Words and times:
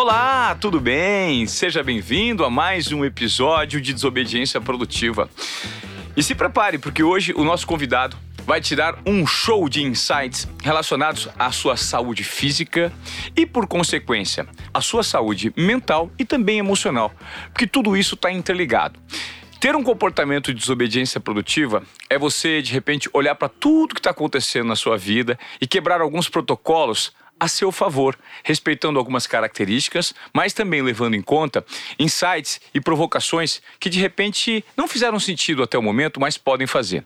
Olá, 0.00 0.54
tudo 0.54 0.80
bem? 0.80 1.44
Seja 1.48 1.82
bem-vindo 1.82 2.44
a 2.44 2.48
mais 2.48 2.92
um 2.92 3.04
episódio 3.04 3.80
de 3.80 3.92
Desobediência 3.92 4.60
Produtiva. 4.60 5.28
E 6.16 6.22
se 6.22 6.36
prepare, 6.36 6.78
porque 6.78 7.02
hoje 7.02 7.32
o 7.36 7.42
nosso 7.42 7.66
convidado 7.66 8.16
vai 8.46 8.60
te 8.60 8.76
dar 8.76 8.96
um 9.04 9.26
show 9.26 9.68
de 9.68 9.82
insights 9.82 10.46
relacionados 10.62 11.28
à 11.36 11.50
sua 11.50 11.76
saúde 11.76 12.22
física 12.22 12.92
e, 13.36 13.44
por 13.44 13.66
consequência, 13.66 14.46
à 14.72 14.80
sua 14.80 15.02
saúde 15.02 15.52
mental 15.56 16.12
e 16.16 16.24
também 16.24 16.60
emocional, 16.60 17.12
porque 17.52 17.66
tudo 17.66 17.96
isso 17.96 18.14
está 18.14 18.30
interligado. 18.30 19.00
Ter 19.58 19.74
um 19.74 19.82
comportamento 19.82 20.54
de 20.54 20.60
desobediência 20.60 21.18
produtiva 21.18 21.82
é 22.08 22.16
você, 22.16 22.62
de 22.62 22.72
repente, 22.72 23.10
olhar 23.12 23.34
para 23.34 23.48
tudo 23.48 23.96
que 23.96 24.00
está 24.00 24.10
acontecendo 24.10 24.68
na 24.68 24.76
sua 24.76 24.96
vida 24.96 25.36
e 25.60 25.66
quebrar 25.66 26.00
alguns 26.00 26.28
protocolos 26.28 27.12
a 27.38 27.48
seu 27.48 27.70
favor, 27.70 28.18
respeitando 28.42 28.98
algumas 28.98 29.26
características, 29.26 30.14
mas 30.32 30.52
também 30.52 30.82
levando 30.82 31.14
em 31.14 31.22
conta 31.22 31.64
insights 31.98 32.60
e 32.74 32.80
provocações 32.80 33.60
que 33.78 33.88
de 33.88 34.00
repente 34.00 34.64
não 34.76 34.88
fizeram 34.88 35.20
sentido 35.20 35.62
até 35.62 35.78
o 35.78 35.82
momento, 35.82 36.20
mas 36.20 36.36
podem 36.36 36.66
fazer. 36.66 37.04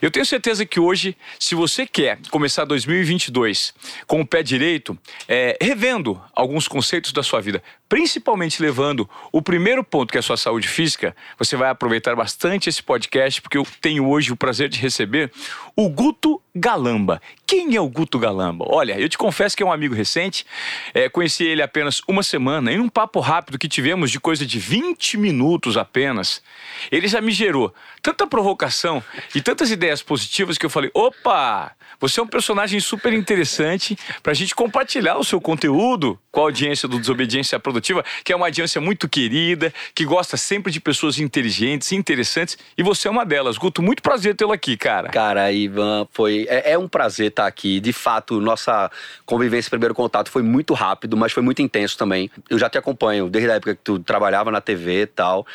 Eu 0.00 0.10
tenho 0.10 0.26
certeza 0.26 0.64
que 0.64 0.80
hoje, 0.80 1.16
se 1.38 1.54
você 1.54 1.86
quer 1.86 2.18
começar 2.30 2.64
2022 2.64 3.74
com 4.06 4.20
o 4.20 4.26
pé 4.26 4.42
direito, 4.42 4.96
é, 5.28 5.56
revendo 5.60 6.20
alguns 6.34 6.66
conceitos 6.68 7.12
da 7.12 7.22
sua 7.22 7.40
vida, 7.40 7.62
principalmente 7.94 8.60
levando 8.60 9.08
o 9.30 9.40
primeiro 9.40 9.84
ponto, 9.84 10.10
que 10.10 10.18
é 10.18 10.20
a 10.20 10.22
sua 10.22 10.36
saúde 10.36 10.66
física, 10.66 11.14
você 11.38 11.54
vai 11.54 11.70
aproveitar 11.70 12.16
bastante 12.16 12.68
esse 12.68 12.82
podcast, 12.82 13.40
porque 13.40 13.56
eu 13.56 13.64
tenho 13.80 14.08
hoje 14.08 14.32
o 14.32 14.36
prazer 14.36 14.68
de 14.68 14.80
receber 14.80 15.30
o 15.76 15.88
Guto 15.88 16.42
Galamba. 16.52 17.22
Quem 17.46 17.76
é 17.76 17.80
o 17.80 17.88
Guto 17.88 18.18
Galamba? 18.18 18.64
Olha, 18.68 18.98
eu 18.98 19.08
te 19.08 19.16
confesso 19.16 19.56
que 19.56 19.62
é 19.62 19.66
um 19.66 19.72
amigo 19.72 19.94
recente, 19.94 20.44
é, 20.92 21.08
conheci 21.08 21.44
ele 21.44 21.62
apenas 21.62 22.00
uma 22.08 22.24
semana, 22.24 22.72
em 22.72 22.80
um 22.80 22.88
papo 22.88 23.20
rápido 23.20 23.58
que 23.60 23.68
tivemos 23.68 24.10
de 24.10 24.18
coisa 24.18 24.44
de 24.44 24.58
20 24.58 25.16
minutos 25.16 25.76
apenas, 25.76 26.42
ele 26.90 27.06
já 27.06 27.20
me 27.20 27.30
gerou 27.30 27.72
tanta 28.02 28.26
provocação 28.26 29.02
e 29.36 29.40
tantas 29.40 29.70
ideias 29.70 30.02
positivas 30.02 30.58
que 30.58 30.66
eu 30.66 30.70
falei: 30.70 30.90
opa, 30.94 31.72
você 32.00 32.20
é 32.20 32.22
um 32.22 32.26
personagem 32.26 32.78
super 32.80 33.12
interessante 33.12 33.96
para 34.22 34.32
a 34.32 34.34
gente 34.34 34.54
compartilhar 34.54 35.16
o 35.16 35.24
seu 35.24 35.40
conteúdo 35.40 36.18
com 36.30 36.40
a 36.40 36.44
audiência 36.44 36.88
do 36.88 36.98
Desobediência 36.98 37.58
Produtiva, 37.58 37.83
que 38.24 38.32
é 38.32 38.36
uma 38.36 38.46
audiência 38.46 38.80
muito 38.80 39.08
querida, 39.08 39.72
que 39.94 40.04
gosta 40.04 40.36
sempre 40.36 40.72
de 40.72 40.80
pessoas 40.80 41.18
inteligentes, 41.18 41.92
interessantes, 41.92 42.56
e 42.76 42.82
você 42.82 43.08
é 43.08 43.10
uma 43.10 43.24
delas. 43.24 43.58
Guto, 43.58 43.82
muito 43.82 44.02
prazer 44.02 44.34
tê-lo 44.34 44.52
aqui, 44.52 44.76
cara. 44.76 45.08
Cara, 45.10 45.52
Ivan, 45.52 46.06
foi 46.12 46.46
é, 46.48 46.72
é 46.72 46.78
um 46.78 46.88
prazer 46.88 47.28
estar 47.28 47.46
aqui. 47.46 47.80
De 47.80 47.92
fato, 47.92 48.40
nossa 48.40 48.90
convivência, 49.26 49.70
primeiro 49.70 49.94
contato 49.94 50.30
foi 50.30 50.42
muito 50.42 50.74
rápido, 50.74 51.16
mas 51.16 51.32
foi 51.32 51.42
muito 51.42 51.60
intenso 51.60 51.96
também. 51.98 52.30
Eu 52.48 52.58
já 52.58 52.68
te 52.68 52.78
acompanho 52.78 53.28
desde 53.28 53.50
a 53.50 53.54
época 53.54 53.74
que 53.74 53.82
tu 53.82 53.98
trabalhava 53.98 54.50
na 54.50 54.60
TV 54.60 55.02
e 55.02 55.06
tal. 55.06 55.46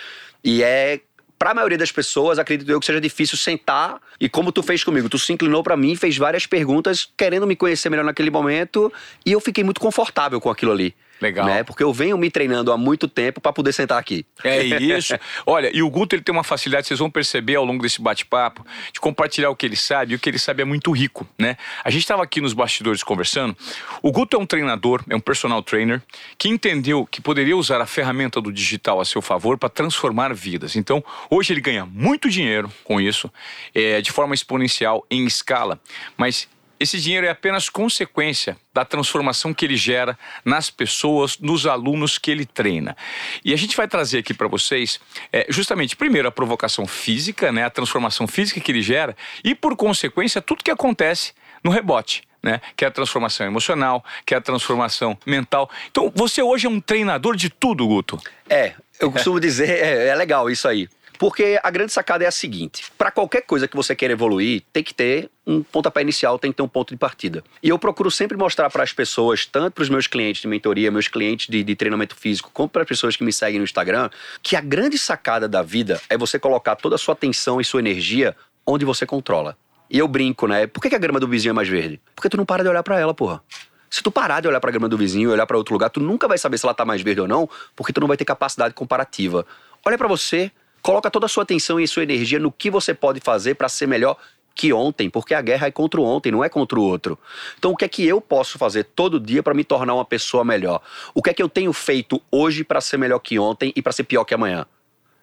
E 0.44 0.63
é 0.63 1.00
para 1.39 1.52
a 1.52 1.53
maioria 1.53 1.77
das 1.77 1.91
pessoas, 1.91 2.38
acredito 2.38 2.69
eu 2.69 2.81
que 2.81 2.85
seja 2.85 3.00
difícil 3.00 3.38
sentar 3.38 4.02
e 4.19 4.27
como 4.27 4.52
tu 4.52 4.61
fez 4.61 4.83
comigo, 4.83 5.07
tu 5.07 5.17
se 5.17 5.31
inclinou 5.31 5.63
para 5.63 5.77
mim, 5.77 5.95
fez 5.95 6.17
várias 6.17 6.45
perguntas, 6.45 7.09
querendo 7.16 7.47
me 7.47 7.55
conhecer 7.55 7.89
melhor 7.89 8.03
naquele 8.03 8.30
momento, 8.30 8.91
e 9.25 9.31
eu 9.31 9.39
fiquei 9.39 9.63
muito 9.63 9.80
confortável 9.80 10.41
com 10.41 10.50
aquilo 10.50 10.73
ali. 10.73 10.94
Legal. 11.22 11.45
Né? 11.45 11.64
Porque 11.64 11.84
eu 11.84 11.94
venho 11.94 12.17
me 12.17 12.31
treinando 12.31 12.72
há 12.72 12.78
muito 12.78 13.08
tempo 13.08 13.42
para 13.42 13.52
poder 13.52 13.73
sentar 13.73 13.98
aqui. 13.98 14.25
É 14.44 14.62
isso. 14.80 15.14
Olha, 15.45 15.70
e 15.73 15.81
o 15.81 15.89
Guto 15.89 16.16
ele 16.16 16.23
tem 16.23 16.34
uma 16.34 16.44
facilidade, 16.44 16.88
vocês 16.88 17.00
vão 17.00 17.09
perceber 17.09 17.56
ao 17.56 17.66
longo 17.66 17.84
desse 17.84 18.02
bate-papo, 18.02 18.66
de 18.94 19.00
compartilhar 19.00 19.50
o 19.50 19.56
que 19.56 19.66
ele 19.66 19.75
sabe, 19.75 20.14
e 20.14 20.16
o 20.16 20.20
que 20.20 20.30
ele 20.30 20.40
sabe 20.40 20.62
é 20.62 20.66
muito 20.66 20.92
rico, 20.92 21.28
né? 21.38 21.58
A 21.84 21.90
gente 21.90 22.02
estava 22.02 22.23
aqui 22.23 22.42
nos 22.42 22.53
bastidores 22.53 23.03
conversando. 23.03 23.56
O 24.02 24.12
Guto 24.12 24.38
é 24.38 24.40
um 24.40 24.45
treinador, 24.45 25.03
é 25.09 25.16
um 25.16 25.20
personal 25.20 25.62
trainer, 25.62 26.02
que 26.38 26.47
entendeu 26.47 27.06
que 27.06 27.22
poderia 27.22 27.56
usar 27.56 27.81
a 27.81 27.86
ferramenta 27.86 28.42
do 28.42 28.52
digital 28.52 29.02
a 29.02 29.06
seu 29.06 29.22
favor 29.22 29.58
para 29.58 29.69
transformar 29.69 30.34
vidas. 30.34 30.75
Então, 30.75 31.03
hoje 31.29 31.53
ele 31.53 31.62
ganha 31.62 31.85
muito 31.85 32.29
dinheiro 32.29 32.72
com 32.84 33.00
isso, 33.00 33.31
é, 33.74 34.02
de 34.02 34.12
forma 34.12 34.34
exponencial, 34.34 35.06
em 35.09 35.25
escala, 35.25 35.79
mas 36.18 36.47
esse 36.79 37.00
dinheiro 37.00 37.28
é 37.28 37.29
apenas 37.29 37.67
consequência 37.67 38.57
da 38.73 38.85
transformação 38.85 39.53
que 39.53 39.66
ele 39.66 39.75
gera 39.75 40.17
nas 40.45 40.69
pessoas, 40.69 41.38
nos 41.38 41.66
alunos 41.66 42.17
que 42.17 42.31
ele 42.31 42.45
treina. 42.45 42.95
E 43.44 43.53
a 43.53 43.57
gente 43.57 43.75
vai 43.75 43.88
trazer 43.88 44.19
aqui 44.19 44.34
para 44.34 44.47
vocês, 44.47 45.00
é, 45.34 45.45
justamente, 45.50 45.95
primeiro, 45.95 46.28
a 46.28 46.31
provocação 46.31 46.88
física, 46.88 47.51
né, 47.51 47.66
a 47.66 47.69
transformação 47.69 48.28
física 48.28 48.62
que 48.62 48.72
ele 48.72 48.81
gera, 48.81 49.16
e 49.44 49.53
por 49.53 49.75
consequência, 49.75 50.41
tudo 50.41 50.63
que 50.63 50.72
acontece 50.72 51.34
no 51.63 51.72
rebote. 51.72 52.23
Né? 52.41 52.62
Que 52.78 52.85
é 52.85 52.88
a 52.88 52.91
transformação 52.91 53.46
emocional, 53.46 54.01
que 54.25 54.34
é 54.34 54.38
a 54.38 54.41
transformação 54.41 55.17
mental. 55.25 55.69
Então, 55.91 56.09
você 56.16 56.41
hoje 56.41 56.67
é 56.67 56.69
um 56.69 56.79
treinador 56.79 57.35
de 57.35 57.50
tudo, 57.50 57.85
Guto. 57.85 58.17
É, 58.50 58.75
eu 58.97 59.11
costumo 59.11 59.38
dizer, 59.41 59.69
é, 59.69 60.07
é 60.07 60.16
legal 60.16 60.50
isso 60.50 60.66
aí. 60.66 60.88
Porque 61.19 61.59
a 61.62 61.69
grande 61.69 61.91
sacada 61.91 62.24
é 62.24 62.28
a 62.28 62.31
seguinte: 62.31 62.85
para 62.97 63.12
qualquer 63.12 63.41
coisa 63.41 63.68
que 63.68 63.75
você 63.75 63.94
queira 63.94 64.13
evoluir, 64.13 64.63
tem 64.72 64.81
que 64.81 64.94
ter 64.94 65.30
um 65.46 65.62
pontapé 65.62 66.02
inicial, 66.02 66.40
tem 66.40 66.50
que 66.50 66.56
ter 66.56 66.63
um 66.63 66.68
ponto 66.68 66.91
de 66.91 66.97
partida. 66.97 67.44
E 67.62 67.68
eu 67.68 67.78
procuro 67.78 68.09
sempre 68.09 68.38
mostrar 68.38 68.69
para 68.69 68.84
as 68.84 68.94
pessoas, 68.94 69.46
tanto 69.46 69.74
para 69.74 69.81
os 69.81 69.90
meus 69.90 70.08
clientes 70.08 70.41
de 70.41 70.47
mentoria, 70.47 70.90
meus 70.90 71.09
clientes 71.09 71.47
de, 71.47 71.62
de 71.62 71.75
treinamento 71.75 72.16
físico, 72.16 72.50
como 72.53 72.69
para 72.69 72.84
as 72.84 72.88
pessoas 72.88 73.18
que 73.18 73.24
me 73.24 73.34
seguem 73.34 73.59
no 73.59 73.66
Instagram, 73.66 74.09
que 74.41 74.56
a 74.56 74.62
grande 74.62 74.97
sacada 74.97 75.46
da 75.46 75.62
vida 75.62 76.00
é 76.09 76.18
você 76.18 76.40
colocar 76.40 76.78
toda 76.78 76.96
a 76.96 76.97
sua 76.97 77.13
atenção 77.13 77.59
e 77.59 77.66
sua 77.66 77.81
energia 77.81 78.34
onde 78.66 78.85
você 78.85 79.06
controla. 79.06 79.58
E 79.90 80.00
eu 80.00 80.08
brinco, 80.08 80.47
né? 80.47 80.68
Por 80.68 80.79
que 80.79 80.96
a 80.96 81.00
grama 81.00 81.19
do 81.19 81.28
vizinho 81.28 81.50
é 81.50 81.53
mais 81.53 81.68
verde? 81.68 82.00
Porque 82.16 82.29
tu 82.29 82.38
não 82.38 82.46
para 82.46 82.63
de 82.63 82.69
olhar 82.69 82.84
para 82.84 82.97
ela, 82.97 83.13
porra. 83.13 83.44
Se 83.90 84.02
tu 84.02 84.09
parar 84.09 84.40
de 84.40 84.47
olhar 84.47 84.62
para 84.62 84.69
a 84.69 84.72
grama 84.72 84.88
do 84.88 84.97
vizinho 84.97 85.31
e 85.31 85.34
olhar 85.34 85.47
para 85.47 85.58
outro 85.58 85.74
lugar, 85.74 85.90
tu 85.90 86.00
nunca 86.00 86.29
vai 86.29 86.38
saber 86.38 86.58
se 86.58 86.66
ela 86.66 86.74
tá 86.74 86.85
mais 86.85 87.02
verde 87.02 87.19
ou 87.19 87.28
não, 87.28 87.50
porque 87.75 87.91
tu 87.91 88.00
não 88.00 88.08
vai 88.08 88.16
ter 88.16 88.24
capacidade 88.24 88.74
comparativa. 88.74 89.46
Olha 89.85 89.97
para 89.97 90.08
você, 90.08 90.52
Coloca 90.89 91.11
toda 91.11 91.27
a 91.27 91.29
sua 91.29 91.44
atenção 91.44 91.79
e 91.79 91.88
sua 91.88 92.01
energia 92.01 92.39
no 92.39 92.51
que 92.51 92.67
você 92.72 92.95
pode 92.95 93.19
fazer 93.19 93.53
para 93.53 93.69
ser 93.69 93.88
melhor 93.88 94.17
que 94.55 94.73
ontem, 94.73 95.07
porque 95.07 95.35
a 95.35 95.41
guerra 95.41 95.67
é 95.67 95.72
contra 95.72 96.01
o 96.01 96.03
ontem, 96.03 96.31
não 96.31 96.44
é 96.44 96.50
contra 96.50 96.79
o 96.79 96.81
outro. 96.81 97.16
Então, 97.59 97.69
o 97.69 97.77
que 97.77 97.85
é 97.85 97.88
que 97.88 98.03
eu 98.03 98.19
posso 98.19 98.57
fazer 98.57 98.85
todo 98.85 99.19
dia 99.19 99.44
para 99.44 99.53
me 99.53 99.63
tornar 99.63 99.94
uma 99.94 100.03
pessoa 100.03 100.44
melhor? 100.44 100.81
O 101.13 101.22
que 101.22 101.29
é 101.29 101.33
que 101.35 101.44
eu 101.44 101.47
tenho 101.47 101.72
feito 101.73 102.19
hoje 102.31 102.63
para 102.63 102.81
ser 102.81 102.97
melhor 102.97 103.19
que 103.19 103.38
ontem 103.38 103.72
e 103.75 103.83
para 103.83 103.91
ser 103.91 104.03
pior 104.03 104.25
que 104.25 104.33
amanhã? 104.33 104.66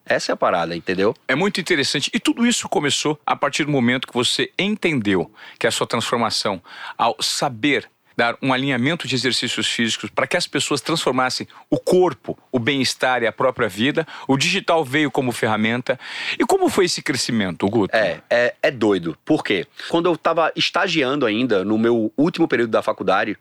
Essa 0.05 0.31
é 0.31 0.34
a 0.34 0.37
parada, 0.37 0.76
entendeu? 0.76 1.16
É 1.26 1.34
muito 1.34 1.60
interessante. 1.60 2.12
E 2.15 2.21
tudo 2.21 2.47
isso 2.47 2.69
começou 2.69 3.19
a 3.26 3.34
partir 3.34 3.65
do 3.65 3.72
momento 3.72 4.06
que 4.06 4.15
você 4.15 4.53
entendeu 4.56 5.32
que 5.59 5.66
a 5.66 5.71
sua 5.72 5.84
transformação, 5.84 6.62
ao 6.97 7.16
saber 7.21 7.91
dar 8.16 8.37
um 8.41 8.53
alinhamento 8.53 9.06
de 9.06 9.15
exercícios 9.15 9.66
físicos 9.66 10.09
para 10.10 10.27
que 10.27 10.37
as 10.37 10.47
pessoas 10.47 10.81
transformassem 10.81 11.47
o 11.69 11.78
corpo, 11.78 12.38
o 12.50 12.59
bem-estar 12.59 13.22
e 13.22 13.27
a 13.27 13.32
própria 13.32 13.69
vida. 13.69 14.06
O 14.27 14.37
digital 14.37 14.84
veio 14.84 15.10
como 15.10 15.32
ferramenta. 15.32 15.99
E 16.38 16.44
como 16.44 16.69
foi 16.69 16.87
esse 16.87 17.03
crescimento, 17.03 17.69
Guto? 17.69 17.94
É, 17.94 18.22
é, 18.31 18.55
é 18.62 18.71
doido. 18.71 19.16
Por 19.25 19.44
quê? 19.44 19.66
Quando 19.88 20.06
eu 20.06 20.15
estava 20.15 20.50
estagiando 20.56 21.26
ainda, 21.26 21.65
no 21.65 21.76
meu 21.76 22.12
último 22.16 22.49
período 22.49 22.71
da 22.71 22.82
faculdade, 22.82 23.37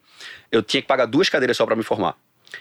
eu 0.52 0.62
tinha 0.62 0.81
que 0.81 0.88
pagar 0.88 1.06
duas 1.06 1.30
cadeiras 1.30 1.56
só 1.56 1.66
para 1.66 1.75
me 1.75 1.84
formar. 1.84 2.16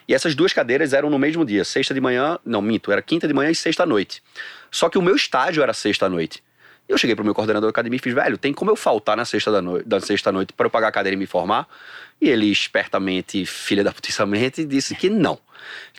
E 0.08 0.14
essas 0.14 0.34
duas 0.34 0.52
cadeiras 0.52 0.92
eram 0.92 1.10
no 1.10 1.18
mesmo 1.18 1.44
dia, 1.44 1.64
sexta 1.64 1.94
de 1.94 2.00
manhã, 2.00 2.38
não, 2.44 2.60
minto, 2.60 2.90
era 2.90 3.00
quinta 3.02 3.28
de 3.28 3.34
manhã 3.34 3.50
e 3.50 3.54
sexta 3.54 3.84
à 3.84 3.86
noite. 3.86 4.22
Só 4.70 4.88
que 4.88 4.98
o 4.98 5.02
meu 5.02 5.14
estágio 5.14 5.62
era 5.62 5.72
sexta 5.72 6.06
à 6.06 6.08
noite. 6.08 6.42
Eu 6.88 6.98
cheguei 6.98 7.16
pro 7.16 7.24
meu 7.24 7.34
coordenador 7.34 7.68
da 7.68 7.70
academia 7.70 7.96
e 7.96 8.00
fiz, 8.00 8.12
velho, 8.12 8.36
tem 8.36 8.52
como 8.52 8.70
eu 8.70 8.76
faltar 8.76 9.16
na 9.16 9.24
sexta 9.24 9.50
da, 9.50 9.62
noite, 9.62 9.88
da 9.88 10.00
sexta 10.00 10.30
noite 10.30 10.52
para 10.52 10.66
eu 10.66 10.70
pagar 10.70 10.88
a 10.88 10.92
cadeira 10.92 11.14
e 11.14 11.18
me 11.18 11.26
formar? 11.26 11.66
E 12.20 12.28
ele, 12.28 12.50
espertamente, 12.50 13.44
filha 13.46 13.82
da 13.82 13.92
putiçamente, 13.92 14.64
disse 14.64 14.94
que 14.94 15.08
não. 15.08 15.38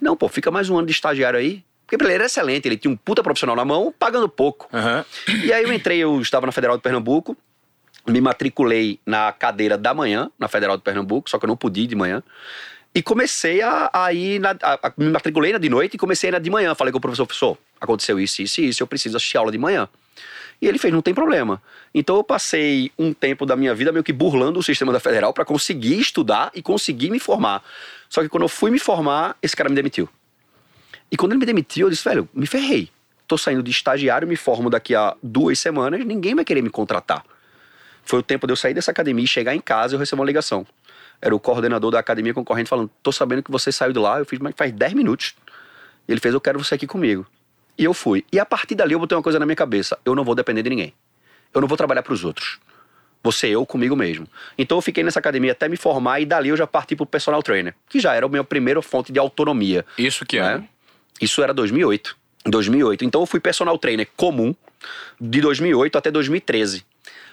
Não, 0.02 0.16
pô, 0.16 0.28
fica 0.28 0.52
mais 0.52 0.70
um 0.70 0.78
ano 0.78 0.88
de 0.88 0.94
estagiário 0.94 1.40
aí. 1.40 1.64
Porque 1.88 2.04
ele 2.04 2.14
era 2.14 2.26
excelente, 2.26 2.68
ele 2.68 2.78
tinha 2.78 2.92
um 2.92 2.98
puta 2.98 3.22
profissional 3.22 3.56
na 3.56 3.64
mão, 3.64 3.94
pagando 3.98 4.28
pouco. 4.28 4.68
Uhum. 4.74 5.44
E 5.44 5.54
aí 5.54 5.64
eu 5.64 5.72
entrei, 5.72 6.00
eu 6.00 6.20
estava 6.20 6.46
na 6.46 6.52
Federal 6.52 6.76
de 6.78 6.82
Pernambuco, 6.82 7.38
me 8.08 8.20
matriculei 8.20 9.00
na 9.06 9.32
cadeira 9.32 9.78
da 9.78 9.94
manhã, 9.94 10.32
na 10.38 10.48
Federal 10.48 10.78
de 10.78 10.84
Pernambuco, 10.84 11.30
só 11.30 11.38
que 11.38 11.46
eu 11.46 11.48
não 11.48 11.58
podia 11.58 11.84
ir 11.84 11.88
de 11.88 11.96
manhã. 11.96 12.24
E 12.94 13.04
comecei 13.04 13.62
a, 13.62 13.90
a 13.94 14.14
ir, 14.14 14.40
na, 14.40 14.56
a, 14.62 14.88
a, 14.88 14.94
me 14.98 15.10
matriculei 15.10 15.52
na 15.52 15.60
de 15.60 15.70
noite 15.70 15.96
e 15.96 15.98
comecei 15.98 16.32
na 16.32 16.40
de 16.40 16.50
manhã. 16.50 16.74
Falei 16.74 16.92
com 16.92 16.98
o 16.98 17.02
professor, 17.02 17.26
professor, 17.26 17.58
aconteceu 17.80 18.20
isso, 18.20 18.42
isso 18.42 18.62
e 18.62 18.70
isso, 18.70 18.82
eu 18.82 18.88
preciso 18.88 19.18
assistir 19.18 19.38
aula 19.38 19.52
de 19.52 19.58
manhã. 19.58 19.88
E 20.62 20.68
ele 20.68 20.78
fez, 20.78 20.94
não 20.94 21.02
tem 21.02 21.14
problema. 21.14 21.62
Então 21.94 22.16
eu 22.16 22.24
passei 22.24 22.92
um 22.98 23.14
tempo 23.14 23.46
da 23.46 23.56
minha 23.56 23.74
vida 23.76 23.92
meio 23.92 24.04
que 24.04 24.14
burlando 24.14 24.60
o 24.60 24.64
sistema 24.64 24.94
da 24.94 25.00
federal 25.00 25.34
para 25.34 25.46
conseguir 25.46 26.00
estudar 26.00 26.52
e 26.56 26.62
conseguir 26.62 27.10
me 27.10 27.20
formar. 27.20 27.64
Só 28.10 28.22
que 28.22 28.30
quando 28.30 28.44
eu 28.44 28.50
fui 28.50 28.72
me 28.72 28.80
formar, 28.80 29.38
esse 29.42 29.56
cara 29.56 29.70
me 29.70 29.76
demitiu. 29.76 30.08
E 31.12 31.18
quando 31.18 31.34
ele 31.34 31.40
me 31.40 31.46
demitiu, 31.46 31.88
eu 31.88 31.92
disse, 31.92 32.04
velho, 32.04 32.28
me 32.34 32.48
ferrei. 32.48 32.90
Tô 33.28 33.38
saindo 33.38 33.64
de 33.64 33.72
estagiário, 33.72 34.28
me 34.28 34.36
formo 34.36 34.70
daqui 34.70 34.96
a 34.96 35.16
duas 35.22 35.60
semanas, 35.60 36.06
ninguém 36.06 36.36
vai 36.36 36.46
querer 36.46 36.62
me 36.62 36.70
contratar. 36.70 37.24
Foi 38.04 38.20
o 38.20 38.24
tempo 38.24 38.46
de 38.46 38.54
eu 38.54 38.58
sair 38.58 38.74
dessa 38.74 38.92
academia 38.92 39.26
e 39.26 39.28
chegar 39.28 39.56
em 39.56 39.60
casa 39.60 39.94
e 39.94 39.96
eu 39.96 40.00
recebi 40.00 40.20
uma 40.20 40.26
ligação. 40.26 40.66
Era 41.20 41.36
o 41.36 41.40
coordenador 41.40 41.92
da 41.92 42.00
academia 42.00 42.34
concorrente 42.34 42.70
falando: 42.70 42.90
tô 43.02 43.12
sabendo 43.12 43.42
que 43.42 43.50
você 43.50 43.72
saiu 43.72 43.92
de 43.92 44.00
lá. 44.00 44.20
Eu 44.20 44.26
fiz, 44.26 44.38
mas 44.40 44.54
faz 44.56 44.72
10 44.72 44.94
minutos. 44.94 45.34
Ele 46.08 46.20
fez: 46.20 46.34
eu 46.34 46.42
quero 46.42 46.64
você 46.64 46.76
aqui 46.76 46.86
comigo. 46.86 47.26
E 47.78 47.84
eu 47.84 47.94
fui. 47.94 48.26
E 48.32 48.40
a 48.40 48.46
partir 48.46 48.76
dali 48.76 48.94
eu 48.94 49.00
botei 49.00 49.16
uma 49.16 49.24
coisa 49.24 49.40
na 49.40 49.46
minha 49.46 49.56
cabeça: 49.56 49.98
eu 50.06 50.16
não 50.16 50.24
vou 50.24 50.36
depender 50.36 50.64
de 50.64 50.70
ninguém. 50.70 50.94
Eu 51.54 51.62
não 51.62 51.68
vou 51.68 51.78
trabalhar 51.78 52.04
para 52.04 52.14
os 52.14 52.24
outros. 52.24 52.60
Você 53.24 53.48
eu 53.48 53.66
comigo 53.66 53.96
mesmo. 53.96 54.28
Então 54.58 54.78
eu 54.78 54.82
fiquei 54.82 55.04
nessa 55.04 55.20
academia 55.20 55.52
até 55.52 55.68
me 55.68 55.78
formar 55.78 56.20
e 56.20 56.26
dali 56.26 56.50
eu 56.50 56.58
já 56.58 56.68
parti 56.68 56.96
pro 56.96 57.06
personal 57.06 57.42
trainer, 57.42 57.74
que 57.90 58.00
já 58.00 58.14
era 58.14 58.26
a 58.26 58.30
minha 58.30 58.44
primeira 58.44 58.82
fonte 58.82 59.12
de 59.12 59.18
autonomia. 59.18 59.84
Isso 59.98 60.26
que 60.26 60.40
né? 60.40 60.64
é. 60.64 61.26
Isso 61.26 61.42
era 61.42 61.54
2008. 61.54 62.16
2008. 62.46 63.04
Então 63.04 63.22
eu 63.22 63.26
fui 63.26 63.40
personal 63.40 63.78
trainer 63.80 64.08
comum 64.16 64.54
de 65.20 65.42
2008 65.42 65.98
até 65.98 66.12
2013. 66.12 66.86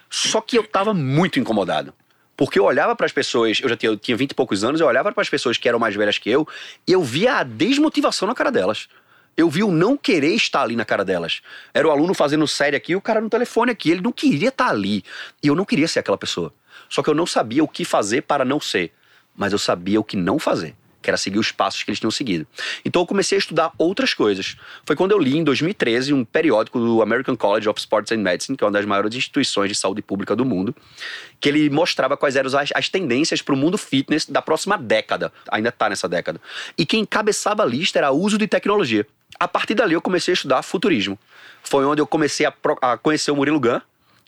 Só 0.08 0.40
que 0.40 0.56
eu 0.56 0.64
tava 0.64 0.94
muito 0.94 1.38
incomodado. 1.38 1.92
Porque 2.36 2.58
eu 2.58 2.64
olhava 2.64 2.96
para 2.96 3.06
as 3.06 3.12
pessoas, 3.12 3.60
eu 3.60 3.68
já 3.68 3.76
tinha, 3.76 3.92
eu 3.92 3.96
tinha 3.96 4.16
20 4.16 4.30
e 4.30 4.34
poucos 4.34 4.64
anos, 4.64 4.80
eu 4.80 4.86
olhava 4.86 5.12
para 5.12 5.20
as 5.20 5.28
pessoas 5.28 5.58
que 5.58 5.68
eram 5.68 5.78
mais 5.78 5.94
velhas 5.94 6.18
que 6.18 6.30
eu 6.30 6.48
e 6.86 6.92
eu 6.92 7.02
via 7.02 7.34
a 7.34 7.42
desmotivação 7.42 8.26
na 8.26 8.34
cara 8.34 8.50
delas. 8.50 8.88
Eu 9.36 9.48
vi 9.48 9.62
o 9.62 9.72
não 9.72 9.96
querer 9.96 10.34
estar 10.34 10.62
ali 10.62 10.76
na 10.76 10.84
cara 10.84 11.04
delas. 11.04 11.40
Era 11.72 11.88
o 11.88 11.90
aluno 11.90 12.14
fazendo 12.14 12.46
série 12.46 12.76
aqui 12.76 12.92
e 12.92 12.96
o 12.96 13.00
cara 13.00 13.20
no 13.20 13.30
telefone 13.30 13.72
aqui. 13.72 13.90
Ele 13.90 14.02
não 14.02 14.12
queria 14.12 14.48
estar 14.48 14.68
ali. 14.68 15.02
E 15.42 15.46
eu 15.46 15.54
não 15.54 15.64
queria 15.64 15.88
ser 15.88 16.00
aquela 16.00 16.18
pessoa. 16.18 16.52
Só 16.88 17.02
que 17.02 17.08
eu 17.08 17.14
não 17.14 17.26
sabia 17.26 17.64
o 17.64 17.68
que 17.68 17.84
fazer 17.84 18.22
para 18.22 18.44
não 18.44 18.60
ser. 18.60 18.92
Mas 19.34 19.52
eu 19.52 19.58
sabia 19.58 19.98
o 19.98 20.04
que 20.04 20.16
não 20.16 20.38
fazer 20.38 20.76
que 21.02 21.10
era 21.10 21.16
seguir 21.16 21.38
os 21.38 21.52
passos 21.52 21.82
que 21.82 21.90
eles 21.90 21.98
tinham 21.98 22.10
seguido. 22.10 22.46
Então 22.84 23.02
eu 23.02 23.06
comecei 23.06 23.36
a 23.36 23.40
estudar 23.40 23.72
outras 23.76 24.14
coisas. 24.14 24.56
Foi 24.86 24.96
quando 24.96 25.10
eu 25.10 25.18
li, 25.18 25.36
em 25.36 25.44
2013, 25.44 26.12
um 26.12 26.24
periódico 26.24 26.78
do 26.78 27.02
American 27.02 27.36
College 27.36 27.68
of 27.68 27.78
Sports 27.80 28.12
and 28.12 28.18
Medicine, 28.18 28.56
que 28.56 28.64
é 28.64 28.66
uma 28.66 28.72
das 28.72 28.86
maiores 28.86 29.14
instituições 29.14 29.68
de 29.68 29.74
saúde 29.74 30.00
pública 30.00 30.36
do 30.36 30.44
mundo, 30.44 30.74
que 31.40 31.48
ele 31.48 31.68
mostrava 31.68 32.16
quais 32.16 32.36
eram 32.36 32.56
as, 32.56 32.70
as 32.74 32.88
tendências 32.88 33.42
para 33.42 33.54
o 33.54 33.56
mundo 33.58 33.76
fitness 33.76 34.26
da 34.26 34.40
próxima 34.40 34.78
década. 34.78 35.32
Ainda 35.50 35.68
está 35.68 35.88
nessa 35.88 36.08
década. 36.08 36.40
E 36.78 36.86
quem 36.86 37.00
encabeçava 37.00 37.62
a 37.62 37.66
lista 37.66 37.98
era 37.98 38.10
o 38.12 38.18
uso 38.18 38.38
de 38.38 38.46
tecnologia. 38.46 39.06
A 39.38 39.48
partir 39.48 39.74
dali 39.74 39.94
eu 39.94 40.00
comecei 40.00 40.32
a 40.32 40.36
estudar 40.36 40.62
futurismo. 40.62 41.18
Foi 41.62 41.84
onde 41.84 42.00
eu 42.00 42.06
comecei 42.06 42.46
a, 42.46 42.52
a 42.80 42.96
conhecer 42.96 43.30
o 43.30 43.36
Murilo 43.36 43.58
Gun, 43.58 43.80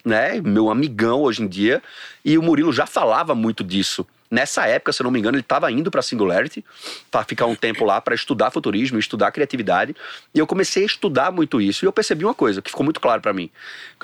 né, 0.04 0.40
meu 0.40 0.70
amigão 0.70 1.22
hoje 1.22 1.42
em 1.42 1.48
dia, 1.48 1.82
e 2.24 2.36
o 2.36 2.42
Murilo 2.42 2.72
já 2.72 2.86
falava 2.86 3.34
muito 3.34 3.64
disso. 3.64 4.06
Nessa 4.34 4.66
época, 4.66 4.92
se 4.92 5.00
eu 5.00 5.04
não 5.04 5.12
me 5.12 5.20
engano, 5.20 5.36
ele 5.36 5.42
estava 5.42 5.70
indo 5.70 5.92
para 5.92 6.02
Singularity 6.02 6.64
para 7.08 7.22
ficar 7.22 7.46
um 7.46 7.54
tempo 7.54 7.84
lá 7.84 8.00
para 8.00 8.16
estudar 8.16 8.50
futurismo, 8.50 8.98
estudar 8.98 9.30
criatividade. 9.30 9.94
E 10.34 10.40
eu 10.40 10.44
comecei 10.44 10.82
a 10.82 10.86
estudar 10.86 11.30
muito 11.30 11.60
isso. 11.60 11.84
E 11.84 11.86
eu 11.86 11.92
percebi 11.92 12.24
uma 12.24 12.34
coisa 12.34 12.60
que 12.60 12.68
ficou 12.68 12.82
muito 12.82 12.98
claro 12.98 13.22
para 13.22 13.32
mim: 13.32 13.48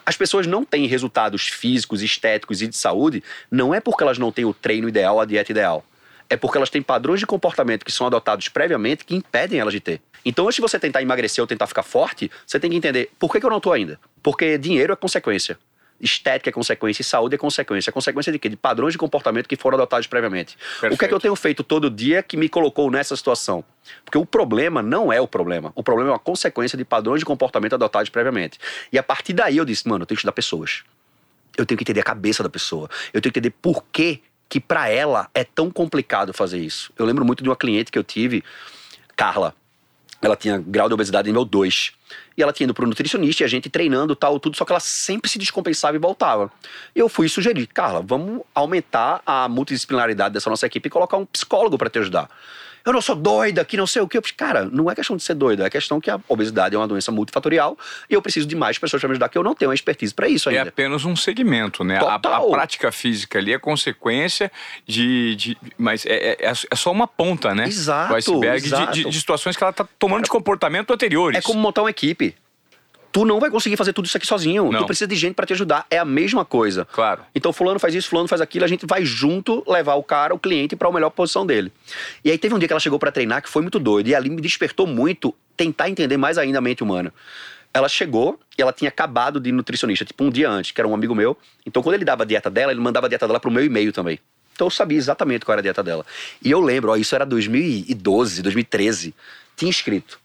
as 0.06 0.16
pessoas 0.16 0.46
não 0.46 0.64
têm 0.64 0.86
resultados 0.86 1.48
físicos, 1.48 2.00
estéticos 2.00 2.62
e 2.62 2.68
de 2.68 2.76
saúde, 2.76 3.24
não 3.50 3.74
é 3.74 3.80
porque 3.80 4.04
elas 4.04 4.18
não 4.18 4.30
têm 4.30 4.44
o 4.44 4.54
treino 4.54 4.88
ideal, 4.88 5.18
a 5.18 5.24
dieta 5.24 5.50
ideal. 5.50 5.84
É 6.28 6.36
porque 6.36 6.56
elas 6.56 6.70
têm 6.70 6.80
padrões 6.80 7.18
de 7.18 7.26
comportamento 7.26 7.84
que 7.84 7.90
são 7.90 8.06
adotados 8.06 8.48
previamente 8.48 9.04
que 9.04 9.16
impedem 9.16 9.58
elas 9.58 9.72
de 9.72 9.80
ter. 9.80 10.00
Então, 10.24 10.44
antes 10.44 10.54
de 10.54 10.62
você 10.62 10.78
tentar 10.78 11.02
emagrecer 11.02 11.42
ou 11.42 11.48
tentar 11.48 11.66
ficar 11.66 11.82
forte, 11.82 12.30
você 12.46 12.60
tem 12.60 12.70
que 12.70 12.76
entender 12.76 13.10
por 13.18 13.32
que, 13.32 13.40
que 13.40 13.46
eu 13.46 13.50
não 13.50 13.56
estou 13.56 13.72
ainda. 13.72 13.98
Porque 14.22 14.56
dinheiro 14.56 14.92
é 14.92 14.96
consequência 14.96 15.58
estética 16.00 16.50
é 16.50 16.52
consequência 16.52 17.02
e 17.02 17.04
saúde 17.04 17.34
é 17.34 17.38
consequência. 17.38 17.90
É 17.90 17.92
consequência 17.92 18.32
de 18.32 18.38
quê? 18.38 18.48
De 18.48 18.56
padrões 18.56 18.92
de 18.92 18.98
comportamento 18.98 19.48
que 19.48 19.56
foram 19.56 19.76
adotados 19.76 20.06
previamente. 20.06 20.56
Perfeito. 20.56 20.94
O 20.94 20.98
que 20.98 21.04
é 21.04 21.08
que 21.08 21.14
eu 21.14 21.20
tenho 21.20 21.36
feito 21.36 21.62
todo 21.62 21.90
dia 21.90 22.22
que 22.22 22.36
me 22.36 22.48
colocou 22.48 22.90
nessa 22.90 23.14
situação? 23.14 23.64
Porque 24.04 24.18
o 24.18 24.24
problema 24.24 24.82
não 24.82 25.12
é 25.12 25.20
o 25.20 25.28
problema. 25.28 25.72
O 25.74 25.82
problema 25.82 26.10
é 26.10 26.12
uma 26.12 26.18
consequência 26.18 26.76
de 26.78 26.84
padrões 26.84 27.20
de 27.20 27.24
comportamento 27.24 27.74
adotados 27.74 28.08
previamente. 28.08 28.58
E 28.92 28.98
a 28.98 29.02
partir 29.02 29.32
daí 29.32 29.56
eu 29.56 29.64
disse, 29.64 29.86
mano, 29.88 30.02
eu 30.02 30.06
tenho 30.06 30.16
que 30.16 30.20
estudar 30.20 30.32
pessoas. 30.32 30.82
Eu 31.56 31.66
tenho 31.66 31.76
que 31.76 31.84
entender 31.84 32.00
a 32.00 32.04
cabeça 32.04 32.42
da 32.42 32.48
pessoa. 32.48 32.88
Eu 33.12 33.20
tenho 33.20 33.32
que 33.32 33.38
entender 33.38 33.54
por 33.60 33.84
que 33.92 34.22
que 34.48 34.58
para 34.58 34.88
ela 34.88 35.30
é 35.32 35.44
tão 35.44 35.70
complicado 35.70 36.34
fazer 36.34 36.58
isso. 36.58 36.92
Eu 36.98 37.06
lembro 37.06 37.24
muito 37.24 37.40
de 37.40 37.48
uma 37.48 37.54
cliente 37.54 37.92
que 37.92 37.98
eu 37.98 38.02
tive, 38.02 38.42
Carla. 39.16 39.54
Ela 40.22 40.36
tinha 40.36 40.58
grau 40.58 40.88
de 40.88 40.94
obesidade 40.94 41.28
nível 41.28 41.44
2. 41.44 41.92
E 42.36 42.42
ela 42.42 42.52
tinha 42.52 42.64
ido 42.64 42.74
pro 42.74 42.86
nutricionista 42.86 43.42
e 43.42 43.44
a 43.44 43.48
gente 43.48 43.70
treinando 43.70 44.14
tal, 44.14 44.38
tudo, 44.38 44.56
só 44.56 44.64
que 44.64 44.72
ela 44.72 44.80
sempre 44.80 45.30
se 45.30 45.38
descompensava 45.38 45.96
e 45.96 46.00
voltava. 46.00 46.50
Eu 46.94 47.08
fui 47.08 47.28
sugerir, 47.28 47.66
Carla, 47.66 48.02
vamos 48.02 48.42
aumentar 48.54 49.22
a 49.24 49.48
multidisciplinaridade 49.48 50.34
dessa 50.34 50.50
nossa 50.50 50.66
equipe 50.66 50.88
e 50.88 50.90
colocar 50.90 51.16
um 51.16 51.26
psicólogo 51.26 51.78
para 51.78 51.88
te 51.88 51.98
ajudar 51.98 52.28
eu 52.84 52.92
não 52.92 53.00
sou 53.00 53.14
doida, 53.14 53.64
que 53.64 53.76
não 53.76 53.86
sei 53.86 54.02
o 54.02 54.08
que. 54.08 54.18
Eu, 54.18 54.22
cara, 54.36 54.64
não 54.64 54.90
é 54.90 54.94
questão 54.94 55.16
de 55.16 55.22
ser 55.22 55.34
doida, 55.34 55.66
é 55.66 55.70
questão 55.70 56.00
que 56.00 56.10
a 56.10 56.20
obesidade 56.28 56.74
é 56.74 56.78
uma 56.78 56.88
doença 56.88 57.10
multifatorial 57.10 57.76
e 58.08 58.14
eu 58.14 58.22
preciso 58.22 58.46
de 58.46 58.56
mais 58.56 58.78
pessoas 58.78 59.00
para 59.00 59.08
me 59.08 59.12
ajudar, 59.12 59.28
que 59.28 59.38
eu 59.38 59.42
não 59.42 59.54
tenho 59.54 59.70
a 59.70 59.74
expertise 59.74 60.14
para 60.14 60.28
isso 60.28 60.48
é 60.48 60.52
ainda. 60.52 60.66
É 60.66 60.68
apenas 60.68 61.04
um 61.04 61.16
segmento, 61.16 61.84
né? 61.84 61.98
A, 61.98 62.14
a, 62.14 62.18
prática 62.18 62.90
física 62.92 63.38
ali 63.38 63.52
é 63.52 63.58
consequência 63.58 64.50
de. 64.86 65.34
de 65.36 65.58
mas 65.76 66.04
é, 66.06 66.32
é, 66.40 66.52
é, 66.70 66.76
só 66.76 66.90
uma 66.90 67.06
ponta, 67.06 67.54
né? 67.54 67.66
Exato. 67.66 68.12
O 68.12 68.16
iceberg 68.16 68.66
exato. 68.66 68.92
De, 68.92 69.04
de, 69.04 69.10
de, 69.10 69.18
situações 69.18 69.56
que 69.56 69.62
ela 69.62 69.70
está 69.70 69.86
tomando 69.98 70.24
de 70.24 70.30
comportamento 70.30 70.92
anteriores. 70.92 71.38
É 71.38 71.42
como 71.42 71.60
montar 71.60 71.82
uma 71.82 71.90
equipe 71.90 72.34
tu 73.12 73.24
não 73.24 73.40
vai 73.40 73.50
conseguir 73.50 73.76
fazer 73.76 73.92
tudo 73.92 74.06
isso 74.06 74.16
aqui 74.16 74.26
sozinho. 74.26 74.70
Não. 74.70 74.80
Tu 74.80 74.86
precisa 74.86 75.06
de 75.06 75.16
gente 75.16 75.34
para 75.34 75.46
te 75.46 75.52
ajudar. 75.52 75.86
É 75.90 75.98
a 75.98 76.04
mesma 76.04 76.44
coisa. 76.44 76.86
Claro. 76.92 77.22
Então, 77.34 77.52
fulano 77.52 77.78
faz 77.78 77.94
isso, 77.94 78.08
fulano 78.08 78.28
faz 78.28 78.40
aquilo, 78.40 78.64
a 78.64 78.68
gente 78.68 78.86
vai 78.86 79.04
junto 79.04 79.64
levar 79.66 79.94
o 79.94 80.02
cara, 80.02 80.34
o 80.34 80.38
cliente, 80.38 80.76
para 80.76 80.88
a 80.88 80.92
melhor 80.92 81.10
posição 81.10 81.44
dele. 81.44 81.72
E 82.24 82.30
aí 82.30 82.38
teve 82.38 82.54
um 82.54 82.58
dia 82.58 82.68
que 82.68 82.72
ela 82.72 82.80
chegou 82.80 82.98
para 82.98 83.12
treinar 83.12 83.42
que 83.42 83.48
foi 83.48 83.62
muito 83.62 83.78
doido. 83.78 84.08
E 84.08 84.14
ali 84.14 84.30
me 84.30 84.40
despertou 84.40 84.86
muito 84.86 85.34
tentar 85.56 85.88
entender 85.88 86.16
mais 86.16 86.38
ainda 86.38 86.58
a 86.58 86.60
mente 86.60 86.82
humana. 86.82 87.12
Ela 87.72 87.88
chegou 87.88 88.38
e 88.58 88.62
ela 88.62 88.72
tinha 88.72 88.88
acabado 88.88 89.38
de 89.38 89.52
nutricionista, 89.52 90.04
tipo 90.04 90.24
um 90.24 90.30
dia 90.30 90.50
antes, 90.50 90.72
que 90.72 90.80
era 90.80 90.88
um 90.88 90.94
amigo 90.94 91.14
meu. 91.14 91.36
Então, 91.64 91.82
quando 91.82 91.94
ele 91.94 92.04
dava 92.04 92.24
a 92.24 92.26
dieta 92.26 92.50
dela, 92.50 92.72
ele 92.72 92.80
mandava 92.80 93.06
a 93.06 93.08
dieta 93.08 93.26
dela 93.26 93.38
pro 93.38 93.50
meu 93.50 93.64
e-mail 93.64 93.92
também. 93.92 94.18
Então 94.60 94.66
eu 94.66 94.70
sabia 94.70 94.98
exatamente 94.98 95.46
qual 95.46 95.54
era 95.54 95.60
a 95.60 95.62
dieta 95.62 95.82
dela. 95.82 96.04
E 96.44 96.50
eu 96.50 96.60
lembro, 96.60 96.90
ó, 96.90 96.96
isso 96.96 97.14
era 97.14 97.24
2012, 97.24 98.42
2013. 98.42 99.14
Tinha 99.56 99.70
escrito: 99.70 100.20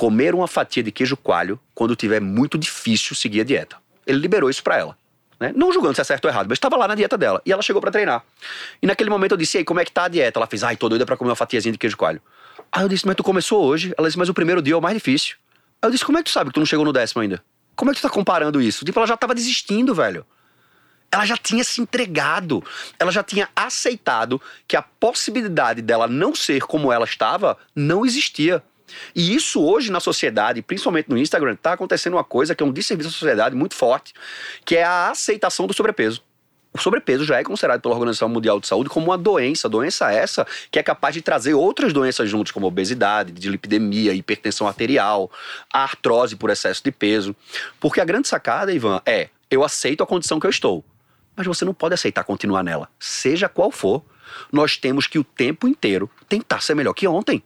comer 0.00 0.34
uma 0.34 0.48
fatia 0.48 0.82
de 0.82 0.90
queijo 0.90 1.14
coalho 1.14 1.60
quando 1.74 1.94
tiver 1.94 2.22
muito 2.22 2.56
difícil 2.56 3.14
seguir 3.14 3.42
a 3.42 3.44
dieta. 3.44 3.76
Ele 4.06 4.18
liberou 4.18 4.48
isso 4.48 4.62
para 4.62 4.78
ela. 4.78 4.96
Né? 5.38 5.52
Não 5.54 5.70
julgando 5.70 5.94
se 5.94 6.00
é 6.00 6.04
certo 6.04 6.24
ou 6.24 6.30
errado, 6.30 6.46
mas 6.48 6.56
estava 6.56 6.74
lá 6.74 6.88
na 6.88 6.94
dieta 6.94 7.18
dela. 7.18 7.42
E 7.44 7.52
ela 7.52 7.60
chegou 7.60 7.82
para 7.82 7.90
treinar. 7.90 8.24
E 8.80 8.86
naquele 8.86 9.10
momento 9.10 9.32
eu 9.32 9.36
disse: 9.36 9.58
Ei, 9.58 9.64
como 9.64 9.78
é 9.78 9.84
que 9.84 9.92
tá 9.92 10.04
a 10.04 10.08
dieta? 10.08 10.38
Ela 10.38 10.46
fez: 10.46 10.64
Ai, 10.64 10.74
tô 10.74 10.88
doida 10.88 11.04
pra 11.04 11.18
comer 11.18 11.28
uma 11.28 11.36
fatiazinha 11.36 11.70
de 11.70 11.76
queijo 11.76 11.98
coalho. 11.98 12.18
Aí 12.72 12.82
eu 12.82 12.88
disse: 12.88 13.06
Mas 13.06 13.14
tu 13.14 13.22
começou 13.22 13.62
hoje? 13.62 13.92
Ela 13.98 14.08
disse: 14.08 14.18
Mas 14.18 14.30
o 14.30 14.32
primeiro 14.32 14.62
dia 14.62 14.72
é 14.72 14.76
o 14.78 14.80
mais 14.80 14.94
difícil. 14.94 15.36
Aí 15.82 15.88
eu 15.88 15.90
disse: 15.90 16.02
Como 16.02 16.16
é 16.16 16.22
que 16.22 16.30
tu 16.30 16.32
sabe 16.32 16.48
que 16.48 16.54
tu 16.54 16.60
não 16.60 16.66
chegou 16.66 16.86
no 16.86 16.94
décimo 16.94 17.20
ainda? 17.20 17.44
Como 17.76 17.90
é 17.90 17.94
que 17.94 18.00
tu 18.00 18.02
tá 18.02 18.08
comparando 18.08 18.58
isso? 18.58 18.86
Tipo, 18.86 19.00
ela 19.00 19.06
já 19.06 19.18
tava 19.18 19.34
desistindo, 19.34 19.94
velho. 19.94 20.24
Ela 21.12 21.26
já 21.26 21.36
tinha 21.36 21.62
se 21.62 21.78
entregado. 21.78 22.64
Ela 22.98 23.12
já 23.12 23.22
tinha 23.22 23.50
aceitado 23.54 24.40
que 24.66 24.76
a 24.76 24.82
possibilidade 24.82 25.82
dela 25.82 26.06
não 26.06 26.34
ser 26.34 26.62
como 26.62 26.90
ela 26.90 27.04
estava 27.04 27.58
não 27.76 28.06
existia. 28.06 28.62
E 29.14 29.34
isso 29.34 29.62
hoje 29.62 29.90
na 29.90 30.00
sociedade, 30.00 30.62
principalmente 30.62 31.08
no 31.08 31.18
Instagram, 31.18 31.54
está 31.54 31.72
acontecendo 31.72 32.14
uma 32.14 32.24
coisa 32.24 32.54
que 32.54 32.62
é 32.62 32.66
um 32.66 32.72
desserviço 32.72 33.10
à 33.10 33.12
sociedade 33.12 33.54
muito 33.54 33.74
forte, 33.74 34.12
que 34.64 34.76
é 34.76 34.84
a 34.84 35.10
aceitação 35.10 35.66
do 35.66 35.74
sobrepeso. 35.74 36.22
O 36.72 36.78
sobrepeso 36.78 37.24
já 37.24 37.38
é 37.38 37.42
considerado 37.42 37.80
pela 37.80 37.94
Organização 37.94 38.28
Mundial 38.28 38.60
de 38.60 38.66
Saúde 38.68 38.88
como 38.88 39.06
uma 39.06 39.18
doença, 39.18 39.68
doença 39.68 40.12
essa 40.12 40.46
que 40.70 40.78
é 40.78 40.82
capaz 40.82 41.14
de 41.14 41.20
trazer 41.20 41.52
outras 41.52 41.92
doenças 41.92 42.30
juntos, 42.30 42.52
como 42.52 42.66
obesidade, 42.66 43.32
dilipidemia, 43.32 44.14
hipertensão 44.14 44.68
arterial, 44.68 45.30
artrose 45.72 46.36
por 46.36 46.48
excesso 46.48 46.82
de 46.84 46.92
peso. 46.92 47.34
Porque 47.80 48.00
a 48.00 48.04
grande 48.04 48.28
sacada, 48.28 48.72
Ivan, 48.72 49.02
é: 49.04 49.30
eu 49.50 49.64
aceito 49.64 50.02
a 50.04 50.06
condição 50.06 50.38
que 50.38 50.46
eu 50.46 50.50
estou, 50.50 50.84
mas 51.34 51.44
você 51.44 51.64
não 51.64 51.74
pode 51.74 51.94
aceitar 51.94 52.22
continuar 52.22 52.62
nela, 52.62 52.88
seja 53.00 53.48
qual 53.48 53.72
for. 53.72 54.04
Nós 54.52 54.76
temos 54.76 55.08
que 55.08 55.18
o 55.18 55.24
tempo 55.24 55.66
inteiro 55.66 56.08
tentar 56.28 56.60
ser 56.60 56.76
melhor 56.76 56.94
que 56.94 57.08
ontem. 57.08 57.42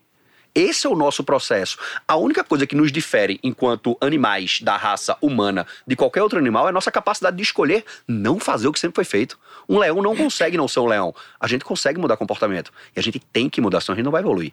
Esse 0.55 0.87
é 0.87 0.91
o 0.91 0.95
nosso 0.95 1.25
processo. 1.25 1.77
A 2.07 2.17
única 2.17 2.45
coisa 2.45 2.67
que 2.67 2.77
nos 2.77 2.93
difere 2.93 3.41
enquanto 3.43 3.97
animais 4.01 4.61
da 4.61 4.77
raça 4.77 5.17
humana 5.21 5.67
de 5.87 5.97
qualquer 5.97 6.23
outro 6.23 6.39
animal 6.39 6.67
é 6.67 6.69
a 6.69 6.73
nossa 6.73 6.93
capacidade 6.93 7.37
de 7.37 7.43
escolher 7.43 7.85
não 8.07 8.39
fazer 8.39 8.69
o 8.69 8.73
que 8.73 8.79
sempre 8.79 8.95
foi 8.95 9.05
feito. 9.05 9.39
Um 9.69 9.79
leão 9.79 10.01
não 10.01 10.15
consegue 10.15 10.57
não 10.57 10.69
ser 10.69 10.81
um 10.81 10.87
leão. 10.87 11.15
A 11.41 11.49
gente 11.49 11.65
consegue 11.65 11.99
mudar 11.99 12.17
comportamento. 12.17 12.73
E 12.95 13.01
a 13.01 13.03
gente 13.03 13.19
tem 13.19 13.49
que 13.49 13.61
mudar, 13.61 13.81
senão 13.81 13.95
a 13.95 13.97
gente 13.97 14.05
não 14.05 14.13
vai 14.13 14.23
evoluir. 14.23 14.53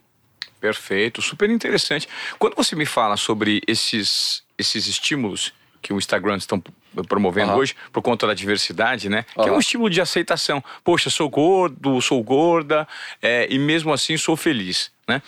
Perfeito, 0.59 1.21
super 1.21 1.49
interessante. 1.49 2.07
Quando 2.37 2.55
você 2.55 2.75
me 2.75 2.85
fala 2.85 3.17
sobre 3.17 3.61
esses, 3.67 4.43
esses 4.57 4.87
estímulos 4.87 5.53
que 5.81 5.91
o 5.91 5.97
Instagram 5.97 6.37
estão 6.37 6.61
promovendo 7.07 7.53
uhum. 7.53 7.57
hoje 7.57 7.75
por 7.91 8.01
conta 8.01 8.27
da 8.27 8.33
diversidade, 8.33 9.09
né? 9.09 9.25
Uhum. 9.35 9.43
Que 9.43 9.49
é 9.49 9.53
um 9.53 9.59
estímulo 9.59 9.89
de 9.89 9.99
aceitação. 9.99 10.63
Poxa, 10.83 11.09
sou 11.09 11.29
gordo, 11.29 11.99
sou 12.01 12.21
gorda, 12.23 12.87
é, 13.21 13.47
e 13.49 13.57
mesmo 13.57 13.91
assim 13.91 14.17
sou 14.17 14.37
feliz, 14.37 14.91
né? 15.07 15.21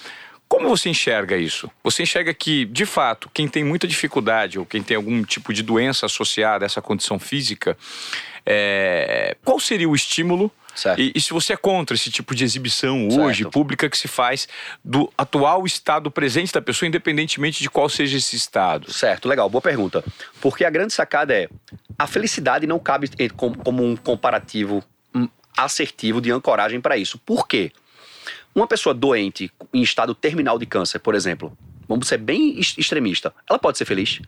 Como 0.47 0.69
você 0.69 0.89
enxerga 0.89 1.35
isso? 1.35 1.69
Você 1.83 2.03
enxerga 2.03 2.33
que, 2.33 2.65
de 2.65 2.85
fato, 2.85 3.29
quem 3.33 3.47
tem 3.47 3.63
muita 3.63 3.87
dificuldade 3.87 4.59
ou 4.59 4.65
quem 4.65 4.83
tem 4.83 4.95
algum 4.95 5.23
tipo 5.23 5.53
de 5.53 5.63
doença 5.63 6.05
associada 6.05 6.63
a 6.63 6.67
essa 6.67 6.81
condição 6.81 7.17
física, 7.17 7.77
é... 8.45 9.35
qual 9.43 9.59
seria 9.59 9.89
o 9.89 9.95
estímulo 9.95 10.51
e, 10.97 11.11
e, 11.15 11.21
se 11.21 11.31
você 11.31 11.53
é 11.53 11.57
contra 11.57 11.95
esse 11.95 12.09
tipo 12.09 12.33
de 12.33 12.43
exibição 12.43 13.07
hoje, 13.07 13.43
certo. 13.43 13.51
pública, 13.51 13.89
que 13.89 13.97
se 13.97 14.07
faz 14.07 14.47
do 14.83 15.11
atual 15.17 15.65
estado 15.65 16.09
presente 16.09 16.51
da 16.51 16.61
pessoa, 16.61 16.87
independentemente 16.87 17.61
de 17.61 17.69
qual 17.69 17.87
seja 17.87 18.17
esse 18.17 18.35
estado? 18.35 18.91
Certo, 18.91 19.29
legal, 19.29 19.49
boa 19.49 19.61
pergunta. 19.61 20.03
Porque 20.41 20.65
a 20.65 20.69
grande 20.69 20.93
sacada 20.93 21.33
é: 21.33 21.47
a 21.97 22.07
felicidade 22.07 22.65
não 22.65 22.79
cabe 22.79 23.09
como 23.63 23.83
um 23.83 23.95
comparativo 23.95 24.83
hum, 25.13 25.27
assertivo 25.55 26.19
de 26.19 26.31
ancoragem 26.31 26.81
para 26.81 26.97
isso. 26.97 27.19
Por 27.19 27.47
quê? 27.47 27.71
Uma 28.55 28.67
pessoa 28.67 28.93
doente, 28.93 29.51
em 29.73 29.81
estado 29.81 30.13
terminal 30.13 30.59
de 30.59 30.65
câncer, 30.65 30.99
por 30.99 31.15
exemplo, 31.15 31.57
vamos 31.87 32.07
ser 32.07 32.17
bem 32.17 32.59
extremista, 32.59 33.33
ela 33.49 33.57
pode 33.57 33.77
ser 33.77 33.85
feliz? 33.85 34.21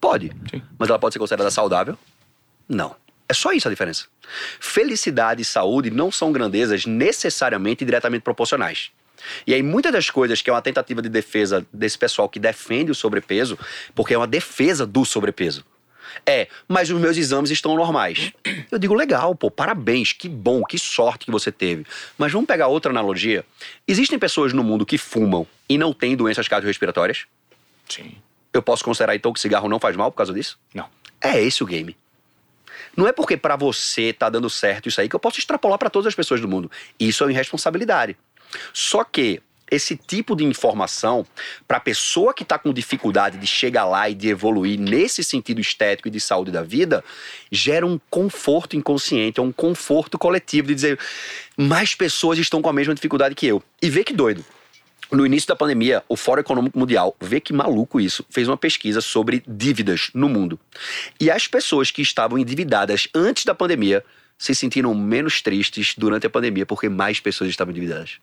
Pode. 0.00 0.32
Sim. 0.50 0.62
Mas 0.78 0.88
ela 0.88 0.98
pode 0.98 1.12
ser 1.12 1.18
considerada 1.18 1.50
saudável? 1.50 1.98
Não. 2.68 2.96
É 3.28 3.34
só 3.34 3.52
isso 3.52 3.68
a 3.68 3.70
diferença. 3.70 4.06
Felicidade 4.58 5.42
e 5.42 5.44
saúde 5.44 5.90
não 5.90 6.10
são 6.10 6.32
grandezas 6.32 6.86
necessariamente 6.86 7.84
e 7.84 7.86
diretamente 7.86 8.22
proporcionais. 8.22 8.90
E 9.46 9.52
aí, 9.52 9.62
muitas 9.62 9.92
das 9.92 10.08
coisas 10.08 10.40
que 10.40 10.48
é 10.48 10.52
uma 10.52 10.62
tentativa 10.62 11.02
de 11.02 11.08
defesa 11.08 11.66
desse 11.72 11.98
pessoal 11.98 12.28
que 12.28 12.38
defende 12.38 12.90
o 12.90 12.94
sobrepeso, 12.94 13.58
porque 13.94 14.14
é 14.14 14.16
uma 14.16 14.26
defesa 14.26 14.86
do 14.86 15.04
sobrepeso. 15.04 15.64
É, 16.26 16.48
mas 16.66 16.90
os 16.90 17.00
meus 17.00 17.16
exames 17.16 17.50
estão 17.50 17.74
normais. 17.74 18.32
Eu 18.70 18.78
digo, 18.78 18.94
legal, 18.94 19.34
pô, 19.34 19.50
parabéns, 19.50 20.12
que 20.12 20.28
bom, 20.28 20.62
que 20.64 20.78
sorte 20.78 21.26
que 21.26 21.30
você 21.30 21.50
teve. 21.50 21.86
Mas 22.16 22.32
vamos 22.32 22.46
pegar 22.46 22.68
outra 22.68 22.90
analogia. 22.90 23.44
Existem 23.86 24.18
pessoas 24.18 24.52
no 24.52 24.62
mundo 24.62 24.86
que 24.86 24.98
fumam 24.98 25.46
e 25.68 25.78
não 25.78 25.92
têm 25.92 26.16
doenças 26.16 26.48
cardiorrespiratórias? 26.48 27.26
Sim. 27.88 28.16
Eu 28.52 28.62
posso 28.62 28.84
considerar 28.84 29.14
então 29.14 29.32
que 29.32 29.40
cigarro 29.40 29.68
não 29.68 29.78
faz 29.78 29.96
mal 29.96 30.10
por 30.10 30.16
causa 30.16 30.32
disso? 30.32 30.58
Não. 30.74 30.86
É 31.20 31.40
esse 31.40 31.62
o 31.62 31.66
game. 31.66 31.96
Não 32.96 33.06
é 33.06 33.12
porque 33.12 33.36
para 33.36 33.56
você 33.56 34.12
tá 34.12 34.28
dando 34.28 34.50
certo 34.50 34.88
isso 34.88 35.00
aí 35.00 35.08
que 35.08 35.14
eu 35.14 35.20
posso 35.20 35.38
extrapolar 35.38 35.78
para 35.78 35.90
todas 35.90 36.06
as 36.06 36.14
pessoas 36.14 36.40
do 36.40 36.48
mundo. 36.48 36.70
Isso 36.98 37.24
é 37.24 37.30
irresponsabilidade. 37.30 38.16
Só 38.72 39.04
que 39.04 39.40
esse 39.70 39.96
tipo 39.96 40.34
de 40.34 40.44
informação, 40.44 41.26
para 41.66 41.76
a 41.76 41.80
pessoa 41.80 42.32
que 42.32 42.42
está 42.42 42.58
com 42.58 42.72
dificuldade 42.72 43.38
de 43.38 43.46
chegar 43.46 43.84
lá 43.84 44.08
e 44.08 44.14
de 44.14 44.28
evoluir 44.28 44.78
nesse 44.78 45.22
sentido 45.22 45.60
estético 45.60 46.08
e 46.08 46.10
de 46.10 46.20
saúde 46.20 46.50
da 46.50 46.62
vida, 46.62 47.04
gera 47.50 47.86
um 47.86 48.00
conforto 48.10 48.76
inconsciente, 48.76 49.40
é 49.40 49.42
um 49.42 49.52
conforto 49.52 50.18
coletivo 50.18 50.68
de 50.68 50.74
dizer 50.74 50.98
mais 51.56 51.94
pessoas 51.94 52.38
estão 52.38 52.62
com 52.62 52.68
a 52.68 52.72
mesma 52.72 52.94
dificuldade 52.94 53.34
que 53.34 53.46
eu. 53.46 53.62
E 53.82 53.90
vê 53.90 54.04
que 54.04 54.12
doido. 54.12 54.44
No 55.10 55.24
início 55.24 55.48
da 55.48 55.56
pandemia, 55.56 56.04
o 56.06 56.16
Fórum 56.16 56.40
Econômico 56.40 56.78
Mundial, 56.78 57.16
vê 57.18 57.40
que 57.40 57.52
maluco 57.52 57.98
isso, 57.98 58.24
fez 58.28 58.46
uma 58.46 58.58
pesquisa 58.58 59.00
sobre 59.00 59.42
dívidas 59.48 60.10
no 60.12 60.28
mundo. 60.28 60.60
E 61.18 61.30
as 61.30 61.46
pessoas 61.46 61.90
que 61.90 62.02
estavam 62.02 62.38
endividadas 62.38 63.08
antes 63.14 63.44
da 63.46 63.54
pandemia 63.54 64.04
se 64.36 64.54
sentiram 64.54 64.94
menos 64.94 65.40
tristes 65.40 65.94
durante 65.96 66.26
a 66.26 66.30
pandemia 66.30 66.66
porque 66.66 66.90
mais 66.90 67.20
pessoas 67.20 67.48
estavam 67.48 67.72
endividadas. 67.72 68.18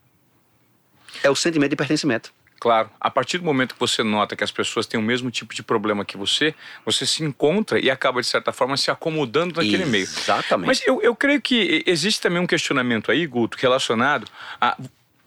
É 1.24 1.30
o 1.30 1.36
sentimento 1.36 1.72
de 1.72 1.76
pertencimento. 1.76 2.34
Claro, 2.60 2.90
a 3.00 3.12
partir 3.12 3.38
do 3.38 3.44
momento 3.44 3.74
que 3.74 3.80
você 3.80 4.02
nota 4.02 4.36
que 4.36 4.44
as 4.44 4.52
pessoas 4.52 4.86
têm 4.86 5.00
o 5.00 5.04
mesmo 5.04 5.30
tipo 5.30 5.54
de 5.54 5.62
problema 5.62 6.06
que 6.06 6.18
você, 6.18 6.56
você 6.86 7.06
se 7.06 7.24
encontra 7.24 7.80
e 7.80 7.92
acaba, 7.92 8.22
de 8.22 8.28
certa 8.28 8.52
forma, 8.52 8.78
se 8.78 8.90
acomodando 8.90 9.56
naquele 9.56 9.84
Exatamente. 9.84 9.92
meio. 9.92 10.04
Exatamente. 10.04 10.68
Mas 10.68 10.88
eu, 10.88 11.02
eu 11.02 11.16
creio 11.16 11.42
que 11.42 11.84
existe 11.86 12.22
também 12.22 12.40
um 12.40 12.48
questionamento 12.48 13.12
aí, 13.12 13.28
Guto, 13.28 13.58
relacionado 13.60 14.26
a, 14.60 14.78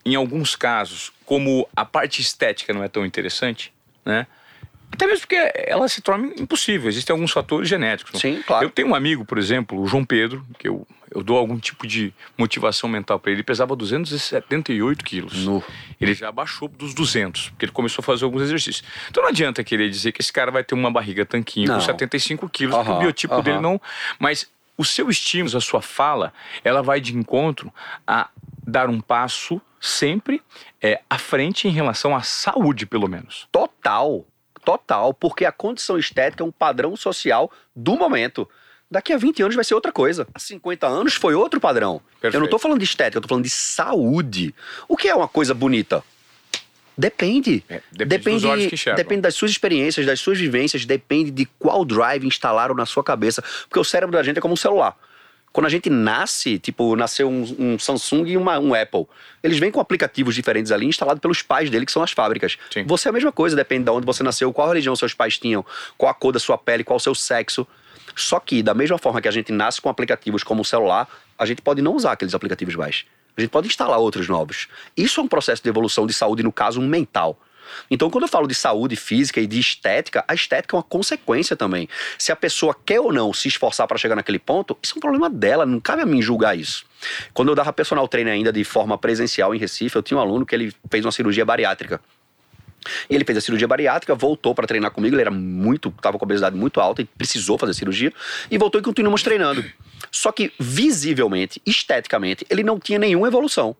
em 0.04 0.14
alguns 0.14 0.56
casos, 0.56 1.12
como 1.24 1.68
a 1.76 1.84
parte 1.84 2.20
estética 2.20 2.72
não 2.72 2.82
é 2.82 2.88
tão 2.88 3.04
interessante, 3.04 3.72
né? 4.04 4.26
Até 4.98 5.06
mesmo 5.06 5.20
porque 5.20 5.52
ela 5.54 5.88
se 5.88 6.02
torna 6.02 6.26
impossível. 6.36 6.88
Existem 6.88 7.14
alguns 7.14 7.30
fatores 7.30 7.68
genéticos. 7.68 8.20
Sim, 8.20 8.42
claro. 8.44 8.66
Eu 8.66 8.70
tenho 8.70 8.88
um 8.88 8.96
amigo, 8.96 9.24
por 9.24 9.38
exemplo, 9.38 9.80
o 9.80 9.86
João 9.86 10.04
Pedro, 10.04 10.44
que 10.58 10.66
eu, 10.66 10.84
eu 11.14 11.22
dou 11.22 11.38
algum 11.38 11.56
tipo 11.56 11.86
de 11.86 12.12
motivação 12.36 12.90
mental 12.90 13.16
para 13.20 13.30
ele. 13.30 13.38
Ele 13.38 13.44
pesava 13.44 13.76
278 13.76 15.04
quilos. 15.04 15.44
Nu. 15.44 15.62
Ele 16.00 16.14
já 16.14 16.32
baixou 16.32 16.66
dos 16.66 16.94
200, 16.94 17.50
porque 17.50 17.66
ele 17.66 17.70
começou 17.70 18.02
a 18.02 18.04
fazer 18.04 18.24
alguns 18.24 18.42
exercícios. 18.42 18.82
Então 19.08 19.22
não 19.22 19.30
adianta 19.30 19.62
querer 19.62 19.88
dizer 19.88 20.10
que 20.10 20.20
esse 20.20 20.32
cara 20.32 20.50
vai 20.50 20.64
ter 20.64 20.74
uma 20.74 20.90
barriga 20.90 21.24
tanquinho 21.24 21.68
Não. 21.68 21.76
com 21.76 21.80
75 21.80 22.48
quilos, 22.48 22.74
porque 22.74 22.90
o 22.90 22.98
biotipo 22.98 23.40
dele 23.40 23.60
não. 23.60 23.80
Mas 24.18 24.50
o 24.76 24.84
seu 24.84 25.08
estímulo, 25.08 25.56
a 25.56 25.60
sua 25.60 25.80
fala, 25.80 26.32
ela 26.64 26.82
vai 26.82 27.00
de 27.00 27.16
encontro 27.16 27.72
a 28.04 28.30
dar 28.66 28.90
um 28.90 29.00
passo 29.00 29.62
sempre 29.80 30.42
é, 30.82 31.00
à 31.08 31.18
frente 31.18 31.68
em 31.68 31.70
relação 31.70 32.16
à 32.16 32.22
saúde, 32.22 32.84
pelo 32.84 33.08
menos. 33.08 33.46
Total. 33.52 34.26
Total. 34.68 35.14
Porque 35.14 35.46
a 35.46 35.52
condição 35.52 35.98
estética 35.98 36.44
é 36.44 36.46
um 36.46 36.52
padrão 36.52 36.94
social 36.94 37.50
do 37.74 37.96
momento. 37.96 38.46
Daqui 38.90 39.14
a 39.14 39.16
20 39.16 39.42
anos 39.42 39.54
vai 39.54 39.64
ser 39.64 39.74
outra 39.74 39.90
coisa. 39.90 40.26
Há 40.34 40.38
50 40.38 40.86
anos 40.86 41.14
foi 41.14 41.34
outro 41.34 41.58
padrão. 41.58 42.02
Eu 42.22 42.26
não 42.26 42.30
Perfeito. 42.32 42.50
tô 42.50 42.58
falando 42.58 42.78
de 42.78 42.84
estética, 42.84 43.16
eu 43.16 43.22
tô 43.22 43.28
falando 43.28 43.44
de 43.44 43.50
saúde. 43.50 44.54
O 44.86 44.94
que 44.94 45.08
é 45.08 45.14
uma 45.14 45.26
coisa 45.26 45.54
bonita? 45.54 46.04
Depende. 46.96 47.64
É, 47.66 47.80
depende 47.92 48.46
enxergam. 48.46 48.96
depende 48.96 49.22
das 49.22 49.34
suas 49.34 49.52
experiências, 49.52 50.04
das 50.04 50.20
suas 50.20 50.36
vivências, 50.36 50.84
depende 50.84 51.30
de 51.30 51.46
qual 51.58 51.82
drive 51.82 52.26
instalaram 52.26 52.74
na 52.74 52.84
sua 52.84 53.02
cabeça. 53.02 53.42
Porque 53.68 53.78
o 53.78 53.84
cérebro 53.84 54.14
da 54.14 54.22
gente 54.22 54.36
é 54.36 54.40
como 54.40 54.52
um 54.52 54.56
celular. 54.56 54.98
Quando 55.58 55.66
a 55.66 55.70
gente 55.70 55.90
nasce, 55.90 56.56
tipo, 56.56 56.94
nasceu 56.94 57.28
um, 57.28 57.42
um 57.58 57.78
Samsung 57.80 58.24
e 58.28 58.36
uma- 58.36 58.60
um 58.60 58.74
Apple. 58.74 59.08
Eles 59.42 59.58
vêm 59.58 59.72
com 59.72 59.80
aplicativos 59.80 60.36
diferentes 60.36 60.70
ali, 60.70 60.86
instalados 60.86 61.20
pelos 61.20 61.42
pais 61.42 61.68
dele, 61.68 61.84
que 61.84 61.90
são 61.90 62.00
as 62.00 62.12
fábricas. 62.12 62.56
Sim. 62.72 62.84
Você 62.86 63.08
é 63.08 63.10
a 63.10 63.12
mesma 63.12 63.32
coisa, 63.32 63.56
depende 63.56 63.82
de 63.86 63.90
onde 63.90 64.06
você 64.06 64.22
nasceu, 64.22 64.52
qual 64.52 64.68
religião 64.68 64.94
seus 64.94 65.14
pais 65.14 65.36
tinham, 65.36 65.66
qual 65.96 66.12
a 66.12 66.14
cor 66.14 66.32
da 66.32 66.38
sua 66.38 66.56
pele, 66.56 66.84
qual 66.84 66.96
o 66.96 67.00
seu 67.00 67.12
sexo. 67.12 67.66
Só 68.14 68.38
que, 68.38 68.62
da 68.62 68.72
mesma 68.72 68.98
forma 68.98 69.20
que 69.20 69.26
a 69.26 69.32
gente 69.32 69.50
nasce 69.50 69.80
com 69.80 69.88
aplicativos 69.88 70.44
como 70.44 70.62
o 70.62 70.64
celular, 70.64 71.08
a 71.36 71.44
gente 71.44 71.60
pode 71.60 71.82
não 71.82 71.92
usar 71.96 72.12
aqueles 72.12 72.36
aplicativos 72.36 72.76
mais. 72.76 73.04
A 73.36 73.40
gente 73.40 73.50
pode 73.50 73.66
instalar 73.66 73.98
outros 73.98 74.28
novos. 74.28 74.68
Isso 74.96 75.20
é 75.20 75.24
um 75.24 75.28
processo 75.28 75.60
de 75.60 75.68
evolução 75.68 76.06
de 76.06 76.12
saúde, 76.12 76.40
no 76.44 76.52
caso, 76.52 76.80
mental. 76.80 77.36
Então, 77.90 78.10
quando 78.10 78.24
eu 78.24 78.28
falo 78.28 78.46
de 78.46 78.54
saúde 78.54 78.96
física 78.96 79.40
e 79.40 79.46
de 79.46 79.58
estética, 79.58 80.24
a 80.26 80.34
estética 80.34 80.74
é 80.74 80.78
uma 80.78 80.82
consequência 80.82 81.56
também. 81.56 81.88
Se 82.18 82.32
a 82.32 82.36
pessoa 82.36 82.76
quer 82.84 83.00
ou 83.00 83.12
não 83.12 83.32
se 83.32 83.48
esforçar 83.48 83.86
para 83.86 83.98
chegar 83.98 84.16
naquele 84.16 84.38
ponto, 84.38 84.76
isso 84.82 84.94
é 84.94 84.98
um 84.98 85.00
problema 85.00 85.28
dela, 85.30 85.64
não 85.64 85.80
cabe 85.80 86.02
a 86.02 86.06
mim 86.06 86.22
julgar 86.22 86.56
isso. 86.56 86.84
Quando 87.32 87.48
eu 87.48 87.54
dava 87.54 87.72
personal 87.72 88.06
treino 88.08 88.30
ainda 88.30 88.52
de 88.52 88.64
forma 88.64 88.98
presencial 88.98 89.54
em 89.54 89.58
Recife, 89.58 89.96
eu 89.96 90.02
tinha 90.02 90.18
um 90.18 90.20
aluno 90.20 90.44
que 90.44 90.54
ele 90.54 90.72
fez 90.90 91.04
uma 91.04 91.12
cirurgia 91.12 91.44
bariátrica. 91.44 92.00
E 93.08 93.14
ele 93.14 93.24
fez 93.24 93.38
a 93.38 93.40
cirurgia 93.40 93.68
bariátrica, 93.68 94.14
voltou 94.14 94.54
para 94.54 94.66
treinar 94.66 94.90
comigo, 94.90 95.14
ele 95.14 95.22
era 95.22 95.30
muito, 95.30 95.90
tava 96.00 96.18
com 96.18 96.24
obesidade 96.24 96.56
muito 96.56 96.80
alta 96.80 97.02
e 97.02 97.04
precisou 97.04 97.58
fazer 97.58 97.74
cirurgia, 97.74 98.12
e 98.50 98.58
voltou 98.58 98.80
e 98.80 98.84
continuamos 98.84 99.22
treinando. 99.22 99.64
Só 100.10 100.32
que 100.32 100.52
visivelmente, 100.58 101.60
esteticamente, 101.66 102.46
ele 102.48 102.62
não 102.62 102.78
tinha 102.78 102.98
nenhuma 102.98 103.28
evolução. 103.28 103.76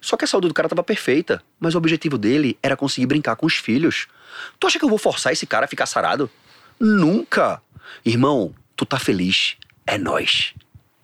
Só 0.00 0.16
que 0.16 0.24
a 0.24 0.28
saúde 0.28 0.48
do 0.48 0.54
cara 0.54 0.68
tava 0.68 0.82
perfeita, 0.82 1.42
mas 1.58 1.74
o 1.74 1.78
objetivo 1.78 2.16
dele 2.16 2.58
era 2.62 2.76
conseguir 2.76 3.06
brincar 3.06 3.36
com 3.36 3.46
os 3.46 3.56
filhos. 3.56 4.06
Tu 4.58 4.66
acha 4.66 4.78
que 4.78 4.84
eu 4.84 4.88
vou 4.88 4.98
forçar 4.98 5.32
esse 5.32 5.46
cara 5.46 5.64
a 5.64 5.68
ficar 5.68 5.86
sarado? 5.86 6.30
Nunca! 6.78 7.60
Irmão, 8.04 8.54
tu 8.76 8.84
tá 8.84 8.98
feliz, 8.98 9.56
é 9.86 9.98
nós. 9.98 10.54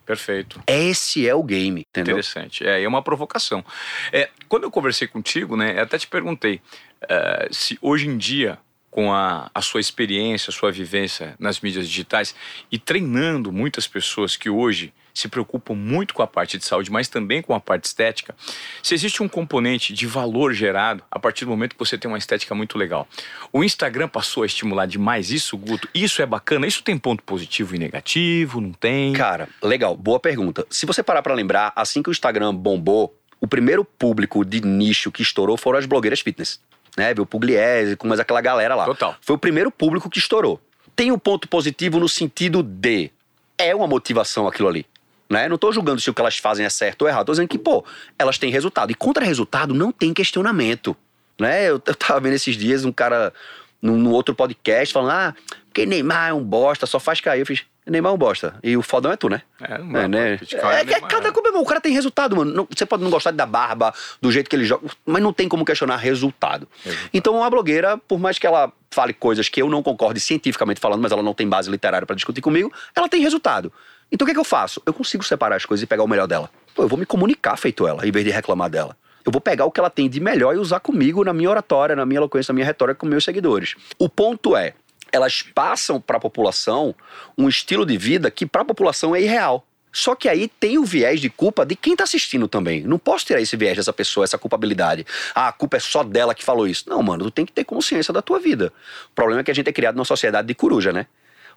Perfeito. 0.05 0.61
Esse 0.67 1.27
é 1.27 1.33
o 1.33 1.43
game, 1.43 1.81
entendeu? 1.89 2.13
Interessante. 2.13 2.65
É, 2.65 2.83
é 2.83 2.87
uma 2.87 3.01
provocação. 3.01 3.65
É, 4.11 4.29
quando 4.47 4.63
eu 4.63 4.71
conversei 4.71 5.07
contigo, 5.07 5.57
né, 5.57 5.77
eu 5.79 5.83
até 5.83 5.97
te 5.97 6.07
perguntei 6.07 6.61
eh, 7.09 7.47
se 7.51 7.77
hoje 7.81 8.07
em 8.07 8.17
dia, 8.17 8.57
com 8.95 9.11
a, 9.11 9.51
a 9.53 9.61
sua 9.61 9.81
experiência, 9.81 10.51
a 10.51 10.53
sua 10.53 10.71
vivência 10.71 11.35
nas 11.37 11.59
mídias 11.59 11.85
digitais 11.85 12.33
e 12.71 12.79
treinando 12.79 13.51
muitas 13.51 13.85
pessoas 13.85 14.37
que 14.37 14.49
hoje 14.49 14.93
se 15.13 15.27
preocupam 15.27 15.73
muito 15.73 16.13
com 16.13 16.21
a 16.23 16.27
parte 16.27 16.57
de 16.57 16.63
saúde, 16.63 16.89
mas 16.89 17.09
também 17.09 17.41
com 17.41 17.53
a 17.53 17.59
parte 17.59 17.83
estética, 17.83 18.33
se 18.81 18.93
existe 18.93 19.21
um 19.21 19.27
componente 19.27 19.91
de 19.91 20.07
valor 20.07 20.53
gerado 20.53 21.03
a 21.11 21.19
partir 21.19 21.43
do 21.43 21.51
momento 21.51 21.73
que 21.73 21.79
você 21.79 21.97
tem 21.97 22.09
uma 22.09 22.17
estética 22.17 22.55
muito 22.55 22.77
legal. 22.77 23.05
O 23.51 23.65
Instagram 23.65 24.07
passou 24.07 24.43
a 24.43 24.45
estimular 24.45 24.85
demais 24.85 25.29
isso, 25.29 25.57
Guto? 25.57 25.89
Isso 25.93 26.21
é 26.21 26.25
bacana? 26.25 26.65
Isso 26.65 26.81
tem 26.81 26.97
ponto 26.97 27.21
positivo 27.21 27.75
e 27.75 27.79
negativo? 27.79 28.61
Não 28.61 28.71
tem? 28.71 29.11
Cara, 29.11 29.49
legal, 29.61 29.93
boa 29.97 30.21
pergunta. 30.21 30.65
Se 30.69 30.85
você 30.85 31.03
parar 31.03 31.21
pra 31.21 31.33
lembrar, 31.33 31.73
assim 31.75 32.01
que 32.01 32.09
o 32.09 32.13
Instagram 32.13 32.55
bombou, 32.55 33.13
o 33.41 33.47
primeiro 33.47 33.83
público 33.83 34.45
de 34.45 34.61
nicho 34.61 35.11
que 35.11 35.21
estourou 35.21 35.57
foram 35.57 35.79
as 35.79 35.85
blogueiras 35.85 36.21
fitness. 36.21 36.61
Né? 36.97 37.13
Viu 37.13 37.25
Pugliese, 37.25 37.95
com 37.95 38.07
mais 38.07 38.19
aquela 38.19 38.41
galera 38.41 38.75
lá. 38.75 38.85
Total. 38.85 39.15
Foi 39.21 39.35
o 39.35 39.39
primeiro 39.39 39.71
público 39.71 40.09
que 40.09 40.19
estourou. 40.19 40.59
Tem 40.95 41.11
um 41.11 41.19
ponto 41.19 41.47
positivo 41.47 41.99
no 41.99 42.07
sentido 42.07 42.63
de 42.63 43.11
é 43.57 43.75
uma 43.75 43.87
motivação 43.87 44.47
aquilo 44.47 44.67
ali. 44.67 44.85
Né? 45.29 45.49
Não 45.49 45.57
tô 45.57 45.71
julgando 45.71 45.99
se 45.99 46.09
o 46.09 46.13
que 46.13 46.21
elas 46.21 46.37
fazem 46.37 46.65
é 46.65 46.69
certo 46.69 47.03
ou 47.03 47.07
errado. 47.07 47.25
Tô 47.25 47.31
dizendo 47.31 47.47
que, 47.47 47.57
pô, 47.57 47.83
elas 48.17 48.37
têm 48.37 48.51
resultado. 48.51 48.91
E 48.91 48.95
contra 48.95 49.25
resultado 49.25 49.73
não 49.73 49.91
tem 49.91 50.13
questionamento. 50.13 50.95
Né? 51.39 51.65
Eu, 51.69 51.81
eu 51.85 51.95
tava 51.95 52.19
vendo 52.19 52.33
esses 52.33 52.55
dias 52.55 52.85
um 52.85 52.91
cara 52.91 53.33
num, 53.81 53.97
num 53.97 54.11
outro 54.11 54.33
podcast 54.33 54.93
falando: 54.93 55.11
ah, 55.11 55.35
porque 55.65 55.85
Neymar 55.85 56.29
é 56.29 56.33
um 56.33 56.43
bosta, 56.43 56.85
só 56.85 56.99
faz 56.99 57.19
cair. 57.19 57.41
Eu 57.41 57.45
fiz, 57.45 57.63
Neymar 57.87 58.11
é 58.11 58.15
um 58.15 58.17
bosta. 58.17 58.55
E 58.63 58.75
o 58.75 58.81
fodão 58.81 59.11
é 59.11 59.15
tu, 59.15 59.29
né? 59.29 59.41
É, 59.61 59.77
não 59.77 59.99
É, 59.99 60.07
né? 60.07 60.39
É, 60.51 60.57
é 60.81 60.83
Neymar, 60.83 61.09
cada 61.09 61.31
coisa, 61.31 61.41
meu 61.41 61.49
irmão. 61.51 61.61
O 61.61 61.65
cara 61.65 61.79
tem 61.79 61.93
resultado, 61.93 62.35
mano. 62.35 62.51
Não- 62.53 62.67
você 62.75 62.85
pode 62.85 63.03
não 63.03 63.11
gostar 63.11 63.31
da 63.31 63.45
barba, 63.45 63.93
do 64.21 64.31
jeito 64.31 64.49
que 64.49 64.55
ele 64.55 64.65
joga, 64.65 64.87
mas 65.05 65.21
não 65.21 65.31
tem 65.31 65.47
como 65.47 65.63
questionar 65.63 65.97
resultado. 65.97 66.67
Resultado. 66.83 67.09
Então, 67.13 67.35
uma 67.35 67.49
blogueira, 67.49 67.97
por 67.97 68.17
mais 68.19 68.39
que 68.39 68.47
ela 68.47 68.71
fale 68.89 69.13
coisas 69.13 69.49
que 69.49 69.61
eu 69.61 69.69
não 69.69 69.83
concorde 69.83 70.19
cientificamente 70.19 70.79
falando, 70.79 71.01
mas 71.01 71.11
ela 71.11 71.21
não 71.21 71.33
tem 71.33 71.47
base 71.47 71.69
literária 71.69 72.05
pra 72.07 72.15
discutir 72.15 72.41
comigo, 72.41 72.71
ela 72.95 73.07
tem 73.09 73.21
resultado. 73.21 73.71
Então, 74.11 74.25
o 74.25 74.27
que, 74.27 74.31
é 74.31 74.33
que 74.33 74.39
eu 74.39 74.45
faço? 74.45 74.81
Eu 74.85 74.93
consigo 74.93 75.23
separar 75.23 75.55
as 75.57 75.65
coisas 75.65 75.83
e 75.83 75.85
pegar 75.85 76.03
o 76.03 76.07
melhor 76.07 76.25
dela. 76.25 76.49
Pô, 76.73 76.83
eu 76.83 76.87
vou 76.87 76.97
me 76.97 77.05
comunicar 77.05 77.57
feito 77.57 77.85
ela, 77.85 78.07
em 78.07 78.11
vez 78.11 78.23
de 78.25 78.31
reclamar 78.31 78.69
dela. 78.69 78.95
Eu 79.25 79.31
vou 79.31 79.41
pegar 79.41 79.65
o 79.65 79.71
que 79.71 79.79
ela 79.79 79.89
tem 79.89 80.07
de 80.09 80.19
melhor 80.19 80.55
e 80.55 80.57
usar 80.57 80.79
comigo 80.79 81.23
na 81.23 81.33
minha 81.33 81.49
oratória, 81.49 81.95
na 81.95 82.05
minha 82.05 82.19
eloquência, 82.19 82.51
na 82.51 82.55
minha 82.55 82.65
retórica 82.65 82.99
com 82.99 83.05
meus 83.05 83.23
seguidores. 83.23 83.75
O 83.99 84.07
ponto 84.07 84.55
é, 84.55 84.73
elas 85.11 85.41
passam 85.41 85.99
para 85.99 86.17
a 86.17 86.19
população 86.19 86.93
um 87.37 87.47
estilo 87.47 87.85
de 87.85 87.97
vida 87.97 88.29
que 88.29 88.45
para 88.45 88.61
a 88.61 88.65
população 88.65 89.15
é 89.15 89.21
irreal. 89.21 89.65
Só 89.95 90.13
que 90.13 90.27
aí 90.27 90.49
tem 90.59 90.77
o 90.77 90.83
viés 90.83 91.21
de 91.21 91.29
culpa 91.29 91.65
de 91.65 91.73
quem 91.73 91.93
está 91.93 92.03
assistindo 92.03 92.49
também. 92.49 92.81
Não 92.81 92.99
posso 92.99 93.25
tirar 93.25 93.39
esse 93.39 93.55
viés 93.55 93.77
dessa 93.77 93.93
pessoa, 93.93 94.25
essa 94.25 94.37
culpabilidade. 94.37 95.05
Ah, 95.33 95.47
a 95.47 95.51
culpa 95.53 95.77
é 95.77 95.79
só 95.79 96.03
dela 96.03 96.35
que 96.35 96.43
falou 96.43 96.67
isso. 96.67 96.83
Não, 96.89 97.01
mano, 97.01 97.23
tu 97.23 97.31
tem 97.31 97.45
que 97.45 97.53
ter 97.53 97.63
consciência 97.63 98.13
da 98.13 98.21
tua 98.21 98.37
vida. 98.37 98.73
O 99.09 99.15
problema 99.15 99.39
é 99.39 99.43
que 99.45 99.51
a 99.51 99.55
gente 99.55 99.69
é 99.69 99.71
criado 99.71 99.95
numa 99.95 100.03
sociedade 100.03 100.49
de 100.49 100.53
coruja, 100.53 100.91
né? 100.91 101.07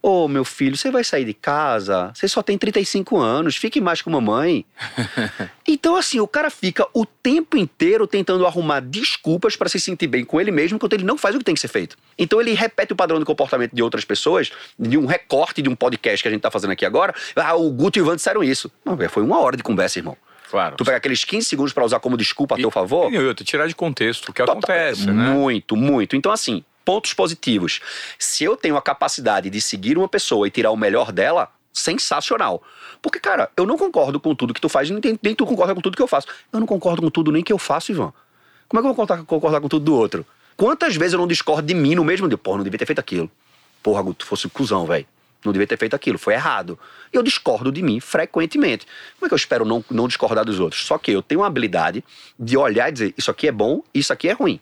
Ô, 0.00 0.28
meu 0.28 0.44
filho, 0.44 0.76
você 0.76 0.90
vai 0.90 1.02
sair 1.02 1.24
de 1.24 1.34
casa? 1.34 2.12
Você 2.14 2.28
só 2.28 2.42
tem 2.42 2.56
35 2.56 3.18
anos, 3.18 3.56
fique 3.56 3.80
mais 3.80 4.00
com 4.00 4.10
mamãe. 4.10 4.64
então, 5.66 5.96
assim, 5.96 6.20
o 6.20 6.26
cara 6.28 6.50
fica 6.50 6.86
o 6.94 7.04
tempo 7.04 7.56
inteiro 7.56 8.06
tentando 8.06 8.46
arrumar 8.46 8.80
desculpas 8.80 9.56
para 9.56 9.68
se 9.68 9.80
sentir 9.80 10.06
bem 10.06 10.24
com 10.24 10.40
ele 10.40 10.50
mesmo, 10.50 10.76
enquanto 10.76 10.92
ele 10.92 11.04
não 11.04 11.18
faz 11.18 11.34
o 11.34 11.38
que 11.38 11.44
tem 11.44 11.54
que 11.54 11.60
ser 11.60 11.68
feito. 11.68 11.96
Então, 12.16 12.40
ele 12.40 12.52
repete 12.52 12.92
o 12.92 12.96
padrão 12.96 13.18
de 13.18 13.24
comportamento 13.24 13.74
de 13.74 13.82
outras 13.82 14.04
pessoas, 14.04 14.50
de 14.78 14.96
um 14.96 15.06
recorte 15.06 15.60
de 15.60 15.68
um 15.68 15.74
podcast 15.74 16.22
que 16.22 16.28
a 16.28 16.30
gente 16.30 16.40
tá 16.42 16.50
fazendo 16.50 16.70
aqui 16.70 16.86
agora. 16.86 17.14
Ah, 17.34 17.54
o 17.56 17.70
Guto 17.70 17.98
e 17.98 18.02
o 18.02 18.04
Ivan 18.04 18.16
disseram 18.16 18.42
isso. 18.42 18.70
Não, 18.84 18.96
foi 19.08 19.22
uma 19.22 19.40
hora 19.40 19.56
de 19.56 19.62
conversa, 19.62 19.98
irmão. 19.98 20.16
Claro. 20.50 20.76
Tu 20.76 20.84
pega 20.84 20.96
aqueles 20.96 21.24
15 21.24 21.46
segundos 21.46 21.72
para 21.72 21.84
usar 21.84 22.00
como 22.00 22.16
desculpa 22.16 22.54
a 22.54 22.58
teu 22.58 22.70
favor. 22.70 23.12
E 23.12 23.18
outra, 23.18 23.44
tirar 23.44 23.66
de 23.66 23.74
contexto 23.74 24.30
o 24.30 24.32
que 24.32 24.40
Total- 24.40 24.54
acontece, 24.56 25.06
né? 25.10 25.30
Muito, 25.30 25.76
muito. 25.76 26.16
Então, 26.16 26.32
assim, 26.32 26.64
pontos 26.88 27.12
positivos. 27.12 27.80
Se 28.18 28.44
eu 28.44 28.56
tenho 28.56 28.74
a 28.74 28.80
capacidade 28.80 29.50
de 29.50 29.60
seguir 29.60 29.98
uma 29.98 30.08
pessoa 30.08 30.48
e 30.48 30.50
tirar 30.50 30.70
o 30.70 30.76
melhor 30.76 31.12
dela, 31.12 31.52
sensacional. 31.70 32.62
Porque, 33.02 33.20
cara, 33.20 33.50
eu 33.58 33.66
não 33.66 33.76
concordo 33.76 34.18
com 34.18 34.34
tudo 34.34 34.54
que 34.54 34.60
tu 34.60 34.70
faz, 34.70 34.88
nem, 34.88 35.18
nem 35.22 35.34
tu 35.34 35.44
concorda 35.44 35.74
com 35.74 35.82
tudo 35.82 35.98
que 35.98 36.02
eu 36.02 36.06
faço. 36.08 36.28
Eu 36.50 36.58
não 36.58 36.66
concordo 36.66 37.02
com 37.02 37.10
tudo 37.10 37.30
nem 37.30 37.42
que 37.42 37.52
eu 37.52 37.58
faço, 37.58 37.92
Ivan. 37.92 38.10
Como 38.66 38.80
é 38.80 38.82
que 38.82 38.88
eu 38.88 38.94
vou 38.94 39.26
concordar, 39.26 39.60
com 39.60 39.68
tudo 39.68 39.84
do 39.84 39.94
outro? 39.94 40.24
Quantas 40.56 40.96
vezes 40.96 41.12
eu 41.12 41.18
não 41.18 41.26
discordo 41.26 41.60
de 41.60 41.74
mim 41.74 41.94
no 41.94 42.02
mesmo 42.02 42.26
dia? 42.26 42.38
Porra, 42.38 42.56
não 42.56 42.64
devia 42.64 42.78
ter 42.78 42.86
feito 42.86 43.00
aquilo. 43.00 43.30
Porra, 43.82 44.02
tu 44.14 44.24
fosse 44.24 44.46
um 44.46 44.50
cuzão, 44.50 44.86
velho. 44.86 45.06
Não 45.44 45.52
devia 45.52 45.66
ter 45.66 45.76
feito 45.76 45.94
aquilo, 45.94 46.16
foi 46.16 46.32
errado. 46.32 46.78
E 47.12 47.18
eu 47.18 47.22
discordo 47.22 47.70
de 47.70 47.82
mim 47.82 48.00
frequentemente. 48.00 48.86
Como 49.18 49.26
é 49.26 49.28
que 49.28 49.34
eu 49.34 49.36
espero 49.36 49.66
não, 49.66 49.84
não 49.90 50.08
discordar 50.08 50.42
dos 50.42 50.58
outros? 50.58 50.86
Só 50.86 50.96
que 50.96 51.12
eu 51.12 51.20
tenho 51.20 51.42
uma 51.42 51.48
habilidade 51.48 52.02
de 52.38 52.56
olhar 52.56 52.88
e 52.88 52.92
dizer: 52.92 53.14
isso 53.14 53.30
aqui 53.30 53.46
é 53.46 53.52
bom, 53.52 53.82
isso 53.92 54.10
aqui 54.10 54.26
é 54.30 54.32
ruim. 54.32 54.58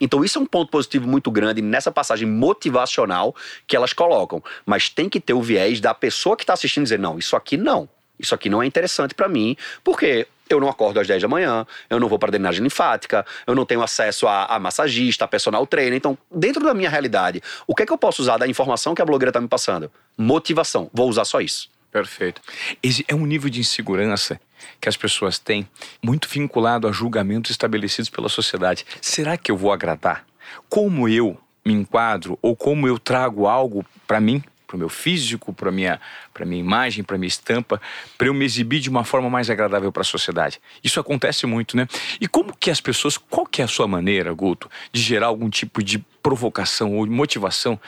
Então, 0.00 0.24
isso 0.24 0.38
é 0.38 0.42
um 0.42 0.46
ponto 0.46 0.70
positivo 0.70 1.06
muito 1.06 1.30
grande 1.30 1.62
nessa 1.62 1.90
passagem 1.90 2.28
motivacional 2.28 3.34
que 3.66 3.76
elas 3.76 3.92
colocam. 3.92 4.42
Mas 4.64 4.88
tem 4.88 5.08
que 5.08 5.20
ter 5.20 5.34
o 5.34 5.42
viés 5.42 5.80
da 5.80 5.94
pessoa 5.94 6.36
que 6.36 6.42
está 6.42 6.52
assistindo 6.52 6.84
dizer: 6.84 6.98
não, 6.98 7.18
isso 7.18 7.36
aqui 7.36 7.56
não. 7.56 7.88
Isso 8.18 8.34
aqui 8.34 8.48
não 8.48 8.62
é 8.62 8.66
interessante 8.66 9.14
para 9.14 9.28
mim, 9.28 9.56
porque 9.82 10.28
eu 10.48 10.60
não 10.60 10.68
acordo 10.68 11.00
às 11.00 11.06
10 11.06 11.22
da 11.22 11.28
manhã, 11.28 11.66
eu 11.88 11.98
não 11.98 12.08
vou 12.08 12.18
para 12.18 12.30
drenagem 12.30 12.62
linfática, 12.62 13.24
eu 13.46 13.54
não 13.54 13.64
tenho 13.64 13.82
acesso 13.82 14.26
a, 14.26 14.44
a 14.46 14.58
massagista, 14.58 15.24
a 15.24 15.28
personal 15.28 15.66
trainer. 15.66 15.94
Então, 15.94 16.16
dentro 16.30 16.62
da 16.62 16.74
minha 16.74 16.90
realidade, 16.90 17.42
o 17.66 17.74
que 17.74 17.82
é 17.82 17.86
que 17.86 17.92
eu 17.92 17.98
posso 17.98 18.22
usar 18.22 18.36
da 18.36 18.46
informação 18.46 18.94
que 18.94 19.02
a 19.02 19.04
blogueira 19.04 19.30
está 19.30 19.40
me 19.40 19.48
passando? 19.48 19.90
Motivação. 20.16 20.90
Vou 20.92 21.08
usar 21.08 21.24
só 21.24 21.40
isso. 21.40 21.68
Perfeito. 21.94 22.42
Esse 22.82 23.04
é 23.06 23.14
um 23.14 23.24
nível 23.24 23.48
de 23.48 23.60
insegurança 23.60 24.40
que 24.80 24.88
as 24.88 24.96
pessoas 24.96 25.38
têm, 25.38 25.68
muito 26.02 26.28
vinculado 26.28 26.88
a 26.88 26.92
julgamentos 26.92 27.52
estabelecidos 27.52 28.10
pela 28.10 28.28
sociedade. 28.28 28.84
Será 29.00 29.36
que 29.36 29.48
eu 29.48 29.56
vou 29.56 29.70
agradar? 29.70 30.26
Como 30.68 31.08
eu 31.08 31.38
me 31.64 31.72
enquadro 31.72 32.36
ou 32.42 32.56
como 32.56 32.88
eu 32.88 32.98
trago 32.98 33.46
algo 33.46 33.86
para 34.08 34.20
mim, 34.20 34.42
para 34.66 34.74
o 34.74 34.78
meu 34.80 34.88
físico, 34.88 35.52
para 35.52 35.70
minha, 35.70 36.00
para 36.32 36.44
minha 36.44 36.60
imagem, 36.60 37.04
para 37.04 37.16
minha 37.16 37.28
estampa, 37.28 37.80
para 38.18 38.26
eu 38.26 38.34
me 38.34 38.44
exibir 38.44 38.80
de 38.80 38.90
uma 38.90 39.04
forma 39.04 39.30
mais 39.30 39.48
agradável 39.48 39.92
para 39.92 40.00
a 40.00 40.04
sociedade? 40.04 40.60
Isso 40.82 40.98
acontece 40.98 41.46
muito, 41.46 41.76
né? 41.76 41.86
E 42.20 42.26
como 42.26 42.56
que 42.56 42.72
as 42.72 42.80
pessoas, 42.80 43.16
qual 43.16 43.46
que 43.46 43.62
é 43.62 43.64
a 43.64 43.68
sua 43.68 43.86
maneira, 43.86 44.32
Guto, 44.32 44.68
de 44.90 45.00
gerar 45.00 45.26
algum 45.26 45.48
tipo 45.48 45.80
de 45.80 46.00
provocação 46.20 46.96
ou 46.96 47.06
motivação 47.06 47.78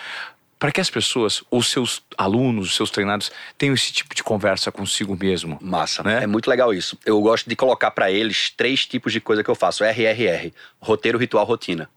para 0.58 0.72
que 0.72 0.80
as 0.80 0.88
pessoas, 0.88 1.42
os 1.50 1.70
seus 1.70 2.02
alunos, 2.16 2.68
os 2.68 2.76
seus 2.76 2.90
treinados, 2.90 3.30
tenham 3.58 3.74
esse 3.74 3.92
tipo 3.92 4.14
de 4.14 4.22
conversa 4.22 4.72
consigo 4.72 5.16
mesmo. 5.16 5.58
Massa, 5.60 6.02
Né? 6.02 6.24
É 6.24 6.26
muito 6.26 6.48
legal 6.48 6.72
isso. 6.72 6.98
Eu 7.04 7.20
gosto 7.20 7.48
de 7.48 7.54
colocar 7.54 7.90
para 7.90 8.10
eles 8.10 8.50
três 8.50 8.86
tipos 8.86 9.12
de 9.12 9.20
coisa 9.20 9.44
que 9.44 9.50
eu 9.50 9.54
faço: 9.54 9.84
RRR, 9.84 10.52
roteiro, 10.80 11.18
ritual, 11.18 11.44
rotina. 11.44 11.88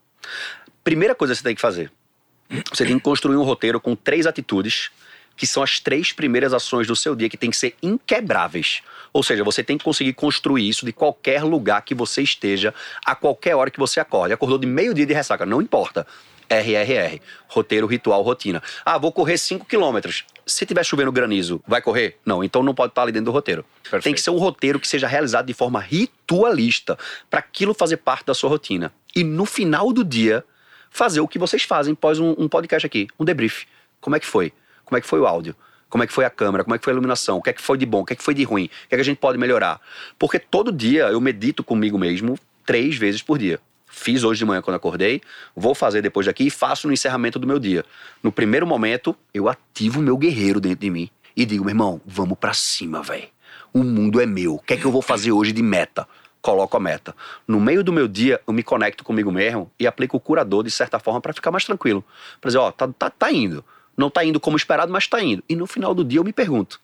Primeira 0.83 1.15
coisa 1.15 1.33
que 1.33 1.37
você 1.37 1.43
tem 1.43 1.55
que 1.55 1.61
fazer: 1.61 1.91
você 2.71 2.85
tem 2.85 2.97
que 2.97 3.03
construir 3.03 3.37
um 3.37 3.43
roteiro 3.43 3.79
com 3.79 3.95
três 3.95 4.25
atitudes 4.25 4.91
que 5.39 5.47
são 5.47 5.63
as 5.63 5.79
três 5.79 6.11
primeiras 6.11 6.53
ações 6.53 6.85
do 6.85 6.97
seu 6.97 7.15
dia 7.15 7.29
que 7.29 7.37
tem 7.37 7.49
que 7.49 7.55
ser 7.55 7.73
inquebráveis. 7.81 8.81
Ou 9.13 9.23
seja, 9.23 9.41
você 9.41 9.63
tem 9.63 9.77
que 9.77 9.85
conseguir 9.85 10.11
construir 10.11 10.67
isso 10.67 10.85
de 10.85 10.91
qualquer 10.91 11.43
lugar 11.43 11.81
que 11.81 11.95
você 11.95 12.21
esteja, 12.21 12.73
a 13.05 13.15
qualquer 13.15 13.55
hora 13.55 13.71
que 13.71 13.79
você 13.79 14.01
acorde. 14.01 14.33
Acordou 14.33 14.57
de 14.57 14.67
meio-dia 14.67 15.05
de 15.05 15.13
ressaca, 15.13 15.45
não 15.45 15.61
importa. 15.61 16.05
RRR, 16.49 17.21
roteiro, 17.47 17.85
ritual, 17.85 18.21
rotina. 18.21 18.61
Ah, 18.83 18.97
vou 18.97 19.11
correr 19.11 19.37
5 19.37 19.65
quilômetros. 19.65 20.25
Se 20.45 20.65
tiver 20.65 20.83
chovendo 20.83 21.11
granizo, 21.11 21.61
vai 21.67 21.81
correr? 21.81 22.17
Não, 22.25 22.43
então 22.43 22.63
não 22.63 22.73
pode 22.73 22.91
estar 22.91 23.03
ali 23.03 23.11
dentro 23.11 23.25
do 23.25 23.31
roteiro. 23.31 23.63
Perfeito. 23.83 24.03
Tem 24.03 24.13
que 24.13 24.21
ser 24.21 24.31
um 24.31 24.37
roteiro 24.37 24.79
que 24.79 24.87
seja 24.87 25.07
realizado 25.07 25.45
de 25.45 25.53
forma 25.53 25.79
ritualista, 25.79 26.97
para 27.29 27.39
aquilo 27.39 27.73
fazer 27.73 27.97
parte 27.97 28.25
da 28.25 28.33
sua 28.33 28.49
rotina. 28.49 28.91
E 29.15 29.23
no 29.23 29.45
final 29.45 29.93
do 29.93 30.03
dia, 30.03 30.43
fazer 30.89 31.21
o 31.21 31.27
que 31.27 31.37
vocês 31.37 31.63
fazem 31.63 31.93
pós 31.93 32.19
um, 32.19 32.35
um 32.37 32.47
podcast 32.47 32.85
aqui, 32.85 33.07
um 33.19 33.25
debrief. 33.25 33.65
Como 34.01 34.15
é 34.15 34.19
que 34.19 34.25
foi? 34.25 34.51
Como 34.85 34.97
é 34.97 35.01
que 35.01 35.07
foi 35.07 35.19
o 35.19 35.27
áudio? 35.27 35.55
Como 35.89 36.03
é 36.03 36.07
que 36.07 36.13
foi 36.13 36.23
a 36.23 36.29
câmera? 36.29 36.63
Como 36.63 36.75
é 36.75 36.77
que 36.77 36.83
foi 36.83 36.93
a 36.93 36.95
iluminação? 36.95 37.37
O 37.37 37.41
que 37.41 37.49
é 37.49 37.53
que 37.53 37.61
foi 37.61 37.77
de 37.77 37.85
bom? 37.85 38.01
O 38.01 38.05
que 38.05 38.13
é 38.13 38.15
que 38.15 38.23
foi 38.23 38.33
de 38.33 38.43
ruim? 38.43 38.65
O 38.65 38.69
que 38.89 38.95
é 38.95 38.97
que 38.97 39.01
a 39.01 39.03
gente 39.03 39.17
pode 39.17 39.37
melhorar? 39.37 39.81
Porque 40.17 40.37
todo 40.37 40.71
dia 40.71 41.07
eu 41.07 41.19
medito 41.19 41.63
comigo 41.63 41.97
mesmo 41.97 42.37
três 42.65 42.95
vezes 42.95 43.21
por 43.21 43.37
dia. 43.39 43.59
Fiz 43.89 44.23
hoje 44.23 44.39
de 44.39 44.45
manhã 44.45 44.61
quando 44.61 44.75
acordei, 44.75 45.19
vou 45.55 45.73
fazer 45.73 46.01
depois 46.01 46.27
daqui 46.27 46.45
e 46.45 46.49
faço 46.49 46.87
no 46.87 46.93
encerramento 46.93 47.39
do 47.39 47.47
meu 47.47 47.59
dia. 47.59 47.83
No 48.21 48.31
primeiro 48.31 48.65
momento, 48.65 49.15
eu 49.33 49.49
ativo 49.49 49.99
o 49.99 50.03
meu 50.03 50.15
guerreiro 50.15 50.59
dentro 50.59 50.81
de 50.81 50.89
mim 50.91 51.09
e 51.35 51.45
digo, 51.45 51.65
meu 51.65 51.71
irmão, 51.71 51.99
vamos 52.05 52.37
pra 52.37 52.53
cima, 52.53 53.01
velho. 53.01 53.27
O 53.73 53.83
mundo 53.83 54.21
é 54.21 54.25
meu. 54.25 54.55
O 54.55 54.59
que 54.59 54.73
é 54.73 54.77
que 54.77 54.85
eu 54.85 54.91
vou 54.91 55.01
fazer 55.01 55.31
hoje 55.31 55.51
de 55.51 55.63
meta? 55.63 56.07
Coloco 56.41 56.77
a 56.77 56.79
meta. 56.79 57.15
No 57.47 57.59
meio 57.59 57.83
do 57.83 57.91
meu 57.91 58.07
dia, 58.07 58.39
eu 58.47 58.53
me 58.53 58.63
conecto 58.63 59.03
comigo 59.03 59.31
mesmo 59.31 59.69
e 59.79 59.85
aplico 59.85 60.17
o 60.17 60.19
curador 60.19 60.63
de 60.63 60.71
certa 60.71 60.99
forma 60.99 61.19
para 61.19 61.33
ficar 61.33 61.51
mais 61.51 61.65
tranquilo. 61.65 62.03
Pra 62.39 62.49
dizer, 62.49 62.59
ó, 62.59 62.71
tá, 62.71 62.87
tá, 62.87 63.09
tá 63.09 63.31
indo. 63.31 63.65
Não 63.97 64.09
tá 64.09 64.23
indo 64.23 64.39
como 64.39 64.55
esperado, 64.55 64.91
mas 64.91 65.07
tá 65.07 65.21
indo. 65.21 65.43
E 65.49 65.55
no 65.55 65.67
final 65.67 65.93
do 65.93 66.05
dia 66.05 66.19
eu 66.19 66.23
me 66.23 66.31
pergunto, 66.31 66.79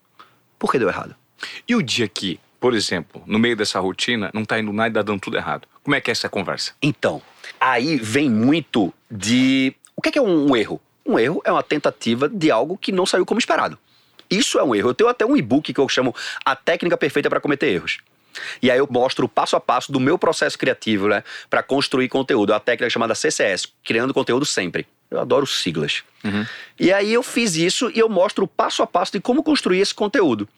por 0.60 0.72
que 0.72 0.80
deu 0.80 0.90
errado? 0.90 1.16
E 1.68 1.76
o 1.76 1.82
dia 1.82 2.08
que, 2.08 2.40
por 2.60 2.74
exemplo, 2.74 3.24
no 3.26 3.40
meio 3.40 3.56
dessa 3.56 3.80
rotina, 3.80 4.30
não 4.34 4.44
tá 4.44 4.60
indo 4.60 4.74
nada 4.74 4.90
e 4.90 4.94
tá 4.94 5.02
dando 5.02 5.22
tudo 5.22 5.38
errado? 5.38 5.68
Como 5.86 5.94
é 5.94 6.02
que 6.02 6.10
é 6.10 6.14
essa 6.14 6.28
conversa? 6.28 6.74
Então, 6.82 7.22
aí 7.60 7.96
vem 7.98 8.28
muito 8.28 8.92
de. 9.10 9.76
O 9.96 10.02
que 10.02 10.10
é, 10.10 10.12
que 10.14 10.18
é 10.18 10.22
um, 10.22 10.50
um 10.50 10.56
erro? 10.56 10.82
Um 11.06 11.20
erro 11.20 11.44
é 11.46 11.52
uma 11.52 11.62
tentativa 11.62 12.28
de 12.28 12.50
algo 12.50 12.76
que 12.76 12.92
não 12.92 13.06
saiu 13.06 13.24
como 13.24 13.40
esperado. 13.40 13.78
Isso 14.28 14.58
é 14.58 14.64
um 14.64 14.74
erro. 14.74 14.90
Eu 14.90 14.94
tenho 14.96 15.08
até 15.08 15.24
um 15.24 15.38
e-book 15.38 15.72
que 15.72 15.80
eu 15.80 15.88
chamo 15.88 16.16
A 16.44 16.56
Técnica 16.56 16.98
Perfeita 16.98 17.30
para 17.30 17.40
Cometer 17.40 17.68
Erros. 17.68 18.00
E 18.64 18.72
aí 18.72 18.80
eu 18.80 18.88
mostro 18.90 19.28
o 19.28 19.30
passo 19.30 19.56
a 19.56 19.60
passo 19.60 19.92
do 19.92 20.00
meu 20.00 20.18
processo 20.18 20.58
criativo, 20.58 21.08
né, 21.08 21.24
para 21.52 21.62
construir 21.62 22.10
conteúdo. 22.10 22.52
É 22.52 22.56
uma 22.56 22.60
técnica 22.60 22.90
chamada 22.90 23.14
CCS, 23.14 23.72
criando 23.84 24.12
conteúdo 24.12 24.44
sempre. 24.44 24.88
Eu 25.12 25.20
adoro 25.20 25.46
siglas. 25.46 26.04
E 26.80 26.92
aí 26.92 27.14
eu 27.14 27.22
fiz 27.22 27.56
isso 27.56 27.92
e 27.94 28.00
eu 28.00 28.10
mostro 28.10 28.46
o 28.46 28.48
passo 28.48 28.82
a 28.82 28.88
passo 28.88 29.12
de 29.12 29.20
como 29.20 29.44
construir 29.44 29.80
esse 29.82 29.94
conteúdo. 29.94 30.50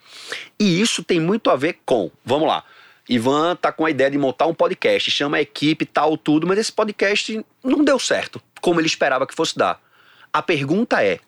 E 0.58 0.80
isso 0.80 1.04
tem 1.04 1.20
muito 1.20 1.50
a 1.50 1.58
ver 1.58 1.80
com, 1.86 2.10
vamos 2.24 2.48
lá. 2.48 2.64
Ivan 3.10 3.56
tá 3.56 3.72
com 3.72 3.86
a 3.86 3.90
ideia 3.90 4.12
de 4.12 4.18
montar 4.18 4.48
um 4.48 4.54
podcast, 4.54 5.10
chama 5.10 5.38
a 5.38 5.42
equipe, 5.42 5.86
tal, 5.86 6.18
tudo, 6.18 6.46
mas 6.46 6.60
esse 6.60 6.72
podcast 6.72 7.46
não 7.64 7.84
deu 7.84 7.98
certo, 7.98 8.42
como 8.62 8.80
ele 8.80 8.88
esperava 8.88 9.26
que 9.26 9.34
fosse 9.34 9.58
dar. 9.58 9.82
A 10.34 10.42
pergunta 10.42 11.04
é: 11.04 11.20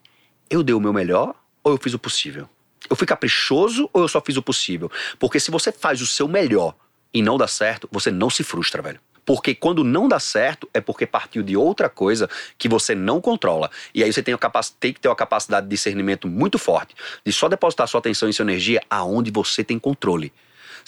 eu 0.49 0.61
dei 0.61 0.75
o 0.75 0.79
meu 0.79 0.91
melhor 0.91 1.33
ou 1.63 1.73
eu 1.73 1.77
fiz 1.77 1.93
o 1.93 1.99
possível? 1.99 2.49
Eu 2.89 2.95
fui 2.95 3.07
caprichoso 3.07 3.89
ou 3.93 4.01
eu 4.01 4.07
só 4.07 4.21
fiz 4.21 4.35
o 4.35 4.41
possível? 4.41 4.91
Porque 5.17 5.39
se 5.39 5.51
você 5.51 5.71
faz 5.71 6.01
o 6.01 6.07
seu 6.07 6.27
melhor 6.27 6.75
e 7.13 7.21
não 7.21 7.37
dá 7.37 7.47
certo, 7.47 7.87
você 7.91 8.11
não 8.11 8.29
se 8.29 8.43
frustra, 8.43 8.81
velho. 8.81 8.99
Porque 9.25 9.53
quando 9.53 9.83
não 9.83 10.07
dá 10.07 10.19
certo, 10.19 10.67
é 10.73 10.81
porque 10.81 11.05
partiu 11.05 11.43
de 11.43 11.55
outra 11.55 11.87
coisa 11.87 12.27
que 12.57 12.67
você 12.67 12.95
não 12.95 13.21
controla. 13.21 13.69
E 13.93 14.03
aí 14.03 14.11
você 14.11 14.23
tem, 14.23 14.35
tem 14.79 14.91
que 14.91 14.99
ter 14.99 15.07
uma 15.07 15.15
capacidade 15.15 15.67
de 15.67 15.69
discernimento 15.69 16.27
muito 16.27 16.57
forte, 16.57 16.95
de 17.23 17.31
só 17.31 17.47
depositar 17.47 17.87
sua 17.87 17.99
atenção 17.99 18.27
e 18.27 18.33
sua 18.33 18.43
energia 18.43 18.81
aonde 18.89 19.29
você 19.29 19.63
tem 19.63 19.77
controle. 19.77 20.33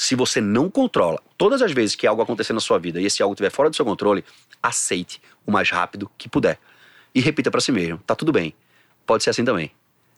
Se 0.01 0.15
você 0.15 0.41
não 0.41 0.67
controla, 0.67 1.21
todas 1.37 1.61
as 1.61 1.71
vezes 1.71 1.95
que 1.95 2.07
algo 2.07 2.23
acontecer 2.23 2.53
na 2.53 2.59
sua 2.59 2.79
vida 2.79 2.99
e 2.99 3.05
esse 3.05 3.21
algo 3.21 3.33
estiver 3.33 3.51
fora 3.51 3.69
do 3.69 3.75
seu 3.75 3.85
controle, 3.85 4.25
aceite 4.63 5.21
o 5.45 5.51
mais 5.51 5.69
rápido 5.69 6.09
que 6.17 6.27
puder. 6.27 6.57
E 7.13 7.21
repita 7.21 7.51
pra 7.51 7.61
si 7.61 7.71
mesmo: 7.71 7.99
tá 7.99 8.15
tudo 8.15 8.31
bem. 8.31 8.51
Pode 9.05 9.23
ser 9.23 9.29
assim 9.29 9.45
também. 9.45 9.69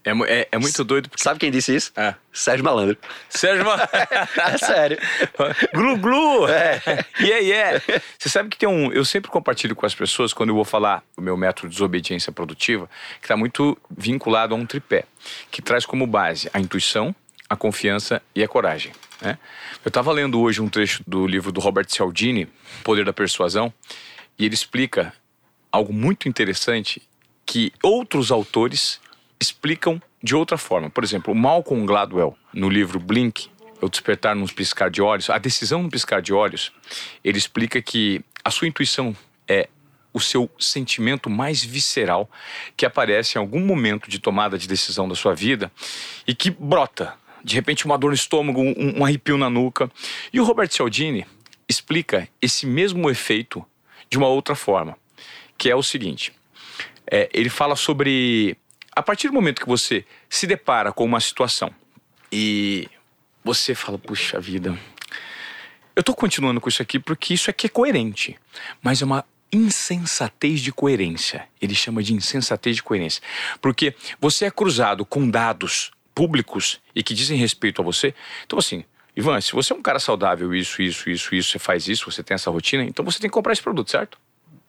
É, 0.06 0.12
é- 0.12 0.48
é 0.54 0.58
muito 0.58 0.84
doido 0.86 1.10
porque. 1.10 1.22
Sabe 1.22 1.38
quem 1.38 1.52
disse 1.52 1.76
isso? 1.76 1.92
É. 1.98 2.16
Sérgio 2.32 2.64
Malandro. 2.64 2.98
Sérgio. 3.28 3.66
Ma- 3.66 3.78
É 4.54 4.58
sério. 4.58 4.98
glu 5.76 5.98
glu! 5.98 6.48
É. 6.48 6.82
Yeah, 7.20 7.40
yeah. 7.40 7.82
Você 8.18 8.30
sabe 8.30 8.48
que 8.50 8.58
tem 8.58 8.70
um. 8.70 8.90
Eu 8.94 9.04
sempre 9.04 9.30
compartilho 9.30 9.76
com 9.76 9.86
as 9.86 9.94
pessoas 9.94 10.32
quando 10.34 10.50
eu 10.50 10.56
vou 10.56 10.64
falar 10.66 11.04
o 11.18 11.22
meu 11.22 11.36
método 11.36 11.68
de 11.68 11.74
desobediência 11.76 12.32
produtiva, 12.32 12.90
que 13.20 13.26
está 13.26 13.36
muito 13.36 13.78
vinculado 13.92 14.54
a 14.54 14.58
um 14.58 14.66
tripé, 14.66 15.04
que 15.52 15.62
traz 15.62 15.86
como 15.86 16.08
base 16.08 16.50
a 16.54 16.60
intuição, 16.60 17.14
a 17.50 17.56
confiança 17.56 18.22
e 18.34 18.44
a 18.44 18.48
coragem. 18.48 18.92
Né? 19.22 19.38
Eu 19.84 19.90
estava 19.90 20.12
lendo 20.12 20.40
hoje 20.40 20.62
um 20.62 20.70
trecho 20.70 21.04
do 21.06 21.28
livro 21.28 21.52
do 21.52 21.60
Robert 21.60 21.86
Cialdini, 21.88 22.48
Poder 22.84 23.06
da 23.06 23.14
Persuasão, 23.14 23.74
e 24.38 24.46
ele 24.46 24.54
explica 24.54 25.14
algo 25.72 25.94
muito 25.94 26.28
interessante 26.28 27.02
que 27.46 27.72
outros 27.82 28.32
autores 28.32 29.00
explicam 29.40 30.02
de 30.22 30.36
outra 30.36 30.58
forma. 30.58 30.90
Por 30.90 31.04
exemplo, 31.04 31.34
o 31.34 31.36
Malcolm 31.36 31.86
Gladwell, 31.86 32.38
no 32.54 32.70
livro 32.70 33.00
Blink, 33.00 33.50
O 33.82 33.90
Despertar 33.90 34.36
num 34.36 34.48
Piscar 34.48 34.90
de 34.90 35.02
Olhos, 35.02 35.30
a 35.30 35.38
decisão 35.38 35.84
no 35.84 35.90
piscar 35.90 36.22
de 36.22 36.32
olhos, 36.32 36.72
ele 37.24 37.38
explica 37.38 37.82
que 37.82 38.24
a 38.44 38.50
sua 38.50 38.68
intuição 38.68 39.16
é 39.48 39.68
o 40.14 40.20
seu 40.20 40.50
sentimento 40.60 41.30
mais 41.30 41.64
visceral 41.64 42.30
que 42.78 42.86
aparece 42.86 43.38
em 43.38 43.40
algum 43.40 43.60
momento 43.60 44.10
de 44.10 44.20
tomada 44.20 44.58
de 44.58 44.68
decisão 44.68 45.10
da 45.10 45.16
sua 45.16 45.34
vida 45.34 45.72
e 46.28 46.36
que 46.36 46.52
brota. 46.52 47.16
De 47.44 47.56
repente, 47.56 47.86
uma 47.86 47.98
dor 47.98 48.10
no 48.10 48.16
estômago, 48.16 48.62
um, 48.62 49.00
um 49.00 49.06
arrepio 49.06 49.38
na 49.38 49.50
nuca. 49.50 49.92
E 50.32 50.40
o 50.40 50.44
Robert 50.44 50.70
Cialdini 50.72 51.26
explica 51.68 52.28
esse 52.42 52.66
mesmo 52.66 53.10
efeito 53.10 53.66
de 54.10 54.18
uma 54.18 54.28
outra 54.28 54.56
forma, 54.56 54.98
que 55.58 55.70
é 55.70 55.76
o 55.76 55.84
seguinte: 55.84 56.32
é, 57.10 57.30
ele 57.34 57.50
fala 57.50 57.76
sobre 57.76 58.58
a 58.96 59.02
partir 59.02 59.28
do 59.28 59.34
momento 59.34 59.62
que 59.62 59.68
você 59.68 60.06
se 60.30 60.46
depara 60.46 60.92
com 60.92 61.04
uma 61.04 61.20
situação 61.20 61.74
e 62.32 62.88
você 63.44 63.76
fala, 63.76 63.98
puxa 63.98 64.40
vida, 64.40 64.78
eu 65.96 66.04
tô 66.04 66.14
continuando 66.14 66.62
com 66.62 66.70
isso 66.70 66.82
aqui 66.82 67.00
porque 67.00 67.34
isso 67.34 67.50
aqui 67.50 67.66
é 67.66 67.70
coerente, 67.70 68.38
mas 68.82 69.02
é 69.02 69.06
uma 69.06 69.26
insensatez 69.52 70.62
de 70.62 70.72
coerência. 70.72 71.48
Ele 71.62 71.76
chama 71.76 72.02
de 72.02 72.14
insensatez 72.14 72.78
de 72.78 72.84
coerência. 72.84 73.22
Porque 73.62 73.96
você 74.20 74.46
é 74.46 74.52
cruzado 74.52 75.06
com 75.06 75.30
dados 75.30 75.92
públicos 76.14 76.80
e 76.96 77.04
que 77.04 77.14
dizem 77.14 77.38
respeito 77.38 77.82
a 77.82 77.86
você. 77.86 78.14
Então, 78.46 78.60
assim, 78.60 78.84
Ivan, 79.16 79.40
se 79.42 79.52
você 79.52 79.74
é 79.74 79.76
um 79.76 79.82
cara 79.82 80.00
saudável, 80.00 80.54
isso, 80.54 80.82
isso, 80.82 81.10
isso, 81.10 81.36
isso, 81.36 81.52
você 81.52 81.60
faz 81.60 81.88
isso, 81.88 82.10
você 82.10 82.24
tem 82.24 82.36
essa 82.36 82.50
rotina, 82.50 82.84
então 82.84 83.06
você 83.06 83.20
tem 83.20 83.30
que 83.30 83.34
comprar 83.34 83.54
esse 83.54 83.62
produto, 83.62 83.92
certo? 83.92 84.18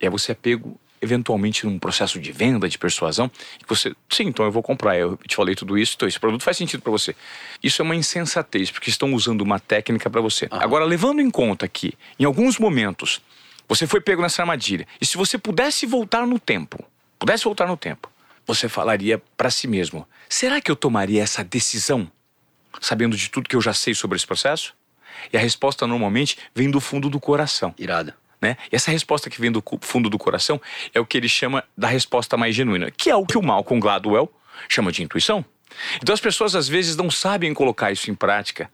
E 0.01 0.07
aí 0.07 0.11
você 0.11 0.33
é 0.33 0.35
pego 0.35 0.79
eventualmente 1.05 1.67
num 1.67 1.79
processo 1.79 2.19
de 2.19 2.33
venda, 2.33 2.69
de 2.69 2.79
persuasão, 2.79 3.29
que 3.29 3.69
você, 3.69 3.95
sim, 4.09 4.25
então 4.25 4.45
eu 4.45 4.51
vou 4.51 4.63
comprar, 4.63 4.99
eu 4.99 5.19
te 5.29 5.37
falei 5.37 5.55
tudo 5.55 5.79
isso, 5.79 5.95
então 5.97 6.09
esse 6.09 6.19
produto 6.19 6.43
faz 6.43 6.57
sentido 6.57 6.83
para 6.83 6.91
você. 6.91 7.15
Isso 7.63 7.81
é 7.81 7.85
uma 7.85 7.95
insensatez, 7.95 8.71
porque 8.71 8.91
estão 8.91 9.13
usando 9.13 9.43
uma 9.43 9.61
técnica 9.61 10.09
para 10.09 10.21
você. 10.21 10.49
Agora, 10.51 10.85
levando 10.85 11.21
em 11.21 11.31
conta 11.31 11.69
que, 11.69 11.95
em 12.19 12.25
alguns 12.25 12.59
momentos, 12.59 13.21
você 13.69 13.87
foi 13.87 14.01
pego 14.01 14.23
nessa 14.23 14.43
armadilha, 14.43 14.87
e 15.01 15.07
se 15.07 15.17
você 15.17 15.39
pudesse 15.39 15.87
voltar 15.87 16.27
no 16.27 16.39
tempo, 16.39 16.83
pudesse 17.19 17.45
voltar 17.45 17.67
no 17.67 17.77
tempo, 17.77 18.11
você 18.47 18.69
falaria 18.69 19.23
para 19.37 19.51
si 19.51 19.67
mesmo: 19.67 20.07
será 20.29 20.61
que 20.61 20.71
eu 20.71 20.77
tomaria 20.77 21.23
essa 21.23 21.43
decisão 21.43 22.11
sabendo 22.81 23.17
de 23.17 23.31
tudo 23.31 23.49
que 23.49 23.57
eu 23.57 23.61
já 23.61 23.73
sei 23.73 23.95
sobre 23.95 24.17
esse 24.17 24.27
processo? 24.27 24.75
E 25.33 25.37
a 25.37 25.41
resposta 25.41 25.87
normalmente 25.87 26.39
vem 26.55 26.71
do 26.71 26.81
fundo 26.81 27.09
do 27.09 27.21
coração. 27.21 27.75
Irada. 27.79 28.17
Né? 28.41 28.57
E 28.71 28.77
essa 28.77 28.91
resposta 28.91 29.31
que 29.31 29.41
vem 29.41 29.51
do 29.51 29.63
fundo 29.81 30.11
do 30.11 30.19
coração 30.19 30.61
é 30.93 31.01
o 31.01 31.07
que 31.07 31.17
ele 31.17 31.29
chama 31.29 31.65
da 31.77 31.89
resposta 31.89 32.37
mais 32.37 32.55
genuína, 32.55 32.91
que 32.91 33.09
é 33.09 33.17
o 33.17 33.25
que 33.25 33.39
o 33.39 33.43
Malcolm 33.43 33.81
Gladwell 33.81 34.31
chama 34.69 34.93
de 34.93 35.03
intuição. 35.03 35.45
Então 36.03 36.13
as 36.13 36.21
pessoas 36.21 36.55
às 36.55 36.69
vezes 36.69 36.95
não 36.95 37.11
sabem 37.11 37.55
colocar 37.55 37.91
isso 37.91 38.11
em 38.11 38.15
prática. 38.15 38.71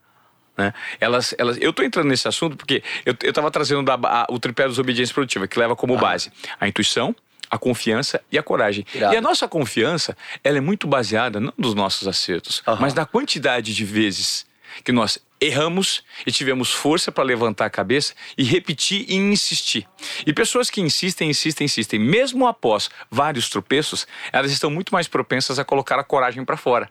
Né? 0.57 0.75
Elas, 0.99 1.35
elas, 1.39 1.57
eu 1.61 1.71
estou 1.71 1.85
entrando 1.85 2.09
nesse 2.09 2.27
assunto 2.27 2.57
porque 2.57 2.83
eu 3.07 3.15
estava 3.23 3.51
trazendo 3.51 3.83
da, 3.83 3.95
a, 3.95 4.27
o 4.29 4.39
tripé 4.39 4.69
da 4.69 4.81
obediência 4.81 5.15
produtiva, 5.15 5.47
que 5.47 5.59
leva 5.59 5.77
como 5.77 5.95
ah. 5.97 6.01
base 6.01 6.33
a 6.59 6.67
intuição, 6.67 7.15
a 7.51 7.59
confiança 7.59 8.23
e 8.31 8.39
a 8.39 8.43
coragem. 8.43 8.87
Irado. 8.95 9.15
E 9.15 9.17
a 9.17 9.21
nossa 9.21 9.49
confiança, 9.49 10.17
ela 10.45 10.59
é 10.59 10.61
muito 10.61 10.87
baseada 10.87 11.41
não 11.41 11.53
dos 11.59 11.75
nossos 11.75 12.07
acertos, 12.07 12.63
uhum. 12.67 12.77
mas 12.81 12.95
da 12.95 13.05
quantidade 13.05 13.75
de 13.75 13.85
vezes 13.85 14.47
que 14.85 14.93
nós 14.93 15.19
erramos 15.41 16.05
e 16.27 16.31
tivemos 16.31 16.71
força 16.71 17.11
para 17.11 17.25
levantar 17.25 17.67
a 17.67 17.71
cabeça 17.71 18.15
e 18.37 18.45
repetir 18.45 19.07
e 19.09 19.17
insistir. 19.17 19.89
E 20.27 20.33
pessoas 20.33 20.71
que 20.71 20.81
insistem, 20.81 21.31
insistem, 21.31 21.65
insistem, 21.65 21.99
mesmo 21.99 22.47
após 22.47 22.91
vários 23.11 23.49
tropeços, 23.49 24.07
elas 24.33 24.53
estão 24.53 24.71
muito 24.71 24.93
mais 24.93 25.09
propensas 25.09 25.59
a 25.59 25.65
colocar 25.65 25.99
a 25.99 26.05
coragem 26.05 26.45
para 26.45 26.57
fora, 26.57 26.91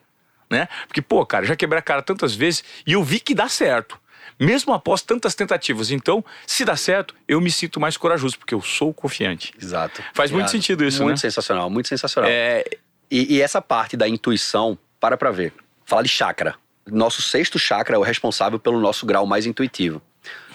né? 0.50 0.67
Porque 0.88 1.02
pô, 1.02 1.26
cara, 1.26 1.45
já 1.45 1.56
quebrei 1.56 1.80
a 1.80 1.84
cara 1.84 2.02
tantas 2.02 2.36
vezes 2.36 2.63
e 2.86 2.93
eu 2.93 3.04
vi 3.04 3.19
que 3.19 3.36
dá 3.36 3.48
certo. 3.48 4.00
Mesmo 4.39 4.73
após 4.73 5.02
tantas 5.02 5.36
tentativas. 5.36 5.91
Então, 5.91 6.23
se 6.47 6.63
dá 6.63 6.75
certo, 6.75 7.13
eu 7.28 7.41
me 7.41 7.52
sinto 7.52 7.80
mais 7.80 7.97
corajoso, 7.97 8.39
porque 8.39 8.54
eu 8.54 8.62
sou 8.62 8.93
confiante. 8.93 9.54
Exato. 9.62 10.02
Faz 10.13 10.32
muito 10.32 10.49
sentido 10.49 10.86
isso, 10.86 10.97
muito 10.97 10.99
né? 10.99 11.06
Muito 11.08 11.21
sensacional, 11.21 11.69
muito 11.69 11.89
sensacional. 11.89 12.30
É... 12.32 12.63
E, 13.12 13.36
e 13.36 13.41
essa 13.41 13.62
parte 13.62 13.97
da 13.97 14.08
intuição, 14.08 14.78
para 14.99 15.17
pra 15.17 15.32
ver. 15.32 15.54
Fala 15.84 16.04
de 16.04 16.10
chakra 16.10 16.56
nosso 16.91 17.21
sexto 17.21 17.60
chakra 17.60 17.95
é 17.95 17.99
o 17.99 18.02
responsável 18.02 18.60
pelo 18.60 18.80
nosso 18.80 19.06
grau 19.06 19.25
mais 19.25 19.45
intuitivo. 19.45 20.02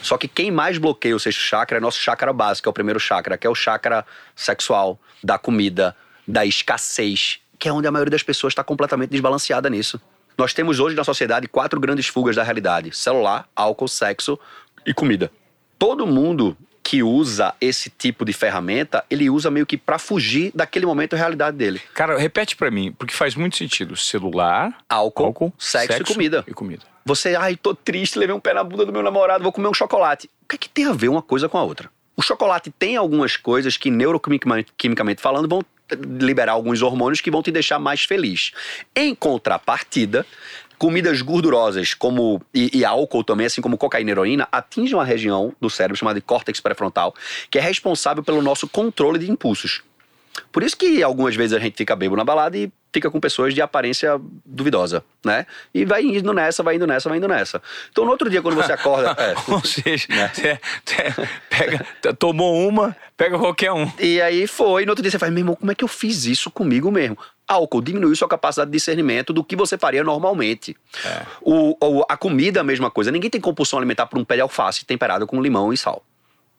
Só 0.02 0.18
que 0.18 0.28
quem 0.28 0.50
mais 0.50 0.78
bloqueia 0.78 1.16
o 1.16 1.20
sexto 1.20 1.40
chakra 1.40 1.78
é 1.78 1.80
nosso 1.80 1.98
chakra 1.98 2.32
básico, 2.32 2.64
que 2.64 2.68
é 2.68 2.70
o 2.70 2.74
primeiro 2.74 3.00
chakra, 3.00 3.38
que 3.38 3.46
é 3.46 3.50
o 3.50 3.54
chakra 3.54 4.04
sexual, 4.36 4.98
da 5.22 5.38
comida, 5.38 5.96
da 6.28 6.44
escassez, 6.44 7.40
que 7.58 7.68
é 7.68 7.72
onde 7.72 7.86
a 7.86 7.90
maioria 7.90 8.10
das 8.10 8.22
pessoas 8.22 8.52
está 8.52 8.62
completamente 8.62 9.10
desbalanceada 9.10 9.70
nisso. 9.70 10.00
Nós 10.36 10.52
temos 10.52 10.80
hoje 10.80 10.96
na 10.96 11.04
sociedade 11.04 11.46
quatro 11.48 11.78
grandes 11.80 12.06
fugas 12.06 12.36
da 12.36 12.42
realidade: 12.42 12.96
celular, 12.96 13.48
álcool, 13.54 13.88
sexo 13.88 14.38
e 14.86 14.92
comida. 14.92 15.30
Todo 15.78 16.06
mundo 16.06 16.56
que 16.82 17.02
usa 17.02 17.54
esse 17.60 17.88
tipo 17.88 18.24
de 18.26 18.32
ferramenta, 18.34 19.02
ele 19.08 19.30
usa 19.30 19.50
meio 19.50 19.64
que 19.64 19.76
para 19.76 19.98
fugir 19.98 20.52
daquele 20.54 20.84
momento 20.84 21.12
da 21.12 21.16
realidade 21.16 21.56
dele. 21.56 21.80
Cara, 21.94 22.18
repete 22.18 22.54
para 22.54 22.70
mim, 22.70 22.92
porque 22.92 23.14
faz 23.14 23.34
muito 23.34 23.56
sentido. 23.56 23.96
Celular, 23.96 24.76
álcool, 24.88 25.24
álcool 25.24 25.52
sexo, 25.58 25.94
sexo, 25.94 26.12
e 26.12 26.14
comida. 26.14 26.44
E 26.46 26.52
comida. 26.52 26.82
Você, 27.06 27.34
ai, 27.34 27.56
tô 27.56 27.74
triste, 27.74 28.18
levei 28.18 28.34
um 28.34 28.40
pé 28.40 28.52
na 28.52 28.62
bunda 28.62 28.84
do 28.84 28.92
meu 28.92 29.02
namorado, 29.02 29.42
vou 29.42 29.52
comer 29.52 29.68
um 29.68 29.74
chocolate. 29.74 30.28
O 30.42 30.48
que 30.48 30.56
é 30.56 30.58
que 30.58 30.68
tem 30.68 30.84
a 30.84 30.92
ver 30.92 31.08
uma 31.08 31.22
coisa 31.22 31.48
com 31.48 31.56
a 31.56 31.62
outra? 31.62 31.90
O 32.16 32.22
chocolate 32.22 32.70
tem 32.70 32.96
algumas 32.96 33.36
coisas 33.36 33.76
que 33.76 33.90
neuroquimicamente 33.90 34.72
falando 35.20 35.48
vão 35.48 35.62
liberar 35.92 36.52
alguns 36.52 36.82
hormônios 36.82 37.20
que 37.20 37.30
vão 37.30 37.42
te 37.42 37.50
deixar 37.50 37.78
mais 37.78 38.04
feliz. 38.04 38.52
Em 38.94 39.14
contrapartida, 39.14 40.26
Comidas 40.76 41.22
gordurosas, 41.22 41.94
como 41.94 42.42
e, 42.52 42.78
e, 42.78 42.84
álcool 42.84 43.22
também, 43.22 43.46
assim 43.46 43.62
como 43.62 43.78
cocaína 43.78 44.10
e 44.10 44.12
heroína, 44.12 44.48
atingem 44.50 44.94
uma 44.94 45.04
região 45.04 45.54
do 45.60 45.70
cérebro 45.70 45.96
chamada 45.96 46.18
de 46.18 46.26
córtex 46.26 46.60
pré-frontal, 46.60 47.14
que 47.48 47.58
é 47.58 47.60
responsável 47.60 48.24
pelo 48.24 48.42
nosso 48.42 48.68
controle 48.68 49.18
de 49.18 49.30
impulsos. 49.30 49.82
Por 50.50 50.62
isso 50.62 50.76
que 50.76 51.02
algumas 51.02 51.36
vezes 51.36 51.56
a 51.56 51.60
gente 51.60 51.76
fica 51.76 51.94
bebo 51.94 52.16
na 52.16 52.24
balada 52.24 52.58
e 52.58 52.72
fica 52.94 53.10
com 53.10 53.18
pessoas 53.18 53.52
de 53.52 53.60
aparência 53.60 54.20
duvidosa, 54.46 55.04
né? 55.24 55.46
E 55.74 55.84
vai 55.84 56.04
indo 56.04 56.32
nessa, 56.32 56.62
vai 56.62 56.76
indo 56.76 56.86
nessa, 56.86 57.08
vai 57.08 57.18
indo 57.18 57.26
nessa. 57.26 57.60
Então 57.90 58.04
no 58.04 58.12
outro 58.12 58.30
dia, 58.30 58.40
quando 58.40 58.54
você 58.54 58.70
acorda. 58.72 59.16
é, 59.18 59.34
Ou 59.52 59.64
seja, 59.64 60.06
né? 60.08 60.30
você, 60.32 60.60
você 60.84 61.28
pega, 61.50 61.86
tomou 62.16 62.68
uma, 62.68 62.96
pega 63.16 63.36
qualquer 63.36 63.72
um. 63.72 63.90
E 63.98 64.22
aí 64.22 64.46
foi, 64.46 64.84
no 64.84 64.92
outro 64.92 65.02
dia 65.02 65.10
você 65.10 65.18
faz, 65.18 65.32
meu 65.32 65.40
irmão, 65.40 65.56
como 65.56 65.72
é 65.72 65.74
que 65.74 65.82
eu 65.82 65.88
fiz 65.88 66.24
isso 66.24 66.52
comigo 66.52 66.88
mesmo? 66.92 67.18
Álcool 67.48 67.82
diminuiu 67.82 68.14
sua 68.14 68.28
capacidade 68.28 68.70
de 68.70 68.76
discernimento 68.76 69.32
do 69.32 69.42
que 69.42 69.56
você 69.56 69.76
faria 69.76 70.04
normalmente. 70.04 70.76
É. 71.04 71.22
O, 71.42 71.76
o, 71.84 72.04
a 72.08 72.16
comida, 72.16 72.60
a 72.60 72.64
mesma 72.64 72.92
coisa. 72.92 73.10
Ninguém 73.10 73.28
tem 73.28 73.40
compulsão 73.40 73.76
alimentar 73.76 74.06
por 74.06 74.20
um 74.20 74.24
pé 74.24 74.36
de 74.36 74.40
alface 74.40 74.84
temperado 74.84 75.26
com 75.26 75.42
limão 75.42 75.72
e 75.72 75.76
sal. 75.76 76.04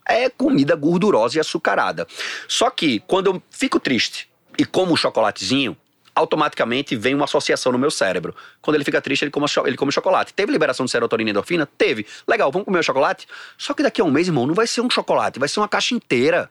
É 0.06 0.30
comida 0.30 0.76
gordurosa 0.76 1.38
e 1.38 1.40
açucarada. 1.40 2.06
Só 2.46 2.70
que 2.70 3.00
quando 3.08 3.28
eu 3.28 3.44
fico 3.50 3.80
triste 3.80 4.30
e 4.60 4.66
como 4.66 4.94
um 4.94 4.96
chocolatezinho, 4.96 5.76
automaticamente 6.16 6.96
vem 6.96 7.14
uma 7.14 7.26
associação 7.26 7.72
no 7.72 7.78
meu 7.78 7.92
cérebro. 7.92 8.34
Quando 8.62 8.76
ele 8.76 8.86
fica 8.86 9.02
triste, 9.02 9.24
ele 9.24 9.32
come, 9.32 9.46
ele 9.66 9.76
come 9.76 9.92
chocolate. 9.92 10.34
Teve 10.34 10.52
liberação 10.52 10.86
de 10.86 10.92
serotonina 10.92 11.30
e 11.30 11.32
endorfina? 11.32 11.66
Teve. 11.66 12.08
Legal, 12.28 12.52
vamos 12.52 12.66
comer 12.66 12.80
o 12.80 12.84
chocolate? 12.84 13.28
Só 13.58 13.74
que 13.74 13.84
daqui 13.84 14.02
a 14.02 14.04
um 14.06 14.12
mês, 14.12 14.28
irmão, 14.28 14.48
não 14.48 14.54
vai 14.54 14.66
ser 14.66 14.82
um 14.82 14.90
chocolate, 14.90 15.38
vai 15.40 15.50
ser 15.50 15.60
uma 15.60 15.68
caixa 15.68 15.94
inteira. 15.94 16.50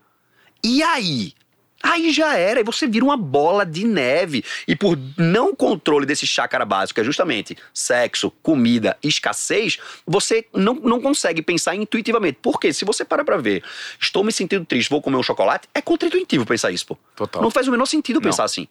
E 0.63 0.83
aí? 0.83 1.35
Aí 1.83 2.11
já 2.13 2.35
era, 2.35 2.61
e 2.61 2.65
você 2.65 2.87
vira 2.87 3.05
uma 3.05 3.17
bola 3.17 3.67
de 3.67 3.87
neve. 3.87 4.43
E 4.67 4.75
por 4.75 4.99
não 5.19 5.55
controle 5.55 6.07
desse 6.07 6.27
chácara 6.27 6.65
básico, 6.65 6.95
que 6.95 7.03
é 7.03 7.05
justamente 7.05 7.59
sexo, 7.75 8.31
comida, 8.43 8.97
escassez, 9.03 9.79
você 10.07 10.47
não, 10.55 10.73
não 10.77 10.99
consegue 10.99 11.43
pensar 11.43 11.75
intuitivamente. 11.75 12.39
Porque 12.41 12.73
se 12.73 12.87
você 12.87 13.05
para 13.05 13.23
pra 13.23 13.37
ver, 13.37 13.63
estou 14.01 14.25
me 14.25 14.33
sentindo 14.33 14.65
triste, 14.65 14.89
vou 14.89 15.03
comer 15.03 15.19
um 15.19 15.23
chocolate, 15.23 15.69
é 15.75 15.83
contra-intuitivo 15.83 16.47
pensar 16.47 16.71
isso, 16.71 16.87
pô. 16.87 16.99
Total. 17.15 17.43
Não 17.43 17.51
faz 17.51 17.69
o 17.69 17.71
menor 17.71 17.85
sentido 17.85 18.17
não. 18.17 18.23
pensar 18.23 18.45
assim. 18.45 18.67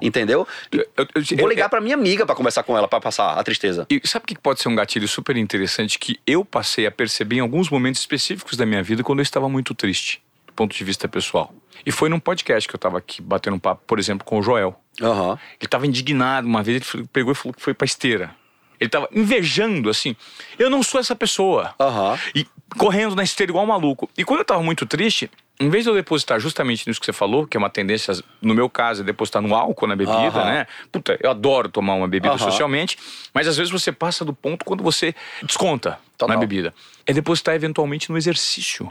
Entendeu? 0.00 0.46
Eu, 0.70 0.86
eu, 0.96 1.06
eu, 1.14 1.36
Vou 1.38 1.48
ligar 1.48 1.68
para 1.68 1.80
minha 1.80 1.94
amiga 1.94 2.26
para 2.26 2.34
conversar 2.34 2.62
com 2.62 2.76
ela, 2.76 2.88
para 2.88 3.00
passar 3.00 3.38
a 3.38 3.42
tristeza. 3.42 3.86
E 3.88 4.00
sabe 4.06 4.24
o 4.24 4.26
que 4.26 4.38
pode 4.38 4.60
ser 4.60 4.68
um 4.68 4.74
gatilho 4.74 5.06
super 5.06 5.36
interessante 5.36 5.98
que 5.98 6.18
eu 6.26 6.44
passei 6.44 6.86
a 6.86 6.90
perceber 6.90 7.36
em 7.36 7.40
alguns 7.40 7.70
momentos 7.70 8.00
específicos 8.00 8.56
da 8.56 8.66
minha 8.66 8.82
vida 8.82 9.02
quando 9.02 9.20
eu 9.20 9.24
estava 9.24 9.48
muito 9.48 9.74
triste, 9.74 10.22
do 10.46 10.52
ponto 10.52 10.74
de 10.74 10.84
vista 10.84 11.08
pessoal? 11.08 11.52
E 11.84 11.92
foi 11.92 12.08
num 12.08 12.18
podcast 12.18 12.68
que 12.68 12.74
eu 12.74 12.78
tava 12.78 12.98
aqui 12.98 13.20
batendo 13.20 13.56
um 13.56 13.58
papo, 13.58 13.82
por 13.86 13.98
exemplo, 13.98 14.24
com 14.24 14.38
o 14.38 14.42
Joel. 14.42 14.78
Uhum. 15.00 15.32
Ele 15.60 15.68
tava 15.68 15.86
indignado 15.86 16.46
uma 16.46 16.62
vez, 16.62 16.82
ele 16.94 17.06
pegou 17.12 17.32
e 17.32 17.34
falou 17.34 17.54
que 17.54 17.62
foi 17.62 17.74
pra 17.74 17.84
esteira. 17.84 18.34
Ele 18.78 18.90
tava 18.90 19.08
invejando, 19.12 19.88
assim. 19.88 20.14
Eu 20.58 20.68
não 20.68 20.82
sou 20.82 21.00
essa 21.00 21.16
pessoa. 21.16 21.74
Uhum. 21.78 22.18
E 22.34 22.46
correndo 22.76 23.14
na 23.14 23.22
esteira 23.22 23.50
igual 23.50 23.64
um 23.64 23.68
maluco. 23.68 24.08
E 24.16 24.24
quando 24.24 24.40
eu 24.40 24.44
tava 24.44 24.62
muito 24.62 24.84
triste, 24.86 25.30
em 25.58 25.70
vez 25.70 25.84
de 25.84 25.90
eu 25.90 25.94
depositar 25.94 26.38
justamente 26.38 26.86
nisso 26.86 27.00
que 27.00 27.06
você 27.06 27.12
falou, 27.12 27.46
que 27.46 27.56
é 27.56 27.58
uma 27.58 27.70
tendência, 27.70 28.14
no 28.42 28.54
meu 28.54 28.68
caso, 28.68 29.02
é 29.02 29.04
depositar 29.04 29.40
no 29.40 29.54
álcool 29.54 29.86
na 29.86 29.96
bebida, 29.96 30.38
uhum. 30.38 30.44
né? 30.44 30.66
Puta, 30.92 31.18
eu 31.22 31.30
adoro 31.30 31.68
tomar 31.68 31.94
uma 31.94 32.06
bebida 32.06 32.32
uhum. 32.32 32.38
socialmente, 32.38 32.98
mas 33.32 33.48
às 33.48 33.56
vezes 33.56 33.72
você 33.72 33.90
passa 33.90 34.24
do 34.24 34.34
ponto 34.34 34.64
quando 34.64 34.82
você 34.82 35.14
desconta 35.42 35.98
Total. 36.16 36.34
na 36.34 36.40
bebida. 36.40 36.74
É 37.06 37.12
depositar 37.12 37.54
eventualmente 37.54 38.10
no 38.10 38.18
exercício. 38.18 38.88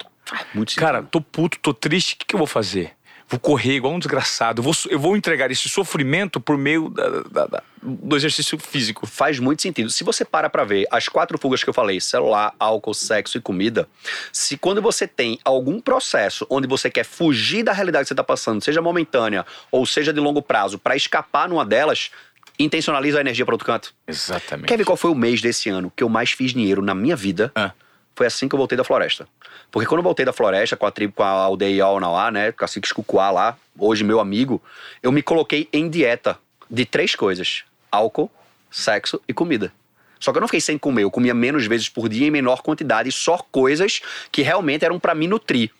Muito 0.53 0.75
Cara, 0.75 1.03
tô 1.03 1.21
puto, 1.21 1.59
tô 1.59 1.73
triste, 1.73 2.15
o 2.15 2.17
que, 2.17 2.25
que 2.25 2.35
eu 2.35 2.39
vou 2.39 2.47
fazer? 2.47 2.93
Vou 3.27 3.39
correr 3.39 3.75
igual 3.75 3.93
um 3.93 3.99
desgraçado. 3.99 4.59
Eu 4.59 4.63
vou, 4.63 4.73
eu 4.87 4.99
vou 4.99 5.17
entregar 5.17 5.49
esse 5.49 5.67
sofrimento 5.67 6.39
por 6.39 6.57
meio 6.57 6.89
da, 6.89 7.09
da, 7.23 7.47
da, 7.47 7.63
do 7.81 8.15
exercício 8.15 8.57
físico. 8.59 9.07
Faz 9.07 9.39
muito 9.39 9.63
sentido. 9.63 9.89
Se 9.89 10.03
você 10.03 10.23
para 10.23 10.47
pra 10.49 10.63
ver 10.63 10.85
as 10.91 11.09
quatro 11.09 11.37
fugas 11.39 11.63
que 11.63 11.69
eu 11.69 11.73
falei, 11.73 11.99
celular, 11.99 12.53
álcool, 12.59 12.93
sexo 12.93 13.37
e 13.37 13.41
comida, 13.41 13.89
se 14.31 14.57
quando 14.57 14.79
você 14.79 15.07
tem 15.07 15.39
algum 15.43 15.79
processo 15.79 16.45
onde 16.49 16.67
você 16.67 16.89
quer 16.89 17.03
fugir 17.03 17.63
da 17.63 17.73
realidade 17.73 18.03
que 18.03 18.09
você 18.09 18.13
está 18.13 18.23
passando, 18.23 18.63
seja 18.63 18.81
momentânea 18.81 19.43
ou 19.71 19.85
seja 19.87 20.13
de 20.13 20.19
longo 20.19 20.41
prazo, 20.41 20.77
para 20.77 20.95
escapar 20.95 21.49
numa 21.49 21.65
delas, 21.65 22.11
intencionaliza 22.59 23.17
a 23.17 23.21
energia 23.21 23.43
para 23.43 23.55
outro 23.55 23.65
canto. 23.65 23.93
Exatamente. 24.07 24.67
Quer 24.67 24.77
ver 24.77 24.85
qual 24.85 24.97
foi 24.97 25.09
o 25.09 25.15
mês 25.15 25.41
desse 25.41 25.67
ano 25.69 25.91
que 25.95 26.03
eu 26.03 26.09
mais 26.09 26.31
fiz 26.31 26.51
dinheiro 26.51 26.81
na 26.81 26.93
minha 26.93 27.15
vida? 27.15 27.51
Ah. 27.55 27.71
Foi 28.15 28.25
assim 28.25 28.47
que 28.47 28.55
eu 28.55 28.57
voltei 28.57 28.77
da 28.77 28.83
floresta. 28.83 29.27
Porque 29.69 29.87
quando 29.87 29.99
eu 29.99 30.03
voltei 30.03 30.25
da 30.25 30.31
floresta 30.31 30.77
com 30.77 30.85
a 30.85 30.91
tribo, 30.91 31.13
com 31.13 31.23
a 31.23 31.27
aldeia 31.27 31.83
Aonauá, 31.83 32.31
né, 32.31 32.51
Cacique 32.51 32.87
Escucuá 32.87 33.29
lá, 33.29 33.57
hoje 33.77 34.03
meu 34.03 34.19
amigo, 34.19 34.61
eu 35.03 35.11
me 35.11 35.21
coloquei 35.21 35.67
em 35.73 35.89
dieta 35.89 36.39
de 36.69 36.85
três 36.85 37.13
coisas: 37.13 37.63
álcool, 37.91 38.31
sexo 38.71 39.21
e 39.27 39.33
comida. 39.33 39.71
Só 40.19 40.31
que 40.31 40.37
eu 40.37 40.41
não 40.41 40.47
fiquei 40.47 40.61
sem 40.61 40.77
comer, 40.77 41.03
eu 41.03 41.11
comia 41.11 41.33
menos 41.33 41.67
vezes 41.67 41.89
por 41.89 42.07
dia 42.07 42.25
em 42.25 42.31
menor 42.31 42.61
quantidade, 42.61 43.11
só 43.11 43.37
coisas 43.51 44.01
que 44.31 44.41
realmente 44.41 44.85
eram 44.85 44.99
para 44.99 45.13
me 45.13 45.27
nutrir. 45.27 45.71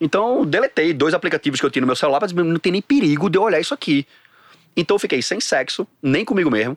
Então, 0.00 0.44
deletei 0.44 0.92
dois 0.92 1.14
aplicativos 1.14 1.58
que 1.58 1.66
eu 1.66 1.70
tinha 1.70 1.80
no 1.80 1.86
meu 1.86 1.96
celular 1.96 2.20
dizer, 2.24 2.44
não 2.44 2.58
tem 2.58 2.70
nem 2.70 2.82
perigo 2.82 3.28
de 3.28 3.36
eu 3.36 3.42
olhar 3.42 3.58
isso 3.58 3.74
aqui. 3.74 4.06
Então, 4.76 4.94
eu 4.94 5.00
fiquei 5.00 5.20
sem 5.20 5.40
sexo, 5.40 5.86
nem 6.00 6.24
comigo 6.24 6.50
mesmo, 6.50 6.76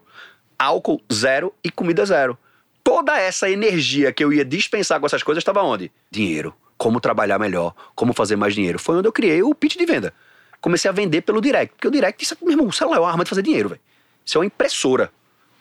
álcool 0.58 1.02
zero 1.13 1.54
e 1.63 1.69
comida 1.69 2.04
zero. 2.06 2.38
Toda 2.84 3.17
essa 3.17 3.50
energia 3.50 4.12
que 4.12 4.24
eu 4.24 4.34
ia 4.34 4.44
dispensar 4.46 5.00
com 5.00 5.06
essas 5.06 5.24
coisas 5.24 5.41
estava 5.41 5.62
onde? 5.62 5.91
Dinheiro. 6.10 6.54
Como 6.78 7.00
trabalhar 7.00 7.38
melhor, 7.38 7.76
como 7.96 8.12
fazer 8.13 8.36
mais 8.36 8.56
dinheiro. 8.56 8.80
Foi 8.80 8.98
onde 8.98 9.08
eu 9.08 9.12
criei 9.12 9.44
o 9.44 9.54
pitch 9.54 9.78
de 9.78 9.86
venda. 9.86 10.13
Comecei 10.60 10.89
a 10.89 10.91
vender 10.91 11.22
pelo 11.22 11.39
direct, 11.41 11.76
porque 11.76 11.88
o 11.88 11.91
direct, 11.91 12.24
isso, 12.24 12.36
meu 12.41 12.52
irmão, 12.52 12.67
o 12.67 12.72
celular 12.74 12.98
é 12.98 13.00
uma 13.00 13.10
arma 13.10 13.24
de 13.24 13.30
fazer 13.30 13.41
dinheiro, 13.44 13.70
velho. 13.70 13.82
Isso 14.26 14.38
é 14.38 14.39
uma 14.41 14.46
impressora. 14.46 15.12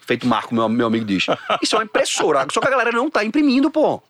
Feito 0.00 0.26
Marco, 0.26 0.54
meu, 0.54 0.68
meu 0.68 0.86
amigo 0.86 1.04
diz. 1.04 1.26
Isso 1.62 1.76
é 1.76 1.78
uma 1.78 1.84
impressora. 1.84 2.46
Só 2.52 2.60
que 2.60 2.66
a 2.66 2.70
galera 2.70 2.90
não 2.92 3.10
tá 3.10 3.24
imprimindo, 3.24 3.70
pô. 3.70 4.02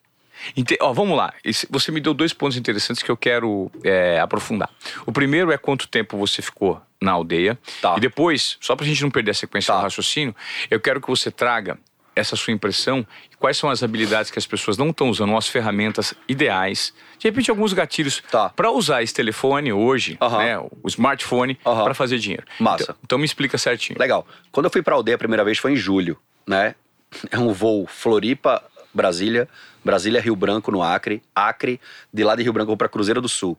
Ente- 0.57 0.79
Ó, 0.81 0.93
vamos 0.93 1.17
lá. 1.17 1.35
Esse- 1.45 1.67
Você 1.71 1.93
me 1.93 2.01
deu 2.01 2.15
dois 2.15 2.33
pontos 2.33 2.57
interessantes 2.57 3.03
que 3.03 3.11
eu 3.11 3.17
quero 3.17 3.71
é, 3.85 4.19
aprofundar. 4.21 4.71
O 5.05 5.13
primeiro 5.13 5.53
é 5.53 5.59
quanto 5.59 5.87
tempo 5.87 6.17
você 6.17 6.41
ficou 6.41 6.81
na 7.01 7.13
aldeia. 7.13 7.59
Tá. 7.83 7.95
E 7.97 8.01
depois, 8.01 8.57
só 8.61 8.75
pra 8.75 8.87
gente 8.87 9.03
não 9.03 9.11
perder 9.11 9.33
a 9.33 9.35
sequência 9.35 9.73
Tá. 9.75 9.79
do 9.79 9.83
raciocínio, 9.83 10.35
eu 10.71 10.81
quero 10.81 11.01
que 11.01 11.09
você 11.09 11.31
traga 11.31 11.79
essa 12.15 12.37
sua 12.37 12.53
impressão 12.53 13.07
quais 13.39 13.57
são 13.57 13.71
as 13.71 13.83
habilidades 13.83 14.31
que 14.31 14.39
as 14.39 14.47
pessoas 14.47 14.77
não 14.77 14.91
estão 14.91 15.09
usando, 15.09 15.35
as 15.37 15.49
ferramentas 15.49 16.13
ideais. 16.29 16.93
De 17.19 17.27
repente, 17.29 17.51
alguns 17.51 17.73
gatilhos 17.73 18.23
Tá. 18.31 18.51
para 18.51 18.71
usar 18.71 19.03
esse 19.03 19.15
telefone 19.15 19.73
hoje, 19.73 20.19
né, 20.21 20.59
o 20.59 20.87
smartphone, 20.89 21.55
para 21.65 21.95
fazer 21.95 22.19
dinheiro. 22.19 22.45
Massa. 22.59 22.83
Então, 22.83 22.97
então 23.05 23.19
me 23.19 23.25
explica 23.25 23.57
certinho. 23.57 23.99
Legal. 23.99 24.27
Quando 24.53 24.67
eu 24.67 24.71
fui 24.71 24.83
pra 24.83 24.95
aldeia 24.95 25.15
a 25.15 25.19
primeira 25.19 25.45
vez 25.45 25.57
foi 25.59 25.73
em 25.73 25.77
julho, 25.77 26.19
né? 26.47 26.75
É 27.31 27.39
um 27.39 27.53
voo 27.53 27.87
Floripa, 27.87 28.63
Brasília, 28.95 29.49
Brasília, 29.85 30.21
Rio 30.21 30.37
Branco, 30.37 30.71
no 30.71 30.83
Acre, 30.83 31.23
Acre, 31.35 31.81
de 32.13 32.23
lá 32.23 32.37
de 32.37 32.43
Rio 32.43 32.53
Branco 32.53 32.77
pra 32.77 32.89
Cruzeiro 32.89 33.21
do 33.21 33.29
Sul. 33.29 33.57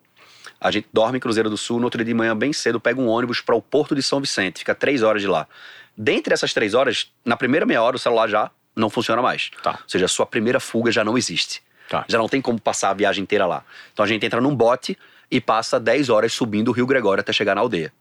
A 0.60 0.70
gente 0.70 0.88
dorme 0.94 1.18
em 1.18 1.20
Cruzeiro 1.20 1.50
do 1.50 1.58
Sul, 1.58 1.80
no 1.80 1.86
outro 1.86 1.98
dia 1.98 2.06
de 2.06 2.14
manhã, 2.14 2.38
bem 2.38 2.54
cedo, 2.54 2.80
pega 2.80 3.02
um 3.02 3.08
ônibus 3.08 3.42
para 3.42 3.56
o 3.56 3.62
Porto 3.62 3.96
de 3.96 4.04
São 4.04 4.22
Vicente, 4.22 4.60
fica 4.60 4.76
três 4.76 5.02
horas 5.02 5.22
de 5.22 5.28
lá. 5.28 5.48
Dentre 5.98 6.34
essas 6.34 6.54
três 6.54 6.74
horas, 6.74 7.12
na 7.24 7.36
primeira 7.38 7.66
meia 7.66 7.82
hora 7.84 7.96
o 7.96 8.00
celular 8.00 8.28
já 8.28 8.50
não 8.76 8.90
funciona 8.90 9.22
mais. 9.22 9.52
Tá. 9.62 9.72
Ou 9.84 9.90
seja, 9.90 10.06
a 10.06 10.08
sua 10.08 10.26
primeira 10.26 10.60
fuga 10.60 10.92
já 10.92 11.04
não 11.04 11.18
existe. 11.18 11.62
Tá. 11.90 12.06
Já 12.08 12.18
não 12.18 12.30
tem 12.30 12.42
como 12.42 12.60
passar 12.60 12.90
a 12.90 12.94
viagem 12.94 13.24
inteira 13.24 13.46
lá. 13.46 13.64
Então 13.94 14.04
a 14.04 14.08
gente 14.08 14.26
entra 14.26 14.40
num 14.40 14.56
bote 14.56 14.98
e 15.30 15.42
passa 15.42 15.80
10 15.80 16.10
horas 16.10 16.32
subindo 16.34 16.70
o 16.70 16.72
Rio 16.72 16.86
Gregório 16.86 17.20
até 17.22 17.34
chegar 17.34 17.54
na 17.56 17.62
aldeia. 17.62 17.92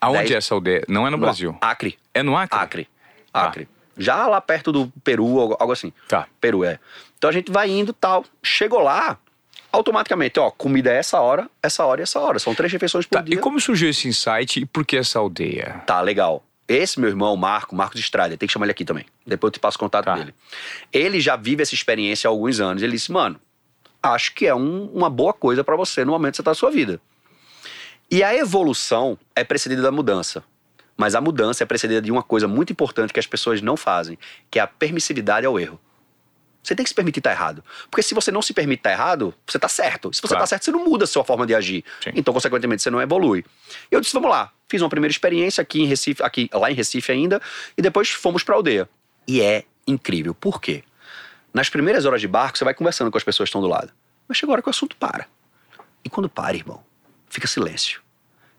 Aonde 0.00 0.18
Dez- 0.20 0.30
é 0.30 0.34
essa 0.36 0.54
aldeia? 0.54 0.84
Não 0.88 1.06
é 1.06 1.10
no 1.10 1.18
Brasil. 1.18 1.56
Acre. 1.60 1.98
É 2.14 2.22
no 2.22 2.36
Acre? 2.36 2.58
Acre. 2.58 2.88
Tá. 3.32 3.42
Acre. 3.44 3.68
Já 3.96 4.26
lá 4.28 4.40
perto 4.40 4.70
do 4.72 4.92
Peru, 5.02 5.38
algo 5.40 5.56
algo 5.58 5.72
assim. 5.72 5.92
Tá. 6.06 6.26
Peru, 6.40 6.64
é. 6.64 6.78
Então 7.18 7.28
a 7.28 7.32
gente 7.32 7.50
vai 7.50 7.68
indo 7.68 7.92
tal. 7.92 8.24
Chegou 8.42 8.78
lá, 8.80 9.18
automaticamente, 9.72 10.38
ó, 10.38 10.50
comida 10.50 10.90
é 10.92 10.96
essa 10.98 11.20
hora, 11.20 11.50
essa 11.62 11.84
hora 11.84 12.00
e 12.00 12.04
essa 12.04 12.18
hora. 12.20 12.38
São 12.38 12.54
três 12.54 12.72
refeições 12.72 13.06
por 13.06 13.16
Tá, 13.16 13.22
dia. 13.22 13.34
e 13.34 13.38
como 13.38 13.60
surgiu 13.60 13.90
esse 13.90 14.06
insight 14.08 14.60
e 14.60 14.64
por 14.66 14.84
que 14.86 14.96
essa 14.96 15.18
aldeia? 15.18 15.82
Tá, 15.86 16.00
legal. 16.00 16.42
Esse 16.68 17.00
meu 17.00 17.08
irmão, 17.08 17.34
Marco, 17.34 17.74
Marcos 17.74 17.98
Estrada, 17.98 18.36
tem 18.36 18.46
que 18.46 18.52
chamar 18.52 18.66
ele 18.66 18.72
aqui 18.72 18.84
também. 18.84 19.06
Depois 19.26 19.48
eu 19.48 19.52
te 19.52 19.58
passo 19.60 19.76
o 19.76 19.80
contato 19.80 20.04
Tá. 20.04 20.14
dele. 20.16 20.34
Ele 20.92 21.18
já 21.18 21.34
vive 21.34 21.62
essa 21.62 21.74
experiência 21.74 22.28
há 22.28 22.30
alguns 22.30 22.60
anos. 22.60 22.82
Ele 22.82 22.92
disse, 22.92 23.10
mano, 23.10 23.40
acho 24.02 24.34
que 24.34 24.46
é 24.46 24.54
um- 24.54 24.84
uma 24.92 25.08
boa 25.08 25.32
coisa 25.32 25.64
pra 25.64 25.74
você 25.76 26.04
no 26.04 26.12
momento 26.12 26.32
que 26.32 26.36
você 26.36 26.42
tá 26.42 26.50
na 26.50 26.54
sua 26.54 26.70
vida. 26.70 27.00
E 28.10 28.22
a 28.22 28.34
evolução 28.34 29.18
é 29.34 29.42
precedida 29.44 29.80
da 29.82 29.90
mudança. 29.90 30.44
Mas 30.96 31.14
a 31.14 31.20
mudança 31.20 31.62
é 31.62 31.66
precedida 31.66 32.02
de 32.02 32.10
uma 32.10 32.22
coisa 32.22 32.46
muito 32.48 32.72
importante 32.72 33.12
que 33.12 33.20
as 33.20 33.26
pessoas 33.26 33.62
não 33.62 33.76
fazem, 33.76 34.18
que 34.50 34.58
é 34.58 34.62
a 34.62 34.66
permissividade 34.66 35.46
ao 35.46 35.58
erro. 35.58 35.80
Você 36.68 36.74
tem 36.74 36.84
que 36.84 36.90
se 36.90 36.94
permitir 36.94 37.20
estar 37.20 37.30
errado. 37.30 37.64
Porque 37.90 38.02
se 38.02 38.12
você 38.14 38.30
não 38.30 38.42
se 38.42 38.52
permite 38.52 38.80
estar 38.80 38.92
errado, 38.92 39.34
você 39.46 39.58
tá 39.58 39.68
certo. 39.70 40.12
Se 40.12 40.20
você 40.20 40.28
Claro. 40.28 40.42
tá 40.42 40.46
certo, 40.46 40.66
você 40.66 40.70
não 40.70 40.84
muda 40.84 41.04
a 41.04 41.06
sua 41.06 41.24
forma 41.24 41.46
de 41.46 41.54
agir. 41.54 41.82
Sim. 42.04 42.10
Então, 42.14 42.34
consequentemente, 42.34 42.82
você 42.82 42.90
não 42.90 43.00
evolui. 43.00 43.42
Eu 43.90 44.02
disse, 44.02 44.12
vamos 44.12 44.28
lá. 44.28 44.52
Fiz 44.68 44.82
uma 44.82 44.90
primeira 44.90 45.10
experiência 45.10 45.62
aqui 45.62 45.80
em 45.80 45.86
Recife, 45.86 46.22
aqui, 46.22 46.50
lá 46.52 46.70
em 46.70 46.74
Recife 46.74 47.10
ainda, 47.10 47.40
e 47.74 47.80
depois 47.80 48.10
fomos 48.10 48.42
pra 48.42 48.54
aldeia. 48.54 48.86
E 49.26 49.40
é 49.40 49.64
incrível. 49.86 50.34
Por 50.34 50.60
quê? 50.60 50.84
Nas 51.54 51.70
primeiras 51.70 52.04
horas 52.04 52.20
de 52.20 52.28
barco, 52.28 52.58
você 52.58 52.64
vai 52.64 52.74
conversando 52.74 53.10
com 53.10 53.16
as 53.16 53.24
pessoas 53.24 53.46
que 53.46 53.50
estão 53.50 53.62
do 53.62 53.66
lado. 53.68 53.90
Mas 54.28 54.36
chega 54.36 54.52
a 54.52 54.54
hora 54.54 54.60
que 54.60 54.68
o 54.68 54.70
assunto 54.70 54.94
para. 54.94 55.26
E 56.04 56.10
quando 56.10 56.28
para, 56.28 56.54
irmão, 56.54 56.84
fica 57.30 57.46
silêncio. 57.46 58.02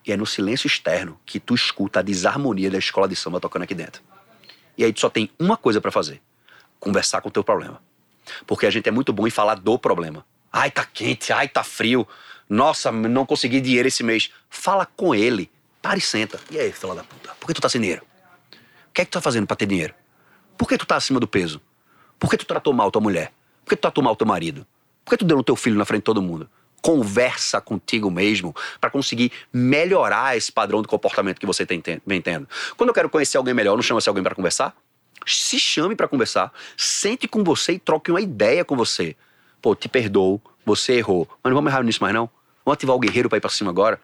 E 0.04 0.12
é 0.12 0.18
no 0.18 0.26
silêncio 0.26 0.66
externo 0.66 1.20
que 1.28 1.40
tu 1.40 1.54
escuta 1.54 2.00
a 2.00 2.02
desarmonia 2.02 2.72
da 2.72 2.80
escola 2.80 3.08
de 3.08 3.16
samba 3.16 3.40
tocando 3.40 3.62
aqui 3.62 3.76
dentro. 3.76 4.02
E 4.76 4.84
aí 4.84 4.92
tu 4.92 5.00
só 5.00 5.12
tem 5.12 5.30
uma 5.38 5.56
coisa 5.56 5.80
pra 5.80 5.92
fazer: 5.92 6.20
conversar 6.80 7.22
com 7.22 7.30
o 7.30 7.32
teu 7.32 7.44
problema. 7.44 7.80
Porque 8.48 8.66
a 8.66 8.70
gente 8.70 8.88
é 8.88 8.92
muito 8.92 9.12
bom 9.14 9.28
em 9.28 9.32
falar 9.32 9.56
do 9.56 9.78
problema. 9.80 10.26
Ai, 10.52 10.72
tá 10.72 10.86
quente, 10.86 11.32
ai, 11.32 11.48
tá 11.48 11.64
frio. 11.64 12.08
Nossa, 12.50 12.92
não 12.92 13.26
consegui 13.26 13.62
dinheiro 13.62 13.88
esse 13.88 14.04
mês. 14.04 14.32
Fala 14.50 14.86
com 14.86 15.14
ele. 15.14 15.50
Para 15.82 15.98
e 15.98 16.02
senta. 16.02 16.40
E 16.52 16.60
aí, 16.60 16.72
fila 16.72 16.96
da 16.96 17.04
puta, 17.04 17.34
por 17.40 17.48
que 17.48 17.54
tu 17.54 17.62
tá 17.62 17.70
sem 17.70 17.80
dinheiro? 17.80 18.02
O 18.90 18.92
que 18.94 19.02
é 19.02 19.06
que 19.06 19.12
tu 19.12 19.14
tá 19.14 19.22
fazendo 19.22 19.46
pra 19.48 19.56
ter 19.56 19.66
dinheiro? 19.66 19.94
Por 20.58 20.68
que 20.68 20.78
tu 20.78 20.86
tá 20.86 20.96
acima 20.96 21.20
do 21.20 21.28
peso? 21.28 21.62
Por 22.18 22.30
que 22.30 22.36
tu 22.38 22.46
tratou 22.46 22.74
mal 22.74 22.92
tua 22.92 23.02
mulher? 23.02 23.32
Por 23.64 23.70
que 23.70 23.76
tu 23.78 23.82
tratou 23.82 24.04
mal 24.04 24.16
teu 24.16 24.28
marido? 24.28 24.66
Por 25.06 25.12
que 25.12 25.18
tu 25.18 25.26
deu 25.26 25.38
no 25.38 25.44
teu 25.44 25.56
filho 25.56 25.78
na 25.78 25.86
frente 25.86 26.02
de 26.02 26.06
todo 26.06 26.22
mundo? 26.22 26.50
Conversa 26.82 27.62
contigo 27.62 28.10
mesmo 28.10 28.56
pra 28.82 28.90
conseguir 28.90 29.32
melhorar 29.54 30.36
esse 30.36 30.52
padrão 30.52 30.82
de 30.82 30.88
comportamento 30.88 31.40
que 31.40 31.46
você 31.46 31.66
tem, 31.66 31.80
ten- 31.80 32.02
vem 32.06 32.22
tendo. 32.22 32.48
Quando 32.76 32.90
eu 32.90 32.94
quero 32.94 33.10
conhecer 33.10 33.38
alguém 33.38 33.54
melhor, 33.54 33.74
eu 33.74 33.76
não 33.78 33.84
chamo 33.84 34.00
esse 34.00 34.10
alguém 34.10 34.24
pra 34.24 34.34
conversar? 34.36 34.76
Se 35.26 35.60
chame 35.60 35.96
pra 35.96 36.08
conversar, 36.08 36.52
sente 36.78 37.28
com 37.28 37.44
você 37.44 37.74
e 37.74 37.80
troque 37.80 38.10
uma 38.12 38.22
ideia 38.22 38.64
com 38.66 38.76
você. 38.76 39.16
Pô, 39.62 39.76
te 39.76 39.88
perdoo, 39.90 40.42
você 40.66 40.94
errou, 40.94 41.28
mas 41.44 41.52
não 41.52 41.56
vamos 41.56 41.72
errar 41.72 41.84
nisso 41.84 42.02
mais 42.02 42.14
não. 42.14 42.30
Vamos 42.66 42.76
ativar 42.76 42.96
o 42.96 43.00
guerreiro 43.00 43.30
pra 43.30 43.38
ir 43.38 43.42
pra 43.42 43.50
cima 43.50 43.72
agora. 43.72 44.00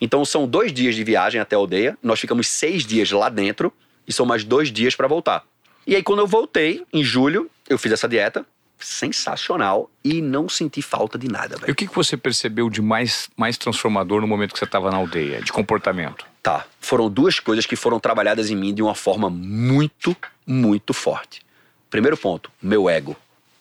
Então 0.00 0.24
são 0.24 0.46
dois 0.46 0.72
dias 0.72 0.94
de 0.94 1.02
viagem 1.04 1.40
até 1.40 1.56
a 1.56 1.58
aldeia, 1.58 1.96
nós 2.02 2.20
ficamos 2.20 2.46
seis 2.48 2.84
dias 2.84 3.10
lá 3.10 3.28
dentro 3.28 3.72
e 4.06 4.12
são 4.12 4.26
mais 4.26 4.44
dois 4.44 4.70
dias 4.70 4.94
pra 4.94 5.08
voltar. 5.08 5.44
E 5.86 5.96
aí 5.96 6.02
quando 6.02 6.18
eu 6.20 6.26
voltei, 6.26 6.84
em 6.92 7.02
julho, 7.02 7.50
eu 7.68 7.78
fiz 7.78 7.92
essa 7.92 8.08
dieta, 8.08 8.44
sensacional, 8.78 9.90
e 10.04 10.20
não 10.22 10.48
senti 10.48 10.80
falta 10.82 11.18
de 11.18 11.28
nada, 11.28 11.56
E 11.56 11.60
velho. 11.60 11.72
o 11.72 11.74
que, 11.76 11.86
que 11.86 11.94
você 11.94 12.16
percebeu 12.16 12.68
de 12.70 12.80
mais, 12.80 13.28
mais 13.36 13.56
transformador 13.58 14.20
no 14.20 14.26
momento 14.26 14.52
que 14.52 14.58
você 14.58 14.64
estava 14.64 14.90
na 14.90 14.96
aldeia, 14.96 15.42
de 15.42 15.52
comportamento? 15.52 16.24
Tá, 16.42 16.66
foram 16.80 17.10
duas 17.10 17.38
coisas 17.40 17.66
que 17.66 17.76
foram 17.76 18.00
trabalhadas 18.00 18.50
em 18.50 18.56
mim 18.56 18.72
de 18.72 18.82
uma 18.82 18.94
forma 18.94 19.28
muito, 19.28 20.16
muito 20.50 20.92
forte. 20.92 21.42
Primeiro 21.88 22.16
ponto, 22.16 22.50
meu 22.60 22.90
ego, 22.90 23.16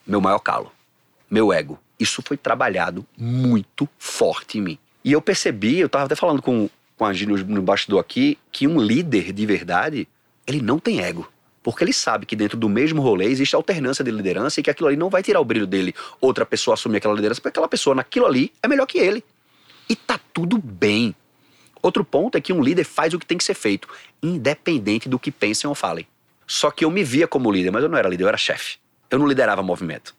meu 0.05 0.19
maior 0.19 0.39
calo, 0.39 0.71
meu 1.29 1.53
ego. 1.53 1.79
Isso 1.99 2.23
foi 2.25 2.35
trabalhado 2.35 3.05
muito 3.15 3.87
forte 3.99 4.57
em 4.57 4.61
mim. 4.61 4.79
E 5.03 5.11
eu 5.11 5.21
percebi, 5.21 5.77
eu 5.77 5.89
tava 5.89 6.05
até 6.05 6.15
falando 6.15 6.41
com, 6.41 6.69
com 6.97 7.05
a 7.05 7.13
Gi 7.13 7.27
no, 7.27 7.37
no 7.37 7.61
bastidor 7.61 7.99
aqui, 7.99 8.39
que 8.51 8.65
um 8.65 8.81
líder 8.81 9.31
de 9.31 9.45
verdade, 9.45 10.07
ele 10.47 10.61
não 10.61 10.79
tem 10.79 11.01
ego. 11.01 11.29
Porque 11.61 11.83
ele 11.83 11.93
sabe 11.93 12.25
que 12.25 12.35
dentro 12.35 12.57
do 12.57 12.69
mesmo 12.69 13.01
rolê 13.01 13.25
existe 13.25 13.55
alternância 13.55 14.03
de 14.03 14.09
liderança 14.09 14.59
e 14.59 14.63
que 14.63 14.69
aquilo 14.69 14.87
ali 14.87 14.97
não 14.97 15.09
vai 15.09 15.21
tirar 15.21 15.41
o 15.41 15.45
brilho 15.45 15.67
dele. 15.67 15.93
Outra 16.19 16.45
pessoa 16.45 16.73
assumir 16.73 16.97
aquela 16.97 17.13
liderança, 17.13 17.39
porque 17.39 17.49
aquela 17.49 17.67
pessoa 17.67 17.95
naquilo 17.95 18.25
ali 18.25 18.51
é 18.63 18.67
melhor 18.67 18.87
que 18.87 18.97
ele. 18.97 19.23
E 19.87 19.95
tá 19.95 20.19
tudo 20.33 20.57
bem. 20.57 21.13
Outro 21.81 22.03
ponto 22.03 22.37
é 22.37 22.41
que 22.41 22.53
um 22.53 22.63
líder 22.63 22.85
faz 22.85 23.13
o 23.13 23.19
que 23.19 23.25
tem 23.25 23.37
que 23.37 23.43
ser 23.43 23.53
feito, 23.53 23.87
independente 24.23 25.07
do 25.07 25.19
que 25.19 25.31
pensem 25.31 25.67
ou 25.67 25.75
falem. 25.75 26.07
Só 26.49 26.71
que 26.71 26.83
eu 26.83 26.89
me 26.89 27.03
via 27.03 27.27
como 27.27 27.51
líder, 27.51 27.69
mas 27.69 27.83
eu 27.83 27.89
não 27.89 27.95
era 27.95 28.09
líder, 28.09 28.23
eu 28.23 28.27
era 28.27 28.35
chefe. 28.35 28.79
Eu 29.07 29.19
não 29.19 29.27
liderava 29.27 29.61
movimento. 29.61 30.15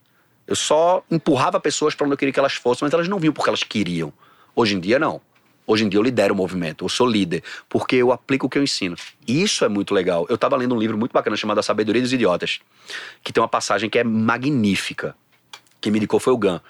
Eu 0.47 0.55
só 0.55 1.03
empurrava 1.11 1.59
pessoas 1.59 1.93
para 1.93 2.05
onde 2.07 2.15
eu 2.15 2.17
queria 2.17 2.33
que 2.33 2.39
elas 2.39 2.53
fossem, 2.53 2.87
mas 2.87 2.95
elas 2.95 3.09
não 3.09 3.19
vinham 3.19 3.33
porque 3.33 3.51
elas 3.51 3.65
queriam. 3.65 4.13
Hoje 4.55 4.77
em 4.77 4.81
dia, 4.81 4.97
não. 4.97 5.21
Hoje 5.67 5.85
em 5.85 5.89
dia 5.89 5.99
eu 5.99 6.05
lidero 6.05 6.33
o 6.33 6.37
movimento, 6.37 6.85
eu 6.85 6.89
sou 6.89 7.05
líder, 7.05 7.43
porque 7.69 7.97
eu 7.97 8.13
aplico 8.13 8.47
o 8.47 8.49
que 8.49 8.59
eu 8.59 8.63
ensino. 8.63 8.95
E 9.27 9.43
isso 9.43 9.65
é 9.65 9.69
muito 9.69 9.93
legal. 9.93 10.25
Eu 10.29 10.37
estava 10.37 10.57
lendo 10.57 10.73
um 10.73 10.79
livro 10.79 10.97
muito 10.97 11.11
bacana 11.11 11.37
chamado 11.37 11.59
A 11.59 11.65
Sabedoria 11.65 12.01
dos 12.01 12.13
Idiotas, 12.13 12.61
que 13.25 13.33
tem 13.33 13.43
uma 13.43 13.49
passagem 13.49 13.91
que 13.91 13.99
é 13.99 14.05
magnífica. 14.05 15.17
Quem 15.81 15.91
me 15.91 15.99
indicou 15.99 16.21
foi 16.21 16.33
o 16.33 16.39
Gan. 16.39 16.61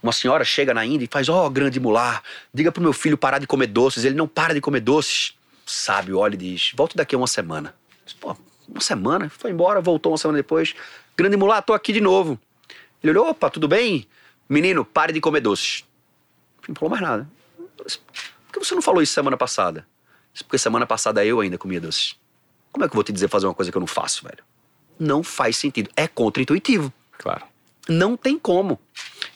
Uma 0.00 0.12
senhora 0.12 0.44
chega 0.44 0.72
na 0.72 0.86
Índia 0.86 1.06
e 1.06 1.08
faz: 1.10 1.28
Ó, 1.28 1.44
oh, 1.44 1.50
grande 1.50 1.80
mular, 1.80 2.22
diga 2.54 2.70
pro 2.70 2.80
meu 2.80 2.92
filho 2.92 3.18
parar 3.18 3.38
de 3.38 3.48
comer 3.48 3.66
doces. 3.66 4.04
Ele 4.04 4.14
não 4.14 4.28
para 4.28 4.54
de 4.54 4.60
comer 4.60 4.80
doces. 4.80 5.34
Sábio 5.66 6.18
olha 6.18 6.34
e 6.34 6.38
diz: 6.38 6.72
Volto 6.76 6.96
daqui 6.96 7.16
a 7.16 7.18
uma 7.18 7.26
semana. 7.26 7.74
Pô, 8.20 8.36
uma 8.72 8.80
semana? 8.80 9.28
Foi 9.28 9.50
embora, 9.50 9.80
voltou 9.80 10.12
uma 10.12 10.18
semana 10.18 10.38
depois. 10.38 10.74
Grande 11.16 11.36
mular, 11.36 11.62
tô 11.62 11.72
aqui 11.72 11.92
de 11.92 12.00
novo. 12.00 12.38
Ele 13.02 13.10
olhou: 13.10 13.28
opa, 13.28 13.50
tudo 13.50 13.68
bem? 13.68 14.06
Menino, 14.48 14.84
pare 14.84 15.12
de 15.12 15.20
comer 15.20 15.40
doces. 15.40 15.84
Não 16.68 16.74
falou 16.74 16.90
mais 16.90 17.02
nada. 17.02 17.28
Por 17.76 17.86
que 18.52 18.58
você 18.58 18.74
não 18.74 18.82
falou 18.82 19.02
isso 19.02 19.12
semana 19.12 19.36
passada? 19.36 19.86
Porque 20.44 20.58
semana 20.58 20.86
passada 20.86 21.24
eu 21.24 21.40
ainda 21.40 21.58
comia 21.58 21.80
doces. 21.80 22.16
Como 22.70 22.84
é 22.84 22.88
que 22.88 22.92
eu 22.92 22.96
vou 22.96 23.04
te 23.04 23.12
dizer 23.12 23.28
fazer 23.28 23.46
uma 23.46 23.54
coisa 23.54 23.70
que 23.70 23.76
eu 23.76 23.80
não 23.80 23.86
faço, 23.86 24.24
velho? 24.24 24.42
Não 24.98 25.22
faz 25.22 25.56
sentido. 25.56 25.90
É 25.96 26.06
contra-intuitivo. 26.06 26.92
Claro. 27.18 27.44
Não 27.88 28.16
tem 28.16 28.38
como. 28.38 28.78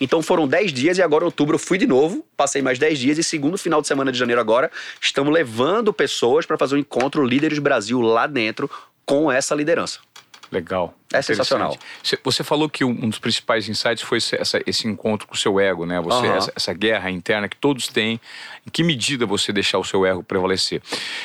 Então 0.01 0.23
foram 0.23 0.47
10 0.47 0.73
dias 0.73 0.99
e 0.99 1.03
agora 1.03 1.25
em 1.25 1.27
outubro 1.27 1.57
eu 1.57 1.59
fui 1.59 1.79
de 1.79 1.87
novo, 1.87 2.25
passei 2.37 2.63
mais 2.63 2.79
10 2.79 2.99
dias 2.99 3.19
e 3.19 3.25
segundo 3.25 3.59
final 3.59 3.81
de 3.81 3.89
semana 3.89 4.13
de 4.13 4.19
janeiro 4.19 4.41
agora, 4.41 4.71
estamos 5.01 5.33
levando 5.33 5.93
pessoas 5.93 6.47
para 6.47 6.57
fazer 6.57 6.77
um 6.77 6.79
encontro 6.79 7.25
Líderes 7.25 7.59
Brasil 7.59 8.01
lá 8.01 8.27
dentro 8.27 8.71
com 9.07 9.31
essa 9.31 9.55
liderança. 9.55 10.01
Legal. 10.51 10.95
É 11.13 11.23
sensacional. 11.23 11.77
Você 12.23 12.45
falou 12.45 12.69
que 12.69 12.85
um 12.85 13.09
dos 13.09 13.19
principais 13.19 13.69
insights 13.69 14.03
foi 14.03 14.19
esse, 14.19 14.37
essa, 14.37 14.61
esse 14.67 14.87
encontro 14.87 15.27
com 15.27 15.35
o 15.35 15.37
seu 15.37 15.59
ego, 15.59 15.87
né? 15.87 16.01
Você, 16.01 16.27
uhum. 16.27 16.35
essa, 16.35 16.53
essa, 16.55 16.73
guerra 16.73 17.11
interna 17.11 17.49
que 17.49 17.57
todos 17.57 17.89
têm. 17.89 18.21
Em 18.67 18.71
que 18.71 18.83
medida 18.85 19.27
você 19.27 19.53
deixar 19.53 19.79
o 19.79 19.85
seu 19.85 20.05
ego 20.05 20.23
prevalecer? 20.23 20.83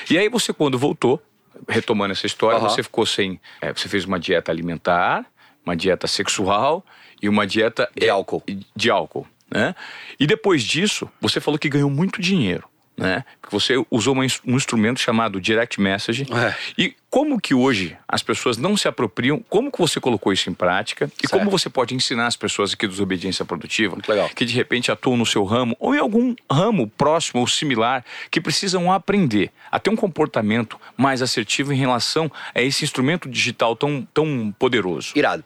E 0.09 0.17
aí 0.17 0.29
você, 0.29 0.53
quando 0.53 0.77
voltou, 0.77 1.21
retomando 1.67 2.13
essa 2.13 2.25
história, 2.25 2.59
uhum. 2.59 2.69
você 2.69 2.81
ficou 2.81 3.05
sem. 3.05 3.39
É, 3.61 3.73
você 3.73 3.87
fez 3.87 4.05
uma 4.05 4.19
dieta 4.19 4.51
alimentar, 4.51 5.25
uma 5.65 5.75
dieta 5.75 6.07
sexual 6.07 6.83
e 7.21 7.29
uma 7.29 7.45
dieta 7.45 7.89
de 7.95 8.09
álcool. 8.09 8.43
De 8.75 8.89
álcool, 8.89 9.27
né? 9.49 9.75
E 10.19 10.25
depois 10.25 10.63
disso, 10.63 11.09
você 11.19 11.39
falou 11.39 11.59
que 11.59 11.69
ganhou 11.69 11.89
muito 11.89 12.21
dinheiro 12.21 12.70
né? 12.97 13.23
Porque 13.41 13.55
você 13.55 13.83
usou 13.89 14.13
uma, 14.13 14.23
um 14.45 14.55
instrumento 14.55 14.99
chamado 14.99 15.41
Direct 15.41 15.79
Message. 15.79 16.27
É. 16.31 16.55
E 16.77 16.95
como 17.09 17.39
que 17.41 17.53
hoje 17.53 17.97
as 18.07 18.21
pessoas 18.21 18.57
não 18.57 18.77
se 18.77 18.87
apropriam? 18.87 19.43
Como 19.49 19.71
que 19.71 19.77
você 19.77 19.99
colocou 19.99 20.31
isso 20.31 20.49
em 20.49 20.53
prática? 20.53 21.11
E 21.21 21.27
certo. 21.27 21.31
como 21.31 21.49
você 21.49 21.69
pode 21.69 21.95
ensinar 21.95 22.27
as 22.27 22.35
pessoas 22.35 22.73
aqui 22.73 22.85
do 22.85 22.91
Desobediência 22.91 23.43
Produtiva 23.43 23.97
que 24.35 24.45
de 24.45 24.53
repente 24.53 24.91
atuam 24.91 25.17
no 25.17 25.25
seu 25.25 25.43
ramo 25.43 25.75
ou 25.79 25.95
em 25.95 25.99
algum 25.99 26.35
ramo 26.49 26.87
próximo 26.87 27.41
ou 27.41 27.47
similar 27.47 28.05
que 28.29 28.39
precisam 28.39 28.91
aprender 28.91 29.51
a 29.71 29.79
ter 29.79 29.89
um 29.89 29.95
comportamento 29.95 30.79
mais 30.95 31.21
assertivo 31.21 31.73
em 31.73 31.77
relação 31.77 32.31
a 32.53 32.61
esse 32.61 32.83
instrumento 32.83 33.27
digital 33.27 33.75
tão, 33.75 34.07
tão 34.13 34.53
poderoso? 34.57 35.13
Irado. 35.15 35.43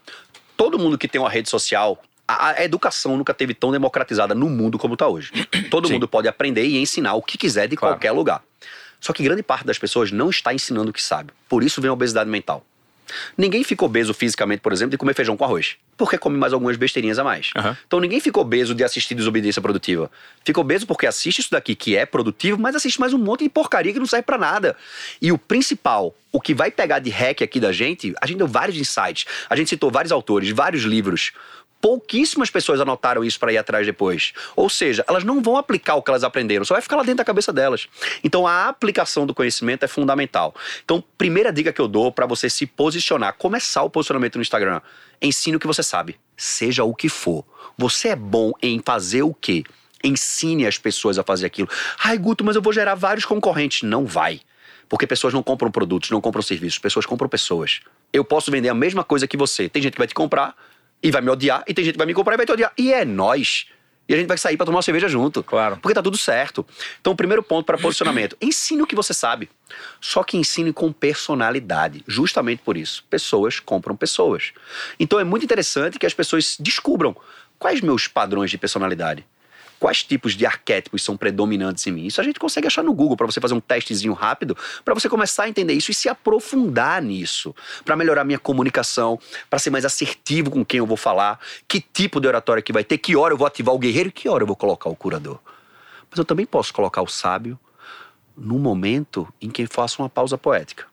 Todo 0.57 0.79
mundo 0.79 0.97
que 0.97 1.07
tem 1.07 1.19
uma 1.19 1.29
rede 1.29 1.49
social 1.49 2.01
a, 2.27 2.63
educação 2.63 3.17
nunca 3.17 3.33
teve 3.33 3.53
tão 3.53 3.71
democratizada 3.71 4.33
no 4.33 4.49
mundo 4.49 4.77
como 4.77 4.93
está 4.93 5.07
hoje. 5.07 5.31
Todo 5.69 5.87
Sim. 5.87 5.93
mundo 5.93 6.07
pode 6.07 6.27
aprender 6.27 6.65
e 6.65 6.81
ensinar 6.81 7.13
o 7.13 7.21
que 7.21 7.37
quiser 7.37 7.67
de 7.67 7.75
claro. 7.75 7.95
qualquer 7.95 8.11
lugar. 8.11 8.41
Só 8.99 9.13
que 9.13 9.23
grande 9.23 9.43
parte 9.43 9.65
das 9.65 9.77
pessoas 9.77 10.11
não 10.11 10.29
está 10.29 10.53
ensinando 10.53 10.89
o 10.89 10.93
que 10.93 11.01
sabe. 11.01 11.31
Por 11.47 11.63
isso 11.63 11.81
vem 11.81 11.89
a 11.89 11.93
obesidade 11.93 12.29
mental. 12.29 12.65
Ninguém 13.37 13.63
fica 13.63 13.85
obeso 13.85 14.13
fisicamente, 14.13 14.61
por 14.61 14.73
exemplo, 14.73 14.91
de 14.91 14.97
comer 14.97 15.13
feijão 15.13 15.37
com 15.37 15.45
arroz. 15.45 15.75
Porque 15.97 16.17
come 16.17 16.37
mais 16.37 16.53
algumas 16.53 16.75
besteirinhas 16.75 17.19
a 17.19 17.23
mais. 17.23 17.51
Uhum. 17.55 17.75
Então 17.85 17.99
ninguém 17.99 18.19
fica 18.19 18.39
obeso 18.39 18.73
de 18.73 18.83
assistir 18.83 19.15
desobediência 19.15 19.61
produtiva. 19.61 20.09
Fica 20.43 20.59
obeso 20.59 20.87
porque 20.87 21.05
assiste 21.05 21.39
isso 21.39 21.51
daqui 21.51 21.75
que 21.75 21.95
é 21.95 22.05
produtivo, 22.05 22.59
mas 22.59 22.75
assiste 22.75 22.99
mais 22.99 23.13
um 23.13 23.17
monte 23.17 23.43
de 23.43 23.49
porcaria 23.49 23.93
que 23.93 23.99
não 23.99 24.05
serve 24.05 24.23
para 24.23 24.37
nada. 24.37 24.75
E 25.21 25.31
o 25.31 25.37
principal, 25.37 26.15
o 26.31 26.41
que 26.41 26.53
vai 26.53 26.71
pegar 26.71 26.99
de 26.99 27.09
hack 27.09 27.41
aqui 27.41 27.59
da 27.59 27.71
gente, 27.71 28.13
a 28.19 28.25
gente 28.25 28.37
deu 28.37 28.47
vários 28.47 28.77
insights. 28.77 29.25
A 29.49 29.55
gente 29.55 29.69
citou 29.69 29.91
vários 29.91 30.11
autores, 30.11 30.49
vários 30.49 30.83
livros 30.83 31.31
pouquíssimas 31.81 32.49
pessoas 32.49 32.81
anotaram 32.81 33.23
isso 33.23 33.39
para 33.39 33.53
ir 33.53 33.57
atrás 33.57 33.85
depois. 33.85 34.33
Ou 34.55 34.69
seja, 34.69 35.05
elas 35.07 35.23
não 35.23 35.41
vão 35.41 35.57
aplicar 35.57 35.95
o 35.95 36.01
que 36.01 36.09
elas 36.09 36.23
aprenderam, 36.23 36.65
só 36.65 36.73
vai 36.73 36.81
ficar 36.81 36.95
lá 36.95 37.03
dentro 37.03 37.17
da 37.17 37.25
cabeça 37.25 37.53
delas. 37.53 37.87
Então 38.23 38.47
a 38.47 38.67
aplicação 38.67 39.25
do 39.25 39.33
conhecimento 39.33 39.83
é 39.83 39.87
fundamental. 39.87 40.55
Então, 40.83 41.03
primeira 41.17 41.51
dica 41.51 41.71
que 41.71 41.81
eu 41.81 41.87
dou 41.87 42.11
para 42.11 42.25
você 42.25 42.49
se 42.49 42.65
posicionar, 42.65 43.35
começar 43.37 43.83
o 43.83 43.89
posicionamento 43.89 44.35
no 44.35 44.41
Instagram, 44.41 44.81
ensine 45.21 45.57
o 45.57 45.59
que 45.59 45.67
você 45.67 45.83
sabe, 45.83 46.19
seja 46.35 46.83
o 46.83 46.95
que 46.95 47.09
for. 47.09 47.45
Você 47.77 48.09
é 48.09 48.15
bom 48.15 48.51
em 48.61 48.81
fazer 48.83 49.23
o 49.23 49.33
quê? 49.33 49.63
Ensine 50.03 50.67
as 50.67 50.77
pessoas 50.77 51.17
a 51.17 51.23
fazer 51.23 51.45
aquilo. 51.45 51.67
Ai, 52.03 52.17
Guto, 52.17 52.43
mas 52.43 52.55
eu 52.55 52.61
vou 52.61 52.71
gerar 52.71 52.95
vários 52.95 53.25
concorrentes. 53.25 53.81
Não 53.81 54.05
vai. 54.05 54.41
Porque 54.87 55.07
pessoas 55.07 55.33
não 55.33 55.41
compram 55.41 55.71
produtos, 55.71 56.11
não 56.11 56.21
compram 56.21 56.41
serviços, 56.41 56.77
pessoas 56.77 57.05
compram 57.05 57.27
pessoas. 57.27 57.81
Eu 58.13 58.23
posso 58.23 58.51
vender 58.51 58.69
a 58.69 58.73
mesma 58.73 59.03
coisa 59.03 59.27
que 59.27 59.35
você. 59.35 59.67
Tem 59.67 59.81
gente 59.81 59.93
que 59.93 59.99
vai 59.99 60.07
te 60.07 60.13
comprar, 60.13 60.55
e 61.05 61.11
vai 61.11 61.21
me 61.21 61.29
odiar, 61.29 61.63
e 61.67 61.73
tem 61.73 61.85
gente 61.85 61.93
que 61.93 61.99
vai 61.99 62.07
me 62.07 62.15
comprar 62.15 62.33
e 62.33 62.37
vai 62.37 62.47
te 62.47 62.51
odiar. 62.51 62.73
E 62.75 62.91
é 62.91 63.05
nós. 63.05 63.67
E 64.09 64.13
a 64.15 64.17
gente 64.17 64.25
vai 64.25 64.39
sair 64.39 64.57
para 64.57 64.65
tomar 64.65 64.77
uma 64.77 64.81
cerveja 64.81 65.07
junto. 65.07 65.43
Claro. 65.43 65.77
Porque 65.77 65.93
tá 65.93 66.01
tudo 66.01 66.17
certo. 66.17 66.65
Então, 66.99 67.13
o 67.13 67.15
primeiro 67.15 67.43
ponto 67.43 67.63
para 67.63 67.77
posicionamento: 67.77 68.35
ensine 68.41 68.81
o 68.81 68.87
que 68.87 68.95
você 68.95 69.13
sabe. 69.13 69.47
Só 70.01 70.23
que 70.23 70.35
ensine 70.35 70.73
com 70.73 70.91
personalidade. 70.91 72.03
Justamente 72.07 72.63
por 72.63 72.75
isso. 72.75 73.05
Pessoas 73.07 73.59
compram 73.59 73.95
pessoas. 73.95 74.51
Então, 74.99 75.19
é 75.19 75.23
muito 75.23 75.43
interessante 75.43 75.99
que 75.99 76.07
as 76.07 76.13
pessoas 76.13 76.57
descubram 76.59 77.15
quais 77.59 77.81
meus 77.81 78.07
padrões 78.07 78.49
de 78.49 78.57
personalidade 78.57 79.23
quais 79.79 80.03
tipos 80.03 80.33
de 80.33 80.45
arquétipos 80.45 81.03
são 81.03 81.17
predominantes 81.17 81.85
em 81.87 81.91
mim. 81.91 82.05
Isso 82.05 82.21
a 82.21 82.23
gente 82.23 82.39
consegue 82.39 82.67
achar 82.67 82.83
no 82.83 82.93
Google 82.93 83.17
para 83.17 83.25
você 83.25 83.39
fazer 83.39 83.53
um 83.53 83.59
testezinho 83.59 84.13
rápido, 84.13 84.57
para 84.83 84.93
você 84.93 85.09
começar 85.09 85.43
a 85.43 85.49
entender 85.49 85.73
isso 85.73 85.91
e 85.91 85.93
se 85.93 86.09
aprofundar 86.09 87.01
nisso, 87.01 87.55
para 87.83 87.95
melhorar 87.95 88.23
minha 88.23 88.39
comunicação, 88.39 89.19
para 89.49 89.59
ser 89.59 89.69
mais 89.69 89.85
assertivo 89.85 90.49
com 90.51 90.63
quem 90.65 90.79
eu 90.79 90.85
vou 90.85 90.97
falar, 90.97 91.39
que 91.67 91.81
tipo 91.81 92.19
de 92.19 92.27
oratória 92.27 92.61
que 92.61 92.73
vai 92.73 92.83
ter, 92.83 92.97
que 92.97 93.15
hora 93.15 93.33
eu 93.33 93.37
vou 93.37 93.47
ativar 93.47 93.73
o 93.73 93.79
guerreiro, 93.79 94.11
que 94.11 94.27
hora 94.29 94.43
eu 94.43 94.47
vou 94.47 94.55
colocar 94.55 94.89
o 94.89 94.95
curador. 94.95 95.39
Mas 96.09 96.17
eu 96.17 96.25
também 96.25 96.45
posso 96.45 96.73
colocar 96.73 97.01
o 97.01 97.07
sábio 97.07 97.59
no 98.37 98.59
momento 98.59 99.27
em 99.41 99.49
que 99.49 99.61
eu 99.61 99.67
faço 99.69 100.01
uma 100.01 100.09
pausa 100.09 100.37
poética. 100.37 100.85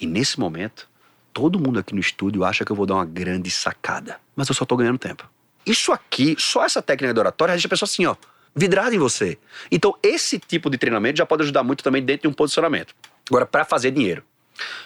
E 0.00 0.06
nesse 0.06 0.38
momento, 0.38 0.88
todo 1.32 1.58
mundo 1.58 1.78
aqui 1.78 1.94
no 1.94 2.00
estúdio 2.00 2.44
acha 2.44 2.64
que 2.64 2.72
eu 2.72 2.76
vou 2.76 2.86
dar 2.86 2.94
uma 2.94 3.04
grande 3.04 3.50
sacada, 3.50 4.20
mas 4.34 4.48
eu 4.48 4.54
só 4.54 4.64
estou 4.64 4.78
ganhando 4.78 4.98
tempo. 4.98 5.28
Isso 5.64 5.92
aqui, 5.92 6.36
só 6.38 6.64
essa 6.64 6.80
técnica 6.82 7.12
de 7.14 7.20
oratória, 7.20 7.52
deixa 7.54 7.66
a 7.66 7.70
pessoa 7.70 7.86
assim, 7.86 8.06
ó, 8.06 8.16
vidrada 8.54 8.94
em 8.94 8.98
você. 8.98 9.38
Então, 9.70 9.96
esse 10.02 10.38
tipo 10.38 10.70
de 10.70 10.78
treinamento 10.78 11.18
já 11.18 11.26
pode 11.26 11.42
ajudar 11.42 11.62
muito 11.62 11.84
também 11.84 12.02
dentro 12.02 12.22
de 12.22 12.28
um 12.28 12.32
posicionamento. 12.32 12.94
Agora, 13.28 13.46
para 13.46 13.64
fazer 13.64 13.90
dinheiro, 13.90 14.24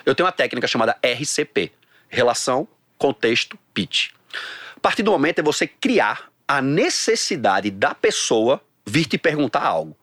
eu 0.05 0.15
tenho 0.15 0.27
uma 0.27 0.33
técnica 0.33 0.67
chamada 0.67 0.97
RCP 1.03 1.73
Relação, 2.09 2.69
Contexto, 2.99 3.59
Pitch. 3.73 4.11
A 4.77 4.81
partir 4.81 5.03
do 5.03 5.11
momento 5.11 5.39
é 5.39 5.43
você 5.43 5.67
criar 5.67 6.31
a 6.47 6.61
necessidade 6.61 7.71
da 7.71 7.95
pessoa 7.95 8.61
vir 8.87 9.07
te 9.07 9.17
perguntar 9.17 9.63
algo. 9.63 9.97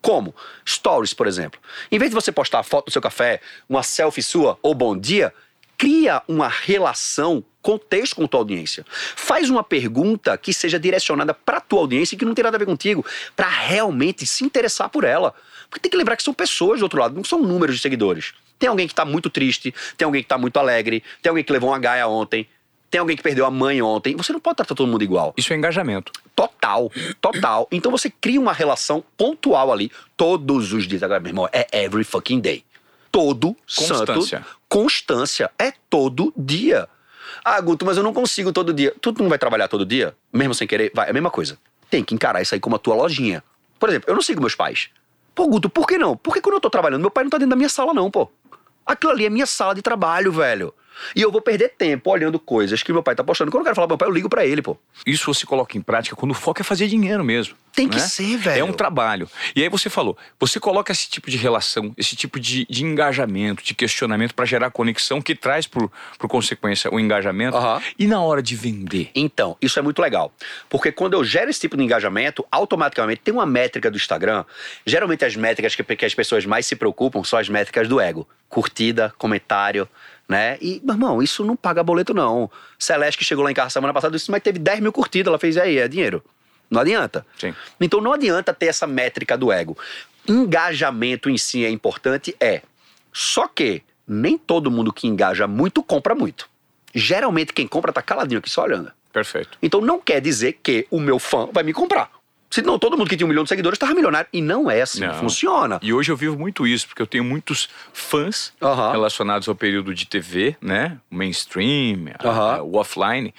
Como? 0.00 0.34
Stories, 0.68 1.12
por 1.12 1.26
exemplo. 1.26 1.58
Em 1.90 1.98
vez 1.98 2.10
de 2.10 2.14
você 2.14 2.30
postar 2.30 2.60
a 2.60 2.62
foto 2.62 2.86
do 2.86 2.92
seu 2.92 3.02
café, 3.02 3.40
uma 3.68 3.82
selfie 3.82 4.22
sua 4.22 4.58
ou 4.62 4.74
bom 4.74 4.96
dia, 4.96 5.32
cria 5.76 6.22
uma 6.26 6.48
relação 6.48 7.44
contexto 7.60 8.16
com 8.16 8.26
tua 8.26 8.40
audiência. 8.40 8.86
Faz 9.16 9.50
uma 9.50 9.64
pergunta 9.64 10.36
que 10.38 10.52
seja 10.52 10.78
direcionada 10.78 11.34
para 11.34 11.60
tua 11.60 11.80
audiência 11.80 12.14
e 12.14 12.18
que 12.18 12.24
não 12.24 12.34
tem 12.34 12.44
nada 12.44 12.56
a 12.56 12.58
ver 12.58 12.66
contigo, 12.66 13.04
para 13.34 13.48
realmente 13.48 14.24
se 14.24 14.44
interessar 14.44 14.88
por 14.88 15.02
ela. 15.02 15.34
Porque 15.68 15.80
tem 15.80 15.90
que 15.90 15.96
lembrar 15.96 16.16
que 16.16 16.22
são 16.22 16.32
pessoas 16.32 16.78
do 16.78 16.84
outro 16.84 17.00
lado, 17.00 17.14
não 17.14 17.24
são 17.24 17.42
números 17.42 17.76
de 17.76 17.82
seguidores. 17.82 18.34
Tem 18.58 18.68
alguém 18.68 18.86
que 18.86 18.92
está 18.92 19.04
muito 19.04 19.28
triste, 19.28 19.74
tem 19.96 20.06
alguém 20.06 20.22
que 20.22 20.26
está 20.26 20.38
muito 20.38 20.56
alegre, 20.58 21.02
tem 21.20 21.30
alguém 21.30 21.44
que 21.44 21.52
levou 21.52 21.70
uma 21.70 21.78
gaia 21.78 22.06
ontem, 22.06 22.48
tem 22.88 23.00
alguém 23.00 23.16
que 23.16 23.22
perdeu 23.22 23.44
a 23.44 23.50
mãe 23.50 23.82
ontem. 23.82 24.16
Você 24.16 24.32
não 24.32 24.40
pode 24.40 24.56
tratar 24.56 24.74
todo 24.74 24.86
mundo 24.86 25.02
igual. 25.02 25.34
Isso 25.36 25.52
é 25.52 25.56
engajamento. 25.56 26.12
Total, 26.34 26.90
total. 27.20 27.66
Então 27.70 27.90
você 27.90 28.08
cria 28.08 28.40
uma 28.40 28.52
relação 28.52 29.04
pontual 29.16 29.72
ali 29.72 29.90
todos 30.16 30.72
os 30.72 30.86
dias. 30.86 31.02
Agora, 31.02 31.20
meu 31.20 31.30
irmão, 31.30 31.48
é 31.52 31.66
every 31.84 32.04
fucking 32.04 32.40
day. 32.40 32.64
Todo 33.16 33.56
constância. 33.74 34.38
santo. 34.38 34.58
Constância. 34.68 35.50
É 35.58 35.72
todo 35.88 36.34
dia. 36.36 36.86
Ah, 37.42 37.58
Guto, 37.62 37.86
mas 37.86 37.96
eu 37.96 38.02
não 38.02 38.12
consigo 38.12 38.52
todo 38.52 38.74
dia. 38.74 38.94
Tu 39.00 39.10
não 39.18 39.30
vai 39.30 39.38
trabalhar 39.38 39.68
todo 39.68 39.86
dia? 39.86 40.14
Mesmo 40.30 40.54
sem 40.54 40.68
querer? 40.68 40.92
Vai, 40.94 41.06
é 41.06 41.10
a 41.10 41.12
mesma 41.14 41.30
coisa. 41.30 41.56
Tem 41.88 42.04
que 42.04 42.14
encarar 42.14 42.42
isso 42.42 42.54
aí 42.54 42.60
como 42.60 42.76
a 42.76 42.78
tua 42.78 42.94
lojinha. 42.94 43.42
Por 43.78 43.88
exemplo, 43.88 44.10
eu 44.10 44.14
não 44.14 44.20
sigo 44.20 44.42
meus 44.42 44.54
pais. 44.54 44.90
Pô, 45.34 45.48
Guto, 45.48 45.70
por 45.70 45.86
que 45.86 45.96
não? 45.96 46.14
Porque 46.14 46.42
quando 46.42 46.56
eu 46.56 46.60
tô 46.60 46.68
trabalhando, 46.68 47.00
meu 47.00 47.10
pai 47.10 47.24
não 47.24 47.30
tá 47.30 47.38
dentro 47.38 47.50
da 47.50 47.56
minha 47.56 47.70
sala, 47.70 47.94
não, 47.94 48.10
pô. 48.10 48.30
Aquilo 48.84 49.12
ali 49.12 49.24
é 49.24 49.30
minha 49.30 49.46
sala 49.46 49.74
de 49.74 49.80
trabalho, 49.80 50.30
velho. 50.30 50.74
E 51.14 51.22
eu 51.22 51.30
vou 51.30 51.40
perder 51.40 51.70
tempo 51.70 52.10
olhando 52.10 52.38
coisas 52.38 52.82
que 52.82 52.92
meu 52.92 53.02
pai 53.02 53.14
tá 53.14 53.24
postando. 53.24 53.50
Quando 53.50 53.60
eu 53.60 53.64
quero 53.64 53.74
falar 53.74 53.86
pro 53.86 53.94
meu 53.94 53.98
pai, 53.98 54.08
eu 54.08 54.12
ligo 54.12 54.28
para 54.28 54.46
ele, 54.46 54.62
pô. 54.62 54.76
Isso 55.06 55.32
você 55.32 55.46
coloca 55.46 55.76
em 55.76 55.80
prática 55.80 56.16
quando 56.16 56.32
o 56.32 56.34
foco 56.34 56.60
é 56.60 56.64
fazer 56.64 56.88
dinheiro 56.88 57.24
mesmo. 57.24 57.54
Tem 57.76 57.86
né? 57.86 57.92
que 57.92 58.00
ser, 58.00 58.38
velho. 58.38 58.60
É 58.60 58.64
um 58.64 58.72
trabalho. 58.72 59.28
E 59.54 59.62
aí 59.62 59.68
você 59.68 59.90
falou, 59.90 60.16
você 60.40 60.58
coloca 60.58 60.90
esse 60.90 61.08
tipo 61.10 61.30
de 61.30 61.36
relação, 61.36 61.92
esse 61.98 62.16
tipo 62.16 62.40
de, 62.40 62.66
de 62.70 62.82
engajamento, 62.82 63.62
de 63.62 63.74
questionamento 63.74 64.34
para 64.34 64.46
gerar 64.46 64.70
conexão 64.70 65.20
que 65.20 65.34
traz 65.34 65.66
por, 65.66 65.92
por 66.18 66.26
consequência 66.26 66.90
o 66.92 66.98
engajamento. 66.98 67.56
Uhum. 67.56 67.80
E 67.98 68.06
na 68.06 68.22
hora 68.22 68.42
de 68.42 68.56
vender? 68.56 69.10
Então, 69.14 69.58
isso 69.60 69.78
é 69.78 69.82
muito 69.82 70.00
legal. 70.00 70.32
Porque 70.70 70.90
quando 70.90 71.12
eu 71.12 71.22
gero 71.22 71.50
esse 71.50 71.60
tipo 71.60 71.76
de 71.76 71.82
engajamento, 71.82 72.46
automaticamente 72.50 73.20
tem 73.20 73.34
uma 73.34 73.44
métrica 73.44 73.90
do 73.90 73.98
Instagram. 73.98 74.44
Geralmente 74.86 75.26
as 75.26 75.36
métricas 75.36 75.74
que, 75.74 75.84
que 75.84 76.04
as 76.06 76.14
pessoas 76.14 76.46
mais 76.46 76.64
se 76.64 76.74
preocupam 76.76 77.22
são 77.24 77.38
as 77.38 77.48
métricas 77.48 77.86
do 77.86 78.00
ego. 78.00 78.26
Curtida, 78.48 79.12
comentário, 79.18 79.86
Né? 80.28 80.58
E, 80.60 80.80
meu 80.84 80.94
irmão, 80.94 81.22
isso 81.22 81.44
não 81.44 81.54
paga 81.54 81.82
boleto, 81.82 82.12
não. 82.12 82.50
Celeste, 82.78 83.18
que 83.18 83.24
chegou 83.24 83.44
lá 83.44 83.50
em 83.50 83.54
casa 83.54 83.70
semana 83.70 83.94
passada, 83.94 84.16
disse, 84.16 84.30
mas 84.30 84.42
teve 84.42 84.58
10 84.58 84.80
mil 84.80 84.92
curtidas. 84.92 85.28
Ela 85.28 85.38
fez, 85.38 85.56
e 85.56 85.60
aí, 85.60 85.78
é 85.78 85.86
dinheiro. 85.86 86.22
Não 86.70 86.80
adianta. 86.80 87.24
Sim. 87.38 87.54
Então 87.80 88.00
não 88.00 88.12
adianta 88.12 88.52
ter 88.52 88.66
essa 88.66 88.86
métrica 88.86 89.38
do 89.38 89.52
ego. 89.52 89.76
Engajamento 90.28 91.30
em 91.30 91.38
si 91.38 91.64
é 91.64 91.70
importante, 91.70 92.34
é. 92.40 92.62
Só 93.12 93.46
que 93.46 93.82
nem 94.06 94.36
todo 94.36 94.70
mundo 94.70 94.92
que 94.92 95.06
engaja 95.06 95.46
muito 95.46 95.82
compra 95.82 96.14
muito. 96.14 96.48
Geralmente 96.94 97.52
quem 97.52 97.66
compra 97.66 97.92
tá 97.92 98.02
caladinho 98.02 98.38
aqui 98.38 98.50
só 98.50 98.64
olhando. 98.64 98.90
Perfeito. 99.12 99.56
Então 99.62 99.80
não 99.80 100.00
quer 100.00 100.20
dizer 100.20 100.58
que 100.62 100.86
o 100.90 101.00
meu 101.00 101.18
fã 101.18 101.48
vai 101.52 101.62
me 101.62 101.72
comprar. 101.72 102.10
Senão 102.50 102.78
todo 102.78 102.96
mundo 102.96 103.08
que 103.08 103.16
tinha 103.16 103.26
um 103.26 103.28
milhão 103.28 103.42
de 103.42 103.48
seguidores 103.48 103.76
estava 103.76 103.92
milionário. 103.94 104.28
E 104.32 104.40
não 104.40 104.70
é 104.70 104.80
assim, 104.80 105.00
Não. 105.00 105.14
funciona. 105.14 105.78
E 105.82 105.92
hoje 105.92 106.10
eu 106.12 106.16
vivo 106.16 106.38
muito 106.38 106.66
isso, 106.66 106.86
porque 106.86 107.02
eu 107.02 107.06
tenho 107.06 107.24
muitos 107.24 107.68
fãs 107.92 108.52
Aham. 108.62 108.92
relacionados 108.92 109.48
ao 109.48 109.54
período 109.54 109.92
de 109.94 110.06
TV, 110.06 110.56
né? 110.60 110.96
O 111.10 111.16
mainstream, 111.16 112.06
a- 112.18 112.28
Aham. 112.28 112.62
o 112.62 112.76
offline. 112.76 113.34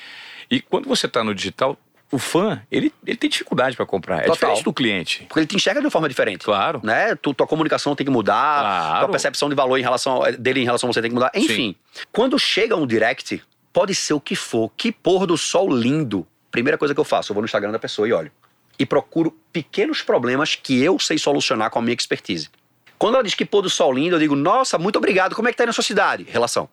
E 0.52 0.60
quando 0.62 0.88
você 0.88 1.06
está 1.06 1.24
no 1.24 1.34
digital, 1.34 1.78
o 2.12 2.18
fã, 2.18 2.62
ele, 2.72 2.94
ele 3.06 3.18
tem 3.18 3.30
dificuldade 3.30 3.76
para 3.76 3.86
comprar. 3.86 4.18
É 4.18 4.22
Total. 4.22 4.34
diferente 4.36 4.64
do 4.64 4.74
cliente. 4.74 5.26
Porque 5.28 5.40
ele 5.40 5.48
te 5.48 5.56
enxerga 5.56 5.80
de 5.82 5.86
uma 5.86 5.92
forma 5.92 6.08
diferente. 6.08 6.46
Claro. 6.46 6.80
Né? 6.84 7.16
Tu, 7.16 7.34
tua 7.34 7.48
comunicação 7.48 7.96
tem 7.96 8.06
que 8.06 8.12
mudar, 8.12 8.60
Claro. 8.62 9.00
tua 9.06 9.10
percepção 9.12 9.50
de 9.50 9.56
valor 9.56 9.78
em 9.78 9.82
relação 9.82 10.22
dele 10.40 10.62
em 10.62 10.66
relação 10.66 10.90
a 10.90 10.94
você 10.94 11.02
tem 11.02 11.10
que 11.12 11.16
mudar. 11.16 11.32
Enfim, 11.36 11.76
quando 12.12 12.38
chega 12.40 12.76
um 12.76 12.88
direct, 12.88 13.42
pode 13.74 13.94
ser 13.96 14.14
o 14.14 14.22
que 14.22 14.36
for, 14.36 14.72
que 14.78 14.92
pôr 14.92 15.26
do 15.26 15.38
sol 15.38 15.70
lindo. 15.70 16.26
Primeira 16.50 16.78
coisa 16.78 16.94
que 16.94 17.00
eu 17.00 17.04
faço, 17.04 17.32
eu 17.32 17.34
vou 17.36 17.42
no 17.42 17.46
Instagram 17.46 17.72
da 17.72 17.78
pessoa 17.80 18.08
e 18.08 18.14
olho. 18.14 18.32
E 18.80 18.86
procuro 18.86 19.38
pequenos 19.52 20.02
problemas 20.02 20.56
que 20.56 20.82
eu 20.82 21.00
sei 21.00 21.18
solucionar 21.18 21.70
com 21.70 21.80
a 21.80 21.82
minha 21.82 21.96
expertise. 21.96 22.50
Quando 22.98 23.16
ela 23.16 23.24
diz 23.24 23.36
que 23.36 23.46
pôr 23.46 23.62
do 23.62 23.70
sol 23.70 23.94
lindo, 23.94 24.16
eu 24.16 24.20
digo, 24.20 24.36
nossa, 24.36 24.78
muito 24.78 24.98
obrigado, 24.98 25.36
como 25.36 25.48
é 25.48 25.52
que 25.52 25.58
tá 25.58 25.64
aí 25.64 25.68
na 25.68 25.74
sua 25.74 25.84
cidade? 25.84 26.26
Relação. 26.30 26.70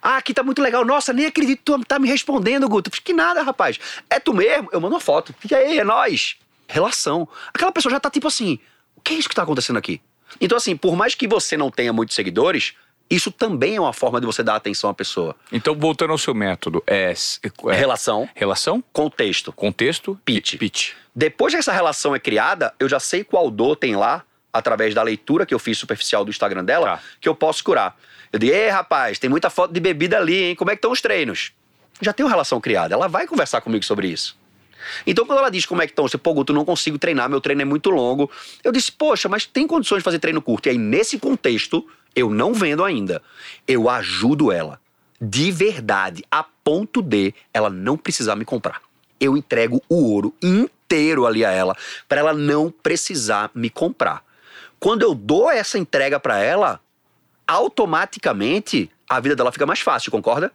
Ah, 0.00 0.16
aqui 0.16 0.32
tá 0.32 0.42
muito 0.42 0.62
legal. 0.62 0.84
Nossa, 0.84 1.12
nem 1.12 1.26
acredito 1.26 1.58
que 1.58 1.64
tu 1.64 1.84
tá 1.84 1.98
me 1.98 2.08
respondendo, 2.08 2.68
Guto. 2.68 2.90
Que 2.90 3.12
nada, 3.12 3.42
rapaz. 3.42 3.78
É 4.08 4.20
tu 4.20 4.32
mesmo? 4.32 4.68
Eu 4.72 4.80
mando 4.80 4.94
uma 4.94 5.00
foto. 5.00 5.34
E 5.50 5.54
aí, 5.54 5.78
é 5.78 5.84
nós. 5.84 6.36
Relação. 6.68 7.28
Aquela 7.52 7.72
pessoa 7.72 7.90
já 7.90 8.00
tá 8.00 8.10
tipo 8.10 8.28
assim, 8.28 8.58
o 8.94 9.00
que 9.00 9.14
é 9.14 9.16
isso 9.16 9.28
que 9.28 9.34
tá 9.34 9.42
acontecendo 9.42 9.76
aqui? 9.76 10.00
Então, 10.40 10.56
assim, 10.56 10.76
por 10.76 10.94
mais 10.94 11.14
que 11.14 11.26
você 11.26 11.56
não 11.56 11.70
tenha 11.70 11.92
muitos 11.92 12.14
seguidores, 12.14 12.74
isso 13.10 13.30
também 13.30 13.76
é 13.76 13.80
uma 13.80 13.92
forma 13.92 14.20
de 14.20 14.26
você 14.26 14.42
dar 14.42 14.54
atenção 14.56 14.90
à 14.90 14.94
pessoa. 14.94 15.34
Então, 15.52 15.74
voltando 15.74 16.10
ao 16.10 16.18
seu 16.18 16.34
método, 16.34 16.82
é, 16.86 17.12
é 17.14 17.74
Relação, 17.74 18.28
relação, 18.34 18.82
contexto. 18.92 19.52
contexto, 19.52 20.18
Pitch. 20.24 20.56
pitch. 20.58 20.92
Depois 21.14 21.52
que 21.54 21.58
essa 21.58 21.72
relação 21.72 22.14
é 22.14 22.18
criada, 22.18 22.72
eu 22.78 22.88
já 22.88 23.00
sei 23.00 23.24
qual 23.24 23.50
dor 23.50 23.76
tem 23.76 23.96
lá, 23.96 24.24
através 24.52 24.94
da 24.94 25.02
leitura 25.02 25.44
que 25.46 25.54
eu 25.54 25.58
fiz 25.58 25.78
superficial 25.78 26.24
do 26.24 26.30
Instagram 26.30 26.64
dela, 26.64 26.96
Tá. 26.96 27.02
que 27.20 27.28
eu 27.28 27.34
posso 27.34 27.62
curar. 27.64 27.96
Eu 28.32 28.38
digo, 28.38 28.52
ei, 28.52 28.68
rapaz, 28.68 29.18
tem 29.18 29.28
muita 29.30 29.48
foto 29.50 29.72
de 29.72 29.80
bebida 29.80 30.16
ali, 30.18 30.44
hein? 30.44 30.54
Como 30.56 30.70
é 30.70 30.74
que 30.74 30.78
estão 30.78 30.90
os 30.92 31.00
treinos? 31.00 31.52
Já 32.00 32.12
tem 32.12 32.24
uma 32.24 32.30
relação 32.30 32.60
criada, 32.60 32.94
ela 32.94 33.08
vai 33.08 33.26
conversar 33.26 33.60
comigo 33.60 33.84
sobre 33.84 34.08
isso. 34.08 34.36
Então, 35.06 35.26
quando 35.26 35.38
ela 35.38 35.50
diz 35.50 35.66
como 35.66 35.82
é 35.82 35.86
que 35.86 35.92
estão, 35.92 36.06
você, 36.06 36.18
pô, 36.18 36.34
Guto, 36.34 36.52
não 36.52 36.64
consigo 36.64 36.98
treinar, 36.98 37.28
meu 37.28 37.40
treino 37.40 37.62
é 37.62 37.64
muito 37.64 37.90
longo. 37.90 38.30
Eu 38.62 38.72
disse, 38.72 38.92
poxa, 38.92 39.28
mas 39.28 39.46
tem 39.46 39.66
condições 39.66 39.98
de 39.98 40.04
fazer 40.04 40.18
treino 40.18 40.42
curto. 40.42 40.66
E 40.66 40.70
aí, 40.70 40.78
nesse 40.78 41.18
contexto, 41.18 41.86
eu 42.14 42.30
não 42.30 42.52
vendo 42.52 42.84
ainda. 42.84 43.22
Eu 43.66 43.88
ajudo 43.88 44.52
ela. 44.52 44.80
De 45.20 45.50
verdade, 45.50 46.24
a 46.30 46.42
ponto 46.42 47.02
de 47.02 47.34
ela 47.52 47.68
não 47.68 47.96
precisar 47.96 48.36
me 48.36 48.44
comprar. 48.44 48.80
Eu 49.20 49.36
entrego 49.36 49.82
o 49.88 50.12
ouro 50.12 50.32
inteiro 50.40 51.26
ali 51.26 51.44
a 51.44 51.50
ela, 51.50 51.76
para 52.08 52.20
ela 52.20 52.32
não 52.32 52.70
precisar 52.70 53.50
me 53.54 53.68
comprar. 53.68 54.24
Quando 54.78 55.02
eu 55.02 55.14
dou 55.14 55.50
essa 55.50 55.76
entrega 55.76 56.20
para 56.20 56.38
ela, 56.38 56.80
automaticamente 57.46 58.90
a 59.08 59.18
vida 59.18 59.34
dela 59.34 59.50
fica 59.50 59.66
mais 59.66 59.80
fácil, 59.80 60.12
concorda? 60.12 60.52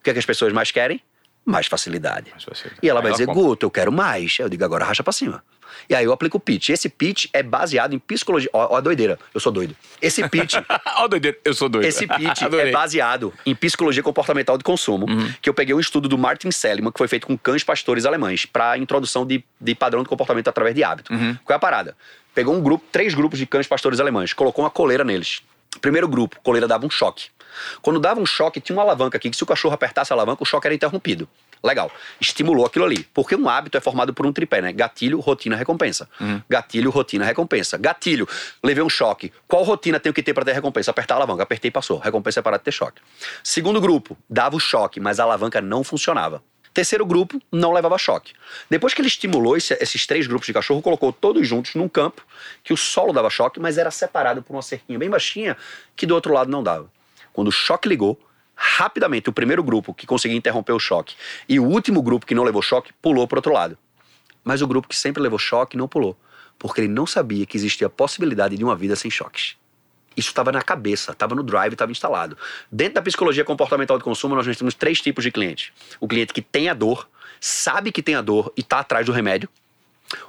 O 0.00 0.04
que, 0.04 0.10
é 0.10 0.12
que 0.12 0.18
as 0.18 0.26
pessoas 0.26 0.52
mais 0.52 0.70
querem? 0.70 1.00
Mais 1.44 1.66
facilidade. 1.66 2.30
Mais 2.30 2.44
facilidade. 2.44 2.80
E 2.82 2.88
ela 2.88 3.00
vai 3.00 3.10
ela 3.10 3.18
dizer, 3.18 3.26
compra. 3.26 3.42
Guto, 3.42 3.66
eu 3.66 3.70
quero 3.70 3.92
mais. 3.92 4.38
Eu 4.38 4.48
digo, 4.48 4.64
agora 4.64 4.84
racha 4.84 5.02
pra 5.02 5.12
cima. 5.12 5.42
E 5.88 5.94
aí 5.94 6.04
eu 6.04 6.12
aplico 6.12 6.38
o 6.38 6.40
pitch. 6.40 6.70
Esse 6.70 6.88
pitch 6.88 7.26
é 7.32 7.42
baseado 7.42 7.94
em 7.94 7.98
psicologia. 7.98 8.48
Ó, 8.52 8.74
ó 8.74 8.76
a 8.76 8.80
doideira, 8.80 9.18
eu 9.34 9.40
sou 9.40 9.52
doido. 9.52 9.76
Esse 10.00 10.26
pitch, 10.28 10.54
Ó, 10.96 11.08
doideira, 11.08 11.36
eu 11.44 11.54
sou 11.54 11.68
doido. 11.68 11.84
esse 11.84 12.06
pitch 12.06 12.42
é 12.52 12.70
baseado 12.70 13.32
em 13.44 13.54
psicologia 13.54 14.02
comportamental 14.02 14.56
de 14.56 14.64
consumo, 14.64 15.06
que 15.40 15.48
eu 15.48 15.54
peguei 15.54 15.74
um 15.74 15.80
estudo 15.80 16.08
do 16.08 16.16
Martin 16.16 16.50
Seligman, 16.50 16.92
que 16.92 16.98
foi 16.98 17.08
feito 17.08 17.26
com 17.26 17.36
cães 17.36 17.64
pastores 17.64 18.06
alemães, 18.06 18.46
para 18.46 18.78
introdução 18.78 19.26
de, 19.26 19.44
de 19.60 19.74
padrão 19.74 20.02
de 20.02 20.08
comportamento 20.08 20.48
através 20.48 20.74
de 20.74 20.82
hábito. 20.82 21.12
Qual 21.44 21.54
é 21.54 21.56
a 21.56 21.58
parada? 21.58 21.96
Pegou 22.34 22.54
um 22.54 22.60
grupo, 22.60 22.84
três 22.90 23.14
grupos 23.14 23.38
de 23.38 23.46
cães 23.46 23.66
pastores 23.66 24.00
alemães, 24.00 24.32
colocou 24.32 24.64
uma 24.64 24.70
coleira 24.70 25.04
neles. 25.04 25.40
Primeiro 25.80 26.08
grupo, 26.08 26.36
coleira 26.42 26.66
dava 26.66 26.86
um 26.86 26.90
choque. 26.90 27.26
Quando 27.82 27.98
dava 28.00 28.20
um 28.20 28.26
choque, 28.26 28.60
tinha 28.60 28.76
uma 28.76 28.82
alavanca 28.82 29.16
aqui, 29.16 29.30
que 29.30 29.36
se 29.36 29.42
o 29.42 29.46
cachorro 29.46 29.74
apertasse 29.74 30.12
a 30.12 30.16
alavanca, 30.16 30.42
o 30.42 30.46
choque 30.46 30.66
era 30.66 30.74
interrompido. 30.74 31.28
Legal. 31.62 31.90
Estimulou 32.20 32.66
aquilo 32.66 32.84
ali. 32.84 33.04
Porque 33.14 33.34
um 33.34 33.48
hábito 33.48 33.78
é 33.78 33.80
formado 33.80 34.12
por 34.12 34.26
um 34.26 34.32
tripé, 34.32 34.60
né? 34.60 34.70
Gatilho, 34.72 35.18
rotina, 35.20 35.56
recompensa. 35.56 36.08
Gatilho, 36.48 36.90
rotina, 36.90 37.24
recompensa. 37.24 37.78
Gatilho, 37.78 38.28
levei 38.62 38.84
um 38.84 38.88
choque. 38.90 39.32
Qual 39.48 39.62
rotina 39.62 39.98
tenho 39.98 40.12
que 40.12 40.22
ter 40.22 40.34
para 40.34 40.44
ter 40.44 40.52
recompensa? 40.52 40.90
Apertar 40.90 41.14
a 41.14 41.18
alavanca. 41.18 41.42
Apertei 41.42 41.70
e 41.70 41.72
passou. 41.72 41.98
Recompensa 41.98 42.40
é 42.40 42.42
parar 42.42 42.58
de 42.58 42.64
ter 42.64 42.72
choque. 42.72 43.00
Segundo 43.42 43.80
grupo, 43.80 44.16
dava 44.28 44.56
o 44.56 44.60
choque, 44.60 45.00
mas 45.00 45.18
a 45.18 45.22
alavanca 45.24 45.60
não 45.62 45.82
funcionava. 45.82 46.42
Terceiro 46.74 47.06
grupo, 47.06 47.40
não 47.52 47.72
levava 47.72 47.96
choque. 47.96 48.32
Depois 48.68 48.92
que 48.92 49.00
ele 49.00 49.06
estimulou 49.08 49.56
esse- 49.56 49.78
esses 49.80 50.06
três 50.08 50.26
grupos 50.26 50.46
de 50.46 50.52
cachorro, 50.52 50.82
colocou 50.82 51.12
todos 51.12 51.46
juntos 51.46 51.76
num 51.76 51.88
campo 51.88 52.20
que 52.64 52.72
o 52.72 52.76
solo 52.76 53.12
dava 53.12 53.30
choque, 53.30 53.60
mas 53.60 53.78
era 53.78 53.92
separado 53.92 54.42
por 54.42 54.54
uma 54.54 54.60
cerquinha 54.60 54.98
bem 54.98 55.08
baixinha 55.08 55.56
que 55.94 56.04
do 56.04 56.14
outro 56.16 56.32
lado 56.34 56.50
não 56.50 56.62
dava. 56.64 56.90
Quando 57.34 57.48
o 57.48 57.52
choque 57.52 57.88
ligou, 57.88 58.18
rapidamente 58.54 59.28
o 59.28 59.32
primeiro 59.32 59.62
grupo 59.62 59.92
que 59.92 60.06
conseguia 60.06 60.36
interromper 60.38 60.72
o 60.72 60.78
choque 60.78 61.16
e 61.48 61.58
o 61.58 61.64
último 61.64 62.00
grupo 62.00 62.24
que 62.24 62.34
não 62.34 62.44
levou 62.44 62.62
choque 62.62 62.92
pulou 63.02 63.26
para 63.28 63.38
outro 63.38 63.52
lado. 63.52 63.76
Mas 64.42 64.62
o 64.62 64.66
grupo 64.66 64.88
que 64.88 64.96
sempre 64.96 65.22
levou 65.22 65.38
choque 65.38 65.76
não 65.76 65.88
pulou, 65.88 66.16
porque 66.58 66.80
ele 66.80 66.88
não 66.88 67.06
sabia 67.06 67.44
que 67.44 67.56
existia 67.56 67.88
a 67.88 67.90
possibilidade 67.90 68.56
de 68.56 68.64
uma 68.64 68.76
vida 68.76 68.94
sem 68.94 69.10
choques. 69.10 69.56
Isso 70.16 70.28
estava 70.28 70.52
na 70.52 70.62
cabeça, 70.62 71.10
estava 71.10 71.34
no 71.34 71.42
drive, 71.42 71.72
estava 71.72 71.90
instalado. 71.90 72.38
Dentro 72.70 72.94
da 72.94 73.02
psicologia 73.02 73.44
comportamental 73.44 73.98
de 73.98 74.04
consumo, 74.04 74.36
nós 74.36 74.56
temos 74.56 74.74
três 74.74 75.00
tipos 75.00 75.24
de 75.24 75.32
cliente. 75.32 75.72
O 75.98 76.06
cliente 76.06 76.32
que 76.32 76.40
tem 76.40 76.68
a 76.68 76.74
dor, 76.74 77.08
sabe 77.40 77.90
que 77.90 78.00
tem 78.00 78.14
a 78.14 78.22
dor 78.22 78.52
e 78.56 78.60
está 78.60 78.78
atrás 78.78 79.04
do 79.04 79.10
remédio. 79.10 79.48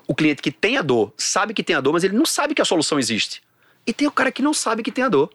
O 0.08 0.16
cliente 0.16 0.42
que 0.42 0.52
tem 0.52 0.78
a 0.78 0.82
dor, 0.82 1.14
sabe 1.16 1.54
que 1.54 1.62
tem 1.62 1.76
a 1.76 1.82
dor, 1.82 1.94
mas 1.94 2.04
ele 2.04 2.18
não 2.18 2.26
sabe 2.26 2.56
que 2.56 2.62
a 2.64 2.66
solução 2.66 2.98
existe. 2.98 3.44
E 3.86 3.94
tem 3.94 4.08
o 4.08 4.12
cara 4.12 4.32
que 4.32 4.42
não 4.42 4.54
sabe 4.54 4.82
que 4.82 4.92
tem 4.92 5.04
a 5.04 5.10
dor. 5.10 5.30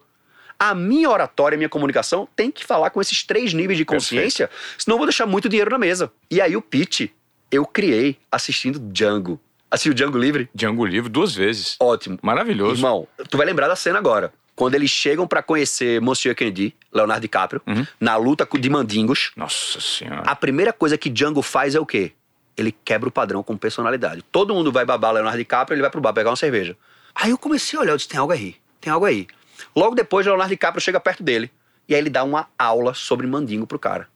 A 0.63 0.75
minha 0.75 1.09
oratória, 1.09 1.57
a 1.57 1.59
minha 1.59 1.71
comunicação 1.71 2.29
tem 2.37 2.51
que 2.51 2.67
falar 2.67 2.91
com 2.91 3.01
esses 3.01 3.23
três 3.25 3.55
níveis 3.55 3.79
de 3.79 3.85
consciência, 3.87 4.51
senão 4.77 4.97
eu 4.97 4.99
vou 4.99 5.07
deixar 5.07 5.25
muito 5.25 5.49
dinheiro 5.49 5.71
na 5.71 5.79
mesa. 5.79 6.13
E 6.31 6.39
aí 6.39 6.55
o 6.55 6.61
pitch 6.61 7.09
eu 7.51 7.65
criei 7.65 8.19
assistindo 8.31 8.79
Django. 8.79 9.41
Assistiu 9.71 9.95
Django 9.95 10.19
Livre? 10.19 10.51
Django 10.55 10.85
Livre 10.85 11.09
duas 11.09 11.35
vezes. 11.35 11.77
Ótimo. 11.81 12.19
Maravilhoso. 12.21 12.75
Irmão, 12.75 13.09
tu 13.31 13.39
vai 13.39 13.47
lembrar 13.47 13.69
da 13.69 13.75
cena 13.77 13.99
agora. 13.99 14.33
Quando 14.55 14.75
eles 14.75 14.91
chegam 14.91 15.27
pra 15.27 15.43
conhecer 15.43 15.99
Monsieur 16.03 16.35
Kennedy, 16.35 16.75
Leonardo 16.93 17.23
DiCaprio, 17.23 17.63
Uhum. 17.67 17.87
na 17.99 18.17
luta 18.17 18.47
de 18.59 18.69
mandingos, 18.69 19.31
Nossa 19.35 19.81
senhora. 19.81 20.23
a 20.27 20.37
primeira 20.37 20.73
coisa 20.75 20.99
que 20.99 21.09
Django 21.09 21.41
faz 21.41 21.75
é 21.75 21.81
o 21.81 21.87
quê? 21.87 22.13
Ele 22.55 22.71
quebra 22.85 23.09
o 23.09 23.13
padrão 23.13 23.43
com 23.43 23.57
personalidade. 23.57 24.23
Todo 24.31 24.53
mundo 24.55 24.71
vai 24.71 24.85
babar 24.85 25.13
Leonardo 25.15 25.39
DiCaprio, 25.39 25.75
ele 25.77 25.81
vai 25.83 25.91
pro 25.91 26.01
bar 26.03 26.13
pegar 26.13 26.29
uma 26.29 26.37
cerveja. 26.37 26.77
Aí 27.15 27.31
eu 27.31 27.39
comecei 27.39 27.79
a 27.79 27.83
olhar, 27.83 27.93
eu 27.93 27.97
disse, 27.97 28.09
tem 28.09 28.19
algo 28.21 28.33
aí, 28.35 28.57
tem 28.81 28.93
algo 28.93 29.07
aí. 29.07 29.27
Logo 29.75 29.95
depois, 29.95 30.27
Leonardo 30.27 30.51
DiCaprio 30.51 30.81
chega 30.81 31.01
perto 31.01 31.23
dele. 31.23 31.51
E 31.89 31.95
aí 31.95 32.01
ele 32.01 32.11
dá 32.11 32.23
uma 32.23 32.49
aula 32.59 32.95
sobre 32.95 33.27
mandingo 33.27 33.67
pro 33.67 33.79
cara. 33.79 34.09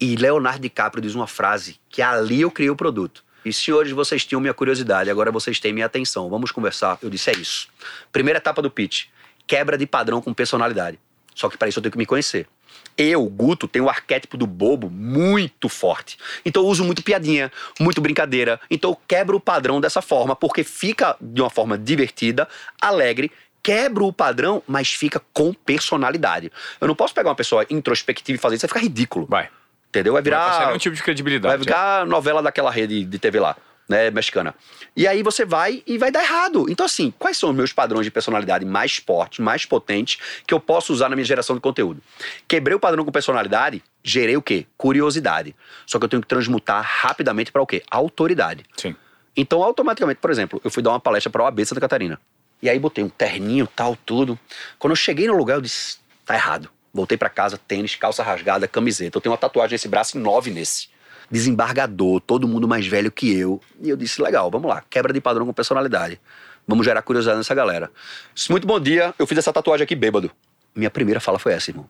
E 0.00 0.16
Leonardo 0.16 0.60
DiCaprio 0.60 1.02
diz 1.02 1.14
uma 1.14 1.26
frase 1.26 1.78
que 1.88 2.02
ali 2.02 2.40
eu 2.40 2.50
criei 2.50 2.70
o 2.70 2.76
produto. 2.76 3.24
E 3.44 3.52
senhores, 3.52 3.92
vocês 3.92 4.24
tinham 4.24 4.40
minha 4.40 4.52
curiosidade, 4.52 5.08
agora 5.08 5.30
vocês 5.30 5.60
têm 5.60 5.72
minha 5.72 5.86
atenção. 5.86 6.28
Vamos 6.28 6.50
conversar. 6.50 6.98
Eu 7.00 7.08
disse, 7.08 7.30
é 7.30 7.34
isso. 7.34 7.68
Primeira 8.10 8.38
etapa 8.38 8.60
do 8.60 8.70
pitch. 8.70 9.06
Quebra 9.46 9.78
de 9.78 9.86
padrão 9.86 10.20
com 10.20 10.34
personalidade. 10.34 10.98
Só 11.34 11.48
que 11.48 11.56
para 11.56 11.68
isso 11.68 11.78
eu 11.78 11.82
tenho 11.82 11.92
que 11.92 11.98
me 11.98 12.06
conhecer. 12.06 12.48
Eu, 12.96 13.24
Guto, 13.26 13.68
tenho 13.68 13.84
o 13.84 13.88
arquétipo 13.90 14.36
do 14.36 14.46
bobo 14.46 14.88
muito 14.88 15.68
forte. 15.68 16.16
Então 16.44 16.62
eu 16.62 16.68
uso 16.68 16.82
muito 16.82 17.02
piadinha, 17.02 17.52
muito 17.78 18.00
brincadeira. 18.00 18.58
Então 18.70 18.90
eu 18.90 18.98
quebro 19.06 19.36
o 19.36 19.40
padrão 19.40 19.80
dessa 19.80 20.00
forma, 20.00 20.34
porque 20.34 20.64
fica 20.64 21.14
de 21.20 21.42
uma 21.42 21.50
forma 21.50 21.76
divertida, 21.76 22.48
alegre, 22.80 23.30
quebro 23.66 24.06
o 24.06 24.12
padrão, 24.12 24.62
mas 24.64 24.92
fica 24.92 25.20
com 25.32 25.52
personalidade. 25.52 26.52
Eu 26.80 26.86
não 26.86 26.94
posso 26.94 27.12
pegar 27.12 27.30
uma 27.30 27.34
pessoa 27.34 27.66
introspectiva 27.68 28.36
e 28.36 28.40
fazer 28.40 28.54
isso, 28.54 28.62
vai 28.62 28.68
ficar 28.68 28.80
ridículo. 28.80 29.26
Vai. 29.28 29.48
Entendeu? 29.88 30.12
Vai 30.12 30.22
Vai 30.22 30.30
virar. 30.30 30.66
nenhum 30.68 30.78
tipo 30.78 30.94
de 30.94 31.02
credibilidade. 31.02 31.56
Vai 31.56 31.64
ficar 31.64 32.02
a 32.02 32.06
novela 32.06 32.40
daquela 32.40 32.70
rede 32.70 33.04
de 33.04 33.18
TV 33.18 33.40
lá, 33.40 33.56
né, 33.88 34.08
mexicana. 34.12 34.54
E 34.96 35.04
aí 35.08 35.20
você 35.20 35.44
vai 35.44 35.82
e 35.84 35.98
vai 35.98 36.12
dar 36.12 36.22
errado. 36.22 36.66
Então, 36.70 36.86
assim, 36.86 37.12
quais 37.18 37.36
são 37.36 37.50
os 37.50 37.56
meus 37.56 37.72
padrões 37.72 38.04
de 38.04 38.10
personalidade 38.12 38.64
mais 38.64 38.98
fortes, 38.98 39.40
mais 39.40 39.64
potentes, 39.64 40.20
que 40.46 40.54
eu 40.54 40.60
posso 40.60 40.92
usar 40.92 41.08
na 41.08 41.16
minha 41.16 41.24
geração 41.26 41.56
de 41.56 41.60
conteúdo? 41.60 42.00
Quebrei 42.46 42.76
o 42.76 42.78
padrão 42.78 43.04
com 43.04 43.10
personalidade, 43.10 43.82
gerei 44.04 44.36
o 44.36 44.42
quê? 44.42 44.64
Curiosidade. 44.76 45.56
Só 45.84 45.98
que 45.98 46.04
eu 46.04 46.08
tenho 46.08 46.22
que 46.22 46.28
transmutar 46.28 46.84
rapidamente 46.88 47.50
para 47.50 47.62
o 47.62 47.66
quê? 47.66 47.82
Autoridade. 47.90 48.64
Sim. 48.76 48.94
Então, 49.36 49.60
automaticamente, 49.60 50.20
por 50.20 50.30
exemplo, 50.30 50.60
eu 50.62 50.70
fui 50.70 50.84
dar 50.84 50.90
uma 50.90 51.00
palestra 51.00 51.30
para 51.30 51.42
a 51.42 51.46
OAB 51.46 51.64
Santa 51.64 51.80
Catarina. 51.80 52.20
E 52.62 52.70
aí 52.70 52.78
botei 52.78 53.04
um 53.04 53.08
terninho, 53.08 53.66
tal, 53.66 53.96
tudo. 53.96 54.38
Quando 54.78 54.92
eu 54.92 54.96
cheguei 54.96 55.26
no 55.26 55.36
lugar, 55.36 55.54
eu 55.54 55.60
disse, 55.60 55.98
tá 56.24 56.34
errado. 56.34 56.70
Voltei 56.92 57.18
pra 57.18 57.28
casa, 57.28 57.58
tênis, 57.58 57.94
calça 57.94 58.22
rasgada, 58.22 58.66
camiseta. 58.66 59.18
Eu 59.18 59.20
tenho 59.20 59.32
uma 59.32 59.38
tatuagem 59.38 59.74
nesse 59.74 59.88
braço 59.88 60.16
e 60.16 60.20
nove 60.20 60.50
nesse. 60.50 60.88
Desembargador, 61.30 62.20
todo 62.20 62.48
mundo 62.48 62.66
mais 62.66 62.86
velho 62.86 63.10
que 63.10 63.36
eu. 63.36 63.60
E 63.82 63.90
eu 63.90 63.96
disse, 63.96 64.22
legal, 64.22 64.50
vamos 64.50 64.68
lá. 64.68 64.82
Quebra 64.88 65.12
de 65.12 65.20
padrão 65.20 65.44
com 65.44 65.52
personalidade. 65.52 66.20
Vamos 66.66 66.84
gerar 66.84 67.02
curiosidade 67.02 67.38
nessa 67.38 67.54
galera. 67.54 67.90
Disse, 68.34 68.50
Muito 68.50 68.66
bom 68.66 68.80
dia, 68.80 69.14
eu 69.18 69.26
fiz 69.26 69.38
essa 69.38 69.52
tatuagem 69.52 69.84
aqui 69.84 69.94
bêbado. 69.94 70.30
Minha 70.74 70.90
primeira 70.90 71.20
fala 71.20 71.38
foi 71.38 71.52
essa, 71.52 71.70
irmão. 71.70 71.88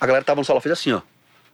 A 0.00 0.06
galera 0.06 0.24
tava 0.24 0.40
no 0.40 0.44
salão, 0.44 0.60
fez 0.60 0.72
assim, 0.72 0.92
ó. 0.92 1.02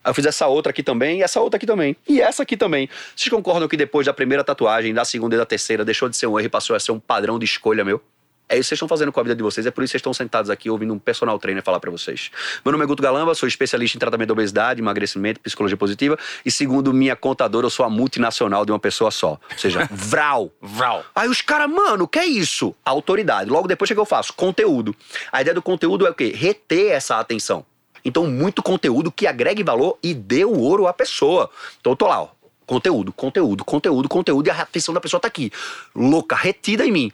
Aí 0.05 0.11
eu 0.11 0.15
fiz 0.15 0.27
essa 0.27 0.47
outra 0.47 0.71
aqui 0.71 0.83
também, 0.83 1.21
e 1.21 1.23
essa 1.23 1.41
outra 1.41 1.57
aqui 1.57 1.67
também. 1.67 1.97
E 2.09 2.21
essa 2.21 2.43
aqui 2.43 2.57
também. 2.57 2.89
Vocês 3.17 3.31
concordam 3.31 3.69
que 3.69 3.77
depois 3.77 4.07
da 4.07 4.13
primeira 4.13 4.43
tatuagem, 4.43 4.93
da 4.93 5.05
segunda 5.05 5.37
e 5.37 5.39
da 5.39 5.47
terceira, 5.47 5.85
deixou 5.85 6.09
de 6.09 6.17
ser 6.17 6.27
um 6.27 6.39
erro 6.39 6.47
e 6.47 6.51
passou 6.51 6.75
a 6.75 6.81
ser 6.81 6.93
um 6.93 7.01
padrão 7.01 7.39
de 7.39 7.45
escolha 7.45 7.85
meu? 7.85 8.03
É 8.49 8.59
isso 8.59 8.65
que 8.65 8.69
vocês 8.69 8.77
estão 8.77 8.89
fazendo 8.89 9.11
com 9.11 9.19
a 9.19 9.23
vida 9.23 9.35
de 9.35 9.43
vocês, 9.43 9.67
é 9.67 9.71
por 9.71 9.83
isso 9.83 9.91
que 9.91 9.93
vocês 9.93 10.01
estão 10.01 10.13
sentados 10.13 10.51
aqui 10.51 10.69
ouvindo 10.69 10.93
um 10.93 10.99
personal 10.99 11.39
trainer 11.39 11.63
falar 11.63 11.81
pra 11.81 11.91
vocês. 11.91 12.31
Meu 12.65 12.73
nome 12.73 12.85
é 12.85 12.87
Guto 12.87 13.03
Galamba, 13.03 13.35
sou 13.35 13.49
especialista 13.49 13.97
em 13.97 14.01
tratamento 14.01 14.29
da 14.29 14.33
obesidade, 14.35 14.81
emagrecimento, 14.81 15.41
psicologia 15.41 15.77
positiva, 15.77 16.19
e 16.45 16.51
segundo 16.51 16.93
minha 16.93 17.17
contadora, 17.17 17.67
eu 17.67 17.71
sou 17.71 17.87
a 17.87 17.91
multinacional 17.91 18.67
de 18.67 18.73
uma 18.73 18.79
pessoa 18.79 19.11
só. 19.11 19.41
Ou 19.51 19.59
seja, 19.59 19.89
Vral. 19.91 20.51
Vral. 20.61 21.05
Aí 21.15 21.29
os 21.29 21.41
caras, 21.41 21.71
mano, 21.71 22.05
o 22.05 22.09
que 22.09 22.19
é 22.19 22.27
isso? 22.27 22.75
Autoridade. 22.85 23.49
Logo 23.49 23.67
depois 23.67 23.91
o 23.91 23.95
que 23.95 24.01
eu 24.01 24.05
faço? 24.05 24.35
Conteúdo. 24.35 24.95
A 25.31 25.41
ideia 25.41 25.55
do 25.55 25.63
conteúdo 25.63 26.07
é 26.07 26.11
o 26.11 26.15
quê? 26.15 26.33
Reter 26.35 26.93
essa 26.93 27.19
atenção. 27.19 27.65
Então, 28.05 28.27
muito 28.27 28.63
conteúdo 28.63 29.13
que 29.13 29.27
agregue 29.27 29.63
valor 29.63 29.99
e 30.03 30.13
dê 30.13 30.45
o 30.45 30.59
ouro 30.59 30.87
à 30.87 30.93
pessoa. 30.93 31.49
Então, 31.81 31.93
eu 31.93 31.97
tô 31.97 32.07
lá, 32.07 32.23
ó. 32.23 32.29
Conteúdo, 32.67 33.13
conteúdo, 33.13 33.65
conteúdo, 33.65 34.09
conteúdo, 34.09 34.47
e 34.47 34.51
a 34.51 34.63
atenção 34.63 34.95
da 34.95 35.01
pessoa 35.01 35.21
tá 35.21 35.29
aqui. 35.29 35.51
Louca, 35.95 36.35
retida 36.35 36.87
em 36.87 36.93
mim. 36.93 37.13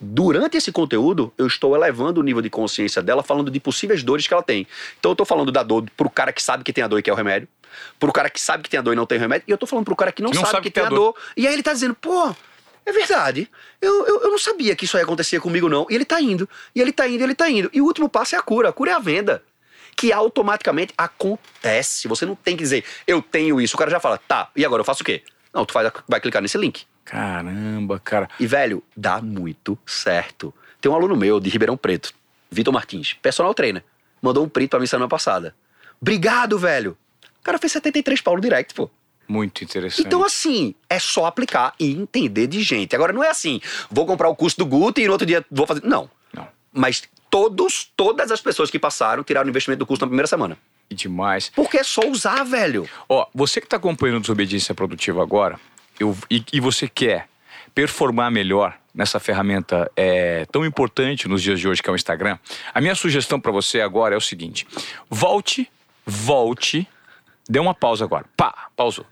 Durante 0.00 0.56
esse 0.56 0.72
conteúdo, 0.72 1.30
eu 1.36 1.46
estou 1.46 1.76
elevando 1.76 2.20
o 2.20 2.22
nível 2.22 2.40
de 2.40 2.48
consciência 2.48 3.02
dela, 3.02 3.22
falando 3.22 3.50
de 3.50 3.60
possíveis 3.60 4.02
dores 4.02 4.26
que 4.26 4.32
ela 4.32 4.42
tem. 4.42 4.66
Então, 4.98 5.12
eu 5.12 5.16
tô 5.16 5.26
falando 5.26 5.52
da 5.52 5.62
dor 5.62 5.84
pro 5.94 6.08
cara 6.08 6.32
que 6.32 6.42
sabe 6.42 6.64
que 6.64 6.72
tem 6.72 6.82
a 6.82 6.88
dor 6.88 6.98
e 6.98 7.02
quer 7.02 7.12
o 7.12 7.16
remédio, 7.16 7.46
pro 7.98 8.10
cara 8.10 8.30
que 8.30 8.40
sabe 8.40 8.62
que 8.62 8.70
tem 8.70 8.78
a 8.78 8.82
dor 8.82 8.94
e 8.94 8.96
não 8.96 9.04
tem 9.04 9.18
o 9.18 9.20
remédio, 9.20 9.44
e 9.46 9.50
eu 9.50 9.58
tô 9.58 9.66
falando 9.66 9.84
pro 9.84 9.94
cara 9.94 10.10
que 10.10 10.22
não, 10.22 10.30
não 10.30 10.44
sabe, 10.46 10.62
que, 10.62 10.70
tem 10.70 10.82
a 10.82 10.88
dor. 10.88 11.14
E 11.36 11.46
aí 11.46 11.52
ele 11.52 11.62
tá 11.62 11.74
dizendo, 11.74 11.94
pô, 11.94 12.34
é 12.86 12.92
verdade. 12.92 13.50
Eu, 13.80 14.06
eu, 14.06 14.22
eu 14.22 14.30
não 14.30 14.38
sabia 14.38 14.74
que 14.74 14.86
isso 14.86 14.96
aí 14.96 15.02
acontecia 15.02 15.38
comigo, 15.38 15.68
não. 15.68 15.86
E 15.90 15.94
ele 15.94 16.06
tá 16.06 16.18
indo, 16.18 16.48
e 16.74 16.80
ele 16.80 16.92
tá 16.92 17.06
indo, 17.06 17.20
e 17.20 17.24
ele 17.24 17.34
tá 17.34 17.50
indo. 17.50 17.70
E 17.70 17.80
o 17.82 17.84
último 17.84 18.08
passo 18.08 18.34
é 18.34 18.38
a 18.38 18.42
cura. 18.42 18.70
A 18.70 18.72
cura 18.72 18.92
é 18.92 18.94
a 18.94 18.98
venda. 18.98 19.42
Que 19.96 20.12
automaticamente 20.12 20.94
acontece. 20.96 22.08
Você 22.08 22.24
não 22.24 22.34
tem 22.34 22.56
que 22.56 22.62
dizer, 22.62 22.84
eu 23.06 23.20
tenho 23.20 23.60
isso. 23.60 23.76
O 23.76 23.78
cara 23.78 23.90
já 23.90 24.00
fala, 24.00 24.16
tá, 24.16 24.50
e 24.56 24.64
agora 24.64 24.80
eu 24.80 24.84
faço 24.84 25.02
o 25.02 25.04
quê? 25.04 25.22
Não, 25.52 25.66
tu 25.66 25.72
faz, 25.72 25.92
vai 26.08 26.20
clicar 26.20 26.40
nesse 26.40 26.56
link. 26.56 26.86
Caramba, 27.04 27.98
cara. 27.98 28.28
E, 28.38 28.46
velho, 28.46 28.82
dá 28.96 29.20
muito 29.20 29.78
certo. 29.86 30.54
Tem 30.80 30.90
um 30.90 30.94
aluno 30.94 31.16
meu 31.16 31.40
de 31.40 31.50
Ribeirão 31.50 31.76
Preto, 31.76 32.12
Vitor 32.50 32.72
Martins, 32.72 33.14
personal 33.14 33.52
trainer. 33.54 33.84
Mandou 34.22 34.44
um 34.44 34.48
print 34.48 34.68
pra 34.68 34.80
mim 34.80 34.86
semana 34.86 35.08
passada. 35.08 35.54
Obrigado, 36.00 36.58
velho. 36.58 36.96
O 37.40 37.42
cara 37.42 37.58
fez 37.58 37.72
73 37.72 38.20
pau 38.20 38.34
no 38.34 38.40
direct, 38.40 38.74
pô. 38.74 38.90
Muito 39.26 39.62
interessante. 39.62 40.04
Então, 40.04 40.24
assim, 40.24 40.74
é 40.88 40.98
só 40.98 41.26
aplicar 41.26 41.72
e 41.78 41.92
entender 41.92 42.46
de 42.46 42.62
gente. 42.62 42.96
Agora, 42.96 43.12
não 43.12 43.22
é 43.22 43.30
assim, 43.30 43.60
vou 43.88 44.04
comprar 44.04 44.28
o 44.28 44.34
curso 44.34 44.58
do 44.58 44.66
Guto 44.66 45.00
e 45.00 45.06
no 45.06 45.12
outro 45.12 45.26
dia 45.26 45.44
vou 45.50 45.66
fazer. 45.66 45.82
Não. 45.84 46.10
Não. 46.32 46.48
Mas 46.72 47.04
todos, 47.30 47.90
todas 47.96 48.32
as 48.32 48.40
pessoas 48.40 48.70
que 48.70 48.78
passaram 48.78 49.22
tiraram 49.22 49.46
o 49.46 49.50
investimento 49.50 49.78
do 49.78 49.86
curso 49.86 50.02
na 50.02 50.08
primeira 50.08 50.26
semana. 50.26 50.58
E 50.90 50.94
demais. 50.96 51.52
Porque 51.54 51.78
é 51.78 51.84
só 51.84 52.04
usar, 52.08 52.42
velho. 52.42 52.88
Ó, 53.08 53.28
você 53.32 53.60
que 53.60 53.66
está 53.68 53.76
acompanhando 53.76 54.22
Desobediência 54.22 54.74
Produtiva 54.74 55.22
agora, 55.22 55.60
eu, 56.00 56.16
e, 56.30 56.42
e 56.52 56.58
você 56.58 56.88
quer 56.88 57.28
performar 57.74 58.30
melhor 58.30 58.76
nessa 58.92 59.20
ferramenta 59.20 59.90
é, 59.94 60.44
tão 60.46 60.64
importante 60.64 61.28
nos 61.28 61.42
dias 61.42 61.60
de 61.60 61.68
hoje 61.68 61.82
que 61.82 61.88
é 61.88 61.92
o 61.92 61.96
Instagram, 61.96 62.38
a 62.74 62.80
minha 62.80 62.94
sugestão 62.94 63.38
para 63.38 63.52
você 63.52 63.80
agora 63.80 64.14
é 64.14 64.18
o 64.18 64.20
seguinte: 64.20 64.66
volte, 65.08 65.70
volte, 66.04 66.88
dê 67.48 67.58
uma 67.58 67.74
pausa 67.74 68.04
agora, 68.04 68.24
pá, 68.36 68.68
pausou, 68.74 69.06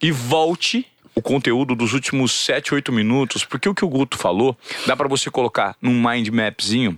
e 0.00 0.12
volte 0.12 0.86
o 1.18 1.22
conteúdo 1.22 1.74
dos 1.74 1.94
últimos 1.94 2.32
7, 2.32 2.74
8 2.74 2.92
minutos, 2.92 3.44
porque 3.44 3.68
o 3.68 3.74
que 3.74 3.84
o 3.84 3.88
Guto 3.88 4.16
falou, 4.16 4.56
dá 4.86 4.96
para 4.96 5.08
você 5.08 5.28
colocar 5.28 5.76
num 5.82 6.00
mind 6.00 6.28
mapzinho 6.28 6.96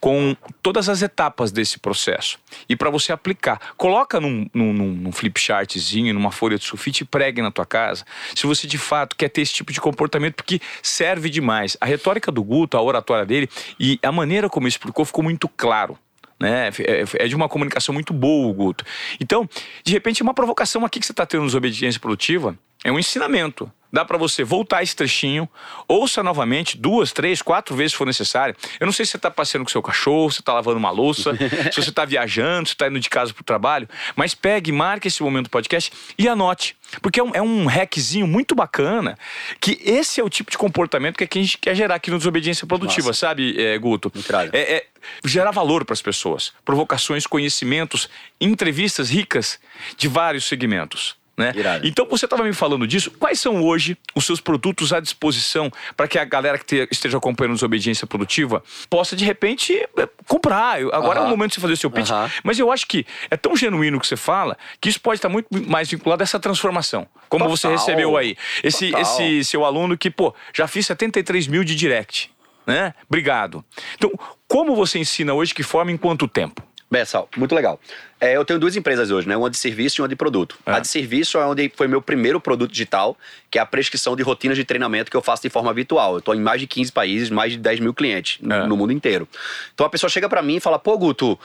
com 0.00 0.34
todas 0.62 0.88
as 0.88 1.02
etapas 1.02 1.52
desse 1.52 1.78
processo. 1.78 2.38
E 2.66 2.74
para 2.74 2.88
você 2.88 3.12
aplicar, 3.12 3.74
coloca 3.76 4.18
num, 4.18 4.48
num, 4.54 4.72
num, 4.72 5.12
flip 5.12 5.38
chartzinho, 5.38 6.14
numa 6.14 6.30
folha 6.30 6.58
de 6.58 6.64
sulfite 6.64 7.02
e 7.02 7.06
pregue 7.06 7.42
na 7.42 7.50
tua 7.50 7.66
casa. 7.66 8.06
Se 8.34 8.46
você 8.46 8.66
de 8.66 8.78
fato 8.78 9.14
quer 9.14 9.28
ter 9.28 9.42
esse 9.42 9.52
tipo 9.52 9.70
de 9.70 9.80
comportamento, 9.80 10.36
porque 10.36 10.60
serve 10.82 11.28
demais. 11.28 11.76
A 11.78 11.84
retórica 11.84 12.32
do 12.32 12.42
Guto, 12.42 12.78
a 12.78 12.82
oratória 12.82 13.26
dele 13.26 13.50
e 13.78 13.98
a 14.02 14.10
maneira 14.10 14.48
como 14.48 14.66
ele 14.66 14.70
explicou 14.70 15.04
ficou 15.04 15.22
muito 15.22 15.46
claro 15.46 15.98
né? 16.40 16.70
É, 16.78 17.24
é 17.24 17.26
de 17.26 17.34
uma 17.34 17.48
comunicação 17.48 17.92
muito 17.92 18.12
boa, 18.14 18.48
o 18.48 18.54
Guto. 18.54 18.84
Então, 19.20 19.48
de 19.84 19.92
repente, 19.92 20.22
uma 20.22 20.32
provocação 20.32 20.84
aqui 20.84 21.00
que 21.00 21.06
você 21.06 21.12
está 21.12 21.26
tendo 21.26 21.42
nos 21.42 21.56
Obediência 21.56 22.00
Produtiva 22.00 22.56
é 22.84 22.92
um 22.92 22.98
ensinamento. 22.98 23.70
Dá 23.90 24.04
para 24.04 24.18
você 24.18 24.44
voltar 24.44 24.82
esse 24.82 24.94
trechinho, 24.94 25.48
ouça 25.86 26.22
novamente 26.22 26.76
duas, 26.76 27.10
três, 27.10 27.40
quatro 27.40 27.74
vezes 27.74 27.92
se 27.92 27.98
for 27.98 28.06
necessário. 28.06 28.54
Eu 28.78 28.84
não 28.84 28.92
sei 28.92 29.06
se 29.06 29.12
você 29.12 29.16
está 29.16 29.30
passeando 29.30 29.64
com 29.64 29.70
seu 29.70 29.82
cachorro, 29.82 30.30
se 30.30 30.36
você 30.36 30.42
está 30.42 30.52
lavando 30.52 30.76
uma 30.76 30.90
louça, 30.90 31.34
se 31.72 31.82
você 31.82 31.88
está 31.88 32.04
viajando, 32.04 32.68
se 32.68 32.74
está 32.74 32.86
indo 32.86 33.00
de 33.00 33.08
casa 33.08 33.32
para 33.32 33.40
o 33.40 33.44
trabalho, 33.44 33.88
mas 34.14 34.34
pegue, 34.34 34.70
marque 34.70 35.08
esse 35.08 35.22
momento 35.22 35.44
do 35.44 35.50
podcast 35.50 35.90
e 36.18 36.28
anote. 36.28 36.76
Porque 37.00 37.18
é 37.18 37.22
um, 37.22 37.34
é 37.34 37.40
um 37.40 37.66
hackzinho 37.66 38.26
muito 38.26 38.54
bacana 38.54 39.18
que 39.58 39.78
esse 39.82 40.20
é 40.20 40.24
o 40.24 40.28
tipo 40.28 40.50
de 40.50 40.58
comportamento 40.58 41.16
que, 41.16 41.24
é 41.24 41.26
que 41.26 41.38
a 41.38 41.42
gente 41.42 41.56
quer 41.56 41.74
gerar 41.74 41.94
aqui 41.94 42.10
no 42.10 42.18
Desobediência 42.18 42.66
Produtiva, 42.66 43.08
Nossa. 43.08 43.18
sabe, 43.18 43.58
é, 43.58 43.78
Guto? 43.78 44.10
É, 44.52 44.76
é 44.76 44.86
gerar 45.24 45.50
valor 45.50 45.86
para 45.86 45.94
as 45.94 46.02
pessoas. 46.02 46.52
Provocações, 46.62 47.26
conhecimentos, 47.26 48.08
entrevistas 48.38 49.08
ricas 49.08 49.58
de 49.96 50.08
vários 50.08 50.44
segmentos. 50.44 51.17
Né? 51.38 51.52
Então 51.84 52.04
você 52.10 52.24
estava 52.26 52.42
me 52.42 52.52
falando 52.52 52.84
disso. 52.84 53.12
Quais 53.12 53.38
são 53.38 53.62
hoje 53.62 53.96
os 54.12 54.26
seus 54.26 54.40
produtos 54.40 54.92
à 54.92 54.98
disposição 54.98 55.70
para 55.96 56.08
que 56.08 56.18
a 56.18 56.24
galera 56.24 56.58
que 56.58 56.64
te- 56.64 56.88
esteja 56.90 57.16
acompanhando 57.16 57.52
a 57.52 57.54
Desobediência 57.54 58.08
Produtiva 58.08 58.60
possa, 58.90 59.14
de 59.14 59.24
repente, 59.24 59.72
eh, 59.96 60.08
comprar? 60.26 60.80
Agora 60.92 61.20
é 61.20 61.22
o 61.22 61.28
momento 61.28 61.50
de 61.50 61.54
você 61.54 61.60
fazer 61.60 61.72
o 61.74 61.76
seu 61.76 61.90
pitch. 61.92 62.10
Aham. 62.10 62.28
Mas 62.42 62.58
eu 62.58 62.72
acho 62.72 62.86
que 62.88 63.06
é 63.30 63.36
tão 63.36 63.56
genuíno 63.56 63.98
o 63.98 64.00
que 64.00 64.06
você 64.08 64.16
fala 64.16 64.58
que 64.80 64.88
isso 64.88 65.00
pode 65.00 65.18
estar 65.18 65.28
muito 65.28 65.46
mais 65.68 65.88
vinculado 65.88 66.22
a 66.22 66.24
essa 66.24 66.40
transformação. 66.40 67.06
Como 67.28 67.44
Total. 67.44 67.56
você 67.56 67.68
recebeu 67.68 68.16
aí. 68.16 68.36
Esse, 68.64 68.90
Total. 68.90 69.02
esse 69.02 69.44
seu 69.44 69.64
aluno 69.64 69.96
que, 69.96 70.10
pô, 70.10 70.34
já 70.52 70.66
fiz 70.66 70.86
73 70.86 71.46
mil 71.46 71.62
de 71.62 71.76
direct. 71.76 72.30
Né? 72.66 72.92
Obrigado. 73.08 73.64
Então, 73.94 74.10
como 74.48 74.74
você 74.74 74.98
ensina 74.98 75.32
hoje, 75.34 75.54
que 75.54 75.62
forma 75.62 75.92
em 75.92 75.96
quanto 75.96 76.26
tempo? 76.26 76.62
Bessal, 76.90 77.28
muito 77.36 77.54
legal. 77.54 77.78
É, 78.18 78.34
eu 78.34 78.44
tenho 78.46 78.58
duas 78.58 78.74
empresas 78.74 79.10
hoje, 79.10 79.28
né? 79.28 79.36
Uma 79.36 79.50
de 79.50 79.58
serviço 79.58 80.00
e 80.00 80.02
uma 80.02 80.08
de 80.08 80.16
produto. 80.16 80.56
É. 80.64 80.72
A 80.72 80.78
de 80.78 80.88
serviço 80.88 81.36
é 81.38 81.44
onde 81.44 81.70
foi 81.76 81.86
meu 81.86 82.00
primeiro 82.00 82.40
produto 82.40 82.70
digital, 82.72 83.16
que 83.50 83.58
é 83.58 83.60
a 83.62 83.66
prescrição 83.66 84.16
de 84.16 84.22
rotinas 84.22 84.56
de 84.56 84.64
treinamento 84.64 85.10
que 85.10 85.16
eu 85.16 85.20
faço 85.22 85.42
de 85.42 85.50
forma 85.50 85.72
virtual. 85.74 86.14
Eu 86.14 86.18
estou 86.20 86.34
em 86.34 86.40
mais 86.40 86.60
de 86.60 86.66
15 86.66 86.90
países, 86.90 87.28
mais 87.30 87.52
de 87.52 87.58
10 87.58 87.80
mil 87.80 87.92
clientes 87.92 88.38
no, 88.40 88.54
É. 88.54 88.66
no 88.66 88.76
mundo 88.76 88.92
inteiro. 88.92 89.28
Então 89.74 89.86
a 89.86 89.90
pessoa 89.90 90.08
chega 90.08 90.28
para 90.28 90.40
mim 90.42 90.56
e 90.56 90.60
fala: 90.60 90.78
pô, 90.78 90.96
Guto. 90.96 91.38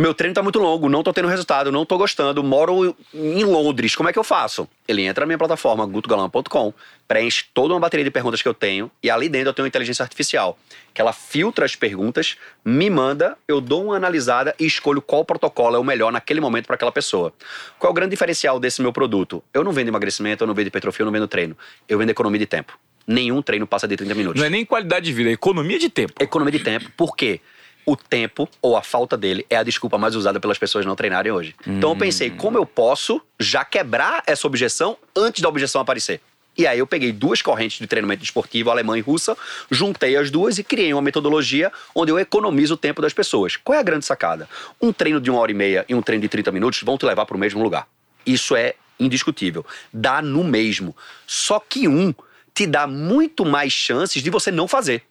Meu 0.00 0.14
treino 0.14 0.32
tá 0.32 0.44
muito 0.44 0.60
longo, 0.60 0.88
não 0.88 1.02
tô 1.02 1.12
tendo 1.12 1.26
resultado, 1.26 1.72
não 1.72 1.84
tô 1.84 1.98
gostando, 1.98 2.40
moro 2.44 2.96
em 3.12 3.42
Londres, 3.42 3.96
como 3.96 4.08
é 4.08 4.12
que 4.12 4.18
eu 4.18 4.22
faço? 4.22 4.68
Ele 4.86 5.02
entra 5.02 5.22
na 5.22 5.26
minha 5.26 5.38
plataforma, 5.38 5.84
gutogalama.com, 5.84 6.72
preenche 7.08 7.46
toda 7.52 7.74
uma 7.74 7.80
bateria 7.80 8.04
de 8.04 8.10
perguntas 8.12 8.40
que 8.40 8.46
eu 8.46 8.54
tenho, 8.54 8.88
e 9.02 9.10
ali 9.10 9.28
dentro 9.28 9.48
eu 9.48 9.52
tenho 9.52 9.64
uma 9.64 9.68
inteligência 9.68 10.04
artificial, 10.04 10.56
que 10.94 11.00
ela 11.00 11.12
filtra 11.12 11.64
as 11.64 11.74
perguntas, 11.74 12.36
me 12.64 12.88
manda, 12.88 13.36
eu 13.48 13.60
dou 13.60 13.86
uma 13.86 13.96
analisada 13.96 14.54
e 14.56 14.66
escolho 14.66 15.02
qual 15.02 15.24
protocolo 15.24 15.74
é 15.74 15.80
o 15.80 15.84
melhor 15.84 16.12
naquele 16.12 16.40
momento 16.40 16.66
para 16.66 16.76
aquela 16.76 16.92
pessoa. 16.92 17.32
Qual 17.76 17.90
é 17.90 17.90
o 17.90 17.94
grande 17.94 18.10
diferencial 18.10 18.60
desse 18.60 18.80
meu 18.80 18.92
produto? 18.92 19.42
Eu 19.52 19.64
não 19.64 19.72
vendo 19.72 19.88
emagrecimento, 19.88 20.44
eu 20.44 20.46
não 20.46 20.54
vendo 20.54 20.68
hipertrofia, 20.68 21.02
eu 21.02 21.06
não 21.06 21.12
vendo 21.12 21.26
treino. 21.26 21.56
Eu 21.88 21.98
vendo 21.98 22.10
economia 22.10 22.38
de 22.38 22.46
tempo. 22.46 22.78
Nenhum 23.04 23.42
treino 23.42 23.66
passa 23.66 23.88
de 23.88 23.96
30 23.96 24.14
minutos. 24.14 24.40
Não 24.40 24.46
é 24.46 24.50
nem 24.50 24.64
qualidade 24.64 25.06
de 25.06 25.12
vida, 25.12 25.30
é 25.30 25.32
economia 25.32 25.78
de 25.78 25.88
tempo. 25.88 26.12
Economia 26.20 26.52
de 26.52 26.60
tempo, 26.60 26.88
por 26.96 27.16
quê? 27.16 27.40
O 27.88 27.96
tempo, 27.96 28.46
ou 28.60 28.76
a 28.76 28.82
falta 28.82 29.16
dele, 29.16 29.46
é 29.48 29.56
a 29.56 29.62
desculpa 29.62 29.96
mais 29.96 30.14
usada 30.14 30.38
pelas 30.38 30.58
pessoas 30.58 30.84
não 30.84 30.94
treinarem 30.94 31.32
hoje. 31.32 31.56
Então 31.66 31.92
eu 31.92 31.96
pensei, 31.96 32.28
como 32.28 32.58
eu 32.58 32.66
posso 32.66 33.18
já 33.40 33.64
quebrar 33.64 34.22
essa 34.26 34.46
objeção 34.46 34.98
antes 35.16 35.40
da 35.40 35.48
objeção 35.48 35.80
aparecer? 35.80 36.20
E 36.54 36.66
aí 36.66 36.80
eu 36.80 36.86
peguei 36.86 37.12
duas 37.12 37.40
correntes 37.40 37.78
de 37.78 37.86
treinamento 37.86 38.22
esportivo, 38.22 38.70
alemã 38.70 38.98
e 38.98 39.00
russa, 39.00 39.34
juntei 39.70 40.18
as 40.18 40.30
duas 40.30 40.58
e 40.58 40.64
criei 40.64 40.92
uma 40.92 41.00
metodologia 41.00 41.72
onde 41.94 42.12
eu 42.12 42.18
economizo 42.18 42.74
o 42.74 42.76
tempo 42.76 43.00
das 43.00 43.14
pessoas. 43.14 43.56
Qual 43.56 43.74
é 43.74 43.80
a 43.80 43.82
grande 43.82 44.04
sacada? 44.04 44.46
Um 44.78 44.92
treino 44.92 45.18
de 45.18 45.30
uma 45.30 45.40
hora 45.40 45.50
e 45.50 45.54
meia 45.54 45.86
e 45.88 45.94
um 45.94 46.02
treino 46.02 46.20
de 46.20 46.28
30 46.28 46.52
minutos 46.52 46.82
vão 46.82 46.98
te 46.98 47.06
levar 47.06 47.24
para 47.24 47.38
o 47.38 47.40
mesmo 47.40 47.62
lugar. 47.62 47.88
Isso 48.26 48.54
é 48.54 48.74
indiscutível. 49.00 49.64
Dá 49.90 50.20
no 50.20 50.44
mesmo. 50.44 50.94
Só 51.26 51.58
que 51.58 51.88
um 51.88 52.14
te 52.52 52.66
dá 52.66 52.86
muito 52.86 53.46
mais 53.46 53.72
chances 53.72 54.22
de 54.22 54.28
você 54.28 54.50
não 54.50 54.68
fazer. 54.68 55.04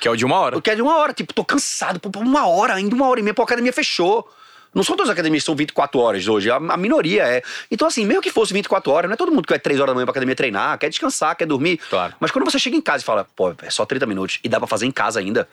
Que 0.00 0.08
é 0.08 0.10
o 0.10 0.16
de 0.16 0.24
uma 0.24 0.38
hora. 0.38 0.56
Eu 0.56 0.62
quero 0.62 0.76
de 0.76 0.82
uma 0.82 0.96
hora, 0.96 1.12
tipo, 1.12 1.32
tô 1.32 1.44
cansado, 1.44 1.98
pô, 2.00 2.10
uma 2.18 2.46
hora, 2.46 2.74
ainda 2.74 2.94
uma 2.94 3.08
hora 3.08 3.20
e 3.20 3.22
meia, 3.22 3.34
pô, 3.34 3.42
a 3.42 3.44
academia 3.44 3.72
fechou. 3.72 4.28
Não 4.74 4.82
são 4.82 4.96
todas 4.96 5.08
as 5.08 5.12
academias 5.12 5.44
que 5.44 5.46
são 5.46 5.54
24 5.54 6.00
horas 6.00 6.26
hoje, 6.26 6.50
a, 6.50 6.56
a 6.56 6.76
minoria 6.76 7.22
é. 7.22 7.42
Então, 7.70 7.86
assim, 7.86 8.04
mesmo 8.04 8.20
que 8.20 8.30
fosse 8.30 8.52
24 8.52 8.90
horas, 8.90 9.08
não 9.08 9.14
é 9.14 9.16
todo 9.16 9.30
mundo 9.30 9.46
que 9.46 9.52
vai 9.52 9.58
3 9.58 9.78
horas 9.78 9.90
da 9.90 9.94
manhã 9.94 10.04
pra 10.04 10.10
academia 10.10 10.34
treinar, 10.34 10.76
quer 10.78 10.88
descansar, 10.88 11.36
quer 11.36 11.46
dormir. 11.46 11.78
Claro. 11.88 12.14
Mas 12.18 12.32
quando 12.32 12.44
você 12.44 12.58
chega 12.58 12.76
em 12.76 12.80
casa 12.80 13.02
e 13.02 13.06
fala, 13.06 13.24
pô, 13.36 13.54
é 13.62 13.70
só 13.70 13.86
30 13.86 14.04
minutos 14.06 14.40
e 14.42 14.48
dá 14.48 14.58
pra 14.58 14.66
fazer 14.66 14.86
em 14.86 14.90
casa 14.90 15.20
ainda, 15.20 15.48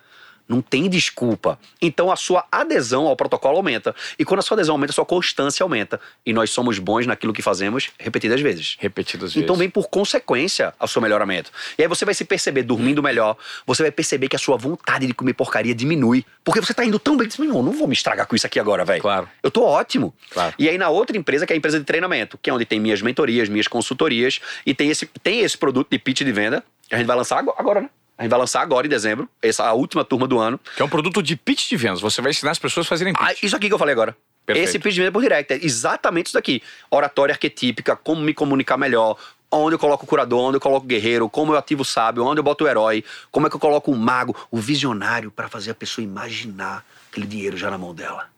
Não 0.47 0.61
tem 0.61 0.89
desculpa. 0.89 1.59
Então 1.81 2.11
a 2.11 2.15
sua 2.15 2.45
adesão 2.51 3.07
ao 3.07 3.15
protocolo 3.15 3.57
aumenta. 3.57 3.95
E 4.17 4.25
quando 4.25 4.39
a 4.39 4.43
sua 4.43 4.55
adesão 4.55 4.75
aumenta, 4.75 4.91
a 4.91 4.95
sua 4.95 5.05
constância 5.05 5.63
aumenta. 5.63 5.99
E 6.25 6.33
nós 6.33 6.49
somos 6.49 6.79
bons 6.79 7.05
naquilo 7.05 7.33
que 7.33 7.41
fazemos 7.41 7.89
repetidas 7.97 8.41
vezes. 8.41 8.77
Repetidas 8.79 9.33
vezes. 9.33 9.43
Então 9.43 9.55
vem 9.55 9.69
por 9.69 9.89
consequência 9.89 10.73
ao 10.79 10.87
seu 10.87 11.01
melhoramento. 11.01 11.51
E 11.77 11.81
aí 11.81 11.87
você 11.87 12.05
vai 12.05 12.13
se 12.13 12.25
perceber 12.25 12.63
dormindo 12.63 13.01
melhor, 13.01 13.37
você 13.65 13.83
vai 13.83 13.91
perceber 13.91 14.27
que 14.27 14.35
a 14.35 14.39
sua 14.39 14.57
vontade 14.57 15.07
de 15.07 15.13
comer 15.13 15.33
porcaria 15.33 15.73
diminui. 15.73 16.25
Porque 16.43 16.59
você 16.59 16.73
tá 16.73 16.83
indo 16.83 16.99
tão 16.99 17.15
bem 17.17 17.27
que 17.27 17.35
você, 17.35 17.43
não, 17.43 17.61
não 17.61 17.71
vou 17.71 17.87
me 17.87 17.93
estragar 17.93 18.27
com 18.27 18.35
isso 18.35 18.45
aqui 18.45 18.59
agora, 18.59 18.83
velho. 18.83 19.01
Claro. 19.01 19.29
Eu 19.41 19.51
tô 19.51 19.63
ótimo. 19.63 20.13
Claro. 20.31 20.53
E 20.57 20.67
aí 20.67 20.77
na 20.77 20.89
outra 20.89 21.17
empresa, 21.17 21.45
que 21.45 21.53
é 21.53 21.55
a 21.55 21.57
empresa 21.57 21.79
de 21.79 21.85
treinamento, 21.85 22.37
que 22.37 22.49
é 22.49 22.53
onde 22.53 22.65
tem 22.65 22.79
minhas 22.79 23.01
mentorias, 23.01 23.49
minhas 23.49 23.67
consultorias, 23.67 24.39
e 24.65 24.73
tem 24.73 24.89
esse, 24.89 25.05
tem 25.23 25.41
esse 25.41 25.57
produto 25.57 25.89
de 25.89 25.99
pitch 25.99 26.21
de 26.21 26.31
venda, 26.31 26.63
que 26.87 26.95
a 26.95 26.97
gente 26.97 27.07
vai 27.07 27.15
lançar 27.15 27.39
agora 27.39 27.81
né? 27.81 27.89
A 28.18 28.24
gente 28.24 28.30
vai 28.30 28.39
lançar 28.39 28.62
agora 28.62 28.86
em 28.86 28.89
dezembro, 28.89 29.28
essa 29.41 29.64
a 29.64 29.74
última 29.74 30.05
turma 30.05 30.28
do 30.28 30.38
ano. 30.38 30.59
Que 30.76 30.82
é 30.82 30.86
um 30.86 30.89
produto 30.89 31.24
de 31.24 31.36
pitch 31.36 31.70
de 31.70 31.78
vendas. 31.78 32.01
Você 32.01 32.22
vai 32.22 32.32
ensinar 32.32 32.51
as 32.51 32.59
pessoas 32.59 32.86
a 32.86 32.89
fazerem 32.89 33.14
pitch. 33.14 33.26
Ah, 33.26 33.34
isso 33.41 33.55
aqui 33.55 33.68
que 33.68 33.74
eu 33.74 33.80
falei 33.80 33.93
agora. 33.93 34.16
Perfeito. 34.45 34.70
Esse 34.70 34.80
pitch 34.80 34.93
de 34.93 34.99
venda 34.99 35.12
por 35.12 35.22
direct. 35.22 35.53
É 35.53 35.59
exatamente 35.64 36.28
isso 36.28 36.36
daqui. 36.36 36.62
Oratória 36.89 37.34
arquetípica, 37.34 37.95
como 37.95 38.22
me 38.22 38.34
comunicar 38.34 38.78
melhor, 38.78 39.18
onde 39.51 39.76
eu 39.76 39.80
coloco 39.80 40.05
o 40.05 40.07
curador, 40.07 40.39
onde 40.39 40.57
eu 40.57 40.62
coloco 40.62 40.86
o 40.86 40.88
guerreiro, 40.88 41.28
como 41.30 41.53
eu 41.53 41.57
ativo 41.57 41.82
o 41.82 41.86
sábio, 41.86 42.24
onde 42.24 42.39
eu 42.39 42.43
boto 42.43 42.64
o 42.64 42.68
herói, 42.68 43.03
como 43.30 43.47
é 43.47 43.49
que 43.49 43.55
eu 43.55 43.59
coloco 43.59 43.91
o 43.91 43.95
mago, 43.95 44.36
o 44.49 44.57
visionário, 44.57 45.30
para 45.30 45.49
fazer 45.49 45.72
a 45.72 45.76
pessoa 45.76 46.03
imaginar 46.03 46.86
aquele 47.09 47.28
dinheiro 47.28 47.57
já 47.57 47.70
na 47.70 47.78
mão 47.78 47.93
dela. 47.93 48.30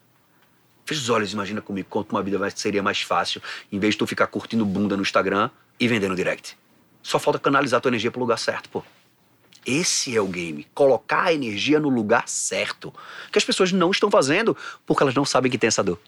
Fecha 0.84 1.00
os 1.00 1.08
olhos, 1.08 1.32
imagina 1.32 1.62
comigo 1.62 1.88
quanto 1.88 2.10
uma 2.12 2.22
vida 2.22 2.38
seria 2.50 2.82
mais 2.82 3.00
fácil, 3.00 3.40
em 3.70 3.78
vez 3.78 3.94
de 3.94 3.98
tu 3.98 4.06
ficar 4.06 4.26
curtindo 4.26 4.64
bunda 4.64 4.96
no 4.96 5.02
Instagram 5.02 5.48
e 5.78 5.88
vendendo 5.88 6.14
direct. 6.14 6.58
Só 7.02 7.18
falta 7.18 7.38
canalizar 7.38 7.80
tua 7.80 7.90
energia 7.90 8.10
pro 8.10 8.20
lugar 8.20 8.38
certo, 8.38 8.68
pô. 8.68 8.82
Esse 9.66 10.16
é 10.16 10.20
o 10.20 10.26
game. 10.26 10.66
Colocar 10.74 11.24
a 11.24 11.32
energia 11.32 11.78
no 11.80 11.88
lugar 11.88 12.28
certo. 12.28 12.92
Que 13.32 13.38
as 13.38 13.44
pessoas 13.44 13.72
não 13.72 13.90
estão 13.90 14.10
fazendo 14.10 14.56
porque 14.86 15.02
elas 15.02 15.14
não 15.14 15.24
sabem 15.24 15.50
que 15.50 15.58
tem 15.58 15.68
essa 15.68 15.82
dor. 15.82 15.98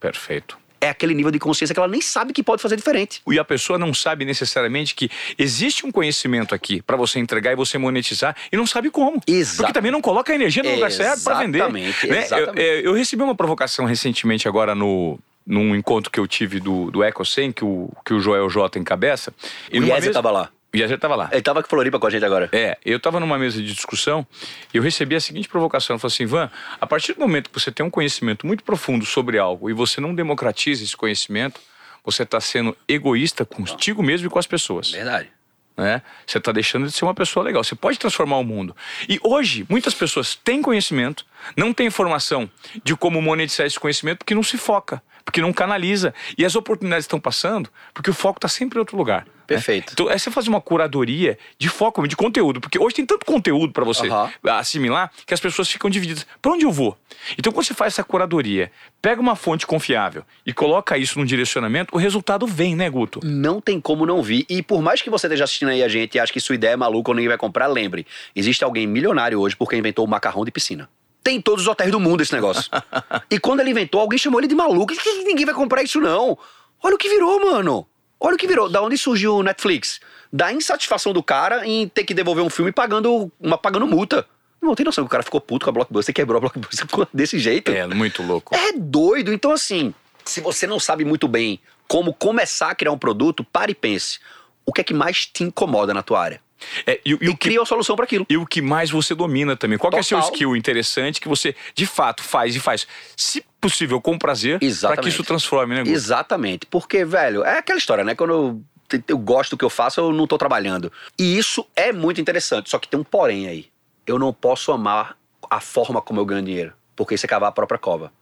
Perfeito. 0.00 0.58
É 0.78 0.90
aquele 0.90 1.14
nível 1.14 1.30
de 1.30 1.38
consciência 1.38 1.72
que 1.72 1.80
ela 1.80 1.88
nem 1.88 2.02
sabe 2.02 2.34
que 2.34 2.42
pode 2.42 2.60
fazer 2.60 2.76
diferente. 2.76 3.22
E 3.26 3.38
a 3.38 3.44
pessoa 3.44 3.78
não 3.78 3.94
sabe 3.94 4.26
necessariamente 4.26 4.94
que 4.94 5.10
existe 5.38 5.86
um 5.86 5.90
conhecimento 5.90 6.54
aqui 6.54 6.82
para 6.82 6.96
você 6.98 7.18
entregar 7.18 7.50
e 7.52 7.56
você 7.56 7.78
monetizar 7.78 8.36
e 8.52 8.56
não 8.56 8.66
sabe 8.66 8.90
como. 8.90 9.20
Exato. 9.26 9.56
Porque 9.56 9.72
também 9.72 9.90
não 9.90 10.02
coloca 10.02 10.32
a 10.32 10.34
energia 10.34 10.62
no 10.62 10.74
lugar 10.74 10.92
certo 10.92 11.24
para 11.24 11.38
vender. 11.38 11.58
Exatamente, 11.58 12.06
né? 12.06 12.18
exatamente. 12.24 12.58
Eu, 12.60 12.64
eu- 12.66 12.80
eu 12.82 12.92
recebi 12.92 13.22
uma 13.22 13.34
provocação 13.34 13.86
recentemente 13.86 14.46
agora 14.46 14.74
no 14.74 15.18
num 15.48 15.76
encontro 15.76 16.10
que 16.10 16.18
eu 16.18 16.26
tive 16.26 16.58
do, 16.58 16.90
do 16.90 17.04
EcoSem, 17.04 17.52
que 17.52 17.64
o, 17.64 17.88
que 18.04 18.12
o 18.12 18.18
Joel 18.18 18.50
J 18.50 18.80
encabeça. 18.80 19.32
E 19.70 19.78
o 19.78 19.82
numa 19.82 19.94
Yezer 19.94 20.08
mesa- 20.08 20.12
tava 20.20 20.30
lá. 20.32 20.50
O 20.76 20.78
Yezer 20.78 20.98
tava 20.98 21.16
lá. 21.16 21.30
Ele 21.32 21.40
tava 21.40 21.62
com 21.62 21.70
Floripa 21.70 21.98
com 21.98 22.06
a 22.06 22.10
gente 22.10 22.24
agora. 22.24 22.50
É, 22.52 22.76
eu 22.84 22.98
estava 22.98 23.18
numa 23.18 23.38
mesa 23.38 23.62
de 23.62 23.72
discussão 23.72 24.26
e 24.74 24.76
eu 24.76 24.82
recebi 24.82 25.16
a 25.16 25.20
seguinte 25.20 25.48
provocação. 25.48 25.96
Eu 25.96 25.98
falei 25.98 26.12
assim, 26.12 26.24
Ivan, 26.24 26.50
a 26.78 26.86
partir 26.86 27.14
do 27.14 27.20
momento 27.20 27.48
que 27.48 27.58
você 27.58 27.72
tem 27.72 27.84
um 27.84 27.88
conhecimento 27.88 28.46
muito 28.46 28.62
profundo 28.62 29.06
sobre 29.06 29.38
algo 29.38 29.70
e 29.70 29.72
você 29.72 30.02
não 30.02 30.14
democratiza 30.14 30.84
esse 30.84 30.94
conhecimento, 30.94 31.58
você 32.04 32.24
está 32.24 32.38
sendo 32.42 32.76
egoísta 32.86 33.42
contigo 33.46 34.02
mesmo 34.02 34.26
e 34.26 34.30
com 34.30 34.38
as 34.38 34.46
pessoas. 34.46 34.90
Verdade. 34.90 35.30
Né? 35.78 36.02
Você 36.26 36.36
está 36.36 36.52
deixando 36.52 36.86
de 36.86 36.92
ser 36.92 37.06
uma 37.06 37.14
pessoa 37.14 37.42
legal. 37.42 37.64
Você 37.64 37.74
pode 37.74 37.98
transformar 37.98 38.36
o 38.36 38.44
mundo. 38.44 38.76
E 39.08 39.18
hoje, 39.22 39.64
muitas 39.70 39.94
pessoas 39.94 40.34
têm 40.34 40.60
conhecimento, 40.60 41.24
não 41.56 41.72
têm 41.72 41.86
informação 41.86 42.50
de 42.84 42.94
como 42.94 43.22
monetizar 43.22 43.66
esse 43.66 43.80
conhecimento 43.80 44.18
porque 44.18 44.34
não 44.34 44.42
se 44.42 44.58
foca, 44.58 45.02
porque 45.24 45.40
não 45.40 45.54
canaliza. 45.54 46.12
E 46.36 46.44
as 46.44 46.54
oportunidades 46.54 47.04
estão 47.04 47.18
passando 47.18 47.70
porque 47.94 48.10
o 48.10 48.14
foco 48.14 48.36
está 48.36 48.48
sempre 48.48 48.76
em 48.76 48.80
outro 48.80 48.94
lugar. 48.94 49.26
Né? 49.48 49.56
Perfeito. 49.56 49.92
Então, 49.92 50.10
é 50.10 50.18
você 50.18 50.30
fazer 50.30 50.48
uma 50.48 50.60
curadoria 50.60 51.38
de 51.58 51.68
foco, 51.68 52.06
de 52.06 52.16
conteúdo, 52.16 52.60
porque 52.60 52.78
hoje 52.78 52.96
tem 52.96 53.06
tanto 53.06 53.24
conteúdo 53.24 53.72
para 53.72 53.84
você 53.84 54.08
Aham. 54.08 54.30
assimilar 54.44 55.10
que 55.24 55.32
as 55.32 55.40
pessoas 55.40 55.68
ficam 55.68 55.88
divididas. 55.88 56.26
Para 56.40 56.52
onde 56.52 56.64
eu 56.64 56.72
vou? 56.72 56.96
Então, 57.38 57.52
quando 57.52 57.66
você 57.66 57.74
faz 57.74 57.94
essa 57.94 58.04
curadoria, 58.04 58.70
pega 59.00 59.20
uma 59.20 59.36
fonte 59.36 59.66
confiável 59.66 60.24
e 60.44 60.52
coloca 60.52 60.98
isso 60.98 61.18
num 61.18 61.24
direcionamento, 61.24 61.94
o 61.94 61.98
resultado 61.98 62.46
vem, 62.46 62.76
né, 62.76 62.88
Guto? 62.90 63.20
Não 63.24 63.60
tem 63.60 63.80
como 63.80 64.04
não 64.04 64.22
vir. 64.22 64.44
E 64.48 64.62
por 64.62 64.82
mais 64.82 65.02
que 65.02 65.10
você 65.10 65.26
esteja 65.26 65.44
assistindo 65.44 65.68
aí 65.68 65.82
a 65.82 65.88
gente 65.88 66.16
e 66.16 66.20
ache 66.20 66.32
que 66.32 66.40
sua 66.40 66.54
ideia 66.54 66.72
é 66.72 66.76
maluca 66.76 67.10
ou 67.10 67.14
ninguém 67.14 67.28
vai 67.28 67.38
comprar, 67.38 67.66
lembre: 67.66 68.06
existe 68.34 68.64
alguém 68.64 68.86
milionário 68.86 69.40
hoje 69.40 69.56
porque 69.56 69.76
inventou 69.76 70.04
o 70.04 70.08
macarrão 70.08 70.44
de 70.44 70.50
piscina. 70.50 70.88
Tem 71.22 71.38
em 71.38 71.40
todos 71.40 71.62
os 71.62 71.68
hotéis 71.68 71.90
do 71.90 71.98
mundo 71.98 72.22
esse 72.22 72.32
negócio. 72.32 72.70
e 73.28 73.40
quando 73.40 73.58
ele 73.58 73.70
inventou, 73.70 74.00
alguém 74.00 74.18
chamou 74.18 74.38
ele 74.38 74.46
de 74.46 74.54
maluco. 74.54 74.94
Ninguém 75.24 75.44
vai 75.44 75.54
comprar 75.54 75.82
isso, 75.82 76.00
não. 76.00 76.38
Olha 76.82 76.94
o 76.94 76.98
que 76.98 77.08
virou, 77.08 77.44
mano. 77.50 77.86
Olha 78.20 78.34
o 78.34 78.38
que 78.38 78.46
virou. 78.46 78.68
Da 78.68 78.82
onde 78.82 78.96
surgiu 78.96 79.36
o 79.36 79.42
Netflix? 79.42 80.00
Da 80.32 80.52
insatisfação 80.52 81.12
do 81.12 81.22
cara 81.22 81.66
em 81.66 81.88
ter 81.88 82.04
que 82.04 82.14
devolver 82.14 82.44
um 82.44 82.50
filme 82.50 82.72
pagando, 82.72 83.30
uma, 83.40 83.56
pagando 83.56 83.86
multa. 83.86 84.26
Não 84.60 84.74
tem 84.74 84.84
noção 84.84 85.04
que 85.04 85.08
o 85.08 85.10
cara 85.10 85.22
ficou 85.22 85.40
puto 85.40 85.64
com 85.64 85.70
a 85.70 85.72
Blockbuster, 85.72 86.14
quebrou 86.14 86.38
a 86.38 86.40
Blockbuster 86.40 86.86
desse 87.12 87.38
jeito. 87.38 87.70
É, 87.70 87.86
muito 87.86 88.22
louco. 88.22 88.54
É 88.54 88.72
doido. 88.72 89.32
Então, 89.32 89.52
assim, 89.52 89.94
se 90.24 90.40
você 90.40 90.66
não 90.66 90.80
sabe 90.80 91.04
muito 91.04 91.28
bem 91.28 91.60
como 91.86 92.12
começar 92.12 92.70
a 92.70 92.74
criar 92.74 92.92
um 92.92 92.98
produto, 92.98 93.44
pare 93.44 93.72
e 93.72 93.74
pense. 93.74 94.18
O 94.64 94.72
que 94.72 94.80
é 94.80 94.84
que 94.84 94.94
mais 94.94 95.26
te 95.26 95.44
incomoda 95.44 95.94
na 95.94 96.02
tua 96.02 96.20
área? 96.20 96.40
É, 96.86 97.00
e, 97.04 97.10
e 97.12 97.18
E, 97.20 97.28
o 97.28 97.32
que, 97.36 97.48
cria 97.48 97.60
uma 97.60 97.66
solução 97.66 97.96
para 97.96 98.04
aquilo. 98.04 98.26
e 98.28 98.36
o 98.36 98.46
que 98.46 98.62
mais 98.62 98.90
você 98.90 99.14
domina 99.14 99.56
também. 99.56 99.78
Qual 99.78 99.92
é 99.94 100.02
seu 100.02 100.18
Total. 100.18 100.32
skill 100.32 100.56
interessante 100.56 101.20
que 101.20 101.28
você, 101.28 101.54
de 101.74 101.86
fato, 101.86 102.22
faz 102.22 102.56
e 102.56 102.60
faz, 102.60 102.86
se 103.16 103.44
possível, 103.60 104.00
com 104.00 104.18
prazer, 104.18 104.58
para 104.80 104.96
que 104.96 105.08
isso 105.08 105.24
transforme, 105.24 105.74
né, 105.74 105.80
Guto? 105.82 105.92
Exatamente. 105.92 106.66
Porque, 106.66 107.04
velho, 107.04 107.44
é 107.44 107.58
aquela 107.58 107.78
história, 107.78 108.04
né? 108.04 108.14
Quando 108.14 108.62
eu, 108.90 109.00
eu 109.08 109.18
gosto 109.18 109.50
do 109.50 109.58
que 109.58 109.64
eu 109.64 109.70
faço, 109.70 110.00
eu 110.00 110.12
não 110.12 110.26
tô 110.26 110.38
trabalhando. 110.38 110.92
E 111.18 111.36
isso 111.36 111.66
é 111.74 111.92
muito 111.92 112.20
interessante. 112.20 112.70
Só 112.70 112.78
que 112.78 112.88
tem 112.88 112.98
um 112.98 113.04
porém 113.04 113.48
aí. 113.48 113.68
Eu 114.06 114.18
não 114.18 114.32
posso 114.32 114.70
amar 114.72 115.16
a 115.50 115.60
forma 115.60 116.00
como 116.00 116.20
eu 116.20 116.24
ganho 116.24 116.42
dinheiro. 116.42 116.72
Porque 116.94 117.14
isso 117.14 117.26
é 117.26 117.28
cavar 117.28 117.48
a 117.48 117.52
própria 117.52 117.78
cova. 117.78 118.12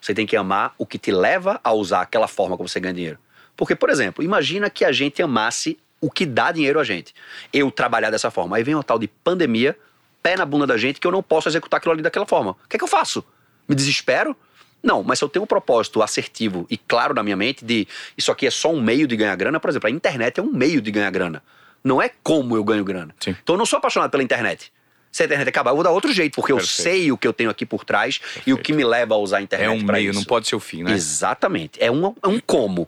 Você 0.00 0.14
tem 0.14 0.26
que 0.26 0.36
amar 0.36 0.74
o 0.78 0.86
que 0.86 0.98
te 0.98 1.10
leva 1.10 1.60
a 1.62 1.72
usar 1.72 2.02
aquela 2.02 2.28
forma 2.28 2.56
como 2.56 2.68
você 2.68 2.80
ganha 2.80 2.94
dinheiro. 2.94 3.18
Porque, 3.56 3.74
por 3.74 3.90
exemplo, 3.90 4.22
imagina 4.22 4.70
que 4.70 4.84
a 4.84 4.92
gente 4.92 5.22
amasse 5.22 5.78
o 6.00 6.10
que 6.10 6.24
dá 6.26 6.52
dinheiro 6.52 6.78
a 6.78 6.84
gente. 6.84 7.14
Eu 7.52 7.70
trabalhar 7.70 8.10
dessa 8.10 8.30
forma. 8.30 8.56
Aí 8.56 8.62
vem 8.62 8.74
uma 8.74 8.84
tal 8.84 8.98
de 8.98 9.08
pandemia, 9.08 9.76
pé 10.22 10.36
na 10.36 10.44
bunda 10.44 10.66
da 10.66 10.76
gente, 10.76 11.00
que 11.00 11.06
eu 11.06 11.12
não 11.12 11.22
posso 11.22 11.48
executar 11.48 11.78
aquilo 11.78 11.92
ali 11.92 12.02
daquela 12.02 12.26
forma. 12.26 12.52
O 12.52 12.68
que 12.68 12.76
é 12.76 12.78
que 12.78 12.84
eu 12.84 12.88
faço? 12.88 13.24
Me 13.68 13.74
desespero? 13.74 14.36
Não, 14.82 15.02
mas 15.02 15.18
se 15.18 15.24
eu 15.24 15.28
tenho 15.28 15.42
um 15.42 15.46
propósito 15.46 16.00
assertivo 16.02 16.64
e 16.70 16.76
claro 16.78 17.12
na 17.12 17.22
minha 17.22 17.36
mente 17.36 17.64
de 17.64 17.86
isso 18.16 18.30
aqui 18.30 18.46
é 18.46 18.50
só 18.50 18.70
um 18.72 18.80
meio 18.80 19.08
de 19.08 19.16
ganhar 19.16 19.34
grana, 19.34 19.58
por 19.58 19.68
exemplo, 19.70 19.88
a 19.88 19.90
internet 19.90 20.38
é 20.38 20.42
um 20.42 20.52
meio 20.52 20.80
de 20.80 20.90
ganhar 20.90 21.10
grana. 21.10 21.42
Não 21.82 22.00
é 22.00 22.10
como 22.22 22.56
eu 22.56 22.62
ganho 22.62 22.84
grana. 22.84 23.14
Sim. 23.18 23.36
Então 23.42 23.54
eu 23.54 23.58
não 23.58 23.66
sou 23.66 23.76
apaixonado 23.78 24.10
pela 24.10 24.22
internet. 24.22 24.72
Se 25.10 25.22
a 25.22 25.26
internet 25.26 25.48
acabar, 25.48 25.70
eu 25.70 25.74
vou 25.74 25.82
dar 25.82 25.90
outro 25.90 26.12
jeito, 26.12 26.34
porque 26.34 26.52
eu 26.52 26.58
Perfeito. 26.58 26.82
sei 26.82 27.10
o 27.10 27.16
que 27.18 27.26
eu 27.26 27.32
tenho 27.32 27.50
aqui 27.50 27.64
por 27.66 27.84
trás 27.84 28.20
e 28.46 28.52
o 28.52 28.58
que 28.58 28.72
me 28.72 28.84
leva 28.84 29.14
a 29.14 29.18
usar 29.18 29.38
a 29.38 29.42
internet 29.42 29.66
É 29.66 29.70
um 29.70 29.82
meio, 29.82 30.10
isso. 30.10 30.20
não 30.20 30.24
pode 30.24 30.46
ser 30.46 30.54
o 30.54 30.60
fim, 30.60 30.82
né? 30.82 30.92
Exatamente. 30.92 31.82
É 31.82 31.90
um, 31.90 32.14
é 32.22 32.28
um 32.28 32.38
como. 32.40 32.86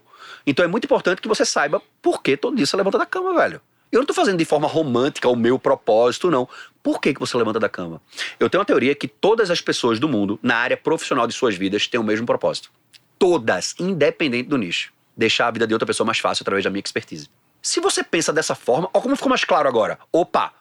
Então 0.51 0.65
é 0.65 0.69
muito 0.69 0.85
importante 0.85 1.23
que 1.23 1.29
você 1.29 1.45
saiba 1.45 1.81
por 2.03 2.21
que 2.25 2.37
todo 2.37 2.57
dia 2.57 2.67
você 2.67 2.77
levanta 2.77 2.99
da 2.99 3.07
cama, 3.07 3.33
velho. 3.35 3.61
Eu 3.93 4.01
não 4.01 4.07
tô 4.07 4.13
fazendo 4.13 4.37
de 4.37 4.45
forma 4.45 4.67
romântica 4.67 5.29
o 5.29 5.37
meu 5.37 5.61
propósito, 5.61 6.29
não. 6.29 6.49
Por 6.83 7.01
que, 7.01 7.15
que 7.15 7.21
você 7.21 7.37
levanta 7.37 7.61
da 7.61 7.69
cama? 7.69 8.03
Eu 8.39 8.51
tenho 8.51 8.59
uma 8.61 8.65
teoria 8.65 8.93
que 8.97 9.07
todas 9.07 9.49
as 9.49 9.61
pessoas 9.61 10.01
do 10.01 10.09
mundo, 10.09 10.41
na 10.43 10.57
área 10.57 10.77
profissional 10.77 11.25
de 11.29 11.33
suas 11.35 11.55
vidas, 11.55 11.87
têm 11.87 12.01
o 12.01 12.03
mesmo 12.03 12.27
propósito. 12.27 12.69
Todas, 13.17 13.77
independente 13.79 14.49
do 14.49 14.59
nicho. 14.59 14.93
Deixar 15.17 15.47
a 15.47 15.51
vida 15.53 15.69
de 15.69 15.73
outra 15.73 15.87
pessoa 15.87 16.05
mais 16.05 16.19
fácil 16.19 16.43
através 16.43 16.65
da 16.65 16.71
minha 16.71 16.81
expertise. 16.85 17.29
Se 17.63 17.79
você 17.79 18.03
pensa 18.03 18.33
dessa 18.33 18.57
forma, 18.57 18.91
ó 18.93 19.01
como 19.01 19.15
ficou 19.15 19.29
mais 19.31 19.45
claro 19.45 19.69
agora. 19.69 20.01
Opa, 20.13 20.53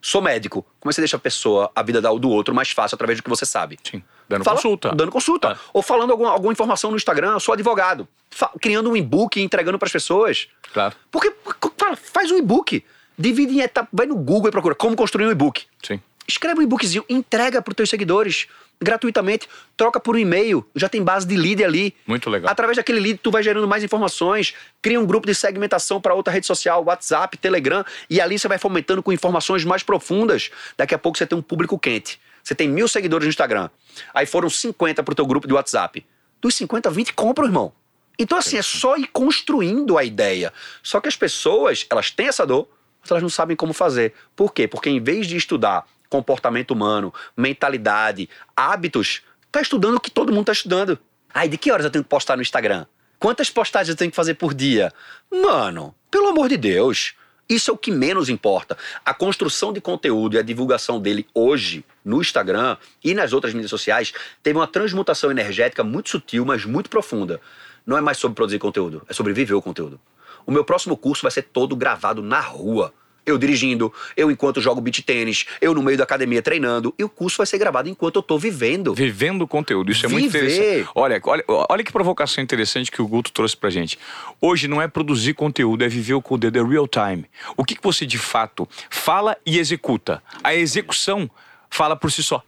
sou 0.00 0.22
médico. 0.22 0.62
Como 0.78 0.88
é 0.88 0.90
que 0.90 0.94
você 0.94 1.00
deixa 1.00 1.16
a 1.16 1.20
pessoa, 1.20 1.68
a 1.74 1.82
vida 1.82 2.00
da- 2.00 2.12
do 2.12 2.30
outro 2.30 2.54
mais 2.54 2.70
fácil 2.70 2.94
através 2.94 3.18
do 3.18 3.24
que 3.24 3.30
você 3.30 3.44
sabe? 3.44 3.76
Sim. 3.82 4.02
Dando 4.28 4.44
Fala- 4.44 4.56
consulta. 4.56 4.94
Dando 4.94 5.10
consulta. 5.12 5.52
Ah. 5.52 5.58
Ou 5.72 5.82
falando 5.82 6.10
alguma, 6.10 6.30
alguma 6.30 6.52
informação 6.52 6.90
no 6.90 6.96
Instagram, 6.96 7.38
sou 7.38 7.52
advogado. 7.52 8.06
Fa- 8.30 8.50
criando 8.60 8.90
um 8.90 8.96
e-book 8.96 9.38
e 9.38 9.42
entregando 9.42 9.78
para 9.78 9.86
as 9.86 9.92
pessoas. 9.92 10.48
Claro. 10.72 10.94
Porque, 11.10 11.32
fala, 11.78 11.96
faz 11.96 12.30
um 12.30 12.38
e-book. 12.38 12.84
Divide 13.18 13.54
em 13.54 13.60
etapas. 13.60 13.90
Vai 13.92 14.06
no 14.06 14.16
Google 14.16 14.48
e 14.48 14.50
procura 14.50 14.74
como 14.74 14.96
construir 14.96 15.26
um 15.26 15.30
e-book. 15.30 15.64
Sim. 15.82 16.00
Escreve 16.26 16.60
um 16.60 16.62
e-bookzinho, 16.62 17.04
entrega 17.08 17.60
para 17.60 17.72
os 17.72 17.76
teus 17.76 17.90
seguidores 17.90 18.46
gratuitamente, 18.80 19.48
troca 19.76 20.00
por 20.00 20.16
um 20.16 20.18
e-mail, 20.18 20.66
já 20.74 20.88
tem 20.88 21.02
base 21.02 21.24
de 21.26 21.36
lead 21.36 21.62
ali. 21.62 21.94
Muito 22.06 22.28
legal. 22.28 22.50
Através 22.50 22.76
daquele 22.76 22.98
lead, 22.98 23.20
tu 23.22 23.30
vai 23.30 23.40
gerando 23.42 23.68
mais 23.68 23.84
informações, 23.84 24.54
cria 24.80 24.98
um 25.00 25.06
grupo 25.06 25.24
de 25.26 25.34
segmentação 25.36 26.00
para 26.00 26.14
outra 26.14 26.32
rede 26.32 26.46
social, 26.46 26.82
WhatsApp, 26.84 27.36
Telegram, 27.38 27.84
e 28.10 28.20
ali 28.20 28.36
você 28.38 28.48
vai 28.48 28.58
fomentando 28.58 29.00
com 29.02 29.12
informações 29.12 29.64
mais 29.64 29.82
profundas. 29.84 30.50
Daqui 30.76 30.94
a 30.94 30.98
pouco 30.98 31.16
você 31.16 31.26
tem 31.26 31.38
um 31.38 31.42
público 31.42 31.78
quente. 31.78 32.20
Você 32.42 32.54
tem 32.54 32.68
mil 32.68 32.88
seguidores 32.88 33.26
no 33.26 33.30
Instagram. 33.30 33.70
Aí 34.12 34.26
foram 34.26 34.50
50 34.50 35.02
pro 35.02 35.14
teu 35.14 35.26
grupo 35.26 35.46
de 35.46 35.54
WhatsApp. 35.54 36.04
Dos 36.40 36.54
50, 36.54 36.90
20 36.90 37.12
compram, 37.14 37.46
irmão. 37.46 37.72
Então, 38.18 38.36
assim, 38.36 38.56
é 38.56 38.62
só 38.62 38.96
ir 38.96 39.06
construindo 39.08 39.96
a 39.96 40.04
ideia. 40.04 40.52
Só 40.82 41.00
que 41.00 41.08
as 41.08 41.16
pessoas, 41.16 41.86
elas 41.88 42.10
têm 42.10 42.28
essa 42.28 42.46
dor, 42.46 42.68
mas 43.00 43.10
elas 43.10 43.22
não 43.22 43.30
sabem 43.30 43.56
como 43.56 43.72
fazer. 43.72 44.14
Por 44.34 44.52
quê? 44.52 44.68
Porque 44.68 44.90
em 44.90 45.02
vez 45.02 45.26
de 45.26 45.36
estudar 45.36 45.86
comportamento 46.08 46.72
humano, 46.72 47.12
mentalidade, 47.36 48.28
hábitos, 48.54 49.22
tá 49.50 49.60
estudando 49.62 49.96
o 49.96 50.00
que 50.00 50.10
todo 50.10 50.32
mundo 50.32 50.46
tá 50.46 50.52
estudando. 50.52 50.98
Ai, 51.32 51.48
de 51.48 51.56
que 51.56 51.72
horas 51.72 51.84
eu 51.84 51.90
tenho 51.90 52.04
que 52.04 52.10
postar 52.10 52.36
no 52.36 52.42
Instagram? 52.42 52.84
Quantas 53.18 53.48
postagens 53.48 53.88
eu 53.88 53.96
tenho 53.96 54.10
que 54.10 54.16
fazer 54.16 54.34
por 54.34 54.52
dia? 54.52 54.92
Mano, 55.30 55.94
pelo 56.10 56.28
amor 56.28 56.48
de 56.48 56.56
Deus. 56.56 57.14
Isso 57.52 57.70
é 57.70 57.74
o 57.74 57.76
que 57.76 57.90
menos 57.90 58.30
importa. 58.30 58.78
A 59.04 59.12
construção 59.12 59.74
de 59.74 59.80
conteúdo 59.80 60.36
e 60.36 60.38
a 60.38 60.42
divulgação 60.42 60.98
dele 60.98 61.26
hoje 61.34 61.84
no 62.02 62.18
Instagram 62.18 62.78
e 63.04 63.12
nas 63.12 63.34
outras 63.34 63.52
mídias 63.52 63.68
sociais 63.68 64.10
teve 64.42 64.58
uma 64.58 64.66
transmutação 64.66 65.30
energética 65.30 65.84
muito 65.84 66.08
sutil, 66.08 66.46
mas 66.46 66.64
muito 66.64 66.88
profunda. 66.88 67.42
Não 67.84 67.98
é 67.98 68.00
mais 68.00 68.16
sobre 68.16 68.36
produzir 68.36 68.58
conteúdo, 68.58 69.02
é 69.06 69.12
sobre 69.12 69.34
viver 69.34 69.52
o 69.52 69.60
conteúdo. 69.60 70.00
O 70.46 70.50
meu 70.50 70.64
próximo 70.64 70.96
curso 70.96 71.20
vai 71.20 71.30
ser 71.30 71.42
todo 71.42 71.76
gravado 71.76 72.22
na 72.22 72.40
rua. 72.40 72.94
Eu 73.24 73.38
dirigindo, 73.38 73.92
eu 74.16 74.30
enquanto 74.30 74.60
jogo 74.60 74.80
beat 74.80 75.02
tênis, 75.02 75.46
eu 75.60 75.74
no 75.74 75.82
meio 75.82 75.96
da 75.96 76.04
academia 76.04 76.42
treinando, 76.42 76.92
e 76.98 77.04
o 77.04 77.08
curso 77.08 77.36
vai 77.38 77.46
ser 77.46 77.58
gravado 77.58 77.88
enquanto 77.88 78.16
eu 78.16 78.22
tô 78.22 78.38
vivendo. 78.38 78.94
Vivendo 78.94 79.42
o 79.42 79.48
conteúdo, 79.48 79.92
isso 79.92 80.04
é 80.06 80.08
muito 80.08 80.30
Viver. 80.30 80.50
interessante. 80.50 80.90
Olha, 80.94 81.20
olha, 81.24 81.44
olha 81.48 81.84
que 81.84 81.92
provocação 81.92 82.42
interessante 82.42 82.90
que 82.90 83.00
o 83.00 83.06
Guto 83.06 83.30
trouxe 83.32 83.56
pra 83.56 83.70
gente. 83.70 83.98
Hoje 84.40 84.66
não 84.66 84.82
é 84.82 84.88
produzir 84.88 85.34
conteúdo, 85.34 85.84
é 85.84 85.88
viver 85.88 86.14
o 86.14 86.22
conteúdo, 86.22 86.58
é 86.58 86.62
real 86.62 86.88
time. 86.88 87.26
O 87.56 87.64
que, 87.64 87.76
que 87.76 87.82
você 87.82 88.04
de 88.04 88.18
fato 88.18 88.68
fala 88.90 89.36
e 89.46 89.58
executa? 89.58 90.22
A 90.42 90.54
execução 90.54 91.30
fala 91.70 91.96
por 91.96 92.10
si 92.10 92.22
só. 92.22 92.42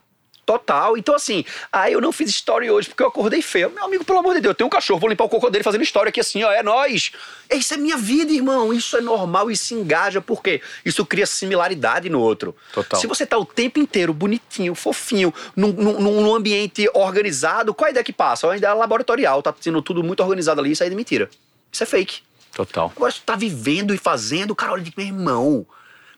Total. 0.45 0.95
Então, 0.95 1.15
assim, 1.15 1.43
aí 1.73 1.93
eu 1.93 2.01
não 2.01 2.11
fiz 2.11 2.29
story 2.29 2.69
hoje 2.69 2.87
porque 2.89 3.01
eu 3.01 3.07
acordei 3.07 3.41
feio. 3.41 3.71
Meu 3.71 3.83
amigo, 3.83 4.05
pelo 4.05 4.19
amor 4.19 4.35
de 4.35 4.41
Deus, 4.41 4.51
eu 4.51 4.55
tenho 4.55 4.67
um 4.67 4.69
cachorro, 4.69 4.99
vou 4.99 5.09
limpar 5.09 5.23
o 5.23 5.29
cocô 5.29 5.49
dele 5.49 5.63
fazendo 5.63 5.81
história 5.81 6.09
aqui 6.09 6.19
assim, 6.19 6.43
ó, 6.43 6.51
é 6.51 6.61
nós. 6.61 7.11
Isso 7.51 7.73
é 7.73 7.77
minha 7.77 7.97
vida, 7.97 8.31
irmão. 8.31 8.71
Isso 8.71 8.95
é 8.95 9.01
normal 9.01 9.49
e 9.49 9.57
se 9.57 9.73
engaja, 9.73 10.21
porque 10.21 10.61
isso 10.85 11.03
cria 11.03 11.25
similaridade 11.25 12.09
no 12.09 12.19
outro. 12.19 12.55
Total. 12.71 12.99
Se 12.99 13.07
você 13.07 13.25
tá 13.25 13.37
o 13.39 13.45
tempo 13.45 13.79
inteiro 13.79 14.13
bonitinho, 14.13 14.75
fofinho, 14.75 15.33
num, 15.55 15.71
num, 15.71 16.21
num 16.21 16.35
ambiente 16.35 16.87
organizado, 16.93 17.73
qual 17.73 17.87
a 17.87 17.91
ideia 17.91 18.03
que 18.03 18.13
passa? 18.13 18.49
A 18.49 18.55
ideia 18.55 18.73
laboratorial, 18.73 19.41
tá 19.41 19.53
sendo 19.59 19.81
tudo 19.81 20.03
muito 20.03 20.21
organizado 20.21 20.61
ali, 20.61 20.71
isso 20.71 20.83
aí 20.83 20.87
é 20.87 20.89
de 20.91 20.95
mentira. 20.95 21.27
Isso 21.71 21.81
é 21.81 21.87
fake. 21.87 22.21
Total. 22.53 22.93
Agora, 22.95 23.11
se 23.11 23.19
tu 23.19 23.25
tá 23.25 23.35
vivendo 23.35 23.95
e 23.95 23.97
fazendo, 23.97 24.55
cara, 24.55 24.73
olha 24.73 24.83
de 24.83 24.93
meu 24.95 25.07
irmão. 25.07 25.65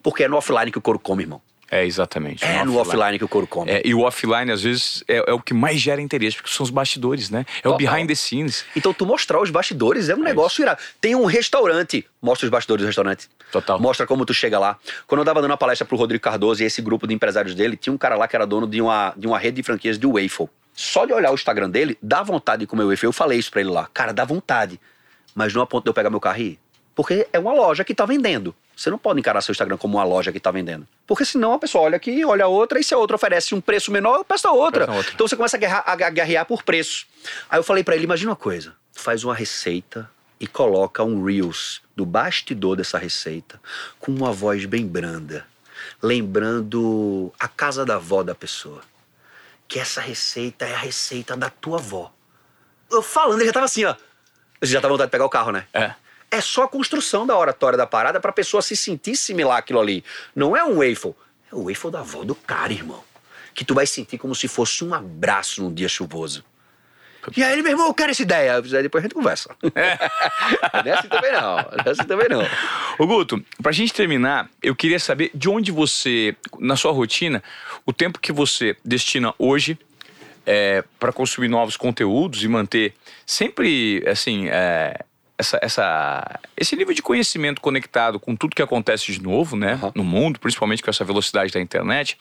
Porque 0.04 0.24
é 0.24 0.28
no 0.28 0.36
offline 0.36 0.72
que 0.72 0.78
o 0.78 0.82
couro 0.82 1.00
come, 1.00 1.24
irmão. 1.24 1.42
É, 1.70 1.86
exatamente. 1.86 2.46
É 2.46 2.64
no 2.64 2.78
offline 2.78 3.18
que 3.18 3.26
o 3.26 3.28
couro 3.28 3.46
come. 3.46 3.70
É, 3.70 3.82
e 3.84 3.94
o 3.94 4.02
offline, 4.02 4.52
às 4.52 4.62
vezes, 4.62 5.04
é, 5.08 5.18
é 5.28 5.34
o 5.34 5.40
que 5.40 5.54
mais 5.54 5.80
gera 5.80 6.02
interesse, 6.02 6.38
porque 6.38 6.50
são 6.50 6.64
os 6.64 6.70
bastidores, 6.70 7.30
né? 7.30 7.46
É 7.64 7.68
o 7.68 7.74
Total. 7.74 7.78
behind 7.78 8.08
the 8.08 8.16
scenes. 8.16 8.66
Então, 8.76 8.94
tu 8.94 9.06
mostrar 9.06 9.42
os 9.42 9.50
bastidores 9.50 10.08
é 10.10 10.16
um 10.16 10.24
negócio 10.24 10.62
irado. 10.62 10.80
Tem 11.02 11.14
um 11.14 11.26
restaurante, 11.26 12.06
mostra 12.22 12.46
os 12.46 12.50
bastidores 12.50 12.84
do 12.84 12.88
restaurante. 12.88 13.30
Total. 13.52 13.80
Mostra 13.80 14.08
como 14.08 14.26
tu 14.26 14.34
chega 14.34 14.58
lá. 14.58 14.78
Quando 15.06 15.20
eu 15.20 15.26
tava 15.26 15.42
dando 15.42 15.52
uma 15.52 15.58
palestra 15.58 15.86
pro 15.86 15.98
Rodrigo 15.98 16.24
Cardoso 16.24 16.64
e 16.64 16.66
esse 16.66 16.82
grupo 16.82 17.06
de 17.06 17.14
empresários 17.14 17.54
dele, 17.54 17.76
tinha 17.76 17.94
um 17.94 17.98
cara 17.98 18.16
lá 18.16 18.28
que 18.28 18.36
era 18.36 18.46
dono 18.46 18.68
de 18.68 18.82
uma, 18.82 19.14
de 19.18 19.28
uma 19.28 19.38
rede 19.38 19.58
de 19.58 19.64
franquias 19.64 19.98
de 19.98 20.08
waffle. 20.08 20.50
Só 20.74 21.06
de 21.06 21.14
olhar 21.14 21.32
o 21.32 21.34
Instagram 21.34 21.70
dele, 21.70 21.98
dá 22.02 22.24
vontade 22.24 22.62
de 22.62 22.68
comer 22.68 22.86
waffle. 22.86 23.08
Eu 23.08 23.14
falei 23.14 23.40
isso 23.40 23.52
pra 23.52 23.62
ele 23.62 23.70
lá. 23.72 23.90
Cara, 23.94 24.14
dá 24.14 24.24
vontade. 24.24 24.80
Mas 25.34 25.54
não 25.54 25.62
a 25.62 25.68
ponto 25.68 25.84
de 25.84 25.90
eu 25.90 25.94
pegar 25.94 26.10
meu 26.10 26.20
carro 26.20 26.40
e 26.40 26.44
ir. 26.44 26.60
Porque 26.98 27.28
é 27.32 27.38
uma 27.38 27.54
loja 27.54 27.84
que 27.84 27.94
tá 27.94 28.08
vendendo. 28.08 28.56
Você 28.76 28.90
não 28.90 28.98
pode 28.98 29.20
encarar 29.20 29.40
seu 29.42 29.52
Instagram 29.52 29.78
como 29.78 30.00
uma 30.00 30.04
loja 30.04 30.32
que 30.32 30.40
tá 30.40 30.50
vendendo. 30.50 30.88
Porque 31.06 31.24
senão 31.24 31.54
a 31.54 31.60
pessoa 31.60 31.84
olha 31.84 31.96
aqui, 31.96 32.26
olha 32.26 32.46
a 32.46 32.48
outra, 32.48 32.80
e 32.80 32.84
se 32.84 32.92
a 32.92 32.98
outra 32.98 33.16
oferece 33.16 33.54
um 33.54 33.62
preço 33.62 33.92
menor, 33.92 34.16
eu 34.16 34.26
peço 34.26 34.48
a 34.48 34.52
outra. 34.52 34.80
Peça 34.80 34.92
a 34.92 34.98
outra. 34.98 35.14
Então 35.14 35.28
você 35.28 35.36
começa 35.36 35.56
a 35.56 35.60
guerrear, 35.60 35.84
a 35.86 36.10
guerrear 36.10 36.46
por 36.48 36.64
preço. 36.64 37.06
Aí 37.52 37.60
eu 37.60 37.64
falei 37.64 37.84
pra 37.84 37.94
ele, 37.94 38.06
imagina 38.06 38.32
uma 38.32 38.36
coisa. 38.36 38.74
Faz 38.94 39.24
uma 39.24 39.36
receita 39.36 40.10
e 40.40 40.48
coloca 40.48 41.04
um 41.04 41.24
Reels 41.24 41.84
do 41.96 42.04
bastidor 42.04 42.76
dessa 42.76 42.98
receita 42.98 43.62
com 44.00 44.12
uma 44.12 44.32
voz 44.32 44.66
bem 44.66 44.88
branda, 44.88 45.46
lembrando 46.02 47.32
a 47.40 47.48
casa 47.48 47.86
da 47.86 47.98
avó 47.98 48.24
da 48.24 48.34
pessoa. 48.34 48.82
Que 49.68 49.78
essa 49.78 50.02
receita 50.02 50.66
é 50.66 50.74
a 50.74 50.80
receita 50.80 51.38
da 51.38 51.52
tua 51.52 51.78
avó. 51.78 52.12
Eu 52.90 53.04
falando, 53.04 53.38
ele 53.38 53.46
já 53.46 53.54
tava 53.54 53.68
assim, 53.68 53.86
ó. 53.86 53.94
Você 54.60 54.72
já 54.72 54.82
tá 54.82 54.88
vontade 54.88 55.10
de 55.10 55.12
pegar 55.12 55.26
o 55.26 55.30
carro, 55.30 55.52
né? 55.52 55.68
É. 55.72 55.94
É 56.30 56.42
só 56.42 56.64
a 56.64 56.68
construção 56.68 57.26
da 57.26 57.38
oratória 57.38 57.78
da 57.78 57.88
parada 57.88 58.20
pra 58.20 58.32
pessoa 58.32 58.62
se 58.62 58.76
sentir 58.76 59.16
similar 59.16 59.58
àquilo 59.58 59.80
ali. 59.80 60.04
Não 60.36 60.56
é 60.56 60.64
um 60.64 60.78
waffle. 60.78 61.16
É 61.52 61.56
o 61.56 61.68
waffle 61.68 61.92
da 61.92 62.00
avó 62.00 62.24
do 62.24 62.36
cara, 62.36 62.74
irmão. 62.74 63.04
Que 63.54 63.64
tu 63.64 63.74
vai 63.74 63.88
sentir 63.88 64.18
como 64.18 64.36
se 64.36 64.48
fosse 64.48 64.84
um 64.84 64.94
abraço 64.94 65.64
num 65.64 65.74
dia 65.74 65.88
chuvoso. 65.88 66.44
E 67.36 67.44
aí 67.44 67.54
ele, 67.54 67.62
meu 67.62 67.72
irmão, 67.72 67.88
eu 67.88 67.94
quero 67.94 68.12
essa 68.12 68.22
ideia. 68.22 68.56
Aí 68.56 68.84
depois 68.84 69.04
a 69.04 69.08
gente 69.08 69.14
conversa. 69.14 69.56
é 69.76 70.92
assim 70.92 71.08
também 71.10 71.32
não. 71.32 71.56
Não 71.56 71.84
é 71.86 71.90
assim 71.90 72.04
também 72.04 72.30
não. 72.30 72.42
Ô 72.98 73.08
Guto, 73.08 73.44
pra 73.62 73.72
gente 73.72 73.94
terminar, 73.94 74.50
eu 74.62 74.76
queria 74.76 75.00
saber 75.00 75.32
de 75.34 75.50
onde 75.50 75.72
você, 75.72 76.36
na 76.60 76.76
sua 76.76 76.92
rotina, 76.92 77.44
o 77.86 77.92
tempo 77.92 78.20
que 78.20 78.32
você 78.32 78.78
destina 78.84 79.34
hoje 79.38 79.78
é, 80.46 80.84
para 81.00 81.12
consumir 81.12 81.50
novos 81.50 81.76
conteúdos 81.76 82.44
e 82.44 82.48
manter 82.48 82.94
sempre, 83.26 84.02
assim, 84.08 84.48
é, 84.48 85.04
essa, 85.38 85.60
essa, 85.62 86.40
esse 86.56 86.76
nível 86.76 86.94
de 86.94 87.02
conhecimento 87.02 87.62
conectado 87.62 88.20
com 88.20 88.36
tudo 88.36 88.56
que 88.56 88.62
acontece 88.62 89.12
de 89.12 89.22
novo, 89.22 89.56
né, 89.56 89.74
Aham. 89.74 89.92
no 89.96 90.04
mundo, 90.04 90.40
principalmente 90.40 90.82
com 90.82 90.90
essa 90.90 91.04
velocidade 91.06 91.54
da 91.54 91.60
internet. 91.62 92.18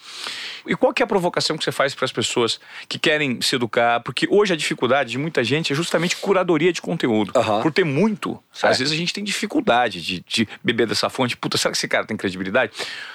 E 0.67 0.77
qual 0.77 0.93
que 0.93 1.03
é 1.03 1.05
a 1.05 1.07
provocação 1.07 1.57
que 1.57 1.65
você 1.65 1.73
faz 1.73 1.95
para 1.95 2.05
as 2.05 2.13
pessoas 2.13 2.61
que 2.89 2.99
querem 2.99 3.41
se 3.41 3.55
educar? 3.57 4.01
Porque 4.01 4.27
hoje 4.31 4.53
a 4.53 4.57
dificuldade 4.57 5.11
de 5.11 5.19
muita 5.19 5.43
gente 5.43 5.73
é 5.73 5.77
justamente 5.77 6.17
curadoria 6.17 6.73
de 6.73 6.83
conteúdo. 6.83 7.33
Aham. 7.35 7.63
Por 7.63 7.73
ter 7.73 7.85
muito, 7.85 8.39
Certo. 8.53 8.73
às 8.73 8.79
vezes 8.79 8.93
a 8.93 8.97
gente 8.97 9.13
tem 9.15 9.25
dificuldade 9.25 10.03
de, 10.03 10.23
de 10.27 10.49
beber 10.63 10.87
dessa 10.87 11.09
fonte. 11.09 11.37
Puta, 11.37 11.57
será 11.57 11.73
que 11.73 11.79
esse 11.79 11.89
cara 11.89 12.05
tem 12.05 12.17
credibilidade? 12.17 12.73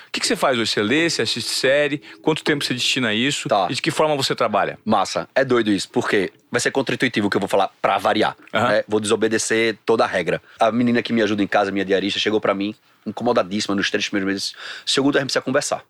O 0.07 0.11
que, 0.11 0.19
que 0.19 0.27
você 0.27 0.35
faz 0.35 0.57
hoje? 0.57 0.71
Você 0.71 0.81
lê, 0.81 1.09
você 1.09 1.21
assiste 1.21 1.49
série? 1.49 2.01
Quanto 2.21 2.43
tempo 2.43 2.65
você 2.65 2.73
destina 2.73 3.09
a 3.09 3.13
isso? 3.13 3.47
Tá. 3.47 3.67
E 3.69 3.75
de 3.75 3.81
que 3.81 3.91
forma 3.91 4.15
você 4.15 4.35
trabalha? 4.35 4.77
Massa, 4.83 5.29
é 5.33 5.45
doido 5.45 5.71
isso, 5.71 5.89
porque 5.89 6.33
vai 6.51 6.59
ser 6.59 6.71
contra-intuitivo 6.71 7.27
o 7.27 7.29
que 7.29 7.37
eu 7.37 7.39
vou 7.39 7.47
falar 7.47 7.71
pra 7.81 7.97
variar. 7.97 8.35
Aham. 8.53 8.67
né? 8.67 8.83
Vou 8.87 8.99
desobedecer 8.99 9.77
toda 9.85 10.03
a 10.03 10.07
regra. 10.07 10.41
A 10.59 10.71
menina 10.71 11.01
que 11.01 11.13
me 11.13 11.21
ajuda 11.21 11.41
em 11.41 11.47
casa, 11.47 11.71
minha 11.71 11.85
diarista, 11.85 12.19
chegou 12.19 12.41
pra 12.41 12.53
mim, 12.53 12.75
incomodadíssima 13.05 13.73
nos 13.73 13.89
três 13.89 14.09
primeiros 14.09 14.33
meses. 14.33 14.55
Seu 14.85 15.01
Guto, 15.01 15.17
a 15.17 15.21
gente 15.21 15.27
precisa 15.27 15.41
conversar. 15.41 15.83